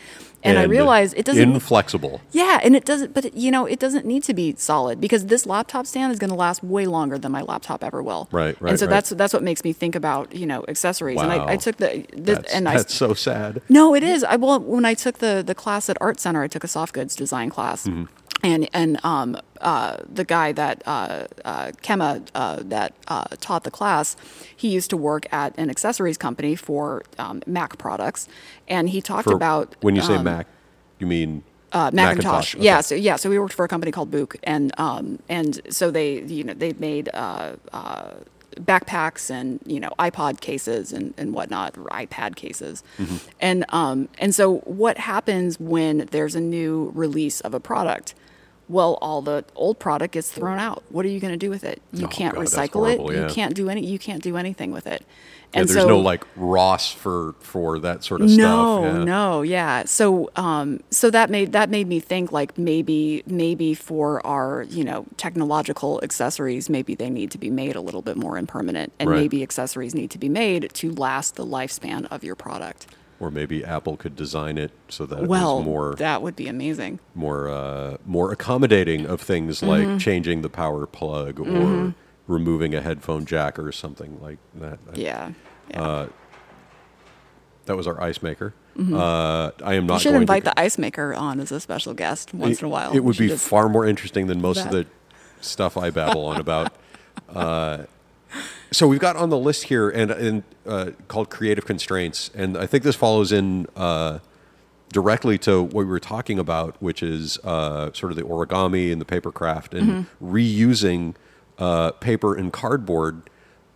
And, 0.47 0.59
I 0.59 0.64
realized 0.64 1.14
it 1.16 1.24
doesn't 1.24 1.55
inflexible. 1.55 2.20
yeah, 2.30 2.61
and 2.62 2.76
it 2.76 2.85
doesn't, 2.85 3.14
but 3.14 3.24
it, 3.24 3.32
you 3.35 3.51
know, 3.51 3.64
it 3.64 3.78
doesn't 3.80 4.05
need 4.05 4.22
to 4.24 4.35
be 4.35 4.55
solid 4.59 5.01
because 5.01 5.24
this 5.26 5.47
laptop 5.47 5.87
stand 5.87 6.12
is 6.12 6.18
going 6.18 6.28
to 6.28 6.37
last 6.37 6.62
way 6.62 6.87
longer 6.87 7.16
than 7.25 7.33
my 7.33 7.43
laptop 7.43 7.83
ever 7.83 8.01
will. 8.03 8.29
Right, 8.31 8.55
right, 8.61 8.70
And 8.70 8.79
so 8.79 8.87
right. 8.87 8.91
that's 8.95 9.11
that's 9.11 9.33
what 9.33 9.43
makes 9.43 9.64
me 9.64 9.72
think 9.72 9.95
about 9.97 10.35
you 10.35 10.47
know 10.47 10.64
accessories. 10.68 11.20
And 11.20 11.29
Wow. 11.31 11.47
I, 11.47 11.53
I 11.55 11.57
took 11.57 11.77
the, 11.79 12.07
this, 12.12 12.39
That's, 12.39 12.55
and 12.55 12.68
I 12.68 12.77
that's 12.77 12.95
so 12.95 13.14
sad. 13.14 13.61
no, 13.68 13.95
it 13.95 14.03
is. 14.05 14.22
I 14.22 14.37
well, 14.37 14.61
when 14.61 14.85
I 14.85 14.95
took 14.95 15.18
the 15.18 15.43
the 15.45 15.55
class 15.55 15.89
at 15.89 15.97
Art 16.01 16.20
Center, 16.20 16.43
I 16.43 16.49
took 16.49 16.62
a 16.64 16.68
soft 16.68 16.93
goods 16.95 17.16
design 17.16 17.51
class. 17.51 17.87
Mm-hmm. 17.87 18.05
And 18.43 18.68
and 18.75 19.03
um, 19.05 19.39
uh, 19.62 19.97
the 20.20 20.25
guy 20.25 20.53
that 20.53 20.83
uh, 20.87 21.27
uh, 21.47 21.72
Kema 21.83 22.27
uh, 22.35 22.61
that 22.75 22.93
uh, 23.09 23.25
taught 23.41 23.64
the 23.64 23.70
class, 23.70 24.16
he 24.55 24.68
used 24.68 24.91
to 24.91 24.99
work 24.99 25.25
at 25.33 25.57
an 25.57 25.70
accessories 25.70 26.18
company 26.18 26.55
for 26.57 27.03
um, 27.18 27.43
Mac 27.47 27.79
products, 27.79 28.29
and 28.68 28.91
he 28.91 29.01
talked 29.01 29.29
For- 29.31 29.35
about 29.35 29.75
when 29.81 29.97
you 29.97 30.03
say 30.03 30.16
um, 30.16 30.25
Mac, 30.25 30.47
you 30.99 31.07
mean 31.07 31.43
uh, 31.75 31.91
Macintosh. 31.93 32.55
Okay. 32.55 32.64
Yeah, 32.64 32.81
so 32.81 32.95
yeah, 32.95 33.16
so 33.16 33.29
we 33.29 33.39
worked 33.39 33.53
for 33.53 33.64
a 33.64 33.68
company 33.68 33.93
called 33.93 34.11
Booq, 34.11 34.37
and 34.45 34.72
um, 34.79 35.18
and 35.29 35.61
so 35.68 35.91
they 35.91 36.22
you 36.22 36.45
know 36.45 36.55
they 36.55 36.72
made 36.75 37.11
uh, 37.12 37.57
uh, 37.72 38.11
backpacks 38.57 39.31
and 39.31 39.61
you 39.66 39.81
know 39.81 39.91
iPod 39.99 40.41
cases 40.41 40.93
and, 40.93 41.12
and 41.18 41.35
whatnot, 41.35 41.77
or 41.77 41.85
iPad 41.87 42.37
cases, 42.37 42.83
and 43.41 43.64
um, 43.70 44.09
and 44.18 44.35
so 44.35 44.59
what 44.59 44.99
happens 44.99 45.59
when 45.59 46.07
there's 46.12 46.35
a 46.37 46.41
new 46.41 46.93
release 46.95 47.41
of 47.41 47.53
a 47.55 47.61
product? 47.61 48.14
Well, 48.75 48.99
all 49.01 49.22
the 49.22 49.45
old 49.55 49.79
product 49.79 50.12
gets 50.14 50.31
thrown 50.31 50.59
out. 50.59 50.83
What 50.91 51.05
are 51.07 51.09
you 51.09 51.20
going 51.20 51.33
to 51.33 51.39
do 51.47 51.51
with 51.51 51.64
it? 51.64 51.81
You 51.93 52.07
Oh, 52.07 52.09
can't 52.09 52.35
God, 52.35 52.45
recycle 52.45 52.81
horrible, 52.81 53.11
it. 53.11 53.16
yeah. 53.16 53.29
You 53.29 53.35
can't 53.35 53.55
do 53.55 53.68
any. 53.70 53.87
You 53.87 53.99
can't 53.99 54.22
do 54.22 54.37
anything 54.37 54.72
with 54.72 54.87
it. 54.87 55.03
Yeah, 55.53 55.61
And 55.61 55.68
there's 55.68 55.83
so, 55.83 55.89
no 55.89 56.01
like 56.01 56.25
Ross 56.35 56.91
for 56.91 57.35
for 57.39 57.79
that 57.79 58.03
sort 58.03 58.20
of 58.20 58.29
no, 58.29 58.35
stuff. 58.35 58.85
Yeah. 58.99 59.05
no, 59.05 59.43
yeah. 59.43 59.85
So, 59.85 60.29
um, 60.35 60.81
so 60.91 61.09
that 61.11 61.31
made 61.31 61.53
that 61.53 61.70
made 61.70 61.87
me 61.87 62.01
think 62.01 62.33
like 62.33 62.59
maybe 62.59 63.22
maybe 63.27 63.75
for 63.75 64.25
our 64.27 64.64
you 64.68 64.83
know 64.83 65.07
technological 65.16 66.01
accessories, 66.03 66.68
maybe 66.68 66.97
they 66.97 67.11
need 67.11 67.31
to 67.31 67.39
be 67.39 67.51
made 67.51 67.77
a 67.77 67.81
little 67.81 68.03
bit 68.03 68.16
more 68.16 68.37
impermanent, 68.37 68.93
and 68.99 69.09
Right. 69.09 69.20
maybe 69.20 69.43
accessories 69.45 69.95
need 69.95 70.11
to 70.11 70.18
be 70.18 70.29
made 70.29 70.70
to 70.75 70.91
last 70.93 71.37
the 71.37 71.47
lifespan 71.47 72.07
of 72.11 72.25
your 72.25 72.35
product. 72.35 72.87
Or 73.25 73.31
maybe 73.31 73.64
Apple 73.64 73.97
could 73.97 74.14
design 74.16 74.59
it 74.59 74.70
so 74.91 75.07
that 75.07 75.22
it 75.22 75.29
Well, 75.29 75.57
was 75.57 75.64
more 75.64 75.95
that 75.97 76.20
would 76.20 76.37
be 76.37 76.47
amazing. 76.47 76.99
more 77.14 77.49
uh, 77.49 77.97
more 78.05 78.31
accommodating 78.33 79.07
of 79.07 79.20
things 79.22 79.61
Mm-hmm. 79.62 79.91
like 79.93 79.99
changing 79.99 80.43
the 80.43 80.51
power 80.51 80.87
plug 80.87 81.41
or 81.41 81.95
removing 82.27 82.75
a 82.75 82.83
headphone 82.83 83.25
jack 83.25 83.59
or 83.59 83.72
something 83.72 84.18
like 84.20 84.37
that. 84.57 84.79
Yeah. 84.95 85.31
yeah. 85.70 85.83
Uh, 85.83 86.07
That 87.64 87.77
was 87.79 87.87
our 87.87 87.99
ice 88.03 88.22
maker. 88.22 88.53
Uh, 88.79 89.53
I 89.64 89.75
am 89.75 89.85
you 89.85 89.89
not 89.89 90.01
should 90.03 90.11
going 90.11 90.22
invite 90.22 90.45
to. 90.45 90.51
the 90.51 90.61
ice 90.61 90.77
maker 90.77 91.14
on 91.14 91.41
as 91.41 91.51
a 91.53 91.61
special 91.61 91.95
guest 91.95 92.35
once 92.35 92.61
in 92.61 92.66
a 92.66 92.68
while. 92.68 92.93
It 92.95 93.05
would 93.05 93.16
be 93.16 93.29
far 93.31 93.68
more 93.70 93.87
interesting 93.87 94.27
than 94.27 94.43
most 94.43 94.66
of 94.66 94.70
the 94.70 94.85
stuff 95.41 95.77
I 95.79 95.89
babble 95.91 96.27
on 96.27 96.39
about. 96.41 96.75
So 98.75 98.89
we've 98.89 98.99
got 98.99 99.14
on 99.14 99.31
the 99.31 99.39
list 99.39 99.64
here 99.64 99.89
and, 99.89 100.11
and 100.11 100.43
uh, 100.66 100.91
called 101.07 101.31
creative 101.31 101.64
constraints, 101.64 102.31
and 102.35 102.57
I 102.59 102.66
think 102.66 102.83
this 102.83 102.97
follows 102.97 103.31
in 103.31 103.68
uh, 103.77 104.18
directly 104.93 105.39
to 105.39 105.62
what 105.62 105.75
we 105.75 105.85
were 105.85 106.01
talking 106.01 106.41
about, 106.41 106.75
which 106.83 107.01
is 107.01 107.39
uh, 107.45 107.93
sort 107.93 108.11
of 108.11 108.16
the 108.16 108.25
origami 108.25 108.91
and 108.91 109.01
the 109.01 109.05
paper 109.05 109.31
craft 109.31 109.75
and 109.75 109.89
Mm-hmm. 110.20 110.35
reusing 110.35 111.14
uh, 111.59 111.93
paper 111.93 112.35
and 112.35 112.53
cardboard. 112.53 113.22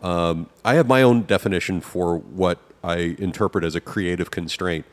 Um, 0.03 0.49
I 0.65 0.75
have 0.75 0.89
my 0.89 1.03
own 1.03 1.23
definition 1.23 1.81
for 1.81 2.19
what 2.19 2.59
I 2.83 3.15
interpret 3.21 3.63
as 3.63 3.77
a 3.77 3.81
creative 3.81 4.33
constraint. 4.33 4.85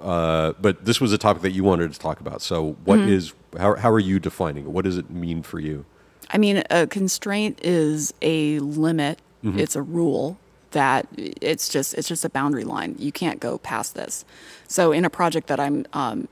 Uh, 0.00 0.52
but 0.60 0.84
this 0.84 1.00
was 1.00 1.12
a 1.12 1.18
topic 1.18 1.42
that 1.42 1.50
you 1.50 1.64
wanted 1.64 1.92
to 1.92 1.98
talk 1.98 2.20
about. 2.20 2.42
So, 2.42 2.76
what 2.84 3.00
Mm-hmm. 3.00 3.08
is 3.08 3.32
how, 3.58 3.74
how 3.74 3.90
are 3.90 3.98
you 3.98 4.20
defining 4.20 4.64
it? 4.66 4.70
What 4.70 4.84
does 4.84 4.96
it 4.98 5.10
mean 5.10 5.42
for 5.42 5.58
you? 5.58 5.84
I 6.30 6.38
mean, 6.38 6.62
a 6.70 6.86
constraint 6.86 7.58
is 7.64 8.14
a 8.22 8.60
limit. 8.60 9.18
It's 9.58 9.76
a 9.76 9.82
rule 9.82 10.38
that 10.72 11.06
it's 11.16 11.68
just 11.68 11.94
it's 11.94 12.08
just 12.08 12.24
a 12.24 12.28
boundary 12.30 12.64
line. 12.64 12.94
You 12.98 13.12
can't 13.12 13.40
go 13.40 13.58
past 13.58 13.94
this. 13.94 14.24
So, 14.66 14.92
in 14.92 15.04
a 15.04 15.10
project 15.10 15.46
that 15.46 15.58
I'm 15.58 15.86
um, 15.92 16.28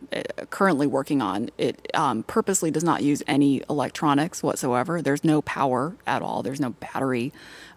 currently 0.51 0.87
working 0.87 1.23
on, 1.23 1.51
it 1.57 1.89
um, 1.95 2.23
purposely 2.25 2.71
does 2.71 2.85
not 2.85 3.03
use 3.03 3.23
any 3.27 3.63
electronics 3.71 4.43
whatsoever. 4.43 5.01
There's 5.01 5.25
no 5.25 5.43
power 5.43 5.97
at 6.07 6.23
all. 6.23 6.43
There's 6.43 6.61
no 6.61 6.71
battery. 6.71 7.33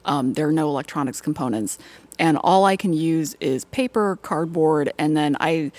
Um, 0.06 0.34
there 0.34 0.48
are 0.48 0.54
no 0.54 0.68
electronics 0.68 1.22
components, 1.22 1.78
and 2.18 2.38
all 2.38 2.66
I 2.66 2.76
can 2.76 2.94
use 2.94 3.36
is 3.40 3.66
paper, 3.66 4.18
cardboard, 4.22 4.92
and 4.98 5.16
then 5.16 5.38
I 5.40 5.72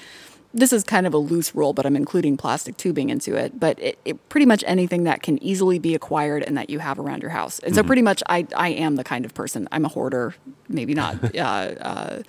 this 0.52 0.72
is 0.72 0.82
kind 0.82 1.06
of 1.06 1.14
a 1.14 1.18
loose 1.18 1.54
rule, 1.54 1.72
but 1.72 1.86
I'm 1.86 1.96
including 1.96 2.36
plastic 2.36 2.76
tubing 2.76 3.10
into 3.10 3.36
it. 3.36 3.60
But 3.60 3.78
it, 3.78 3.98
it 4.04 4.28
pretty 4.28 4.46
much 4.46 4.64
anything 4.66 5.04
that 5.04 5.22
can 5.22 5.42
easily 5.42 5.78
be 5.78 5.94
acquired 5.94 6.42
and 6.42 6.56
that 6.56 6.70
you 6.70 6.80
have 6.80 6.98
around 6.98 7.22
your 7.22 7.30
house. 7.30 7.60
And 7.60 7.74
so 7.74 7.82
pretty 7.82 8.02
much 8.02 8.22
I, 8.28 8.46
I 8.56 8.70
am 8.70 8.96
the 8.96 9.04
kind 9.04 9.24
of 9.24 9.34
person. 9.34 9.68
I'm 9.70 9.84
a 9.84 9.88
hoarder, 9.88 10.34
maybe 10.68 10.94
not 10.94 11.36
uh, 11.36 11.38
uh, 11.38 12.22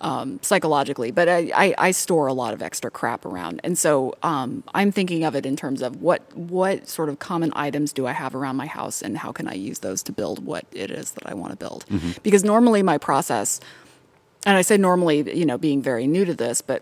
um, 0.00 0.38
psychologically, 0.42 1.10
but 1.10 1.28
I, 1.28 1.50
I, 1.54 1.74
I 1.78 1.90
store 1.90 2.28
a 2.28 2.32
lot 2.32 2.54
of 2.54 2.62
extra 2.62 2.90
crap 2.90 3.24
around. 3.24 3.60
And 3.64 3.76
so 3.76 4.14
um, 4.22 4.62
I'm 4.74 4.92
thinking 4.92 5.24
of 5.24 5.34
it 5.34 5.44
in 5.44 5.56
terms 5.56 5.82
of 5.82 6.02
what 6.02 6.22
what 6.36 6.88
sort 6.88 7.08
of 7.08 7.18
common 7.18 7.52
items 7.56 7.92
do 7.92 8.06
I 8.06 8.12
have 8.12 8.34
around 8.34 8.56
my 8.56 8.66
house 8.66 9.02
and 9.02 9.18
how 9.18 9.32
can 9.32 9.48
I 9.48 9.54
use 9.54 9.80
those 9.80 10.02
to 10.04 10.12
build 10.12 10.44
what 10.44 10.66
it 10.70 10.90
is 10.90 11.12
that 11.12 11.26
I 11.26 11.34
want 11.34 11.52
to 11.52 11.56
build. 11.56 11.84
Because 12.22 12.44
normally 12.44 12.82
my 12.82 12.98
process 12.98 13.58
and 14.44 14.56
I 14.56 14.62
say 14.62 14.76
normally, 14.76 15.36
you 15.36 15.44
know, 15.44 15.58
being 15.58 15.82
very 15.82 16.06
new 16.06 16.24
to 16.24 16.32
this, 16.32 16.60
but 16.60 16.80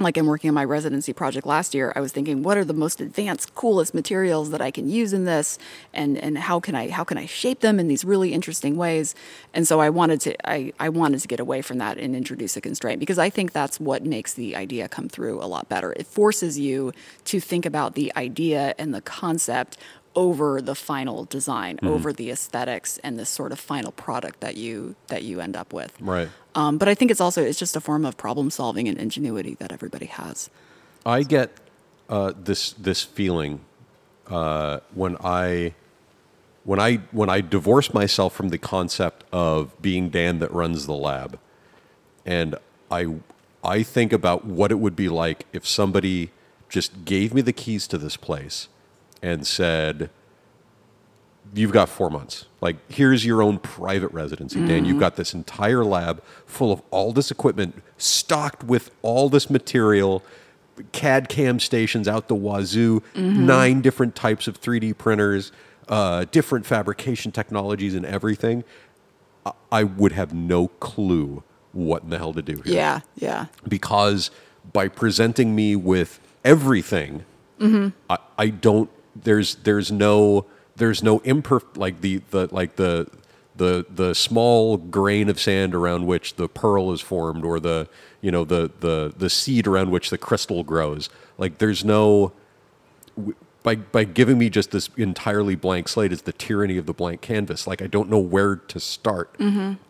like 0.00 0.16
I'm 0.16 0.26
working 0.26 0.48
on 0.48 0.54
my 0.54 0.64
residency 0.64 1.12
project 1.12 1.46
last 1.46 1.74
year, 1.74 1.92
I 1.94 2.00
was 2.00 2.12
thinking, 2.12 2.42
what 2.42 2.56
are 2.56 2.64
the 2.64 2.74
most 2.74 3.00
advanced, 3.00 3.54
coolest 3.54 3.94
materials 3.94 4.50
that 4.50 4.60
I 4.60 4.70
can 4.70 4.88
use 4.88 5.12
in 5.12 5.24
this, 5.24 5.58
and 5.92 6.16
and 6.18 6.38
how 6.38 6.60
can 6.60 6.74
I 6.74 6.90
how 6.90 7.04
can 7.04 7.18
I 7.18 7.26
shape 7.26 7.60
them 7.60 7.78
in 7.78 7.88
these 7.88 8.04
really 8.04 8.32
interesting 8.32 8.76
ways? 8.76 9.14
And 9.54 9.66
so 9.66 9.80
I 9.80 9.90
wanted 9.90 10.20
to 10.22 10.48
I, 10.48 10.72
I 10.80 10.88
wanted 10.88 11.20
to 11.20 11.28
get 11.28 11.40
away 11.40 11.62
from 11.62 11.78
that 11.78 11.98
and 11.98 12.16
introduce 12.16 12.56
a 12.56 12.60
constraint 12.60 13.00
because 13.00 13.18
I 13.18 13.30
think 13.30 13.52
that's 13.52 13.78
what 13.78 14.04
makes 14.04 14.34
the 14.34 14.56
idea 14.56 14.88
come 14.88 15.08
through 15.08 15.42
a 15.42 15.46
lot 15.46 15.68
better. 15.68 15.92
It 15.92 16.06
forces 16.06 16.58
you 16.58 16.92
to 17.26 17.40
think 17.40 17.66
about 17.66 17.94
the 17.94 18.12
idea 18.16 18.74
and 18.78 18.94
the 18.94 19.02
concept 19.02 19.78
over 20.14 20.60
the 20.60 20.74
final 20.74 21.24
design, 21.24 21.78
over 21.82 22.12
the 22.12 22.30
aesthetics 22.30 22.98
and 22.98 23.18
the 23.18 23.24
sort 23.24 23.52
of 23.52 23.58
final 23.58 23.92
product 23.92 24.40
that 24.40 24.56
you 24.56 24.94
that 25.08 25.22
you 25.22 25.40
end 25.40 25.56
up 25.56 25.72
with. 25.72 25.96
Right. 26.00 26.28
Um, 26.54 26.78
but 26.78 26.88
I 26.88 26.94
think 26.94 27.10
it's 27.10 27.20
also 27.20 27.42
it's 27.42 27.58
just 27.58 27.76
a 27.76 27.80
form 27.80 28.04
of 28.04 28.16
problem 28.16 28.50
solving 28.50 28.88
and 28.88 28.98
ingenuity 28.98 29.54
that 29.54 29.72
everybody 29.72 30.06
has. 30.06 30.50
I 31.06 31.22
get 31.22 31.50
uh, 32.08 32.32
this 32.36 32.72
this 32.74 33.02
feeling 33.02 33.60
uh, 34.28 34.80
when 34.94 35.16
I 35.22 35.74
when 36.64 36.78
I 36.78 36.96
when 37.10 37.30
I 37.30 37.40
divorce 37.40 37.94
myself 37.94 38.34
from 38.34 38.50
the 38.50 38.58
concept 38.58 39.24
of 39.32 39.80
being 39.80 40.10
Dan 40.10 40.38
that 40.40 40.52
runs 40.52 40.86
the 40.86 40.94
lab, 40.94 41.38
and 42.26 42.56
I 42.90 43.16
I 43.64 43.82
think 43.82 44.12
about 44.12 44.44
what 44.44 44.70
it 44.70 44.78
would 44.78 44.96
be 44.96 45.08
like 45.08 45.46
if 45.52 45.66
somebody 45.66 46.30
just 46.68 47.04
gave 47.04 47.34
me 47.34 47.42
the 47.42 47.52
keys 47.52 47.86
to 47.86 47.98
this 47.98 48.16
place 48.16 48.68
and 49.22 49.46
said, 49.46 50.10
you've 51.54 51.72
got 51.72 51.88
four 51.88 52.10
months. 52.10 52.46
Like, 52.60 52.76
here's 52.90 53.24
your 53.24 53.42
own 53.42 53.58
private 53.58 54.12
residency, 54.12 54.58
Dan. 54.66 54.84
You've 54.84 54.94
mm-hmm. 54.94 55.00
got 55.00 55.16
this 55.16 55.34
entire 55.34 55.84
lab 55.84 56.22
full 56.46 56.72
of 56.72 56.82
all 56.90 57.12
this 57.12 57.30
equipment, 57.30 57.82
stocked 57.98 58.64
with 58.64 58.90
all 59.02 59.28
this 59.28 59.50
material, 59.50 60.22
CAD 60.92 61.28
CAM 61.28 61.60
stations 61.60 62.08
out 62.08 62.28
the 62.28 62.34
wazoo, 62.34 63.00
mm-hmm. 63.14 63.46
nine 63.46 63.80
different 63.80 64.14
types 64.14 64.48
of 64.48 64.60
3D 64.60 64.96
printers, 64.96 65.52
uh, 65.88 66.24
different 66.30 66.66
fabrication 66.66 67.32
technologies, 67.32 67.94
and 67.94 68.06
everything. 68.06 68.64
I- 69.44 69.52
I 69.70 69.84
would 69.84 70.12
have 70.12 70.32
no 70.32 70.68
clue 70.68 71.42
what 71.72 72.02
in 72.02 72.10
the 72.10 72.18
hell 72.18 72.32
to 72.34 72.42
do 72.42 72.60
here 72.64 72.74
Yeah, 72.74 73.00
yeah, 73.16 73.46
because 73.66 74.30
by 74.72 74.88
presenting 74.88 75.54
me 75.54 75.74
with 75.74 76.20
everything, 76.44 77.24
mm-hmm. 77.58 77.88
I, 78.08 78.18
I 78.38 78.48
don't. 78.48 78.90
There's 79.14 79.56
there's 79.56 79.92
no 79.92 80.46
there's 80.76 81.02
no 81.02 81.20
imperf 81.20 81.76
like 81.76 82.00
the 82.00 82.22
the 82.30 82.48
like 82.52 82.76
the 82.76 83.08
the 83.56 83.86
the 83.88 84.14
small 84.14 84.76
grain 84.76 85.28
of 85.28 85.38
sand 85.38 85.74
around 85.74 86.06
which 86.06 86.36
the 86.36 86.48
pearl 86.48 86.92
is 86.92 87.00
formed 87.00 87.44
or 87.44 87.60
the 87.60 87.88
you 88.20 88.30
know 88.30 88.44
the 88.44 88.70
the 88.80 89.12
the 89.16 89.28
seed 89.28 89.66
around 89.66 89.90
which 89.90 90.10
the 90.10 90.18
crystal 90.18 90.64
grows. 90.64 91.08
Like 91.38 91.58
there's 91.58 91.84
no 91.84 92.32
by 93.62 93.76
by 93.76 94.04
giving 94.04 94.38
me 94.38 94.48
just 94.48 94.70
this 94.70 94.88
entirely 94.96 95.54
blank 95.54 95.88
slate 95.88 96.12
is 96.12 96.22
the 96.22 96.32
tyranny 96.32 96.78
of 96.78 96.86
the 96.86 96.94
blank 96.94 97.20
canvas. 97.20 97.66
Like 97.66 97.82
I 97.82 97.86
don't 97.86 98.08
know 98.08 98.18
where 98.18 98.56
to 98.56 98.80
start. 98.80 99.36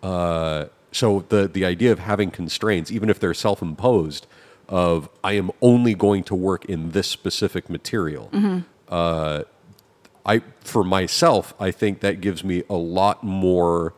Uh, 0.03 0.67
so 0.91 1.25
the 1.29 1.49
the 1.49 1.65
idea 1.65 1.93
of 1.93 2.01
having 2.01 2.31
constraints, 2.31 2.91
even 2.91 3.09
if 3.09 3.19
they're 3.21 3.35
self 3.35 3.63
imposed, 3.63 4.27
of 4.69 5.09
I 5.23 5.33
am 5.35 5.51
only 5.61 5.95
going 5.95 6.25
to 6.25 6.35
work 6.35 6.65
in 6.67 6.91
this 6.91 7.07
specific 7.09 7.71
material. 7.71 8.29
Uh, 8.93 9.45
I 10.27 10.43
for 10.61 10.85
myself, 10.85 11.55
I 11.59 11.71
think 11.71 12.01
that 12.01 12.21
gives 12.21 12.45
me 12.45 12.63
a 12.71 12.75
lot 12.77 13.25
more 13.25 13.95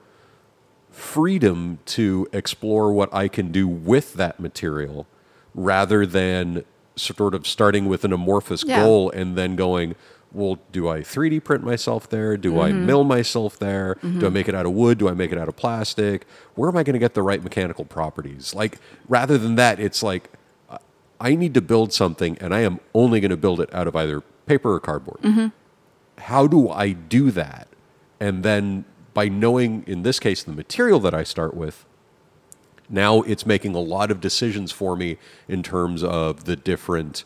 freedom 0.90 1.78
to 1.86 2.28
explore 2.32 2.92
what 2.92 3.12
I 3.12 3.28
can 3.28 3.50
do 3.50 3.66
with 3.66 4.14
that 4.14 4.38
material 4.40 5.06
rather 5.54 6.06
than 6.06 6.64
sort 6.96 7.34
of 7.34 7.46
starting 7.46 7.86
with 7.86 8.04
an 8.04 8.12
amorphous 8.12 8.64
Yeah. 8.64 8.80
goal 8.82 9.10
and 9.10 9.36
then 9.36 9.56
going, 9.56 9.96
well, 10.32 10.58
do 10.72 10.88
I 10.88 11.00
3D 11.00 11.40
print 11.40 11.64
myself 11.64 12.08
there? 12.08 12.36
Do 12.36 12.60
I 12.60 12.70
Mm-hmm. 12.70 12.86
mill 12.86 13.04
myself 13.04 13.58
there? 13.58 13.96
Do 14.02 14.26
I 14.26 14.30
make 14.30 14.48
it 14.48 14.54
out 14.54 14.66
of 14.66 14.72
wood? 14.72 14.98
Do 14.98 15.08
I 15.08 15.12
make 15.14 15.32
it 15.32 15.38
out 15.38 15.48
of 15.48 15.56
plastic? 15.56 16.26
Where 16.54 16.68
am 16.68 16.76
I 16.76 16.84
going 16.84 16.94
to 16.94 16.98
get 17.00 17.14
the 17.14 17.22
right 17.22 17.42
mechanical 17.42 17.84
properties? 17.84 18.54
Like, 18.54 18.78
rather 19.08 19.36
than 19.38 19.56
that, 19.56 19.78
it's 19.80 20.02
like, 20.02 20.30
I- 20.70 20.78
I 21.20 21.34
need 21.34 21.54
to 21.54 21.60
build 21.60 21.92
something 21.92 22.38
and 22.40 22.54
I 22.54 22.60
am 22.60 22.78
only 22.94 23.20
going 23.20 23.30
to 23.30 23.36
build 23.36 23.60
it 23.60 23.72
out 23.74 23.86
of 23.88 23.94
either 23.96 24.22
paper 24.46 24.72
or 24.74 24.80
cardboard 24.80 25.20
Mm-hmm. 25.22 25.46
how 26.18 26.46
do 26.46 26.68
I 26.70 26.90
do 26.92 27.30
that? 27.32 27.68
And 28.20 28.42
then 28.42 28.84
by 29.12 29.28
knowing, 29.28 29.84
in 29.86 30.02
this 30.02 30.18
case, 30.20 30.42
the 30.42 30.52
material 30.52 31.00
that 31.00 31.14
I 31.14 31.22
start 31.24 31.54
with, 31.54 31.84
now 32.88 33.22
it's 33.22 33.46
making 33.46 33.74
a 33.74 33.80
lot 33.80 34.10
of 34.10 34.20
decisions 34.20 34.70
for 34.72 34.96
me 34.96 35.16
in 35.48 35.62
terms 35.62 36.02
of 36.04 36.44
the 36.44 36.56
different 36.56 37.24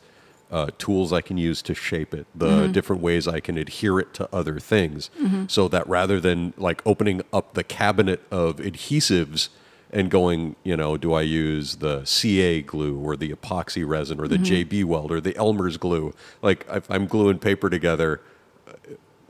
uh, 0.51 0.71
tools 0.79 1.13
I 1.13 1.21
can 1.21 1.37
use 1.37 1.61
to 1.63 1.75
shape 1.75 2.15
it, 2.15 2.27
the 2.35 2.69
different 2.69 3.03
ways 3.03 3.29
I 3.29 3.41
can 3.41 3.59
adhere 3.59 3.99
it 4.01 4.15
to 4.15 4.29
other 4.35 4.59
things. 4.61 5.11
So 5.49 5.69
that 5.69 5.87
rather 5.87 6.21
than 6.21 6.55
like 6.57 6.81
opening 6.87 7.21
up 7.33 7.55
the 7.55 7.65
cabinet 7.65 8.23
of 8.31 8.57
adhesives 8.57 9.49
and 9.91 10.11
going, 10.11 10.57
you 10.65 10.77
know, 10.77 10.97
do 10.97 11.13
I 11.15 11.23
use 11.23 11.77
the 11.77 12.05
CA 12.05 12.63
glue 12.63 12.99
or 12.99 13.17
the 13.17 13.33
epoxy 13.33 13.87
resin 13.87 14.21
or 14.21 14.29
the 14.29 14.37
mm-hmm. 14.37 14.77
JB 14.77 14.85
weld 14.85 15.11
or 15.11 15.21
the 15.21 15.37
Elmer's 15.37 15.77
glue? 15.77 16.15
Like 16.43 16.67
if 16.69 16.91
I'm 16.91 17.07
gluing 17.07 17.39
paper 17.39 17.71
together, 17.71 18.21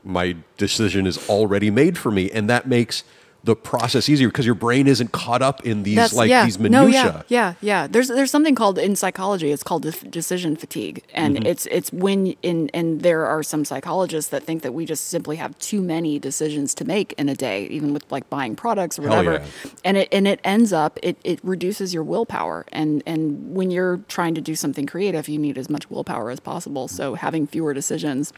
my 0.03 0.37
decision 0.57 1.05
is 1.05 1.29
already 1.29 1.69
made 1.69 1.97
for 1.97 2.11
me, 2.11 2.29
and 2.31 2.49
that 2.49 2.67
makes 2.67 3.03
the 3.43 3.55
process 3.55 4.09
easier 4.09 4.27
because 4.27 4.45
your 4.45 4.55
brain 4.55 4.85
isn't 4.87 5.11
caught 5.13 5.41
up 5.41 5.65
in 5.65 5.83
these 5.83 6.11
like 6.13 6.29
yeah. 6.29 6.43
these 6.43 6.59
minutia. 6.59 7.03
No, 7.03 7.09
yeah, 7.09 7.21
yeah, 7.27 7.53
yeah. 7.61 7.87
There's 7.87 8.09
there's 8.09 8.31
something 8.31 8.53
called 8.53 8.77
in 8.77 8.95
psychology. 8.95 9.51
It's 9.51 9.63
called 9.63 9.83
decision 10.11 10.55
fatigue, 10.57 11.03
and 11.13 11.35
Mm-hmm. 11.37 11.45
it's 11.45 11.65
it's 11.67 11.91
when 11.93 12.27
in 12.41 12.69
and 12.73 13.01
there 13.01 13.25
are 13.25 13.43
some 13.43 13.63
psychologists 13.63 14.31
that 14.31 14.43
think 14.43 14.61
that 14.63 14.73
we 14.73 14.85
just 14.85 15.07
simply 15.07 15.37
have 15.37 15.57
too 15.59 15.81
many 15.81 16.19
decisions 16.19 16.73
to 16.75 16.85
make 16.85 17.13
in 17.13 17.29
a 17.29 17.35
day, 17.35 17.65
even 17.67 17.93
with 17.93 18.03
like 18.11 18.29
buying 18.29 18.55
products 18.55 18.99
or 18.99 19.03
whatever. 19.03 19.33
yeah. 19.33 19.71
And 19.85 19.97
it 19.97 20.09
and 20.11 20.27
it 20.27 20.39
ends 20.43 20.73
up 20.73 20.99
it 21.01 21.17
it 21.23 21.39
reduces 21.43 21.93
your 21.93 22.03
willpower, 22.03 22.65
and 22.71 23.01
and 23.05 23.55
when 23.55 23.71
you're 23.71 23.97
trying 24.09 24.35
to 24.35 24.41
do 24.41 24.55
something 24.55 24.85
creative, 24.85 25.29
you 25.29 25.37
need 25.39 25.57
as 25.57 25.69
much 25.69 25.89
willpower 25.89 26.29
as 26.29 26.39
possible. 26.41 26.87
So 26.87 27.15
having 27.15 27.47
fewer 27.47 27.73
decisions 27.73 28.33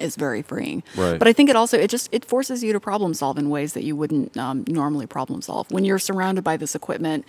is 0.00 0.16
very 0.16 0.42
freeing. 0.42 0.82
Right. 0.96 1.18
But 1.18 1.28
I 1.28 1.32
think 1.32 1.50
it 1.50 1.56
also 1.56 1.78
it 1.78 1.90
just 1.90 2.08
it 2.12 2.24
forces 2.24 2.62
you 2.62 2.72
to 2.72 2.80
problem 2.80 3.14
solve 3.14 3.38
in 3.38 3.50
ways 3.50 3.72
that 3.74 3.84
you 3.84 3.96
wouldn't 3.96 4.36
um, 4.36 4.64
normally 4.68 5.06
problem 5.06 5.42
solve. 5.42 5.70
When 5.70 5.84
you're 5.84 5.98
surrounded 5.98 6.44
by 6.44 6.56
this 6.56 6.74
equipment, 6.74 7.24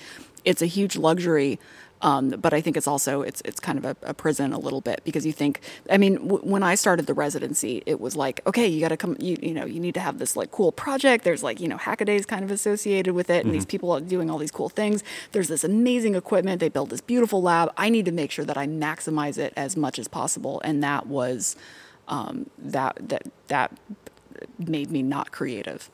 it's 0.46 0.62
a 0.62 0.68
huge 0.68 0.96
luxury. 0.96 1.60
Um, 2.04 2.32
but 2.32 2.54
I 2.54 2.60
think 2.60 2.76
it's 2.76 2.88
also 2.88 3.22
it's 3.22 3.42
it's 3.46 3.62
kind 3.62 3.78
of 3.78 3.86
a, 3.86 3.96
a 4.04 4.14
prison 4.14 4.52
a 4.52 4.60
little 4.60 4.82
bit 4.82 5.00
because 5.06 5.26
you 5.26 5.32
think 5.32 5.62
I 5.90 5.98
mean 5.98 6.16
w- 6.16 6.42
when 6.44 6.62
I 6.62 6.76
started 6.76 7.08
the 7.08 7.14
residency 7.14 7.82
it 7.86 8.02
was 8.02 8.18
like 8.18 8.42
okay 8.46 8.68
you 8.68 8.82
got 8.82 8.90
to 8.90 8.98
come 8.98 9.16
you 9.22 9.38
you 9.42 9.54
know 9.54 9.64
you 9.64 9.80
need 9.80 9.94
to 9.94 10.02
have 10.02 10.20
this 10.20 10.36
like 10.36 10.52
cool 10.52 10.74
project 10.74 11.24
there's 11.24 11.44
like 11.44 11.62
you 11.62 11.68
know 11.70 11.78
hackadays 11.78 12.26
kind 12.26 12.44
of 12.44 12.52
associated 12.52 13.14
with 13.14 13.30
it 13.30 13.46
and 13.46 13.56
these 13.56 13.66
people 13.66 13.90
are 13.90 14.02
doing 14.02 14.30
all 14.30 14.38
these 14.38 14.52
cool 14.52 14.68
things 14.68 15.02
there's 15.32 15.48
this 15.48 15.64
amazing 15.64 16.14
equipment 16.14 16.60
they 16.60 16.68
built 16.68 16.90
this 16.90 17.00
beautiful 17.00 17.42
lab 17.42 17.72
I 17.78 17.88
need 17.88 18.04
to 18.04 18.12
make 18.12 18.32
sure 18.32 18.44
that 18.44 18.58
I 18.58 18.68
maximize 18.68 19.38
it 19.38 19.54
as 19.56 19.78
much 19.78 19.98
as 19.98 20.10
possible 20.10 20.60
and 20.66 20.84
that 20.84 21.08
was 21.08 21.56
um, 22.08 22.50
that 22.58 22.98
that 23.10 23.24
that 23.48 23.80
made 24.58 24.92
me 24.92 25.02
not 25.02 25.32
creative 25.32 25.90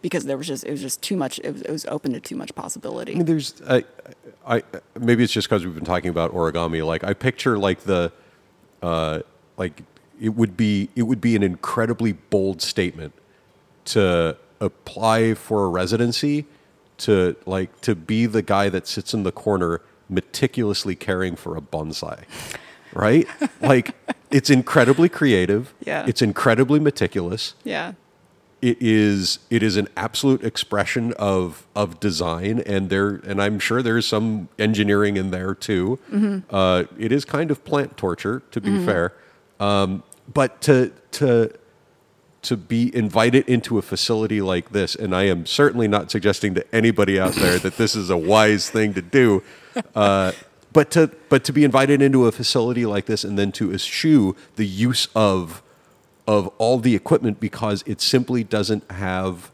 because 0.00 0.24
there 0.24 0.36
was 0.36 0.46
just 0.46 0.64
it 0.64 0.70
was 0.70 0.80
just 0.80 1.00
too 1.02 1.16
much 1.16 1.38
it 1.44 1.52
was, 1.52 1.62
it 1.62 1.70
was 1.70 1.84
open 1.86 2.12
to 2.12 2.20
too 2.20 2.34
much 2.34 2.52
possibility 2.54 3.12
I 3.12 3.16
mean, 3.16 3.26
there's, 3.26 3.60
I, 3.68 3.84
I, 4.46 4.62
maybe 4.98 5.22
it's 5.22 5.32
just 5.32 5.48
because 5.48 5.64
we've 5.64 5.74
been 5.74 5.84
talking 5.84 6.10
about 6.10 6.32
origami. 6.32 6.84
Like, 6.84 7.04
I 7.04 7.14
picture 7.14 7.58
like 7.58 7.80
the, 7.80 8.12
uh, 8.82 9.20
like 9.56 9.82
it 10.20 10.30
would 10.30 10.56
be, 10.56 10.88
it 10.96 11.02
would 11.02 11.20
be 11.20 11.36
an 11.36 11.42
incredibly 11.42 12.12
bold 12.12 12.62
statement 12.62 13.12
to 13.86 14.36
apply 14.60 15.34
for 15.34 15.64
a 15.64 15.68
residency, 15.68 16.46
to 16.98 17.36
like 17.46 17.80
to 17.82 17.94
be 17.94 18.26
the 18.26 18.42
guy 18.42 18.68
that 18.68 18.86
sits 18.86 19.12
in 19.12 19.22
the 19.22 19.32
corner 19.32 19.80
meticulously 20.08 20.94
caring 20.94 21.36
for 21.36 21.56
a 21.56 21.60
bonsai, 21.60 22.24
right? 22.92 23.26
like, 23.60 23.94
it's 24.32 24.50
incredibly 24.50 25.08
creative. 25.08 25.74
Yeah. 25.84 26.04
It's 26.06 26.22
incredibly 26.22 26.80
meticulous 26.80 27.54
yeah 27.64 27.92
it 28.62 28.80
is 28.80 29.40
it 29.50 29.62
is 29.62 29.76
an 29.76 29.88
absolute 29.96 30.42
expression 30.44 31.12
of 31.14 31.66
of 31.74 31.98
design 31.98 32.60
and 32.60 32.88
there 32.88 33.16
and 33.26 33.42
I'm 33.42 33.58
sure 33.58 33.82
there's 33.82 34.06
some 34.06 34.48
engineering 34.58 35.16
in 35.16 35.32
there 35.32 35.54
too. 35.54 35.98
Mm-hmm. 36.10 36.54
Uh, 36.54 36.84
it 36.96 37.10
is 37.10 37.24
kind 37.24 37.50
of 37.50 37.64
plant 37.64 37.96
torture 37.96 38.42
to 38.52 38.60
be 38.60 38.82
fair, 38.86 39.12
um, 39.58 40.04
but 40.32 40.62
to 40.62 40.92
to 41.12 41.52
to 42.42 42.56
be 42.56 42.94
invited 42.94 43.48
into 43.48 43.78
a 43.78 43.82
facility 43.82 44.40
like 44.40 44.70
this, 44.70 44.94
and 44.94 45.14
I 45.14 45.24
am 45.24 45.44
certainly 45.44 45.88
not 45.88 46.10
suggesting 46.10 46.54
to 46.54 46.74
anybody 46.74 47.18
out 47.18 47.34
there 47.34 47.58
that 47.58 47.76
this 47.76 47.94
is 47.94 48.10
a 48.10 48.16
wise 48.16 48.70
thing 48.70 48.94
to 48.94 49.02
do. 49.02 49.42
Uh, 49.94 50.32
but 50.72 50.90
to 50.92 51.10
but 51.28 51.44
to 51.44 51.52
be 51.52 51.64
invited 51.64 52.00
into 52.00 52.26
a 52.26 52.32
facility 52.32 52.86
like 52.86 53.06
this 53.06 53.24
and 53.24 53.38
then 53.38 53.52
to 53.52 53.72
eschew 53.72 54.36
the 54.56 54.66
use 54.66 55.08
of 55.14 55.62
of 56.26 56.48
all 56.58 56.78
the 56.78 56.94
equipment 56.94 57.40
because 57.40 57.82
it 57.86 58.00
simply 58.00 58.44
doesn't 58.44 58.88
have 58.90 59.50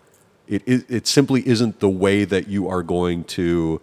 it, 0.47 0.62
it, 0.66 0.91
it 0.91 1.07
simply 1.07 1.47
isn't 1.47 1.81
the 1.81 1.89
way 1.89 2.25
that 2.25 2.49
you 2.49 2.69
are 2.69 2.83
going 2.83 3.25
to 3.25 3.81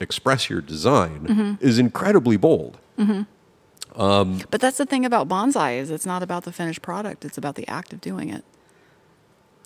express 0.00 0.50
your 0.50 0.60
design 0.60 1.26
mm-hmm. 1.26 1.64
is 1.64 1.78
incredibly 1.78 2.36
bold. 2.36 2.78
Mm-hmm. 2.98 4.00
Um, 4.00 4.40
but 4.50 4.60
that's 4.60 4.78
the 4.78 4.86
thing 4.86 5.04
about 5.04 5.28
bonsai 5.28 5.78
is 5.78 5.90
it's 5.90 6.06
not 6.06 6.22
about 6.22 6.44
the 6.44 6.52
finished 6.52 6.82
product 6.82 7.24
it's 7.24 7.38
about 7.38 7.54
the 7.56 7.66
act 7.66 7.92
of 7.92 8.00
doing 8.00 8.28
it 8.28 8.44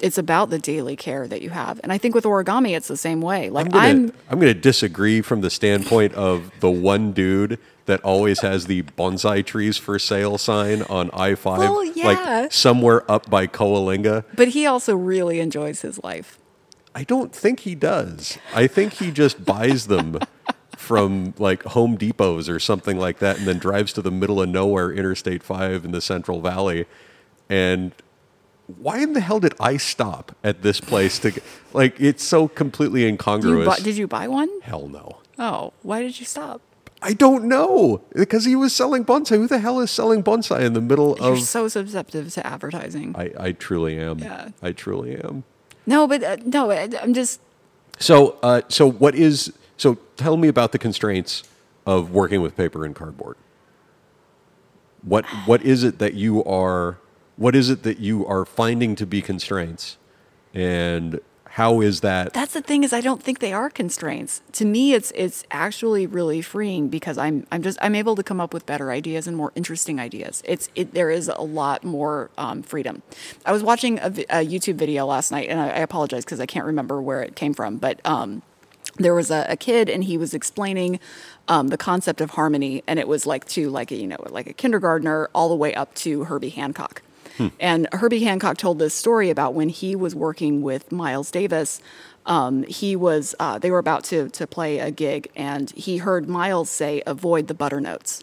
it's 0.03 0.19
about 0.19 0.51
the 0.51 0.59
daily 0.59 0.97
care 0.97 1.27
that 1.29 1.41
you 1.43 1.51
have 1.51 1.81
and 1.83 1.93
i 1.93 1.99
think 1.99 2.15
with 2.15 2.25
origami 2.25 2.77
it's 2.77 2.89
the 2.89 2.97
same 2.97 3.21
way 3.21 3.49
like 3.51 3.67
I'm 3.67 3.71
gonna, 3.73 3.89
i'm 3.89 4.13
I'm 4.31 4.39
gonna 4.41 4.55
disagree 4.55 5.23
from 5.23 5.41
the 5.41 5.51
standpoint 5.51 6.13
of 6.15 6.51
the 6.61 6.71
one 6.71 7.13
dude 7.13 7.59
that 7.87 8.01
always 8.03 8.41
has 8.41 8.67
the 8.67 8.83
bonsai 8.83 9.45
trees 9.45 9.77
for 9.79 9.99
sale 9.99 10.39
sign 10.39 10.83
on 10.83 11.11
I 11.13 11.35
five, 11.35 11.59
Well, 11.59 11.85
yeah. 11.85 12.07
like 12.07 12.53
somewhere 12.53 13.11
up 13.11 13.29
by 13.31 13.47
Coalinga. 13.47 14.25
but 14.35 14.49
he 14.49 14.67
also 14.67 14.95
really 14.95 15.41
enjoys 15.41 15.81
his 15.83 16.03
life 16.03 16.39
I 16.95 17.05
don't 17.05 17.35
think 17.35 17.61
he 17.61 17.75
does. 17.75 18.37
I 18.55 18.67
think 18.67 18.93
he 18.93 19.11
just 19.11 19.47
buys 19.47 19.87
them 19.87 20.19
from 20.77 21.33
like 21.39 21.63
Home 21.63 21.97
Depots 21.97 22.51
or 22.51 22.61
something 22.61 22.99
like 22.99 23.19
that, 23.21 23.39
and 23.39 23.47
then 23.47 23.59
drives 23.59 23.95
to 23.95 24.03
the 24.03 24.11
middle 24.11 24.43
of 24.43 24.51
nowhere, 24.51 24.93
Interstate 24.93 25.43
Five 25.43 25.87
in 25.87 25.93
the 25.93 26.03
Central 26.03 26.43
Valley. 26.43 26.85
And 27.49 27.93
why 28.67 28.99
in 29.01 29.13
the 29.13 29.21
hell 29.21 29.41
did 29.41 29.55
I 29.61 29.77
stop 29.77 30.35
at 30.45 30.63
this 30.63 30.81
place 30.81 31.19
to 31.21 31.33
like? 31.73 32.01
It's 32.01 32.23
so 32.23 32.49
completely 32.49 33.03
you 33.03 33.09
incongruous. 33.09 33.79
bu- 33.79 33.83
did 33.85 33.97
you 33.97 34.07
buy 34.07 34.29
one? 34.29 34.49
hell 34.63 34.89
no. 34.89 35.19
Oh, 35.39 35.73
why 35.83 36.03
did 36.03 36.19
you 36.21 36.27
stop? 36.27 36.61
I 37.05 37.15
don't 37.15 37.45
know 37.47 38.01
because 38.15 38.45
he 38.45 38.55
was 38.55 38.73
selling 38.73 39.05
bonsai. 39.05 39.37
Who 39.37 39.49
the 39.49 39.59
hell 39.59 39.81
is 39.81 39.91
selling 39.91 40.23
bonsai 40.23 40.61
in 40.61 40.73
the 40.73 40.81
middle 40.81 41.15
of. 41.15 41.21
You're 41.21 41.37
so 41.39 41.67
susceptible 41.69 42.31
to 42.31 42.47
advertising. 42.47 43.15
I, 43.17 43.33
I 43.39 43.53
truly 43.53 43.99
am. 43.99 44.21
Yeah. 44.21 44.51
I 44.63 44.71
truly 44.73 45.17
am. 45.17 45.43
no, 45.85 46.07
but 46.07 46.23
uh, 46.23 46.37
no, 46.45 46.71
I- 46.71 46.89
I'm 47.03 47.13
just 47.13 47.41
So, 47.99 48.39
uh, 48.43 48.63
so 48.69 48.89
what 48.89 49.15
is? 49.17 49.53
So, 49.77 49.99
tell 50.17 50.37
me 50.37 50.47
about 50.47 50.71
the 50.71 50.79
constraints 50.79 51.43
of 51.87 52.13
working 52.13 52.41
with 52.41 52.57
paper 52.57 52.85
and 52.85 52.95
cardboard. 52.95 53.37
What 55.03 55.25
what 55.47 55.63
is 55.63 55.83
it 55.83 55.99
that 55.99 56.15
you 56.15 56.45
are? 56.45 56.99
What 57.37 57.57
is 57.57 57.71
it 57.71 57.83
that 57.83 57.99
you 57.99 58.27
are 58.27 58.45
finding 58.45 58.95
to 58.97 59.07
be 59.07 59.23
constraints, 59.23 59.97
and 60.53 61.21
how 61.53 61.83
is 61.83 62.01
that? 62.01 62.33
that's 62.33 62.55
the 62.55 62.63
thing 62.63 62.83
is 62.83 62.95
I 62.95 63.03
don't 63.03 63.23
think 63.23 63.41
they 63.41 63.53
are 63.53 63.69
constraints. 63.69 64.41
To 64.53 64.65
me, 64.65 64.95
it's 64.95 65.13
it's 65.15 65.45
actually 65.51 66.07
really 66.07 66.41
freeing 66.41 66.89
because 66.89 67.19
I'm 67.19 67.47
I'm 67.53 67.63
just 67.63 67.79
I'm 67.83 67.95
able 67.95 68.17
to 68.17 68.23
come 68.23 68.41
up 68.41 68.55
with 68.55 68.65
better 68.65 68.91
ideas 68.91 69.27
and 69.27 69.37
more 69.37 69.53
interesting 69.55 70.01
ideas. 70.01 70.43
It's 70.47 70.71
it 70.75 70.95
there 70.95 71.11
is 71.11 71.29
a 71.29 71.43
lot 71.43 71.85
more 71.85 72.31
um, 72.39 72.63
freedom. 72.63 73.03
I 73.45 73.53
was 73.53 73.63
watching 73.63 73.99
a, 73.99 74.07
a 74.07 74.47
YouTube 74.47 74.77
video 74.77 75.05
last 75.05 75.31
night, 75.31 75.51
and 75.51 75.61
I, 75.61 75.69
I 75.69 75.79
apologize 75.81 76.25
because 76.25 76.41
I 76.41 76.47
can't 76.47 76.65
remember 76.65 77.03
where 77.03 77.23
it 77.23 77.37
came 77.37 77.55
from, 77.55 77.77
but. 77.77 78.01
Um, 78.05 78.43
there 78.99 79.15
was 79.15 79.31
a, 79.31 79.47
a 79.49 79.57
kid 79.57 79.89
and 79.89 80.05
he 80.05 80.19
was 80.19 80.35
explaining 80.35 81.01
um, 81.49 81.69
the 81.69 81.79
concept 81.79 82.21
of 82.21 82.31
harmony 82.31 82.83
and 82.87 82.99
it 82.99 83.09
was 83.09 83.25
like 83.25 83.47
to 83.47 83.71
like 83.71 83.91
a, 83.91 83.97
you 83.97 84.07
know 84.07 84.19
like 84.29 84.47
a 84.47 84.53
kindergartner 84.53 85.31
all 85.35 85.49
the 85.49 85.55
way 85.55 85.73
up 85.75 85.95
to 85.95 86.25
herbie 86.25 86.51
hancock 86.51 87.01
and 87.61 87.89
herbie 87.93 88.25
hancock 88.25 88.57
told 88.57 88.79
this 88.79 88.95
story 88.95 89.31
about 89.31 89.55
when 89.55 89.69
he 89.69 89.97
was 89.97 90.15
working 90.15 90.63
with 90.63 90.91
miles 90.93 91.31
davis 91.31 91.81
um, 92.27 92.63
he 92.65 92.95
was 92.95 93.35
uh, 93.41 93.59
they 93.59 93.71
were 93.71 93.79
about 93.79 94.05
to, 94.05 94.29
to 94.31 94.47
play 94.47 94.79
a 94.79 94.91
gig 94.91 95.29
and 95.35 95.71
he 95.73 95.99
heard 95.99 96.29
miles 96.29 96.71
say 96.71 97.03
avoid 97.07 97.49
the 97.49 97.55
butter 97.55 97.81
notes. 97.81 98.23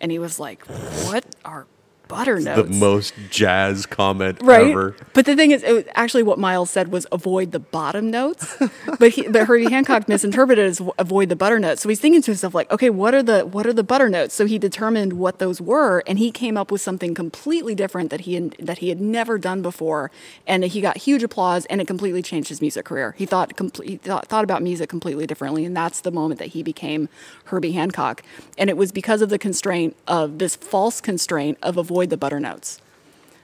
And 0.00 0.12
he 0.12 0.18
was 0.18 0.38
like 0.38 0.64
what 1.06 1.24
are 1.44 1.66
butter 2.08 2.40
the 2.40 2.64
most 2.64 3.14
jazz 3.30 3.86
comment 3.86 4.38
right? 4.42 4.68
ever. 4.68 4.96
But 5.12 5.26
the 5.26 5.36
thing 5.36 5.50
is, 5.50 5.62
it 5.62 5.88
actually, 5.94 6.22
what 6.22 6.38
Miles 6.38 6.70
said 6.70 6.88
was 6.88 7.06
avoid 7.12 7.52
the 7.52 7.58
bottom 7.58 8.10
notes, 8.10 8.56
but 8.98 9.10
he, 9.10 9.28
but 9.28 9.46
Herbie 9.46 9.70
Hancock 9.70 10.08
misinterpreted 10.08 10.64
it 10.64 10.68
as 10.68 10.82
avoid 10.98 11.28
the 11.28 11.36
butter 11.36 11.58
notes. 11.58 11.82
So 11.82 11.88
he's 11.88 12.00
thinking 12.00 12.22
to 12.22 12.30
himself 12.30 12.54
like, 12.54 12.70
okay, 12.72 12.90
what 12.90 13.14
are 13.14 13.22
the 13.22 13.46
what 13.46 13.66
are 13.66 13.72
the 13.72 13.84
butter 13.84 14.08
notes? 14.08 14.34
So 14.34 14.46
he 14.46 14.58
determined 14.58 15.14
what 15.14 15.38
those 15.38 15.60
were, 15.60 16.02
and 16.06 16.18
he 16.18 16.30
came 16.30 16.56
up 16.56 16.70
with 16.70 16.80
something 16.80 17.14
completely 17.14 17.74
different 17.74 18.10
that 18.10 18.22
he 18.22 18.34
had, 18.34 18.52
that 18.58 18.78
he 18.78 18.88
had 18.88 19.00
never 19.00 19.38
done 19.38 19.62
before, 19.62 20.10
and 20.46 20.64
he 20.64 20.80
got 20.80 20.98
huge 20.98 21.22
applause, 21.22 21.66
and 21.66 21.80
it 21.80 21.86
completely 21.86 22.22
changed 22.22 22.48
his 22.48 22.60
music 22.60 22.84
career. 22.84 23.14
He 23.18 23.26
thought 23.26 23.56
comple- 23.56 23.84
he 23.84 23.96
thought, 23.96 24.26
thought 24.26 24.44
about 24.44 24.62
music 24.62 24.88
completely 24.88 25.26
differently, 25.26 25.64
and 25.64 25.76
that's 25.76 26.00
the 26.00 26.10
moment 26.10 26.38
that 26.38 26.48
he 26.48 26.62
became 26.62 27.08
Herbie 27.44 27.72
Hancock, 27.72 28.22
and 28.56 28.70
it 28.70 28.76
was 28.76 28.92
because 28.92 29.22
of 29.22 29.28
the 29.28 29.38
constraint 29.38 29.96
of 30.06 30.38
this 30.38 30.56
false 30.56 31.00
constraint 31.00 31.58
of 31.62 31.76
avoid 31.98 32.10
the 32.10 32.16
butter 32.16 32.38
notes. 32.40 32.80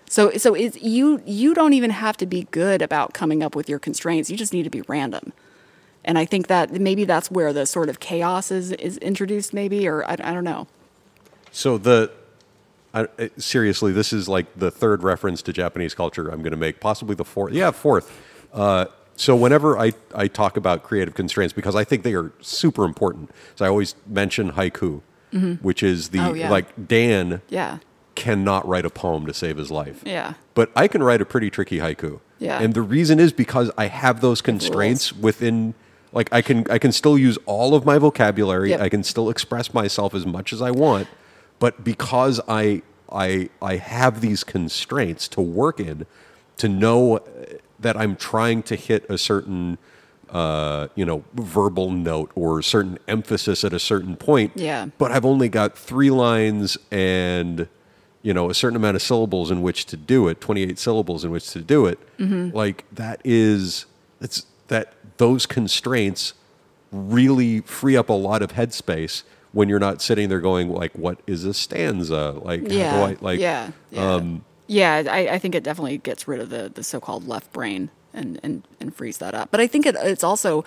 So 0.09 0.31
so 0.37 0.55
it's 0.55 0.81
you 0.81 1.21
you 1.27 1.55
don't 1.55 1.73
even 1.73 1.91
have 1.91 2.17
to 2.19 2.27
be 2.27 2.47
good 2.51 2.83
about 2.83 3.15
coming 3.15 3.43
up 3.43 3.57
with 3.57 3.69
your 3.69 3.81
constraints. 3.81 4.31
You 4.31 4.37
just 4.37 4.53
need 4.53 4.63
to 4.65 4.71
be 4.71 4.83
random. 4.83 5.33
And 6.05 6.19
I 6.19 6.27
think 6.27 6.47
that 6.49 6.71
maybe 6.71 7.05
that's 7.05 7.31
where 7.31 7.53
the 7.53 7.65
sort 7.65 7.89
of 7.89 7.99
chaos 7.99 8.51
is, 8.51 8.73
is 8.73 8.99
introduced, 8.99 9.55
maybe, 9.55 9.89
or 9.89 10.05
I, 10.05 10.13
I 10.13 10.35
don't 10.35 10.45
know. 10.45 10.67
So 11.51 11.79
the 11.79 12.11
I, 12.93 13.09
seriously, 13.39 13.91
this 13.91 14.13
is 14.13 14.29
like 14.29 14.47
the 14.57 14.71
third 14.71 15.03
reference 15.03 15.43
to 15.43 15.53
Japanese 15.53 15.95
culture 15.95 16.29
I'm 16.29 16.43
going 16.43 16.53
to 16.53 16.59
make, 16.59 16.79
possibly 16.79 17.17
the 17.17 17.25
fourth. 17.25 17.55
Yeah, 17.55 17.73
fourth. 17.73 18.07
Uh, 18.53 18.87
so 19.17 19.35
whenever 19.35 19.79
I, 19.79 19.93
I 20.15 20.29
talk 20.29 20.57
about 20.57 20.85
creative 20.85 21.15
constraints, 21.15 21.53
because 21.53 21.75
I 21.75 21.85
think 21.85 22.03
they 22.03 22.15
are 22.15 22.31
super 22.41 22.85
important, 22.85 23.31
so 23.57 23.65
I 23.65 23.69
always 23.69 23.97
mention 24.07 24.53
haiku, 24.53 25.01
which 25.63 25.83
is 25.83 26.11
the 26.11 26.21
Oh, 26.21 26.35
yeah. 26.35 26.51
like 26.51 26.87
Dan 26.87 27.41
Yeah. 27.49 27.79
Cannot 28.15 28.67
write 28.67 28.85
a 28.85 28.91
poem 28.91 29.27
to 29.27 29.35
save 29.35 29.57
his 29.57 29.71
life. 29.71 30.03
Yeah. 30.05 30.35
But 30.55 30.71
I 30.77 30.89
can 30.89 31.03
write 31.03 31.21
a 31.21 31.25
pretty 31.25 31.51
tricky 31.51 31.79
haiku. 31.79 32.21
Yeah. 32.39 32.61
And 32.61 32.75
the 32.75 32.83
reason 32.83 33.19
is 33.21 33.33
because 33.33 33.71
I 33.77 33.87
have 33.87 34.21
those 34.21 34.41
constraints 34.41 35.13
within 35.13 35.75
like 36.13 36.33
I 36.33 36.43
can 36.43 36.71
I 36.71 36.79
can 36.79 36.93
still 36.93 37.19
use 37.19 37.39
all 37.47 37.75
of 37.75 37.85
my 37.85 37.99
vocabulary. 37.99 38.71
Yep. 38.71 38.81
I 38.81 38.89
can 38.89 39.03
still 39.03 39.29
express 39.31 39.75
myself 39.75 40.15
as 40.15 40.25
much 40.25 40.53
as 40.53 40.63
I 40.63 40.71
want, 40.71 41.09
but 41.59 41.85
because 41.85 42.41
I 42.49 42.83
I 43.11 43.51
I 43.61 43.77
have 43.77 44.21
these 44.21 44.45
constraints 44.45 45.29
to 45.29 45.41
work 45.41 45.81
in 45.81 46.07
to 46.59 46.69
know 46.69 47.17
uh, 47.17 47.21
that 47.81 47.97
I'm 47.97 48.15
trying 48.17 48.63
to 48.65 48.77
hit 48.77 49.05
a 49.11 49.19
certain 49.19 49.79
uh, 50.31 50.89
you 50.97 51.05
know, 51.05 51.23
verbal 51.35 51.91
note 51.91 52.33
or 52.35 52.61
certain 52.61 52.99
emphasis 53.07 53.63
at 53.63 53.73
a 53.73 53.79
certain 53.79 54.17
point. 54.17 54.53
Yeah. 54.57 54.87
But 54.99 55.13
I've 55.13 55.25
only 55.25 55.49
got 55.49 55.79
three 55.79 56.11
lines 56.11 56.77
and 56.91 57.69
you 58.25 58.35
know 58.35 58.51
a 58.51 58.55
certain 58.55 58.75
amount 58.75 58.97
of 58.97 59.03
syllables 59.03 59.51
in 59.53 59.63
which 59.63 59.85
to 59.87 59.97
do 59.97 60.27
it 60.29 60.41
28 60.41 60.79
syllables 60.79 61.25
in 61.25 61.31
which 61.31 61.49
to 61.53 61.61
do 61.61 61.87
it 61.87 61.99
like 62.19 62.85
that 62.91 63.21
is 63.25 63.87
it's 64.21 64.47
that 64.69 64.95
those 65.19 65.47
constraints 65.47 66.33
really 66.91 67.61
free 67.61 67.97
up 67.97 68.09
a 68.09 68.13
lot 68.13 68.43
of 68.43 68.53
headspace 68.55 69.23
when 69.53 69.69
you're 69.69 69.79
not 69.79 70.01
sitting 70.03 70.29
there 70.29 70.41
going 70.41 70.69
like 70.73 70.93
what 70.97 71.21
is 71.27 71.45
a 71.45 71.55
stanza 71.55 72.31
like 72.43 72.63
Yeah. 72.65 73.05
i 73.05 73.17
like 73.21 73.39
yeah. 73.41 73.71
Yeah. 73.91 74.15
um 74.15 74.45
yeah. 74.67 75.03
I, 75.11 75.29
I 75.35 75.39
think 75.39 75.55
it 75.55 75.63
definitely 75.63 75.99
gets 75.99 76.27
rid 76.27 76.41
of 76.41 76.49
the, 76.49 76.71
the 76.75 76.83
so-called 76.83 77.29
left 77.29 77.53
brain 77.53 77.91
and, 78.15 78.41
and, 78.43 78.63
and 78.81 78.95
frees 78.95 79.19
that 79.19 79.35
up. 79.35 79.51
But 79.51 79.61
I 79.61 79.67
think 79.67 79.85
it, 79.85 79.95
it's 79.99 80.25
also 80.25 80.65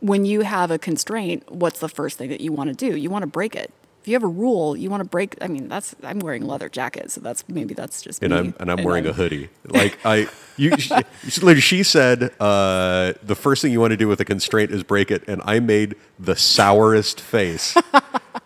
when 0.00 0.26
you 0.26 0.42
have 0.42 0.70
a 0.70 0.78
constraint, 0.78 1.50
what's 1.50 1.80
the 1.80 1.88
first 1.88 2.18
thing 2.18 2.28
that 2.28 2.42
you 2.42 2.52
want 2.52 2.68
to 2.68 2.74
do? 2.74 2.94
You 2.94 3.08
want 3.08 3.22
to 3.22 3.26
break 3.26 3.56
it. 3.56 3.72
If 4.08 4.12
you 4.12 4.14
have 4.16 4.24
a 4.24 4.26
rule, 4.26 4.74
you 4.74 4.88
want 4.88 5.02
to 5.02 5.08
break. 5.08 5.36
I 5.42 5.48
mean, 5.48 5.68
that's 5.68 5.94
I'm 6.02 6.20
wearing 6.20 6.42
a 6.44 6.46
leather 6.46 6.70
jacket, 6.70 7.10
so 7.10 7.20
that's 7.20 7.46
maybe 7.46 7.74
that's 7.74 8.00
just 8.00 8.22
and 8.22 8.32
me. 8.32 8.38
I'm 8.38 8.54
and 8.58 8.70
I'm 8.72 8.82
wearing 8.82 9.04
a 9.04 9.12
hoodie. 9.12 9.50
Like 9.66 9.98
I, 10.02 10.28
you, 10.56 10.74
she, 11.28 11.60
she- 11.60 11.82
said, 11.82 12.32
uh, 12.40 13.12
the 13.22 13.34
first 13.34 13.60
thing 13.60 13.70
you 13.70 13.80
want 13.80 13.90
to 13.90 13.98
do 13.98 14.08
with 14.08 14.18
a 14.22 14.24
constraint 14.24 14.70
is 14.70 14.82
break 14.82 15.10
it, 15.10 15.28
and 15.28 15.42
I 15.44 15.60
made 15.60 15.94
the 16.18 16.36
sourest 16.36 17.20
face 17.20 17.76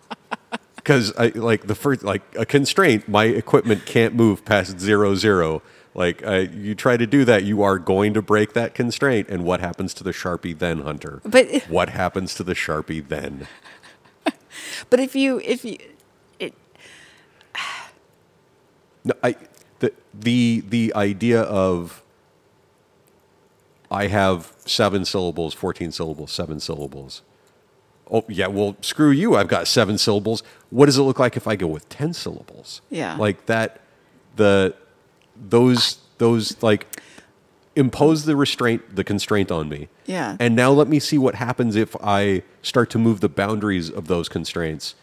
because 0.75 1.13
I 1.17 1.27
like 1.27 1.67
the 1.67 1.75
first 1.75 2.03
like 2.03 2.23
a 2.37 2.45
constraint. 2.45 3.07
My 3.07 3.23
equipment 3.23 3.85
can't 3.85 4.15
move 4.15 4.43
past 4.43 4.81
zero 4.81 5.15
zero. 5.15 5.61
Like 5.95 6.25
I, 6.25 6.39
you 6.39 6.75
try 6.75 6.97
to 6.97 7.07
do 7.07 7.23
that, 7.23 7.45
you 7.45 7.61
are 7.61 7.79
going 7.79 8.13
to 8.15 8.21
break 8.21 8.51
that 8.51 8.75
constraint. 8.75 9.29
And 9.29 9.45
what 9.45 9.61
happens 9.61 9.93
to 9.93 10.03
the 10.03 10.11
sharpie 10.11 10.57
then, 10.59 10.81
Hunter? 10.81 11.21
But- 11.23 11.63
what 11.69 11.87
happens 11.87 12.35
to 12.35 12.43
the 12.43 12.53
sharpie 12.53 13.07
then? 13.07 13.47
But 14.89 14.99
if 14.99 15.15
you 15.15 15.39
if 15.43 15.65
you 15.65 15.77
it 16.39 16.53
No, 19.03 19.13
I 19.23 19.35
the 19.79 19.93
the 20.13 20.63
the 20.67 20.93
idea 20.95 21.41
of 21.41 22.01
I 23.91 24.07
have 24.07 24.53
seven 24.65 25.05
syllables, 25.05 25.53
fourteen 25.53 25.91
syllables, 25.91 26.31
seven 26.31 26.59
syllables. 26.59 27.21
Oh 28.11 28.25
yeah, 28.27 28.47
well 28.47 28.75
screw 28.81 29.11
you. 29.11 29.35
I've 29.35 29.47
got 29.47 29.67
seven 29.67 29.97
syllables. 29.97 30.43
What 30.69 30.87
does 30.87 30.97
it 30.97 31.03
look 31.03 31.19
like 31.19 31.37
if 31.37 31.47
I 31.47 31.55
go 31.55 31.67
with 31.67 31.87
ten 31.89 32.13
syllables? 32.13 32.81
Yeah. 32.89 33.15
like 33.17 33.45
that. 33.45 33.81
The 34.35 34.75
those 35.35 35.99
those 36.17 36.61
like 36.63 36.87
impose 37.75 38.25
the 38.25 38.35
restraint, 38.35 38.95
the 38.95 39.03
constraint 39.03 39.51
on 39.51 39.69
me. 39.69 39.87
Yeah. 40.05 40.37
And 40.39 40.55
now 40.55 40.71
let 40.71 40.87
me 40.87 40.99
see 40.99 41.17
what 41.17 41.35
happens 41.35 41.75
if 41.75 41.95
I 42.03 42.43
start 42.61 42.89
to 42.91 42.99
move 42.99 43.19
the 43.19 43.29
boundaries 43.29 43.89
of 43.89 44.07
those 44.07 44.29
constraints 44.29 44.95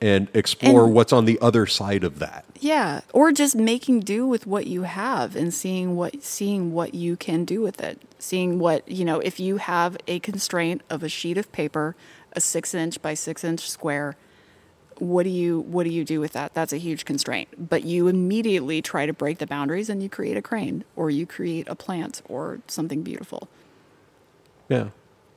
and 0.00 0.28
explore 0.34 0.84
And- 0.84 0.94
what's 0.94 1.12
on 1.12 1.24
the 1.24 1.38
other 1.40 1.66
side 1.66 2.04
of 2.04 2.18
that. 2.18 2.44
Yeah, 2.58 3.02
or 3.12 3.32
just 3.32 3.54
making 3.54 4.00
do 4.00 4.26
with 4.26 4.46
what 4.46 4.66
you 4.66 4.82
have 4.82 5.36
and 5.36 5.52
seeing 5.54 5.94
what 5.96 6.22
seeing 6.22 6.72
what 6.72 6.94
you 6.94 7.16
can 7.16 7.44
do 7.44 7.60
with 7.62 7.80
it. 7.80 8.00
Seeing 8.18 8.58
what 8.58 8.86
you 8.88 9.04
know, 9.04 9.20
if 9.20 9.38
you 9.40 9.58
have 9.58 9.96
a 10.06 10.18
constraint 10.20 10.82
of 10.90 11.02
a 11.02 11.08
sheet 11.08 11.38
of 11.38 11.50
paper, 11.52 11.94
a 12.32 12.40
six 12.40 12.74
inch 12.74 13.00
by 13.00 13.14
six 13.14 13.44
inch 13.44 13.70
square, 13.70 14.16
what 14.98 15.24
do 15.24 15.30
you 15.30 15.60
what 15.60 15.84
do 15.84 15.90
you 15.90 16.04
do 16.04 16.20
with 16.20 16.32
that? 16.32 16.54
That's 16.54 16.72
a 16.72 16.78
huge 16.78 17.04
constraint. 17.04 17.48
But 17.68 17.84
you 17.84 18.08
immediately 18.08 18.82
try 18.82 19.06
to 19.06 19.12
break 19.12 19.38
the 19.38 19.46
boundaries 19.46 19.88
and 19.88 20.02
you 20.02 20.08
create 20.08 20.36
a 20.36 20.42
crane, 20.42 20.84
or 20.94 21.10
you 21.10 21.26
create 21.26 21.68
a 21.68 21.74
plant, 21.74 22.22
or 22.28 22.60
something 22.66 23.02
beautiful. 23.02 23.48
Yeah. 24.68 24.88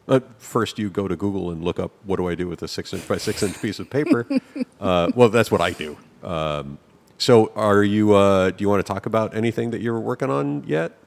Uh, 0.08 0.22
first, 0.40 0.80
you 0.80 0.90
go 0.90 1.08
to 1.08 1.16
Google 1.16 1.52
and 1.52 1.64
look 1.64 1.80
up 1.80 1.92
what 2.04 2.18
do 2.18 2.28
I 2.28 2.34
do 2.36 2.48
with 2.48 2.64
a 2.64 2.68
six 2.68 2.94
inch 2.94 3.08
by 3.08 3.18
six 3.18 3.44
inch 3.44 3.62
piece 3.62 3.80
of 3.80 3.90
paper. 3.90 4.26
uh, 4.80 5.12
well, 5.16 5.30
that's 5.30 5.52
what 5.52 5.62
I 5.62 5.72
do. 5.72 5.98
Um, 6.24 6.80
so, 7.18 7.52
are 7.56 7.84
you? 7.84 8.14
Uh, 8.16 8.50
do 8.50 8.64
you 8.64 8.70
want 8.70 8.86
to 8.86 8.92
talk 8.94 9.06
about 9.06 9.36
anything 9.36 9.72
that 9.72 9.82
you're 9.82 10.00
working 10.00 10.32
on 10.32 10.64
yet? 10.66 10.98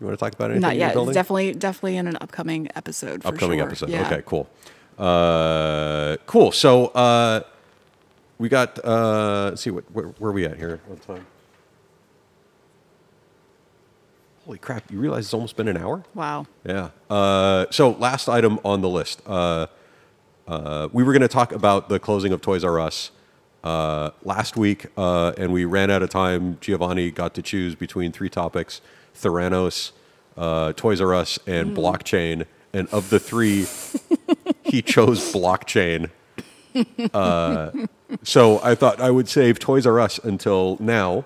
You 0.00 0.06
want 0.06 0.18
to 0.18 0.24
talk 0.24 0.32
about 0.32 0.52
anything 0.52 0.62
Not 0.62 0.76
yet. 0.76 0.94
definitely 0.94 1.52
definitely 1.52 1.98
in 1.98 2.06
an 2.06 2.16
upcoming 2.20 2.68
episode. 2.74 3.22
For 3.22 3.28
Upcoming 3.28 3.58
sure. 3.58 3.66
episode. 3.66 3.90
Yeah. 3.90 4.06
Okay, 4.06 4.22
cool. 4.24 4.48
Uh, 4.98 6.16
cool. 6.26 6.52
So, 6.52 6.86
uh, 6.88 7.42
we 8.40 8.48
got. 8.48 8.82
Uh, 8.82 9.50
let's 9.50 9.60
see 9.62 9.70
what 9.70 9.84
where, 9.92 10.06
where 10.06 10.30
are 10.30 10.34
we 10.34 10.46
at 10.46 10.56
here 10.56 10.80
on 10.90 10.96
time. 10.96 11.26
Holy 14.46 14.58
crap! 14.58 14.90
You 14.90 14.98
realize 14.98 15.26
it's 15.26 15.34
almost 15.34 15.56
been 15.56 15.68
an 15.68 15.76
hour? 15.76 16.02
Wow. 16.14 16.46
Yeah. 16.64 16.88
Uh, 17.10 17.66
so 17.70 17.90
last 17.90 18.28
item 18.28 18.58
on 18.64 18.80
the 18.80 18.88
list. 18.88 19.20
Uh, 19.26 19.66
uh, 20.48 20.88
we 20.90 21.04
were 21.04 21.12
going 21.12 21.22
to 21.22 21.28
talk 21.28 21.52
about 21.52 21.90
the 21.90 22.00
closing 22.00 22.32
of 22.32 22.40
Toys 22.40 22.64
R 22.64 22.80
Us 22.80 23.10
uh, 23.62 24.10
last 24.22 24.56
week, 24.56 24.86
uh, 24.96 25.34
and 25.36 25.52
we 25.52 25.66
ran 25.66 25.90
out 25.90 26.02
of 26.02 26.08
time. 26.08 26.56
Giovanni 26.62 27.10
got 27.10 27.34
to 27.34 27.42
choose 27.42 27.74
between 27.74 28.10
three 28.10 28.30
topics: 28.30 28.80
Theranos, 29.14 29.92
uh, 30.38 30.72
Toys 30.72 31.02
R 31.02 31.14
Us, 31.14 31.38
and 31.46 31.76
blockchain. 31.76 32.46
And 32.72 32.88
of 32.88 33.10
the 33.10 33.18
three, 33.18 33.66
he 34.62 34.80
chose 34.94 35.32
blockchain. 35.32 36.10
Uh, 37.14 37.70
so 38.22 38.60
I 38.62 38.74
thought 38.74 39.00
I 39.00 39.10
would 39.10 39.28
save 39.28 39.58
Toys 39.58 39.86
R 39.86 39.98
Us 40.00 40.18
until 40.18 40.76
now 40.80 41.24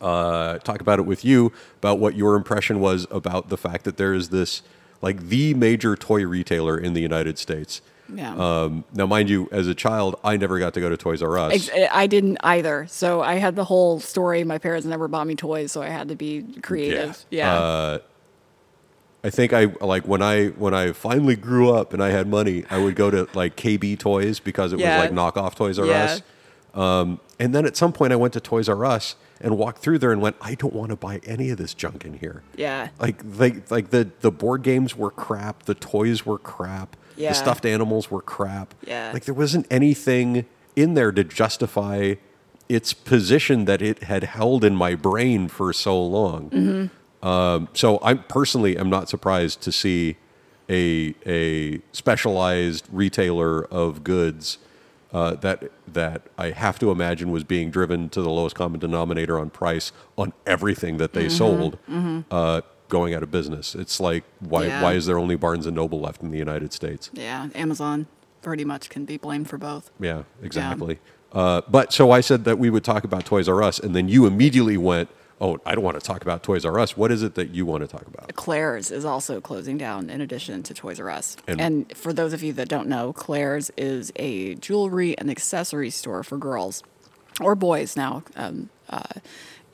uh, 0.00 0.58
talk 0.58 0.80
about 0.80 0.98
it 0.98 1.02
with 1.02 1.24
you 1.24 1.52
about 1.78 1.98
what 1.98 2.14
your 2.14 2.36
impression 2.36 2.80
was 2.80 3.06
about 3.10 3.48
the 3.48 3.56
fact 3.56 3.84
that 3.84 3.96
there 3.96 4.14
is 4.14 4.28
this 4.30 4.62
like 5.02 5.28
the 5.28 5.54
major 5.54 5.96
toy 5.96 6.24
retailer 6.26 6.78
in 6.78 6.94
the 6.94 7.00
United 7.00 7.38
States. 7.38 7.80
Yeah. 8.12 8.34
Um, 8.36 8.84
now, 8.94 9.06
mind 9.06 9.28
you, 9.28 9.48
as 9.50 9.66
a 9.66 9.74
child, 9.74 10.18
I 10.22 10.36
never 10.36 10.58
got 10.58 10.74
to 10.74 10.80
go 10.80 10.88
to 10.88 10.96
Toys 10.96 11.22
R 11.22 11.38
Us. 11.38 11.68
Ex- 11.68 11.88
I 11.90 12.06
didn't 12.06 12.38
either. 12.42 12.86
So 12.88 13.20
I 13.20 13.34
had 13.34 13.56
the 13.56 13.64
whole 13.64 13.98
story. 14.00 14.44
My 14.44 14.58
parents 14.58 14.86
never 14.86 15.08
bought 15.08 15.26
me 15.26 15.34
toys, 15.34 15.72
so 15.72 15.82
I 15.82 15.88
had 15.88 16.08
to 16.08 16.14
be 16.14 16.44
creative. 16.62 17.24
Yeah. 17.30 17.52
Uh, 17.52 17.98
I 19.26 19.30
think 19.30 19.52
I 19.52 19.64
like 19.80 20.04
when 20.06 20.22
I 20.22 20.48
when 20.48 20.72
I 20.72 20.92
finally 20.92 21.34
grew 21.36 21.70
up 21.74 21.92
and 21.92 22.00
I 22.02 22.10
had 22.10 22.26
money, 22.28 22.64
I 22.70 22.78
would 22.78 22.94
go 22.94 23.10
to 23.10 23.26
like 23.34 23.56
KB 23.56 23.98
Toys 23.98 24.38
because 24.40 24.72
it 24.72 24.78
Yeah. 24.78 25.00
was 25.02 25.10
like 25.10 25.12
knockoff 25.34 25.54
Toys 25.56 25.78
R 25.78 25.86
Yeah. 25.86 26.04
Us. 26.04 26.22
Um, 26.74 27.20
and 27.40 27.54
then 27.54 27.66
at 27.66 27.76
some 27.76 27.92
point, 27.92 28.12
I 28.12 28.16
went 28.16 28.32
to 28.34 28.40
Toys 28.40 28.68
R 28.68 28.84
Us 28.84 29.16
and 29.40 29.58
walked 29.58 29.80
through 29.82 29.98
there 29.98 30.12
and 30.12 30.20
went, 30.22 30.36
I 30.40 30.54
don't 30.54 30.72
want 30.74 30.90
to 30.90 30.96
buy 30.96 31.20
any 31.26 31.50
of 31.50 31.58
this 31.58 31.74
junk 31.74 32.04
in 32.04 32.14
here. 32.18 32.42
yeah. 32.56 32.88
Like 33.00 33.18
they 33.38 33.62
like 33.68 33.90
the 33.90 34.10
the 34.20 34.30
board 34.30 34.62
games 34.62 34.96
were 34.96 35.10
crap, 35.10 35.64
the 35.64 35.74
toys 35.74 36.24
were 36.24 36.38
crap, 36.38 36.96
Yeah. 37.16 37.30
the 37.30 37.34
stuffed 37.34 37.66
animals 37.66 38.10
were 38.10 38.22
crap. 38.22 38.74
Yeah. 38.86 39.10
Like 39.12 39.24
there 39.24 39.34
wasn't 39.34 39.66
anything 39.70 40.46
in 40.76 40.94
there 40.94 41.10
to 41.12 41.24
justify 41.24 42.14
its 42.68 42.92
position 42.92 43.64
that 43.64 43.80
it 43.82 44.04
had 44.04 44.24
held 44.24 44.62
in 44.64 44.74
my 44.76 44.94
brain 44.94 45.48
for 45.48 45.72
so 45.72 46.00
long. 46.02 46.90
Mm-hmm. 47.22 47.28
Um, 47.28 47.68
so 47.72 47.98
I 48.02 48.14
personally 48.14 48.76
am 48.76 48.88
not 48.90 49.08
surprised 49.08 49.60
to 49.62 49.72
see 49.72 50.16
a 50.68 51.14
a 51.26 51.80
specialized 51.92 52.86
retailer 52.90 53.64
of 53.66 54.02
goods 54.04 54.58
uh, 55.12 55.34
that 55.36 55.70
that 55.86 56.22
I 56.36 56.50
have 56.50 56.78
to 56.80 56.90
imagine 56.90 57.30
was 57.30 57.44
being 57.44 57.70
driven 57.70 58.08
to 58.10 58.20
the 58.22 58.30
lowest 58.30 58.54
common 58.56 58.80
denominator 58.80 59.38
on 59.38 59.50
price 59.50 59.92
on 60.18 60.32
everything 60.46 60.96
that 60.98 61.12
they 61.12 61.26
Mm-hmm. 61.26 61.36
sold, 61.36 61.78
uh, 62.30 62.60
going 62.88 63.14
out 63.14 63.22
of 63.22 63.30
business. 63.30 63.74
It's 63.74 63.98
like 64.00 64.24
why 64.40 64.66
Yeah. 64.66 64.82
why 64.82 64.92
is 64.94 65.06
there 65.06 65.18
only 65.18 65.36
Barnes 65.36 65.66
and 65.66 65.74
Noble 65.76 66.00
left 66.00 66.22
in 66.22 66.30
the 66.30 66.38
United 66.38 66.72
States? 66.72 67.10
Yeah. 67.12 67.48
Amazon 67.54 68.06
pretty 68.42 68.64
much 68.64 68.88
can 68.88 69.04
be 69.04 69.16
blamed 69.16 69.48
for 69.48 69.58
both. 69.58 69.90
Yeah, 70.00 70.22
exactly. 70.42 70.98
Uh, 71.32 71.62
but 71.68 71.92
so 71.92 72.10
I 72.12 72.20
said 72.20 72.44
that 72.44 72.58
we 72.58 72.70
would 72.70 72.84
talk 72.84 73.02
about 73.04 73.24
Toys 73.24 73.48
R 73.48 73.62
Us, 73.62 73.78
and 73.80 73.94
then 73.94 74.08
you 74.08 74.24
immediately 74.26 74.76
went, 74.76 75.08
"Oh, 75.40 75.58
I 75.66 75.74
don't 75.74 75.84
want 75.84 75.98
to 76.00 76.04
talk 76.06 76.22
about 76.22 76.42
Toys 76.42 76.64
R 76.64 76.78
Us. 76.78 76.96
What 76.96 77.10
is 77.12 77.22
it 77.22 77.34
that 77.34 77.50
you 77.50 77.66
want 77.66 77.82
to 77.82 77.86
talk 77.88 78.06
about?" 78.06 78.34
Claire's 78.34 78.90
is 78.90 79.04
also 79.04 79.40
closing 79.40 79.76
down 79.78 80.08
in 80.10 80.20
addition 80.20 80.62
to 80.64 80.74
Toys 80.74 80.98
R 81.00 81.10
Us. 81.10 81.36
And- 81.46 81.60
And, 81.60 81.96
for 81.96 82.12
those 82.12 82.32
of 82.32 82.42
you 82.42 82.52
that 82.54 82.68
don't 82.68 82.88
know, 82.88 83.12
Claire's 83.12 83.70
is 83.76 84.12
a 84.16 84.54
jewelry 84.56 85.16
and 85.18 85.30
accessory 85.30 85.90
store 85.90 86.22
for 86.22 86.38
girls 86.38 86.82
or 87.40 87.54
boys 87.54 87.96
now. 87.96 88.22
Um, 88.34 88.70
uh, 88.88 89.02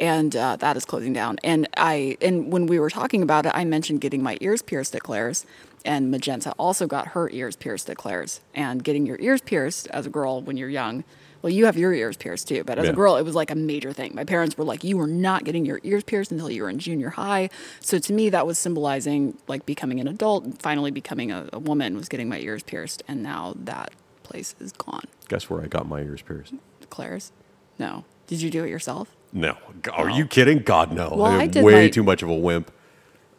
and 0.01 0.35
uh, 0.35 0.57
that 0.57 0.77
is 0.77 0.85
closing 0.85 1.13
down. 1.13 1.39
And 1.45 1.69
I 1.77 2.17
and 2.21 2.53
when 2.53 2.67
we 2.67 2.79
were 2.81 2.91
talking 2.91 3.23
about 3.23 3.47
it, 3.47 3.53
I 3.55 3.65
mentioned 3.65 4.01
getting 4.01 4.23
my 4.23 4.37
ears 4.41 4.63
pierced 4.63 4.97
at 4.97 5.03
Claire's, 5.03 5.47
and 5.85 6.11
Magenta 6.11 6.53
also 6.59 6.87
got 6.89 7.09
her 7.09 7.31
ears 7.31 7.55
pierced 7.55 7.89
at 7.89 7.99
Claire's. 7.99 8.41
And 8.55 8.83
getting 8.83 9.07
your 9.07 9.19
ears 9.21 9.41
pierced 9.43 9.87
as 9.89 10.07
a 10.07 10.11
girl 10.11 10.41
when 10.43 10.57
you're 10.57 10.71
young, 10.71 11.05
well, 11.43 11.51
you 11.53 11.67
have 11.67 11.77
your 11.77 11.93
ears 11.93 12.17
pierced 12.17 12.49
too, 12.49 12.63
but 12.65 12.79
as 12.79 12.85
Yeah. 12.87 12.93
a 12.93 12.95
girl, 12.95 13.17
it 13.17 13.23
was 13.25 13.35
like 13.35 13.51
a 13.51 13.55
major 13.55 13.93
thing. 13.93 14.15
My 14.15 14.25
parents 14.25 14.57
were 14.57 14.65
like, 14.65 14.83
"You 14.85 14.97
were 14.97 15.07
not 15.09 15.45
getting 15.45 15.67
your 15.67 15.81
ears 15.83 16.05
pierced 16.05 16.31
until 16.31 16.51
you 16.51 16.63
were 16.63 16.71
in 16.71 16.79
junior 16.79 17.11
high." 17.11 17.51
So 17.81 17.99
to 17.99 18.13
me, 18.13 18.31
that 18.31 18.47
was 18.47 18.59
symbolizing 18.59 19.37
like 19.49 19.67
becoming 19.67 20.01
an 20.01 20.09
adult 20.09 20.45
and 20.45 20.63
finally 20.63 20.91
becoming 20.91 21.31
a, 21.33 21.49
a 21.53 21.59
woman 21.59 21.97
was 21.97 22.09
getting 22.09 22.29
my 22.29 22.39
ears 22.39 22.63
pierced, 22.63 23.03
and 23.09 23.23
now 23.23 23.55
that 23.57 23.91
place 24.23 24.55
is 24.61 24.73
gone. 24.73 25.03
Guess 25.29 25.51
where 25.51 25.63
I 25.63 25.67
got 25.67 25.89
my 25.89 26.01
ears 26.01 26.23
pierced? 26.23 26.55
Claire's? 26.91 27.33
No. 27.79 28.05
Did 28.29 28.41
you 28.41 28.51
do 28.51 28.65
it 28.65 28.71
yourself? 28.71 29.09
No. 29.33 29.57
Are 29.93 30.09
you 30.11 30.27
kidding? 30.27 30.59
God, 30.61 30.93
no. 30.93 31.11
Well, 31.17 31.25
I'm 31.27 31.41
I 31.41 31.47
did 31.49 31.65
way 31.65 31.85
my- 31.85 31.89
too 31.91 32.03
much 32.03 32.23
of 32.23 32.29
a 32.29 32.35
wimp. 32.35 32.71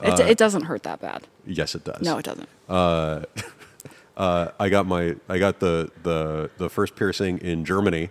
It, 0.01 0.19
it 0.19 0.37
doesn't 0.37 0.63
hurt 0.63 0.83
that 0.83 0.99
bad. 0.99 1.27
Yes, 1.47 1.75
it 1.75 1.85
does. 1.85 2.01
No, 2.01 2.17
it 2.17 2.25
doesn't. 2.25 2.49
Uh, 2.67 3.21
I 4.17 4.69
got 4.69 4.85
my 4.85 5.15
I 5.27 5.39
got 5.39 5.59
the 5.59 5.91
the 6.03 6.49
the 6.57 6.69
first 6.69 6.95
piercing 6.95 7.39
in 7.39 7.65
Germany. 7.65 8.09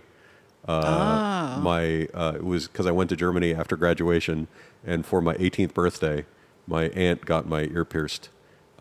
Uh, 0.67 1.59
My 1.61 2.07
uh, 2.13 2.33
it 2.35 2.43
was 2.43 2.67
because 2.67 2.85
I 2.85 2.91
went 2.91 3.09
to 3.09 3.15
Germany 3.15 3.53
after 3.53 3.75
graduation, 3.75 4.47
and 4.85 5.05
for 5.05 5.21
my 5.21 5.35
18th 5.35 5.73
birthday, 5.73 6.25
my 6.67 6.85
aunt 6.89 7.25
got 7.25 7.47
my 7.47 7.63
ear 7.63 7.83
pierced. 7.83 8.29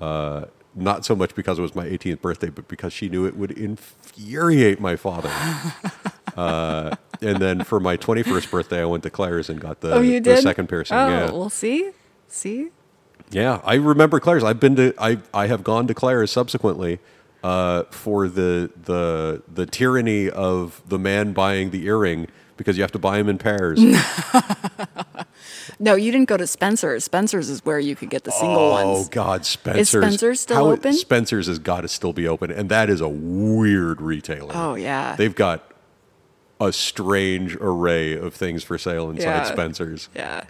Uh, 0.01 0.47
not 0.75 1.05
so 1.05 1.15
much 1.15 1.35
because 1.35 1.59
it 1.59 1.63
was 1.63 1.75
my 1.75 1.87
18th 1.87 2.21
birthday, 2.21 2.49
but 2.49 2.69
because 2.69 2.93
she 2.93 3.09
knew 3.09 3.27
it 3.27 3.37
would 3.37 3.51
infuriate 3.51 4.81
my 4.81 4.97
father. 4.97 5.31
uh, 6.37 6.97
and 7.21 7.39
then 7.39 7.63
for 7.63 7.79
my 7.79 7.97
21st 7.97 8.51
birthday, 8.51 8.81
I 8.81 8.85
went 8.87 9.03
to 9.03 9.11
Claire's 9.11 9.51
and 9.51 9.61
got 9.61 9.81
the, 9.81 9.93
oh, 9.95 10.01
you 10.01 10.15
the 10.15 10.35
did? 10.37 10.43
second 10.43 10.69
piercing. 10.69 10.97
Oh, 10.97 11.09
yeah. 11.09 11.31
well, 11.31 11.51
see? 11.51 11.91
See? 12.29 12.71
Yeah, 13.33 13.61
I 13.65 13.75
remember 13.75 14.21
Claire's. 14.21 14.45
I've 14.45 14.61
been 14.61 14.77
to 14.77 14.95
I 14.99 15.19
I 15.35 15.47
have 15.49 15.65
gone 15.65 15.87
to 15.89 15.95
Claire's 15.95 16.31
subsequently 16.31 16.99
uh, 17.43 17.85
for 17.85 18.29
the 18.29 18.71
the 18.85 19.43
the 19.53 19.67
tyranny 19.67 20.31
of 20.31 20.81
the 20.87 20.99
man 20.99 21.33
buying 21.33 21.71
the 21.71 21.85
earring 21.87 22.29
because 22.57 22.77
you 22.77 22.83
have 22.83 22.93
to 22.93 22.99
buy 22.99 23.19
them 23.19 23.29
in 23.29 23.39
pairs. 23.39 23.81
No, 25.79 25.95
you 25.95 26.13
didn't 26.13 26.29
go 26.29 26.37
to 26.37 26.47
Spencer's. 26.47 27.05
Spencer's 27.05 27.49
is 27.49 27.65
where 27.65 27.79
you 27.79 27.97
could 27.97 28.11
get 28.11 28.25
the 28.25 28.31
single 28.31 28.57
oh 28.59 28.71
ones. 28.71 29.07
Oh 29.07 29.11
God, 29.11 29.45
Spencer's. 29.45 29.89
Spencer's 29.89 30.41
still 30.41 30.57
How- 30.57 30.71
open? 30.73 30.93
Spencer's 30.93 31.47
has 31.49 31.59
got 31.59 31.81
to 31.81 31.89
still 31.89 32.13
be 32.13 32.29
open, 32.29 32.51
and 32.51 32.69
that 32.69 32.89
is 32.89 33.01
a 33.01 33.09
weird 33.09 34.01
retailer. 34.01 34.53
Oh, 34.55 34.75
yeah. 34.75 35.17
they've 35.17 35.35
got 35.35 35.73
a 36.61 36.73
strange 36.73 37.57
array 37.57 38.13
of 38.17 38.35
things 38.35 38.63
for 38.63 38.79
sale 38.79 39.11
inside 39.11 39.25
Yeah. 39.25 39.45
Spencer's. 39.45 40.09
Yeah. 40.15 40.45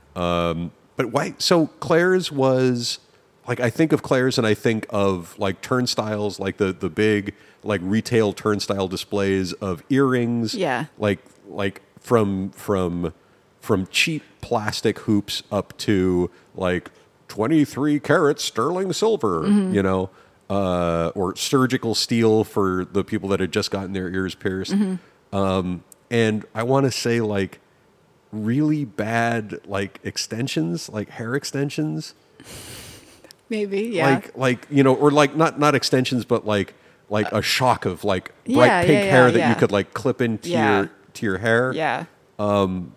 But 0.97 1.07
why? 1.07 1.35
So 1.39 1.69
Claire's 1.81 2.31
was 2.31 2.99
like 3.49 3.61
I 3.61 3.71
think 3.71 3.93
of 3.93 4.03
Claire's 4.03 4.39
and 4.39 4.47
I 4.47 4.55
think 4.55 4.87
of 4.91 5.39
like 5.39 5.61
turnstiles, 5.61 6.39
like 6.39 6.59
the 6.59 6.73
the 6.73 6.91
big 6.91 7.35
like 7.63 7.81
retail 7.83 8.33
turnstile 8.33 8.89
displays 8.89 9.53
of 9.55 9.83
earrings. 9.89 10.55
Yeah. 10.55 10.87
Like 10.99 11.21
like 11.49 11.83
from 12.01 12.51
from 12.51 13.15
from 13.61 13.87
cheap 13.89 14.23
plastic 14.41 14.99
hoops 15.01 15.43
up 15.51 15.77
to 15.79 16.31
like 16.55 16.91
twenty 17.29 17.65
three 17.65 17.99
karat 18.01 18.41
sterling 18.41 18.93
silver. 18.93 19.43
Mm-hmm. 19.43 19.75
You 19.75 19.83
know. 19.83 20.11
Uh, 20.51 21.11
or 21.15 21.35
surgical 21.35 21.95
steel 21.95 22.45
for 22.45 22.85
the 22.85 23.03
people 23.03 23.27
that 23.31 23.41
had 23.41 23.51
just 23.51 23.71
gotten 23.71 23.95
their 23.95 24.11
ears 24.11 24.35
pierced. 24.35 24.73
Mm-hmm. 24.73 25.35
Um, 25.35 25.83
and 26.11 26.45
I 26.55 26.63
want 26.65 26.85
to 26.85 26.91
say 26.91 27.23
like 27.23 27.59
really 28.33 28.85
bad 28.85 29.61
like 29.67 30.01
extensions, 30.03 30.89
like 30.89 31.11
hair 31.11 31.35
extensions, 31.35 32.15
Maybe, 33.49 33.83
yeah. 33.83 34.15
like 34.15 34.37
like 34.37 34.67
you 34.71 34.83
know, 34.83 34.95
or 34.95 35.11
like 35.11 35.37
not 35.37 35.59
not 35.61 35.75
extensions, 35.75 36.25
but 36.25 36.47
like 36.47 36.75
like 37.11 37.31
a 37.33 37.43
shock 37.43 37.85
of 37.85 38.03
like 38.03 38.33
bright 38.47 38.67
yeah, 38.67 38.81
pink 38.81 38.93
yeah, 38.93 39.11
hair 39.11 39.29
yeah, 39.29 39.31
that 39.33 39.49
you 39.51 39.55
could 39.57 39.71
like 39.71 39.93
clip 39.93 40.23
into 40.23 40.49
your 40.49 40.91
to 41.13 41.27
your 41.27 41.39
hair. 41.39 41.73
yeah. 41.73 42.07
Um, 42.39 42.95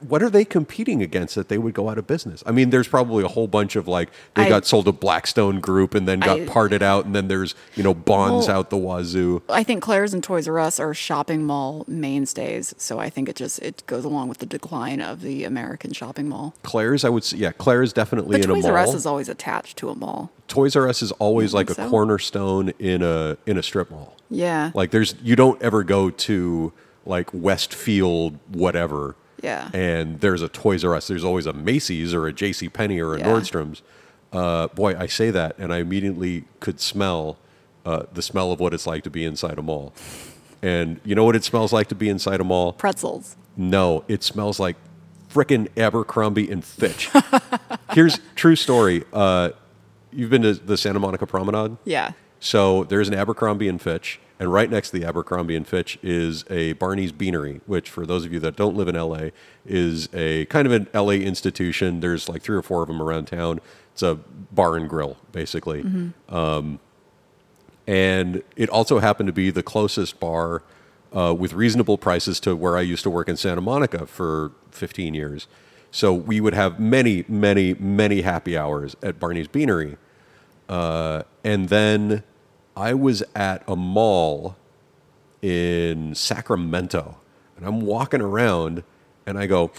What 0.00 0.22
are 0.22 0.30
they 0.30 0.44
competing 0.44 1.02
against 1.02 1.34
that 1.34 1.48
they 1.48 1.58
would 1.58 1.74
go 1.74 1.88
out 1.88 1.98
of 1.98 2.06
business? 2.06 2.42
I 2.46 2.52
mean, 2.52 2.70
there's 2.70 2.86
probably 2.86 3.24
a 3.24 3.28
whole 3.28 3.48
bunch 3.48 3.74
of 3.74 3.88
like 3.88 4.10
they 4.34 4.44
I- 4.44 4.48
got 4.48 4.64
sold 4.64 4.84
to 4.84 4.92
Blackstone 4.92 5.58
Group 5.58 5.94
and 5.94 6.06
then 6.06 6.20
got 6.20 6.40
I- 6.40 6.46
parted 6.46 6.82
out, 6.82 7.04
and 7.04 7.14
then 7.16 7.26
there's 7.28 7.54
you 7.74 7.82
know 7.82 7.92
bonds 7.92 8.46
Well- 8.46 8.58
out 8.58 8.70
the 8.70 8.76
wazoo. 8.76 9.42
I 9.48 9.64
think 9.64 9.82
Claire's 9.82 10.14
and 10.14 10.22
Toys 10.22 10.46
R 10.46 10.58
Us 10.60 10.78
are 10.78 10.94
shopping 10.94 11.44
mall 11.44 11.84
mainstays, 11.88 12.74
so 12.78 12.98
I 13.00 13.10
think 13.10 13.28
it 13.28 13.34
just 13.36 13.58
it 13.60 13.82
goes 13.86 14.04
along 14.04 14.28
with 14.28 14.38
the 14.38 14.46
decline 14.46 15.00
of 15.00 15.20
the 15.22 15.44
American 15.44 15.92
shopping 15.92 16.28
mall. 16.28 16.54
Claire's, 16.62 17.04
I 17.04 17.08
would 17.08 17.24
say, 17.24 17.38
yeah, 17.38 17.52
Claire's 17.52 17.92
definitely 17.92 18.36
But 18.38 18.44
in 18.44 18.50
a 18.50 18.54
mall. 18.54 18.62
Toys. 18.62 18.70
R 18.70 18.78
Us 18.78 18.94
is 18.94 19.06
always 19.06 19.28
attached 19.28 19.78
to 19.78 19.88
a 19.88 19.94
mall. 19.96 20.30
Toys 20.46 20.76
R 20.76 20.88
Us 20.88 21.02
is 21.02 21.10
always 21.12 21.54
like 21.54 21.70
a 21.70 21.74
so? 21.74 21.88
cornerstone 21.90 22.72
in 22.78 23.02
a 23.02 23.36
in 23.46 23.58
a 23.58 23.62
strip 23.62 23.90
mall. 23.90 24.16
Yeah. 24.30 24.70
Like 24.74 24.92
there's 24.92 25.14
you 25.22 25.34
don't 25.34 25.60
ever 25.60 25.82
go 25.82 26.10
to 26.10 26.72
like 27.04 27.28
Westfield 27.32 28.38
whatever. 28.48 29.16
Yeah. 29.42 29.70
And 29.74 30.20
there's 30.20 30.40
a 30.42 30.48
Toys 30.48 30.84
R 30.84 30.94
Us. 30.94 31.08
There's 31.08 31.24
always 31.24 31.46
a 31.46 31.52
Macy's 31.52 32.14
or 32.14 32.26
a 32.26 32.32
J.C. 32.32 32.68
Penney 32.68 33.00
or 33.00 33.14
a 33.14 33.18
Yeah. 33.18 33.26
Nordstrom's. 33.26 33.82
Uh, 34.32 34.68
boy, 34.68 34.96
I 34.98 35.06
say 35.08 35.30
that, 35.30 35.58
and 35.58 35.74
I 35.74 35.78
immediately 35.78 36.44
could 36.60 36.80
smell 36.80 37.36
uh, 37.84 38.04
the 38.14 38.22
smell 38.22 38.50
of 38.52 38.60
what 38.60 38.72
it's 38.72 38.86
like 38.86 39.02
to 39.04 39.10
be 39.10 39.24
inside 39.24 39.58
a 39.58 39.62
mall. 39.62 39.92
And 40.62 41.00
you 41.04 41.14
know 41.14 41.24
what 41.24 41.34
it 41.36 41.44
smells 41.44 41.72
like 41.72 41.88
to 41.88 41.94
be 41.94 42.08
inside 42.08 42.40
a 42.40 42.44
mall? 42.44 42.72
Pretzels. 42.72 43.36
No, 43.56 44.04
it 44.08 44.22
smells 44.22 44.58
like 44.60 44.76
frickin' 45.30 45.68
Abercrombie 45.76 46.50
and 46.50 46.64
Fitch. 46.64 47.10
Here's 47.92 48.20
true 48.36 48.54
story. 48.56 49.04
Uh, 49.12 49.50
you've 50.12 50.30
been 50.30 50.42
to 50.42 50.54
the 50.54 50.76
Santa 50.76 51.00
Monica 51.00 51.26
Promenade? 51.26 51.76
Yeah. 51.84 52.12
So 52.40 52.84
there's 52.84 53.08
an 53.08 53.14
Abercrombie 53.14 53.68
and 53.68 53.80
Fitch, 53.82 54.20
and 54.42 54.52
right 54.52 54.68
next 54.68 54.90
to 54.90 54.98
the 54.98 55.06
Abercrombie 55.06 55.54
and 55.54 55.64
Fitch 55.64 56.00
is 56.02 56.44
a 56.50 56.72
Barney's 56.72 57.12
Beanery, 57.12 57.60
which, 57.66 57.88
for 57.88 58.04
those 58.04 58.24
of 58.24 58.32
you 58.32 58.40
that 58.40 58.56
don't 58.56 58.74
live 58.74 58.88
in 58.88 58.96
LA, 58.96 59.28
is 59.64 60.08
a 60.12 60.46
kind 60.46 60.66
of 60.66 60.72
an 60.72 60.88
LA 60.92 61.12
institution. 61.12 62.00
There's 62.00 62.28
like 62.28 62.42
three 62.42 62.56
or 62.56 62.62
four 62.62 62.82
of 62.82 62.88
them 62.88 63.00
around 63.00 63.26
town. 63.26 63.60
It's 63.92 64.02
a 64.02 64.16
bar 64.50 64.76
and 64.76 64.88
grill, 64.88 65.16
basically. 65.30 65.82
Um, 66.28 66.80
and 67.86 68.42
it 68.56 68.68
also 68.68 68.98
happened 68.98 69.28
to 69.28 69.32
be 69.32 69.50
the 69.52 69.62
closest 69.62 70.18
bar 70.18 70.64
uh, 71.12 71.32
with 71.38 71.52
reasonable 71.52 71.96
prices 71.96 72.40
to 72.40 72.56
where 72.56 72.76
I 72.76 72.80
used 72.80 73.04
to 73.04 73.10
work 73.10 73.28
in 73.28 73.36
Santa 73.36 73.60
Monica 73.60 74.08
for 74.08 74.50
15 74.72 75.14
years. 75.14 75.46
So 75.92 76.12
we 76.12 76.40
would 76.40 76.54
have 76.54 76.80
many, 76.80 77.24
many, 77.28 77.74
many 77.74 78.22
happy 78.22 78.58
hours 78.58 78.96
at 79.04 79.20
Barney's 79.20 79.46
Beanery. 79.46 79.98
Uh, 80.68 81.22
and 81.44 81.68
then 81.68 82.24
I 82.76 82.94
was 82.94 83.22
at 83.34 83.62
a 83.68 83.76
mall 83.76 84.56
in 85.40 86.14
Sacramento, 86.14 87.16
and 87.56 87.66
I'm 87.66 87.80
walking 87.80 88.20
around, 88.20 88.84
and 89.26 89.38
I 89.38 89.46
go, 89.46 89.70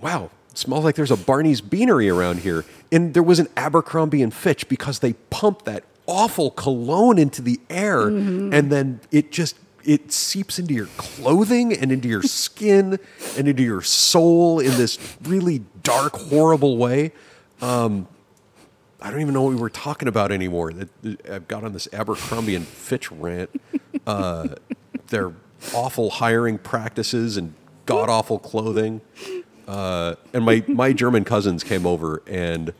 "Wow, 0.00 0.30
it 0.50 0.58
smells 0.58 0.84
like 0.84 0.96
there's 0.96 1.10
a 1.10 1.16
Barney's 1.16 1.60
Beanery 1.60 2.08
around 2.08 2.40
here." 2.40 2.64
And 2.92 3.14
there 3.14 3.22
was 3.22 3.38
an 3.38 3.48
Abercrombie 3.56 4.22
and 4.22 4.32
Fitch 4.32 4.68
because 4.68 4.98
they 4.98 5.14
pumped 5.30 5.64
that 5.64 5.84
awful 6.06 6.50
cologne 6.50 7.18
into 7.18 7.40
the 7.42 7.60
air, 7.70 8.06
mm-hmm. 8.06 8.52
and 8.52 8.70
then 8.70 9.00
it 9.10 9.32
just 9.32 9.56
it 9.84 10.12
seeps 10.12 10.58
into 10.58 10.74
your 10.74 10.88
clothing 10.96 11.72
and 11.72 11.92
into 11.92 12.08
your 12.08 12.22
skin 12.22 12.98
and 13.36 13.48
into 13.48 13.62
your 13.62 13.82
soul 13.82 14.58
in 14.58 14.72
this 14.72 14.98
really 15.22 15.62
dark, 15.82 16.16
horrible 16.16 16.76
way. 16.78 17.12
Um, 17.60 18.08
I 19.04 19.10
don't 19.10 19.20
even 19.20 19.34
know 19.34 19.42
what 19.42 19.50
we 19.50 19.60
were 19.60 19.68
talking 19.68 20.08
about 20.08 20.32
anymore. 20.32 20.72
I've 21.30 21.46
got 21.46 21.62
on 21.62 21.74
this 21.74 21.86
Abercrombie 21.92 22.54
and 22.54 22.66
Fitch 22.66 23.12
rant. 23.12 23.50
Uh, 24.06 24.54
their 25.08 25.34
awful 25.74 26.08
hiring 26.08 26.56
practices 26.56 27.36
and 27.36 27.54
god 27.84 28.08
awful 28.08 28.38
clothing. 28.38 29.02
Uh, 29.68 30.14
and 30.32 30.44
my 30.44 30.64
my 30.68 30.92
German 30.94 31.24
cousins 31.24 31.62
came 31.62 31.86
over, 31.86 32.22
and 32.26 32.72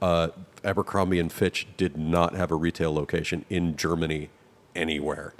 uh, 0.00 0.28
Abercrombie 0.62 1.18
and 1.18 1.32
Fitch 1.32 1.66
did 1.76 1.96
not 1.96 2.34
have 2.34 2.52
a 2.52 2.54
retail 2.54 2.94
location 2.94 3.44
in 3.50 3.76
Germany 3.76 4.30
anywhere. 4.74 5.34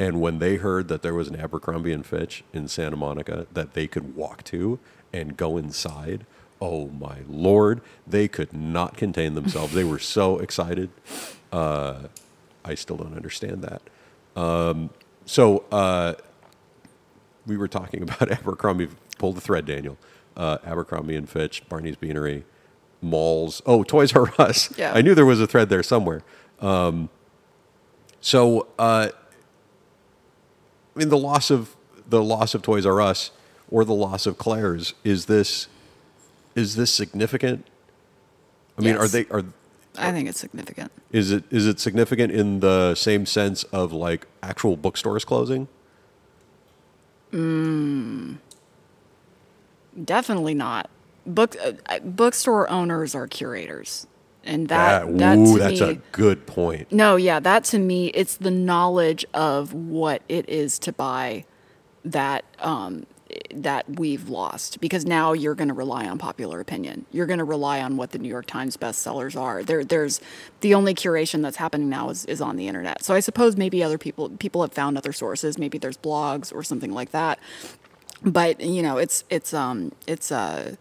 And 0.00 0.20
when 0.20 0.38
they 0.40 0.56
heard 0.56 0.88
that 0.88 1.02
there 1.02 1.14
was 1.14 1.28
an 1.28 1.36
Abercrombie 1.36 1.92
and 1.92 2.04
Fitch 2.04 2.42
in 2.52 2.66
Santa 2.66 2.96
Monica 2.96 3.46
that 3.52 3.74
they 3.74 3.86
could 3.86 4.16
walk 4.16 4.42
to 4.44 4.80
and 5.12 5.36
go 5.36 5.56
inside, 5.56 6.26
oh 6.60 6.88
my 6.88 7.18
lord, 7.28 7.80
they 8.06 8.28
could 8.28 8.52
not 8.52 8.96
contain 8.96 9.34
themselves. 9.34 9.72
they 9.74 9.84
were 9.84 9.98
so 9.98 10.38
excited. 10.38 10.90
Uh, 11.52 12.04
I 12.64 12.74
still 12.74 12.96
don't 12.96 13.14
understand 13.14 13.62
that. 13.62 13.82
Um, 14.40 14.90
so 15.24 15.64
uh, 15.72 16.14
we 17.46 17.56
were 17.56 17.68
talking 17.68 18.02
about 18.02 18.30
Abercrombie. 18.30 18.88
Pull 19.18 19.32
the 19.32 19.40
thread, 19.40 19.66
Daniel. 19.66 19.96
Uh, 20.36 20.58
Abercrombie 20.64 21.16
and 21.16 21.28
Fitch, 21.28 21.68
Barney's 21.68 21.96
Beanery, 21.96 22.44
malls. 23.02 23.60
Oh, 23.66 23.82
Toys 23.82 24.14
R 24.14 24.32
Us. 24.38 24.76
Yeah. 24.78 24.92
I 24.94 25.02
knew 25.02 25.14
there 25.14 25.26
was 25.26 25.40
a 25.40 25.46
thread 25.46 25.68
there 25.68 25.82
somewhere. 25.82 26.22
Um, 26.60 27.08
so, 28.20 28.68
uh, 28.78 29.08
I 30.94 30.98
mean, 30.98 31.08
the 31.08 31.18
loss 31.18 31.50
of 31.50 31.76
the 32.08 32.22
loss 32.22 32.54
of 32.54 32.62
Toys 32.62 32.86
R 32.86 33.00
Us 33.00 33.32
or 33.70 33.84
the 33.84 33.94
loss 33.94 34.26
of 34.26 34.38
Claire's. 34.38 34.94
Is 35.04 35.26
this 35.26 35.68
is 36.58 36.74
this 36.76 36.92
significant? 36.92 37.66
I 38.76 38.82
mean, 38.82 38.96
are 38.96 39.08
they 39.08 39.26
are 39.30 39.44
I 39.96 40.12
think 40.12 40.28
it's 40.28 40.38
significant. 40.40 40.92
is 41.12 41.30
it 41.32 41.44
is 41.50 41.66
it 41.66 41.80
significant 41.80 42.32
in 42.32 42.60
the 42.60 42.94
same 42.94 43.26
sense 43.26 43.62
of 43.64 43.92
like 43.92 44.26
actual 44.42 44.76
bookstores 44.76 45.24
closing? 45.24 45.68
Definitely 50.04 50.54
not. 50.54 50.90
Book 51.26 51.56
uh, 51.62 51.72
uh, 51.86 51.98
bookstore 52.00 52.70
owners 52.70 53.14
are 53.14 53.26
curators, 53.26 54.06
and 54.44 54.68
that 54.68 55.06
That- 55.06 55.18
that 55.18 55.38
ooh, 55.38 55.52
to 55.54 55.58
that's 55.58 55.80
me, 55.80 55.90
a 55.90 55.94
good 56.12 56.46
point. 56.46 56.90
no, 56.92 57.16
yeah, 57.16 57.38
that 57.40 57.64
to 57.64 57.78
me, 57.78 58.08
it's 58.08 58.36
the 58.36 58.50
knowledge 58.50 59.26
of 59.34 59.74
what 59.74 60.22
it 60.28 60.48
is 60.48 60.78
to 60.80 60.92
buy 60.92 61.44
that 62.04 62.44
um, 62.60 63.04
that 63.52 63.98
we've 63.98 64.28
lost 64.28 64.80
because 64.80 65.04
now 65.04 65.32
you're 65.32 65.54
going 65.54 65.68
to 65.68 65.74
rely 65.74 66.06
on 66.08 66.18
popular 66.18 66.60
opinion. 66.60 67.04
You're 67.12 67.26
going 67.26 67.38
to 67.38 67.44
rely 67.44 67.80
on 67.80 67.96
what 67.96 68.12
the 68.12 68.18
New 68.18 68.28
York 68.28 68.46
Times 68.46 68.76
bestsellers 68.76 69.38
are. 69.38 69.62
There, 69.62 69.84
there's 69.84 70.20
the 70.60 70.74
only 70.74 70.94
curation 70.94 71.42
that's 71.42 71.58
happening 71.58 71.88
now 71.88 72.08
is, 72.10 72.24
is 72.24 72.40
on 72.40 72.56
the 72.56 72.68
internet. 72.68 73.04
So 73.04 73.14
I 73.14 73.20
suppose 73.20 73.56
maybe 73.56 73.82
other 73.82 73.98
people 73.98 74.30
people 74.30 74.62
have 74.62 74.72
found 74.72 74.96
other 74.96 75.12
sources. 75.12 75.58
Maybe 75.58 75.78
there's 75.78 75.98
blogs 75.98 76.54
or 76.54 76.62
something 76.62 76.92
like 76.92 77.10
that. 77.10 77.38
But 78.22 78.60
you 78.60 78.82
know, 78.82 78.98
it's 78.98 79.24
it's 79.30 79.52
um 79.52 79.92
it's 80.06 80.32
uh 80.32 80.76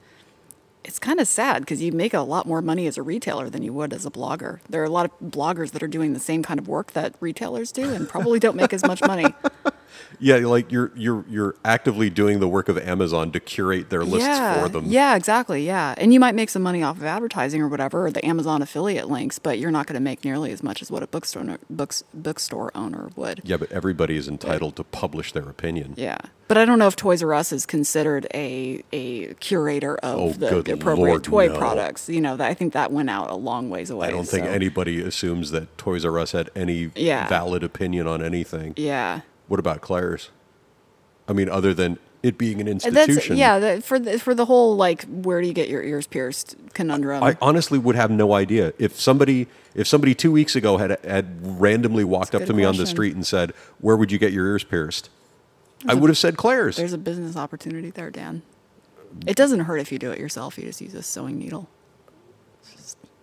it's 0.83 0.99
kind 0.99 1.19
of 1.19 1.27
sad 1.27 1.59
because 1.59 1.81
you 1.81 1.91
make 1.91 2.13
a 2.13 2.21
lot 2.21 2.47
more 2.47 2.61
money 2.61 2.87
as 2.87 2.97
a 2.97 3.03
retailer 3.03 3.49
than 3.49 3.61
you 3.61 3.73
would 3.73 3.91
as 3.91 4.05
a 4.05 4.09
blogger. 4.09 4.59
There 4.69 4.81
are 4.81 4.85
a 4.85 4.89
lot 4.89 5.05
of 5.05 5.11
bloggers 5.31 5.71
that 5.71 5.83
are 5.83 5.87
doing 5.87 6.13
the 6.13 6.19
same 6.19 6.43
kind 6.43 6.59
of 6.59 6.67
work 6.67 6.93
that 6.93 7.13
retailers 7.19 7.73
do 7.73 7.93
and 7.93 8.07
probably 8.07 8.39
don't 8.39 8.55
make 8.55 8.73
as 8.73 8.83
much 8.83 9.01
money. 9.01 9.33
Yeah, 10.19 10.37
like 10.37 10.71
you're 10.71 10.91
you're 10.95 11.25
you're 11.29 11.55
actively 11.63 12.09
doing 12.09 12.39
the 12.39 12.47
work 12.47 12.69
of 12.69 12.77
Amazon 12.77 13.31
to 13.31 13.39
curate 13.39 13.89
their 13.89 14.03
lists 14.03 14.27
yeah, 14.27 14.61
for 14.61 14.69
them. 14.69 14.85
Yeah, 14.87 15.15
exactly. 15.15 15.65
Yeah. 15.65 15.93
And 15.97 16.13
you 16.13 16.19
might 16.19 16.35
make 16.35 16.49
some 16.49 16.63
money 16.63 16.83
off 16.83 16.97
of 16.97 17.03
advertising 17.03 17.61
or 17.61 17.67
whatever, 17.67 18.05
or 18.07 18.11
the 18.11 18.25
Amazon 18.25 18.61
affiliate 18.61 19.09
links, 19.09 19.39
but 19.39 19.59
you're 19.59 19.71
not 19.71 19.85
going 19.87 19.95
to 19.95 19.99
make 20.01 20.25
nearly 20.25 20.51
as 20.51 20.63
much 20.63 20.81
as 20.81 20.89
what 20.89 21.03
a 21.03 21.07
bookstore 21.07 21.57
books 21.69 22.03
bookstore 22.13 22.71
owner 22.75 23.09
would. 23.15 23.41
Yeah, 23.43 23.57
but 23.57 23.71
everybody 23.71 24.17
is 24.17 24.27
entitled 24.27 24.75
to 24.77 24.83
publish 24.83 25.33
their 25.33 25.49
opinion. 25.49 25.93
Yeah. 25.97 26.17
But 26.47 26.57
I 26.57 26.63
don't 26.63 26.79
know 26.79 26.87
if 26.87 26.95
Toys 26.95 27.21
R 27.21 27.33
Us 27.33 27.51
is 27.51 27.65
considered 27.65 28.25
a 28.33 28.81
a 28.93 29.33
curator 29.35 29.97
of 29.97 30.19
Oh, 30.19 30.31
the, 30.31 30.73
appropriate 30.73 30.97
Lord, 30.97 31.23
toy 31.23 31.47
no. 31.47 31.57
products. 31.57 32.07
You 32.07 32.21
know, 32.21 32.37
that, 32.37 32.47
I 32.49 32.53
think 32.53 32.71
that 32.73 32.91
went 32.91 33.09
out 33.09 33.29
a 33.29 33.35
long 33.35 33.69
ways 33.69 33.89
away. 33.89 34.07
I 34.07 34.11
don't 34.11 34.27
think 34.27 34.45
anybody 34.45 35.01
assumes 35.01 35.51
that 35.51 35.77
Toys 35.77 36.05
R 36.05 36.17
Us 36.17 36.31
had 36.31 36.49
any 36.55 36.91
Yeah. 36.95 37.27
valid 37.27 37.63
opinion 37.63 38.07
on 38.07 38.23
anything. 38.23 38.73
Yeah. 38.77 39.21
What 39.47 39.59
about 39.59 39.81
Claire's? 39.81 40.29
I 41.27 41.33
mean, 41.33 41.49
other 41.49 41.73
than 41.73 41.99
it 42.23 42.37
being 42.37 42.59
an 42.59 42.67
institution. 42.67 43.15
That's 43.15 43.29
yeah, 43.29 43.59
the, 43.59 43.81
for 43.81 43.99
the, 43.99 44.19
for 44.19 44.33
the 44.33 44.45
whole 44.45 44.75
like 44.75 45.03
where 45.05 45.41
do 45.41 45.47
you 45.47 45.53
get 45.53 45.69
your 45.69 45.83
ears 45.83 46.07
pierced 46.07 46.55
conundrum. 46.73 47.23
I 47.23 47.37
honestly 47.41 47.77
would 47.77 47.95
have 47.95 48.11
no 48.11 48.33
idea 48.33 48.73
if 48.79 48.99
somebody 48.99 49.47
if 49.75 49.87
somebody 49.87 50.15
two 50.15 50.31
weeks 50.31 50.55
ago 50.55 50.77
had 50.77 50.99
had 51.03 51.37
randomly 51.41 52.03
walked 52.03 52.33
up 52.35 52.45
to 52.45 52.53
me 52.53 52.63
on 52.63 52.77
the 52.77 52.85
street 52.85 53.15
and 53.15 53.25
said, 53.25 53.53
"Where 53.79 53.95
would 53.95 54.11
you 54.11 54.17
get 54.17 54.33
your 54.33 54.47
ears 54.47 54.63
pierced?" 54.63 55.09
I 55.87 55.93
would 55.93 56.09
have 56.09 56.17
said 56.17 56.37
Claire's. 56.37 56.75
There's 56.75 56.93
a 56.93 56.97
business 56.97 57.35
opportunity 57.35 57.91
there, 57.91 58.09
Dan. 58.09 58.41
It 59.25 59.35
doesn't 59.35 59.61
hurt 59.61 59.77
if 59.77 59.91
you 59.91 59.99
do 59.99 60.11
it 60.11 60.19
yourself. 60.19 60.57
You 60.57 60.65
just 60.65 60.81
use 60.81 60.93
a 60.93 61.03
sewing 61.03 61.37
needle. 61.37 61.69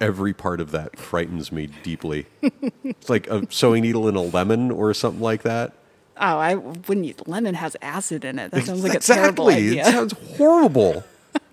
Every 0.00 0.32
part 0.32 0.60
of 0.60 0.70
that 0.70 0.98
frightens 0.98 1.52
me 1.52 1.68
deeply. 1.82 2.26
it's 2.84 3.10
like 3.10 3.26
a 3.28 3.50
sewing 3.50 3.82
needle 3.82 4.08
in 4.08 4.16
a 4.16 4.22
lemon 4.22 4.70
or 4.70 4.92
something 4.94 5.20
like 5.20 5.42
that. 5.42 5.72
Oh, 6.16 6.38
I 6.38 6.54
wouldn't. 6.54 7.06
Eat. 7.06 7.26
Lemon 7.28 7.54
has 7.54 7.76
acid 7.82 8.24
in 8.24 8.38
it. 8.38 8.50
That 8.52 8.64
sounds 8.64 8.82
like 8.84 8.94
a 8.94 9.00
terrible 9.00 9.48
exactly. 9.48 9.70
idea. 9.80 9.88
It 9.88 9.92
sounds 9.92 10.12
horrible. 10.36 11.04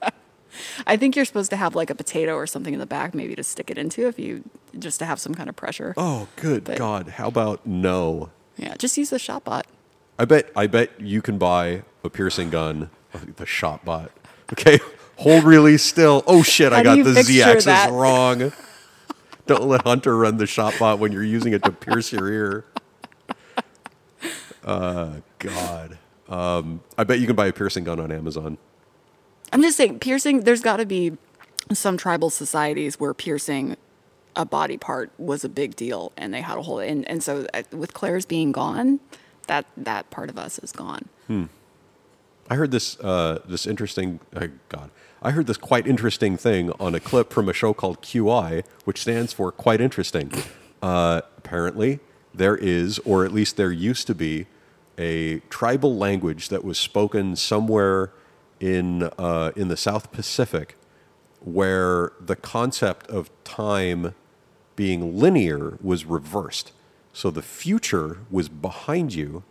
I 0.85 0.97
think 0.97 1.15
you're 1.15 1.25
supposed 1.25 1.49
to 1.51 1.55
have 1.55 1.75
like 1.75 1.89
a 1.89 1.95
potato 1.95 2.33
or 2.35 2.45
something 2.45 2.73
in 2.73 2.79
the 2.79 2.85
back, 2.85 3.15
maybe 3.15 3.35
to 3.35 3.43
stick 3.43 3.69
it 3.71 3.77
into, 3.77 4.07
if 4.07 4.19
you 4.19 4.43
just 4.77 4.99
to 4.99 5.05
have 5.05 5.19
some 5.19 5.33
kind 5.33 5.49
of 5.49 5.55
pressure. 5.55 5.93
Oh, 5.97 6.27
good 6.35 6.63
But- 6.63 6.77
God! 6.77 7.09
How 7.09 7.27
about 7.27 7.65
no? 7.65 8.29
Yeah, 8.57 8.75
just 8.77 8.97
use 8.97 9.09
the 9.09 9.17
ShopBot. 9.17 9.63
I 10.19 10.25
bet 10.25 10.51
I 10.55 10.67
bet 10.67 10.99
you 11.01 11.21
can 11.21 11.37
buy 11.39 11.83
a 12.03 12.09
piercing 12.09 12.49
gun, 12.51 12.89
the 13.13 13.45
ShopBot. 13.45 14.09
Okay, 14.51 14.77
hold 15.17 15.43
really 15.45 15.77
still. 15.79 16.23
Oh 16.27 16.43
shit, 16.43 16.71
I 16.73 16.77
How 16.77 16.83
got 16.83 16.97
the 16.97 17.03
picture 17.13 17.23
Z 17.23 17.41
axis 17.41 17.65
that? 17.65 17.91
wrong. 17.91 18.51
Don't 19.47 19.63
let 19.63 19.81
Hunter 19.81 20.15
run 20.15 20.37
the 20.37 20.45
ShopBot 20.45 20.99
when 20.99 21.11
you're 21.11 21.23
using 21.23 21.53
it 21.53 21.63
to 21.63 21.71
pierce 21.71 22.11
your 22.11 22.27
ear. 22.31 22.65
Uh, 24.63 25.21
God. 25.39 25.97
Um, 26.29 26.81
I 26.97 27.03
bet 27.03 27.19
you 27.19 27.27
can 27.27 27.35
buy 27.35 27.47
a 27.47 27.53
piercing 27.53 27.83
gun 27.83 27.99
on 27.99 28.11
Amazon. 28.11 28.57
I'm 29.51 29.61
just 29.61 29.77
saying, 29.77 29.99
piercing. 29.99 30.41
There's 30.41 30.61
got 30.61 30.77
to 30.77 30.85
be 30.85 31.17
some 31.73 31.97
tribal 31.97 32.29
societies 32.29 32.99
where 32.99 33.13
piercing 33.13 33.75
a 34.35 34.45
body 34.45 34.77
part 34.77 35.11
was 35.17 35.43
a 35.43 35.49
big 35.49 35.75
deal, 35.75 36.13
and 36.15 36.33
they 36.33 36.41
had 36.41 36.57
a 36.57 36.61
whole. 36.61 36.79
And 36.79 37.07
and 37.07 37.21
so 37.21 37.45
uh, 37.53 37.63
with 37.71 37.93
Claire's 37.93 38.25
being 38.25 38.51
gone, 38.51 38.99
that 39.47 39.65
that 39.75 40.09
part 40.09 40.29
of 40.29 40.37
us 40.37 40.57
is 40.59 40.71
gone. 40.71 41.09
I 42.49 42.55
heard 42.55 42.71
this 42.71 42.99
uh, 42.99 43.39
this 43.45 43.65
interesting. 43.65 44.19
Uh, 44.35 44.47
God, 44.69 44.89
I 45.21 45.31
heard 45.31 45.47
this 45.47 45.57
quite 45.57 45.87
interesting 45.87 46.37
thing 46.37 46.71
on 46.79 46.95
a 46.95 46.99
clip 46.99 47.31
from 47.31 47.47
a 47.47 47.53
show 47.53 47.73
called 47.73 48.01
QI, 48.01 48.63
which 48.83 49.01
stands 49.01 49.33
for 49.33 49.51
quite 49.51 49.81
interesting. 49.81 50.31
Uh, 50.81 51.21
apparently, 51.37 51.99
there 52.33 52.55
is, 52.55 52.99
or 52.99 53.25
at 53.25 53.31
least 53.31 53.57
there 53.57 53.71
used 53.71 54.07
to 54.07 54.15
be, 54.15 54.47
a 54.97 55.39
tribal 55.49 55.95
language 55.95 56.49
that 56.49 56.63
was 56.63 56.77
spoken 56.77 57.35
somewhere 57.35 58.11
in 58.59 59.03
uh, 59.17 59.51
in 59.55 59.67
the 59.67 59.77
South 59.77 60.11
Pacific, 60.11 60.75
where 61.39 62.13
the 62.19 62.35
concept 62.35 63.07
of 63.07 63.29
time 63.43 64.13
being 64.75 65.17
linear 65.19 65.77
was 65.81 66.05
reversed. 66.05 66.71
So 67.13 67.29
the 67.31 67.41
future 67.41 68.19
was 68.29 68.47
behind 68.47 69.13
you, 69.13 69.43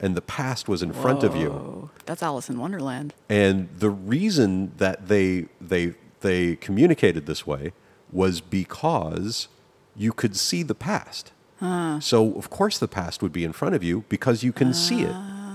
and 0.00 0.14
the 0.14 0.20
past 0.20 0.68
was 0.68 0.82
in 0.82 0.92
front 0.92 1.22
of 1.22 1.34
you. 1.34 1.90
That's 2.04 2.22
Alice 2.22 2.50
in 2.50 2.58
Wonderland. 2.58 3.14
And 3.28 3.68
the 3.78 3.90
reason 3.90 4.72
that 4.76 5.08
they 5.08 5.46
they 5.60 5.94
they 6.20 6.56
communicated 6.56 7.26
this 7.26 7.46
way 7.46 7.72
was 8.12 8.40
because 8.40 9.48
you 9.94 10.12
could 10.12 10.36
see 10.36 10.62
the 10.62 10.74
past. 10.74 11.32
So 11.60 12.34
of 12.34 12.50
course 12.50 12.78
the 12.78 12.88
past 12.88 13.22
would 13.22 13.32
be 13.32 13.44
in 13.44 13.52
front 13.52 13.74
of 13.74 13.82
you 13.82 14.04
because 14.08 14.42
you 14.42 14.52
can 14.52 14.74
see 14.74 15.02
it. 15.02 15.14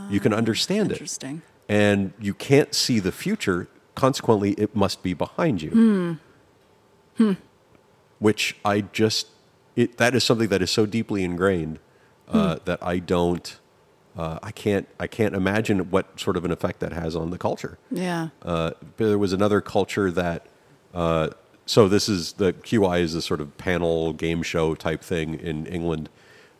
You 0.10 0.20
can 0.20 0.34
understand 0.34 0.92
it. 0.92 0.96
Interesting. 0.96 1.42
And 1.70 2.14
you 2.20 2.34
can't 2.34 2.74
see 2.74 3.00
the 3.00 3.12
future, 3.12 3.68
consequently 3.96 4.52
it 4.54 4.76
must 4.76 5.04
be 5.04 5.14
behind 5.14 5.62
you. 5.62 6.18
Hmm. 7.18 7.34
Which 8.20 8.58
I 8.66 8.82
just 8.82 9.28
it 9.76 9.98
that 9.98 10.16
is 10.16 10.24
something 10.24 10.50
that 10.50 10.62
is 10.62 10.72
so 10.72 10.86
deeply 10.86 11.24
ingrained 11.24 11.80
uh, 12.28 12.60
that 12.66 12.80
I 12.84 13.00
don't 13.00 13.58
uh, 14.18 14.40
I 14.44 14.52
can't 14.52 14.88
I 15.00 15.08
can't 15.08 15.36
imagine 15.36 15.92
what 15.92 16.20
sort 16.20 16.36
of 16.36 16.44
an 16.46 16.52
effect 16.52 16.80
that 16.82 16.94
has 16.94 17.16
on 17.16 17.30
the 17.30 17.38
culture. 17.38 17.78
Yeah. 17.90 18.30
Uh, 18.42 18.72
there 18.98 19.18
was 19.18 19.34
another 19.34 19.62
culture 19.62 20.12
that. 20.12 20.46
Uh, 20.94 21.30
so 21.72 21.88
this 21.88 22.10
is 22.10 22.34
the 22.34 22.52
QI 22.52 23.00
is 23.00 23.16
a 23.16 23.22
sort 23.22 23.40
of 23.40 23.58
panel 23.58 24.12
game 24.12 24.44
show 24.44 24.76
type 24.76 25.02
thing 25.02 25.36
in 25.40 25.66
England, 25.68 26.10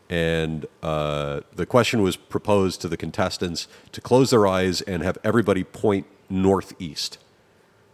and 0.08 0.64
uh, 0.82 1.42
the 1.54 1.66
question 1.66 2.00
was 2.00 2.16
proposed 2.16 2.80
to 2.80 2.88
the 2.88 2.96
contestants 2.96 3.68
to 3.92 4.00
close 4.00 4.30
their 4.30 4.46
eyes 4.46 4.80
and 4.80 5.02
have 5.02 5.18
everybody 5.22 5.64
point 5.64 6.06
northeast 6.30 7.18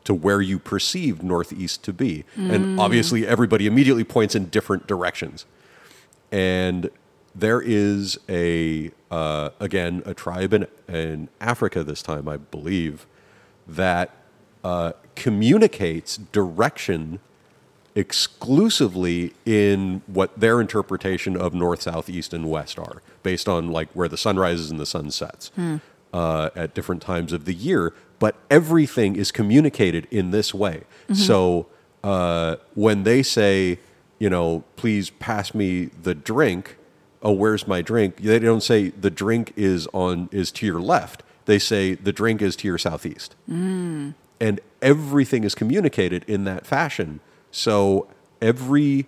to 0.04 0.14
where 0.14 0.40
you 0.40 0.60
perceived 0.60 1.24
northeast 1.24 1.82
to 1.82 1.92
be, 1.92 2.24
and 2.36 2.78
obviously 2.78 3.26
everybody 3.26 3.66
immediately 3.66 4.04
points 4.04 4.36
in 4.36 4.44
different 4.46 4.86
directions. 4.86 5.44
And 6.30 6.88
there 7.34 7.60
is 7.60 8.16
a 8.28 8.92
uh, 9.10 9.50
again 9.58 10.04
a 10.06 10.14
tribe 10.14 10.52
in, 10.52 10.68
in 10.86 11.30
Africa 11.40 11.82
this 11.82 12.00
time, 12.00 12.28
I 12.28 12.36
believe, 12.36 13.08
that 13.66 14.14
uh, 14.64 14.92
communicates 15.14 16.16
direction 16.16 17.20
exclusively 17.94 19.32
in 19.44 20.02
what 20.06 20.38
their 20.38 20.60
interpretation 20.60 21.36
of 21.36 21.52
north, 21.52 21.82
south, 21.82 22.08
east, 22.08 22.32
and 22.32 22.48
west 22.48 22.78
are, 22.78 23.02
based 23.22 23.48
on 23.48 23.70
like 23.72 23.88
where 23.92 24.08
the 24.08 24.16
sun 24.16 24.36
rises 24.38 24.70
and 24.70 24.78
the 24.78 24.86
sun 24.86 25.10
sets 25.10 25.50
uh, 26.12 26.50
at 26.54 26.74
different 26.74 27.02
times 27.02 27.32
of 27.32 27.44
the 27.44 27.54
year. 27.54 27.92
But 28.20 28.36
everything 28.50 29.16
is 29.16 29.30
communicated 29.32 30.06
in 30.10 30.30
this 30.30 30.52
way. 30.54 30.84
So 31.12 31.66
uh, 32.04 32.56
when 32.74 33.02
they 33.04 33.22
say, 33.22 33.78
you 34.18 34.28
know, 34.30 34.64
please 34.76 35.10
pass 35.10 35.54
me 35.54 35.86
the 36.02 36.14
drink. 36.14 36.76
Oh, 37.22 37.32
where's 37.32 37.66
my 37.66 37.82
drink? 37.82 38.16
They 38.18 38.38
don't 38.38 38.62
say 38.62 38.88
the 38.90 39.10
drink 39.10 39.52
is 39.56 39.88
on 39.92 40.28
is 40.32 40.52
to 40.52 40.66
your 40.66 40.80
left. 40.80 41.22
They 41.46 41.58
say 41.58 41.94
the 41.94 42.12
drink 42.12 42.42
is 42.42 42.54
to 42.56 42.68
your 42.68 42.78
southeast. 42.78 43.34
And 44.40 44.60
everything 44.80 45.44
is 45.44 45.54
communicated 45.54 46.24
in 46.28 46.44
that 46.44 46.66
fashion. 46.66 47.20
So 47.50 48.08
every 48.40 49.06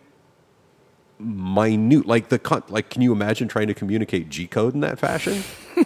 minute, 1.18 2.06
like 2.06 2.28
the 2.28 2.38
con- 2.38 2.64
like, 2.68 2.90
can 2.90 3.02
you 3.02 3.12
imagine 3.12 3.48
trying 3.48 3.68
to 3.68 3.74
communicate 3.74 4.28
G 4.28 4.46
code 4.46 4.74
in 4.74 4.80
that 4.80 4.98
fashion? 4.98 5.44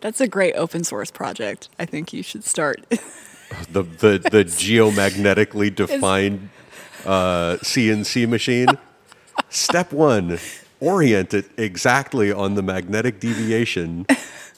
That's 0.00 0.20
a 0.20 0.28
great 0.28 0.54
open 0.54 0.84
source 0.84 1.10
project. 1.10 1.68
I 1.78 1.86
think 1.86 2.12
you 2.12 2.22
should 2.22 2.44
start. 2.44 2.86
The 3.70 3.84
the 3.84 4.18
the 4.18 4.44
geomagnetically 4.44 5.72
defined 5.72 6.50
uh, 7.04 7.56
CNC 7.62 8.28
machine. 8.28 8.66
Step 9.50 9.92
one: 9.92 10.38
orient 10.80 11.32
it 11.32 11.48
exactly 11.56 12.32
on 12.32 12.56
the 12.56 12.62
magnetic 12.62 13.20
deviation 13.20 14.04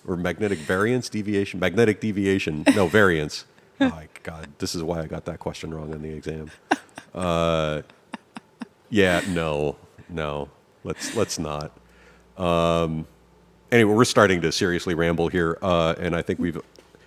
or 0.08 0.16
magnetic 0.16 0.58
variance 0.58 1.08
deviation. 1.08 1.60
Magnetic 1.60 2.00
deviation. 2.00 2.64
No 2.74 2.88
variance. 2.88 3.44
Oh 3.80 3.88
my 3.90 4.08
God, 4.22 4.48
this 4.58 4.74
is 4.74 4.82
why 4.82 5.00
I 5.00 5.06
got 5.06 5.26
that 5.26 5.38
question 5.38 5.72
wrong 5.72 5.92
on 5.92 6.02
the 6.02 6.08
exam. 6.08 6.50
Uh, 7.14 7.82
yeah, 8.90 9.20
no, 9.28 9.76
no. 10.08 10.48
Let's 10.82 11.14
let's 11.14 11.38
not. 11.38 11.72
Um, 12.38 13.06
anyway, 13.70 13.92
we're 13.92 14.04
starting 14.04 14.40
to 14.40 14.50
seriously 14.50 14.94
ramble 14.94 15.28
here, 15.28 15.58
uh, 15.60 15.94
and 15.98 16.16
I 16.16 16.22
think 16.22 16.38
we've 16.38 16.58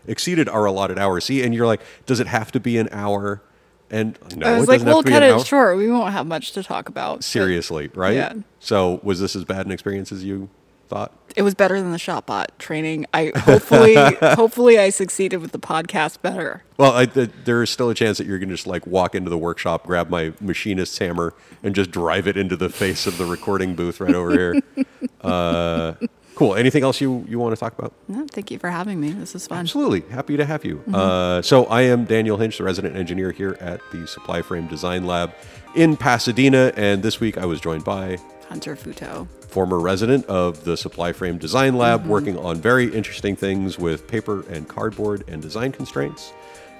exceeded 0.07 0.47
our 0.47 0.65
allotted 0.65 0.99
hour. 0.99 1.19
See, 1.19 1.43
and 1.43 1.55
you're 1.55 1.65
like, 1.65 1.81
does 2.05 2.19
it 2.19 2.27
have 2.27 2.51
to 2.51 2.59
be 2.59 2.77
an 2.77 2.89
hour? 2.91 3.41
And 3.89 4.17
no, 4.35 4.47
I 4.47 4.59
was 4.59 4.69
it 4.69 4.71
like, 4.71 4.81
we'll 4.83 5.03
cut 5.03 5.23
it 5.23 5.33
hour. 5.33 5.43
short. 5.43 5.77
We 5.77 5.89
won't 5.89 6.13
have 6.13 6.27
much 6.27 6.51
to 6.53 6.63
talk 6.63 6.87
about. 6.87 7.23
Seriously, 7.23 7.89
right? 7.93 8.15
Yeah. 8.15 8.33
So, 8.59 8.99
was 9.03 9.19
this 9.19 9.35
as 9.35 9.43
bad 9.43 9.65
an 9.65 9.71
experience 9.71 10.11
as 10.11 10.23
you 10.23 10.49
thought? 10.91 11.13
It 11.37 11.43
was 11.43 11.55
better 11.55 11.79
than 11.79 11.91
the 11.91 11.97
Shopbot 11.97 12.47
training. 12.59 13.05
I 13.13 13.31
hopefully, 13.33 13.95
hopefully, 14.21 14.77
I 14.77 14.89
succeeded 14.89 15.37
with 15.37 15.53
the 15.53 15.59
podcast 15.59 16.21
better. 16.21 16.63
Well, 16.77 16.93
I, 16.93 17.05
th- 17.05 17.29
there 17.45 17.63
is 17.63 17.69
still 17.69 17.89
a 17.89 17.95
chance 17.95 18.17
that 18.17 18.27
you're 18.27 18.37
going 18.37 18.49
to 18.49 18.55
just 18.55 18.67
like 18.67 18.85
walk 18.85 19.15
into 19.15 19.29
the 19.29 19.37
workshop, 19.37 19.87
grab 19.87 20.09
my 20.09 20.33
machinist's 20.41 20.97
hammer, 20.97 21.33
and 21.63 21.73
just 21.73 21.89
drive 21.89 22.27
it 22.27 22.35
into 22.35 22.57
the 22.57 22.67
face 22.69 23.07
of 23.07 23.17
the 23.17 23.25
recording 23.25 23.73
booth 23.75 23.99
right 24.01 24.13
over 24.13 24.31
here. 24.31 24.61
Uh, 25.21 25.93
cool. 26.33 26.55
Anything 26.55 26.81
else 26.81 26.99
you, 26.99 27.23
you 27.29 27.37
want 27.37 27.55
to 27.55 27.59
talk 27.59 27.77
about? 27.77 27.93
No, 28.07 28.25
thank 28.31 28.49
you 28.49 28.57
for 28.57 28.71
having 28.71 28.99
me. 28.99 29.11
This 29.11 29.35
is 29.35 29.45
fun. 29.45 29.59
Absolutely. 29.59 30.01
Happy 30.09 30.35
to 30.35 30.43
have 30.45 30.65
you. 30.65 30.83
Uh, 30.91 31.43
so, 31.43 31.65
I 31.65 31.81
am 31.83 32.05
Daniel 32.05 32.37
Hinch, 32.37 32.57
the 32.57 32.63
resident 32.63 32.95
engineer 32.95 33.31
here 33.31 33.55
at 33.59 33.81
the 33.91 33.99
Supplyframe 33.99 34.67
DesignLab 34.67 35.31
in 35.75 35.95
Pasadena. 35.95 36.73
And 36.75 37.03
this 37.03 37.19
week 37.19 37.37
I 37.37 37.45
was 37.45 37.61
joined 37.61 37.83
by 37.83 38.17
Hunter 38.49 38.75
Futo. 38.75 39.27
Former 39.51 39.79
resident 39.79 40.25
of 40.27 40.63
the 40.63 40.75
Supplyframe 40.75 41.37
DesignLab, 41.37 42.05
working 42.05 42.37
on 42.37 42.55
very 42.55 42.85
interesting 42.93 43.35
things 43.35 43.77
with 43.77 44.07
paper 44.07 44.45
and 44.49 44.65
cardboard 44.67 45.25
and 45.27 45.41
design 45.41 45.73
constraints. 45.73 46.31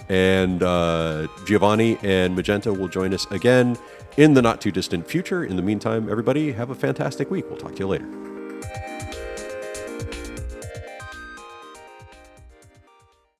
And 0.07 0.63
uh, 0.63 1.27
Giovanni 1.45 1.97
and 2.01 2.33
Magenta 2.33 2.71
will 2.73 2.87
join 2.87 3.13
us 3.13 3.25
again 3.29 3.77
in 4.15 4.33
the 4.33 4.41
not 4.41 4.61
too 4.61 4.71
distant 4.71 5.05
future. 5.05 5.43
In 5.43 5.57
the 5.57 5.61
meantime, 5.61 6.09
everybody, 6.09 6.53
have 6.53 6.69
a 6.69 6.75
fantastic 6.75 7.29
week. 7.29 7.49
We'll 7.49 7.59
talk 7.59 7.73
to 7.73 7.79
you 7.79 7.87
later. 7.87 8.20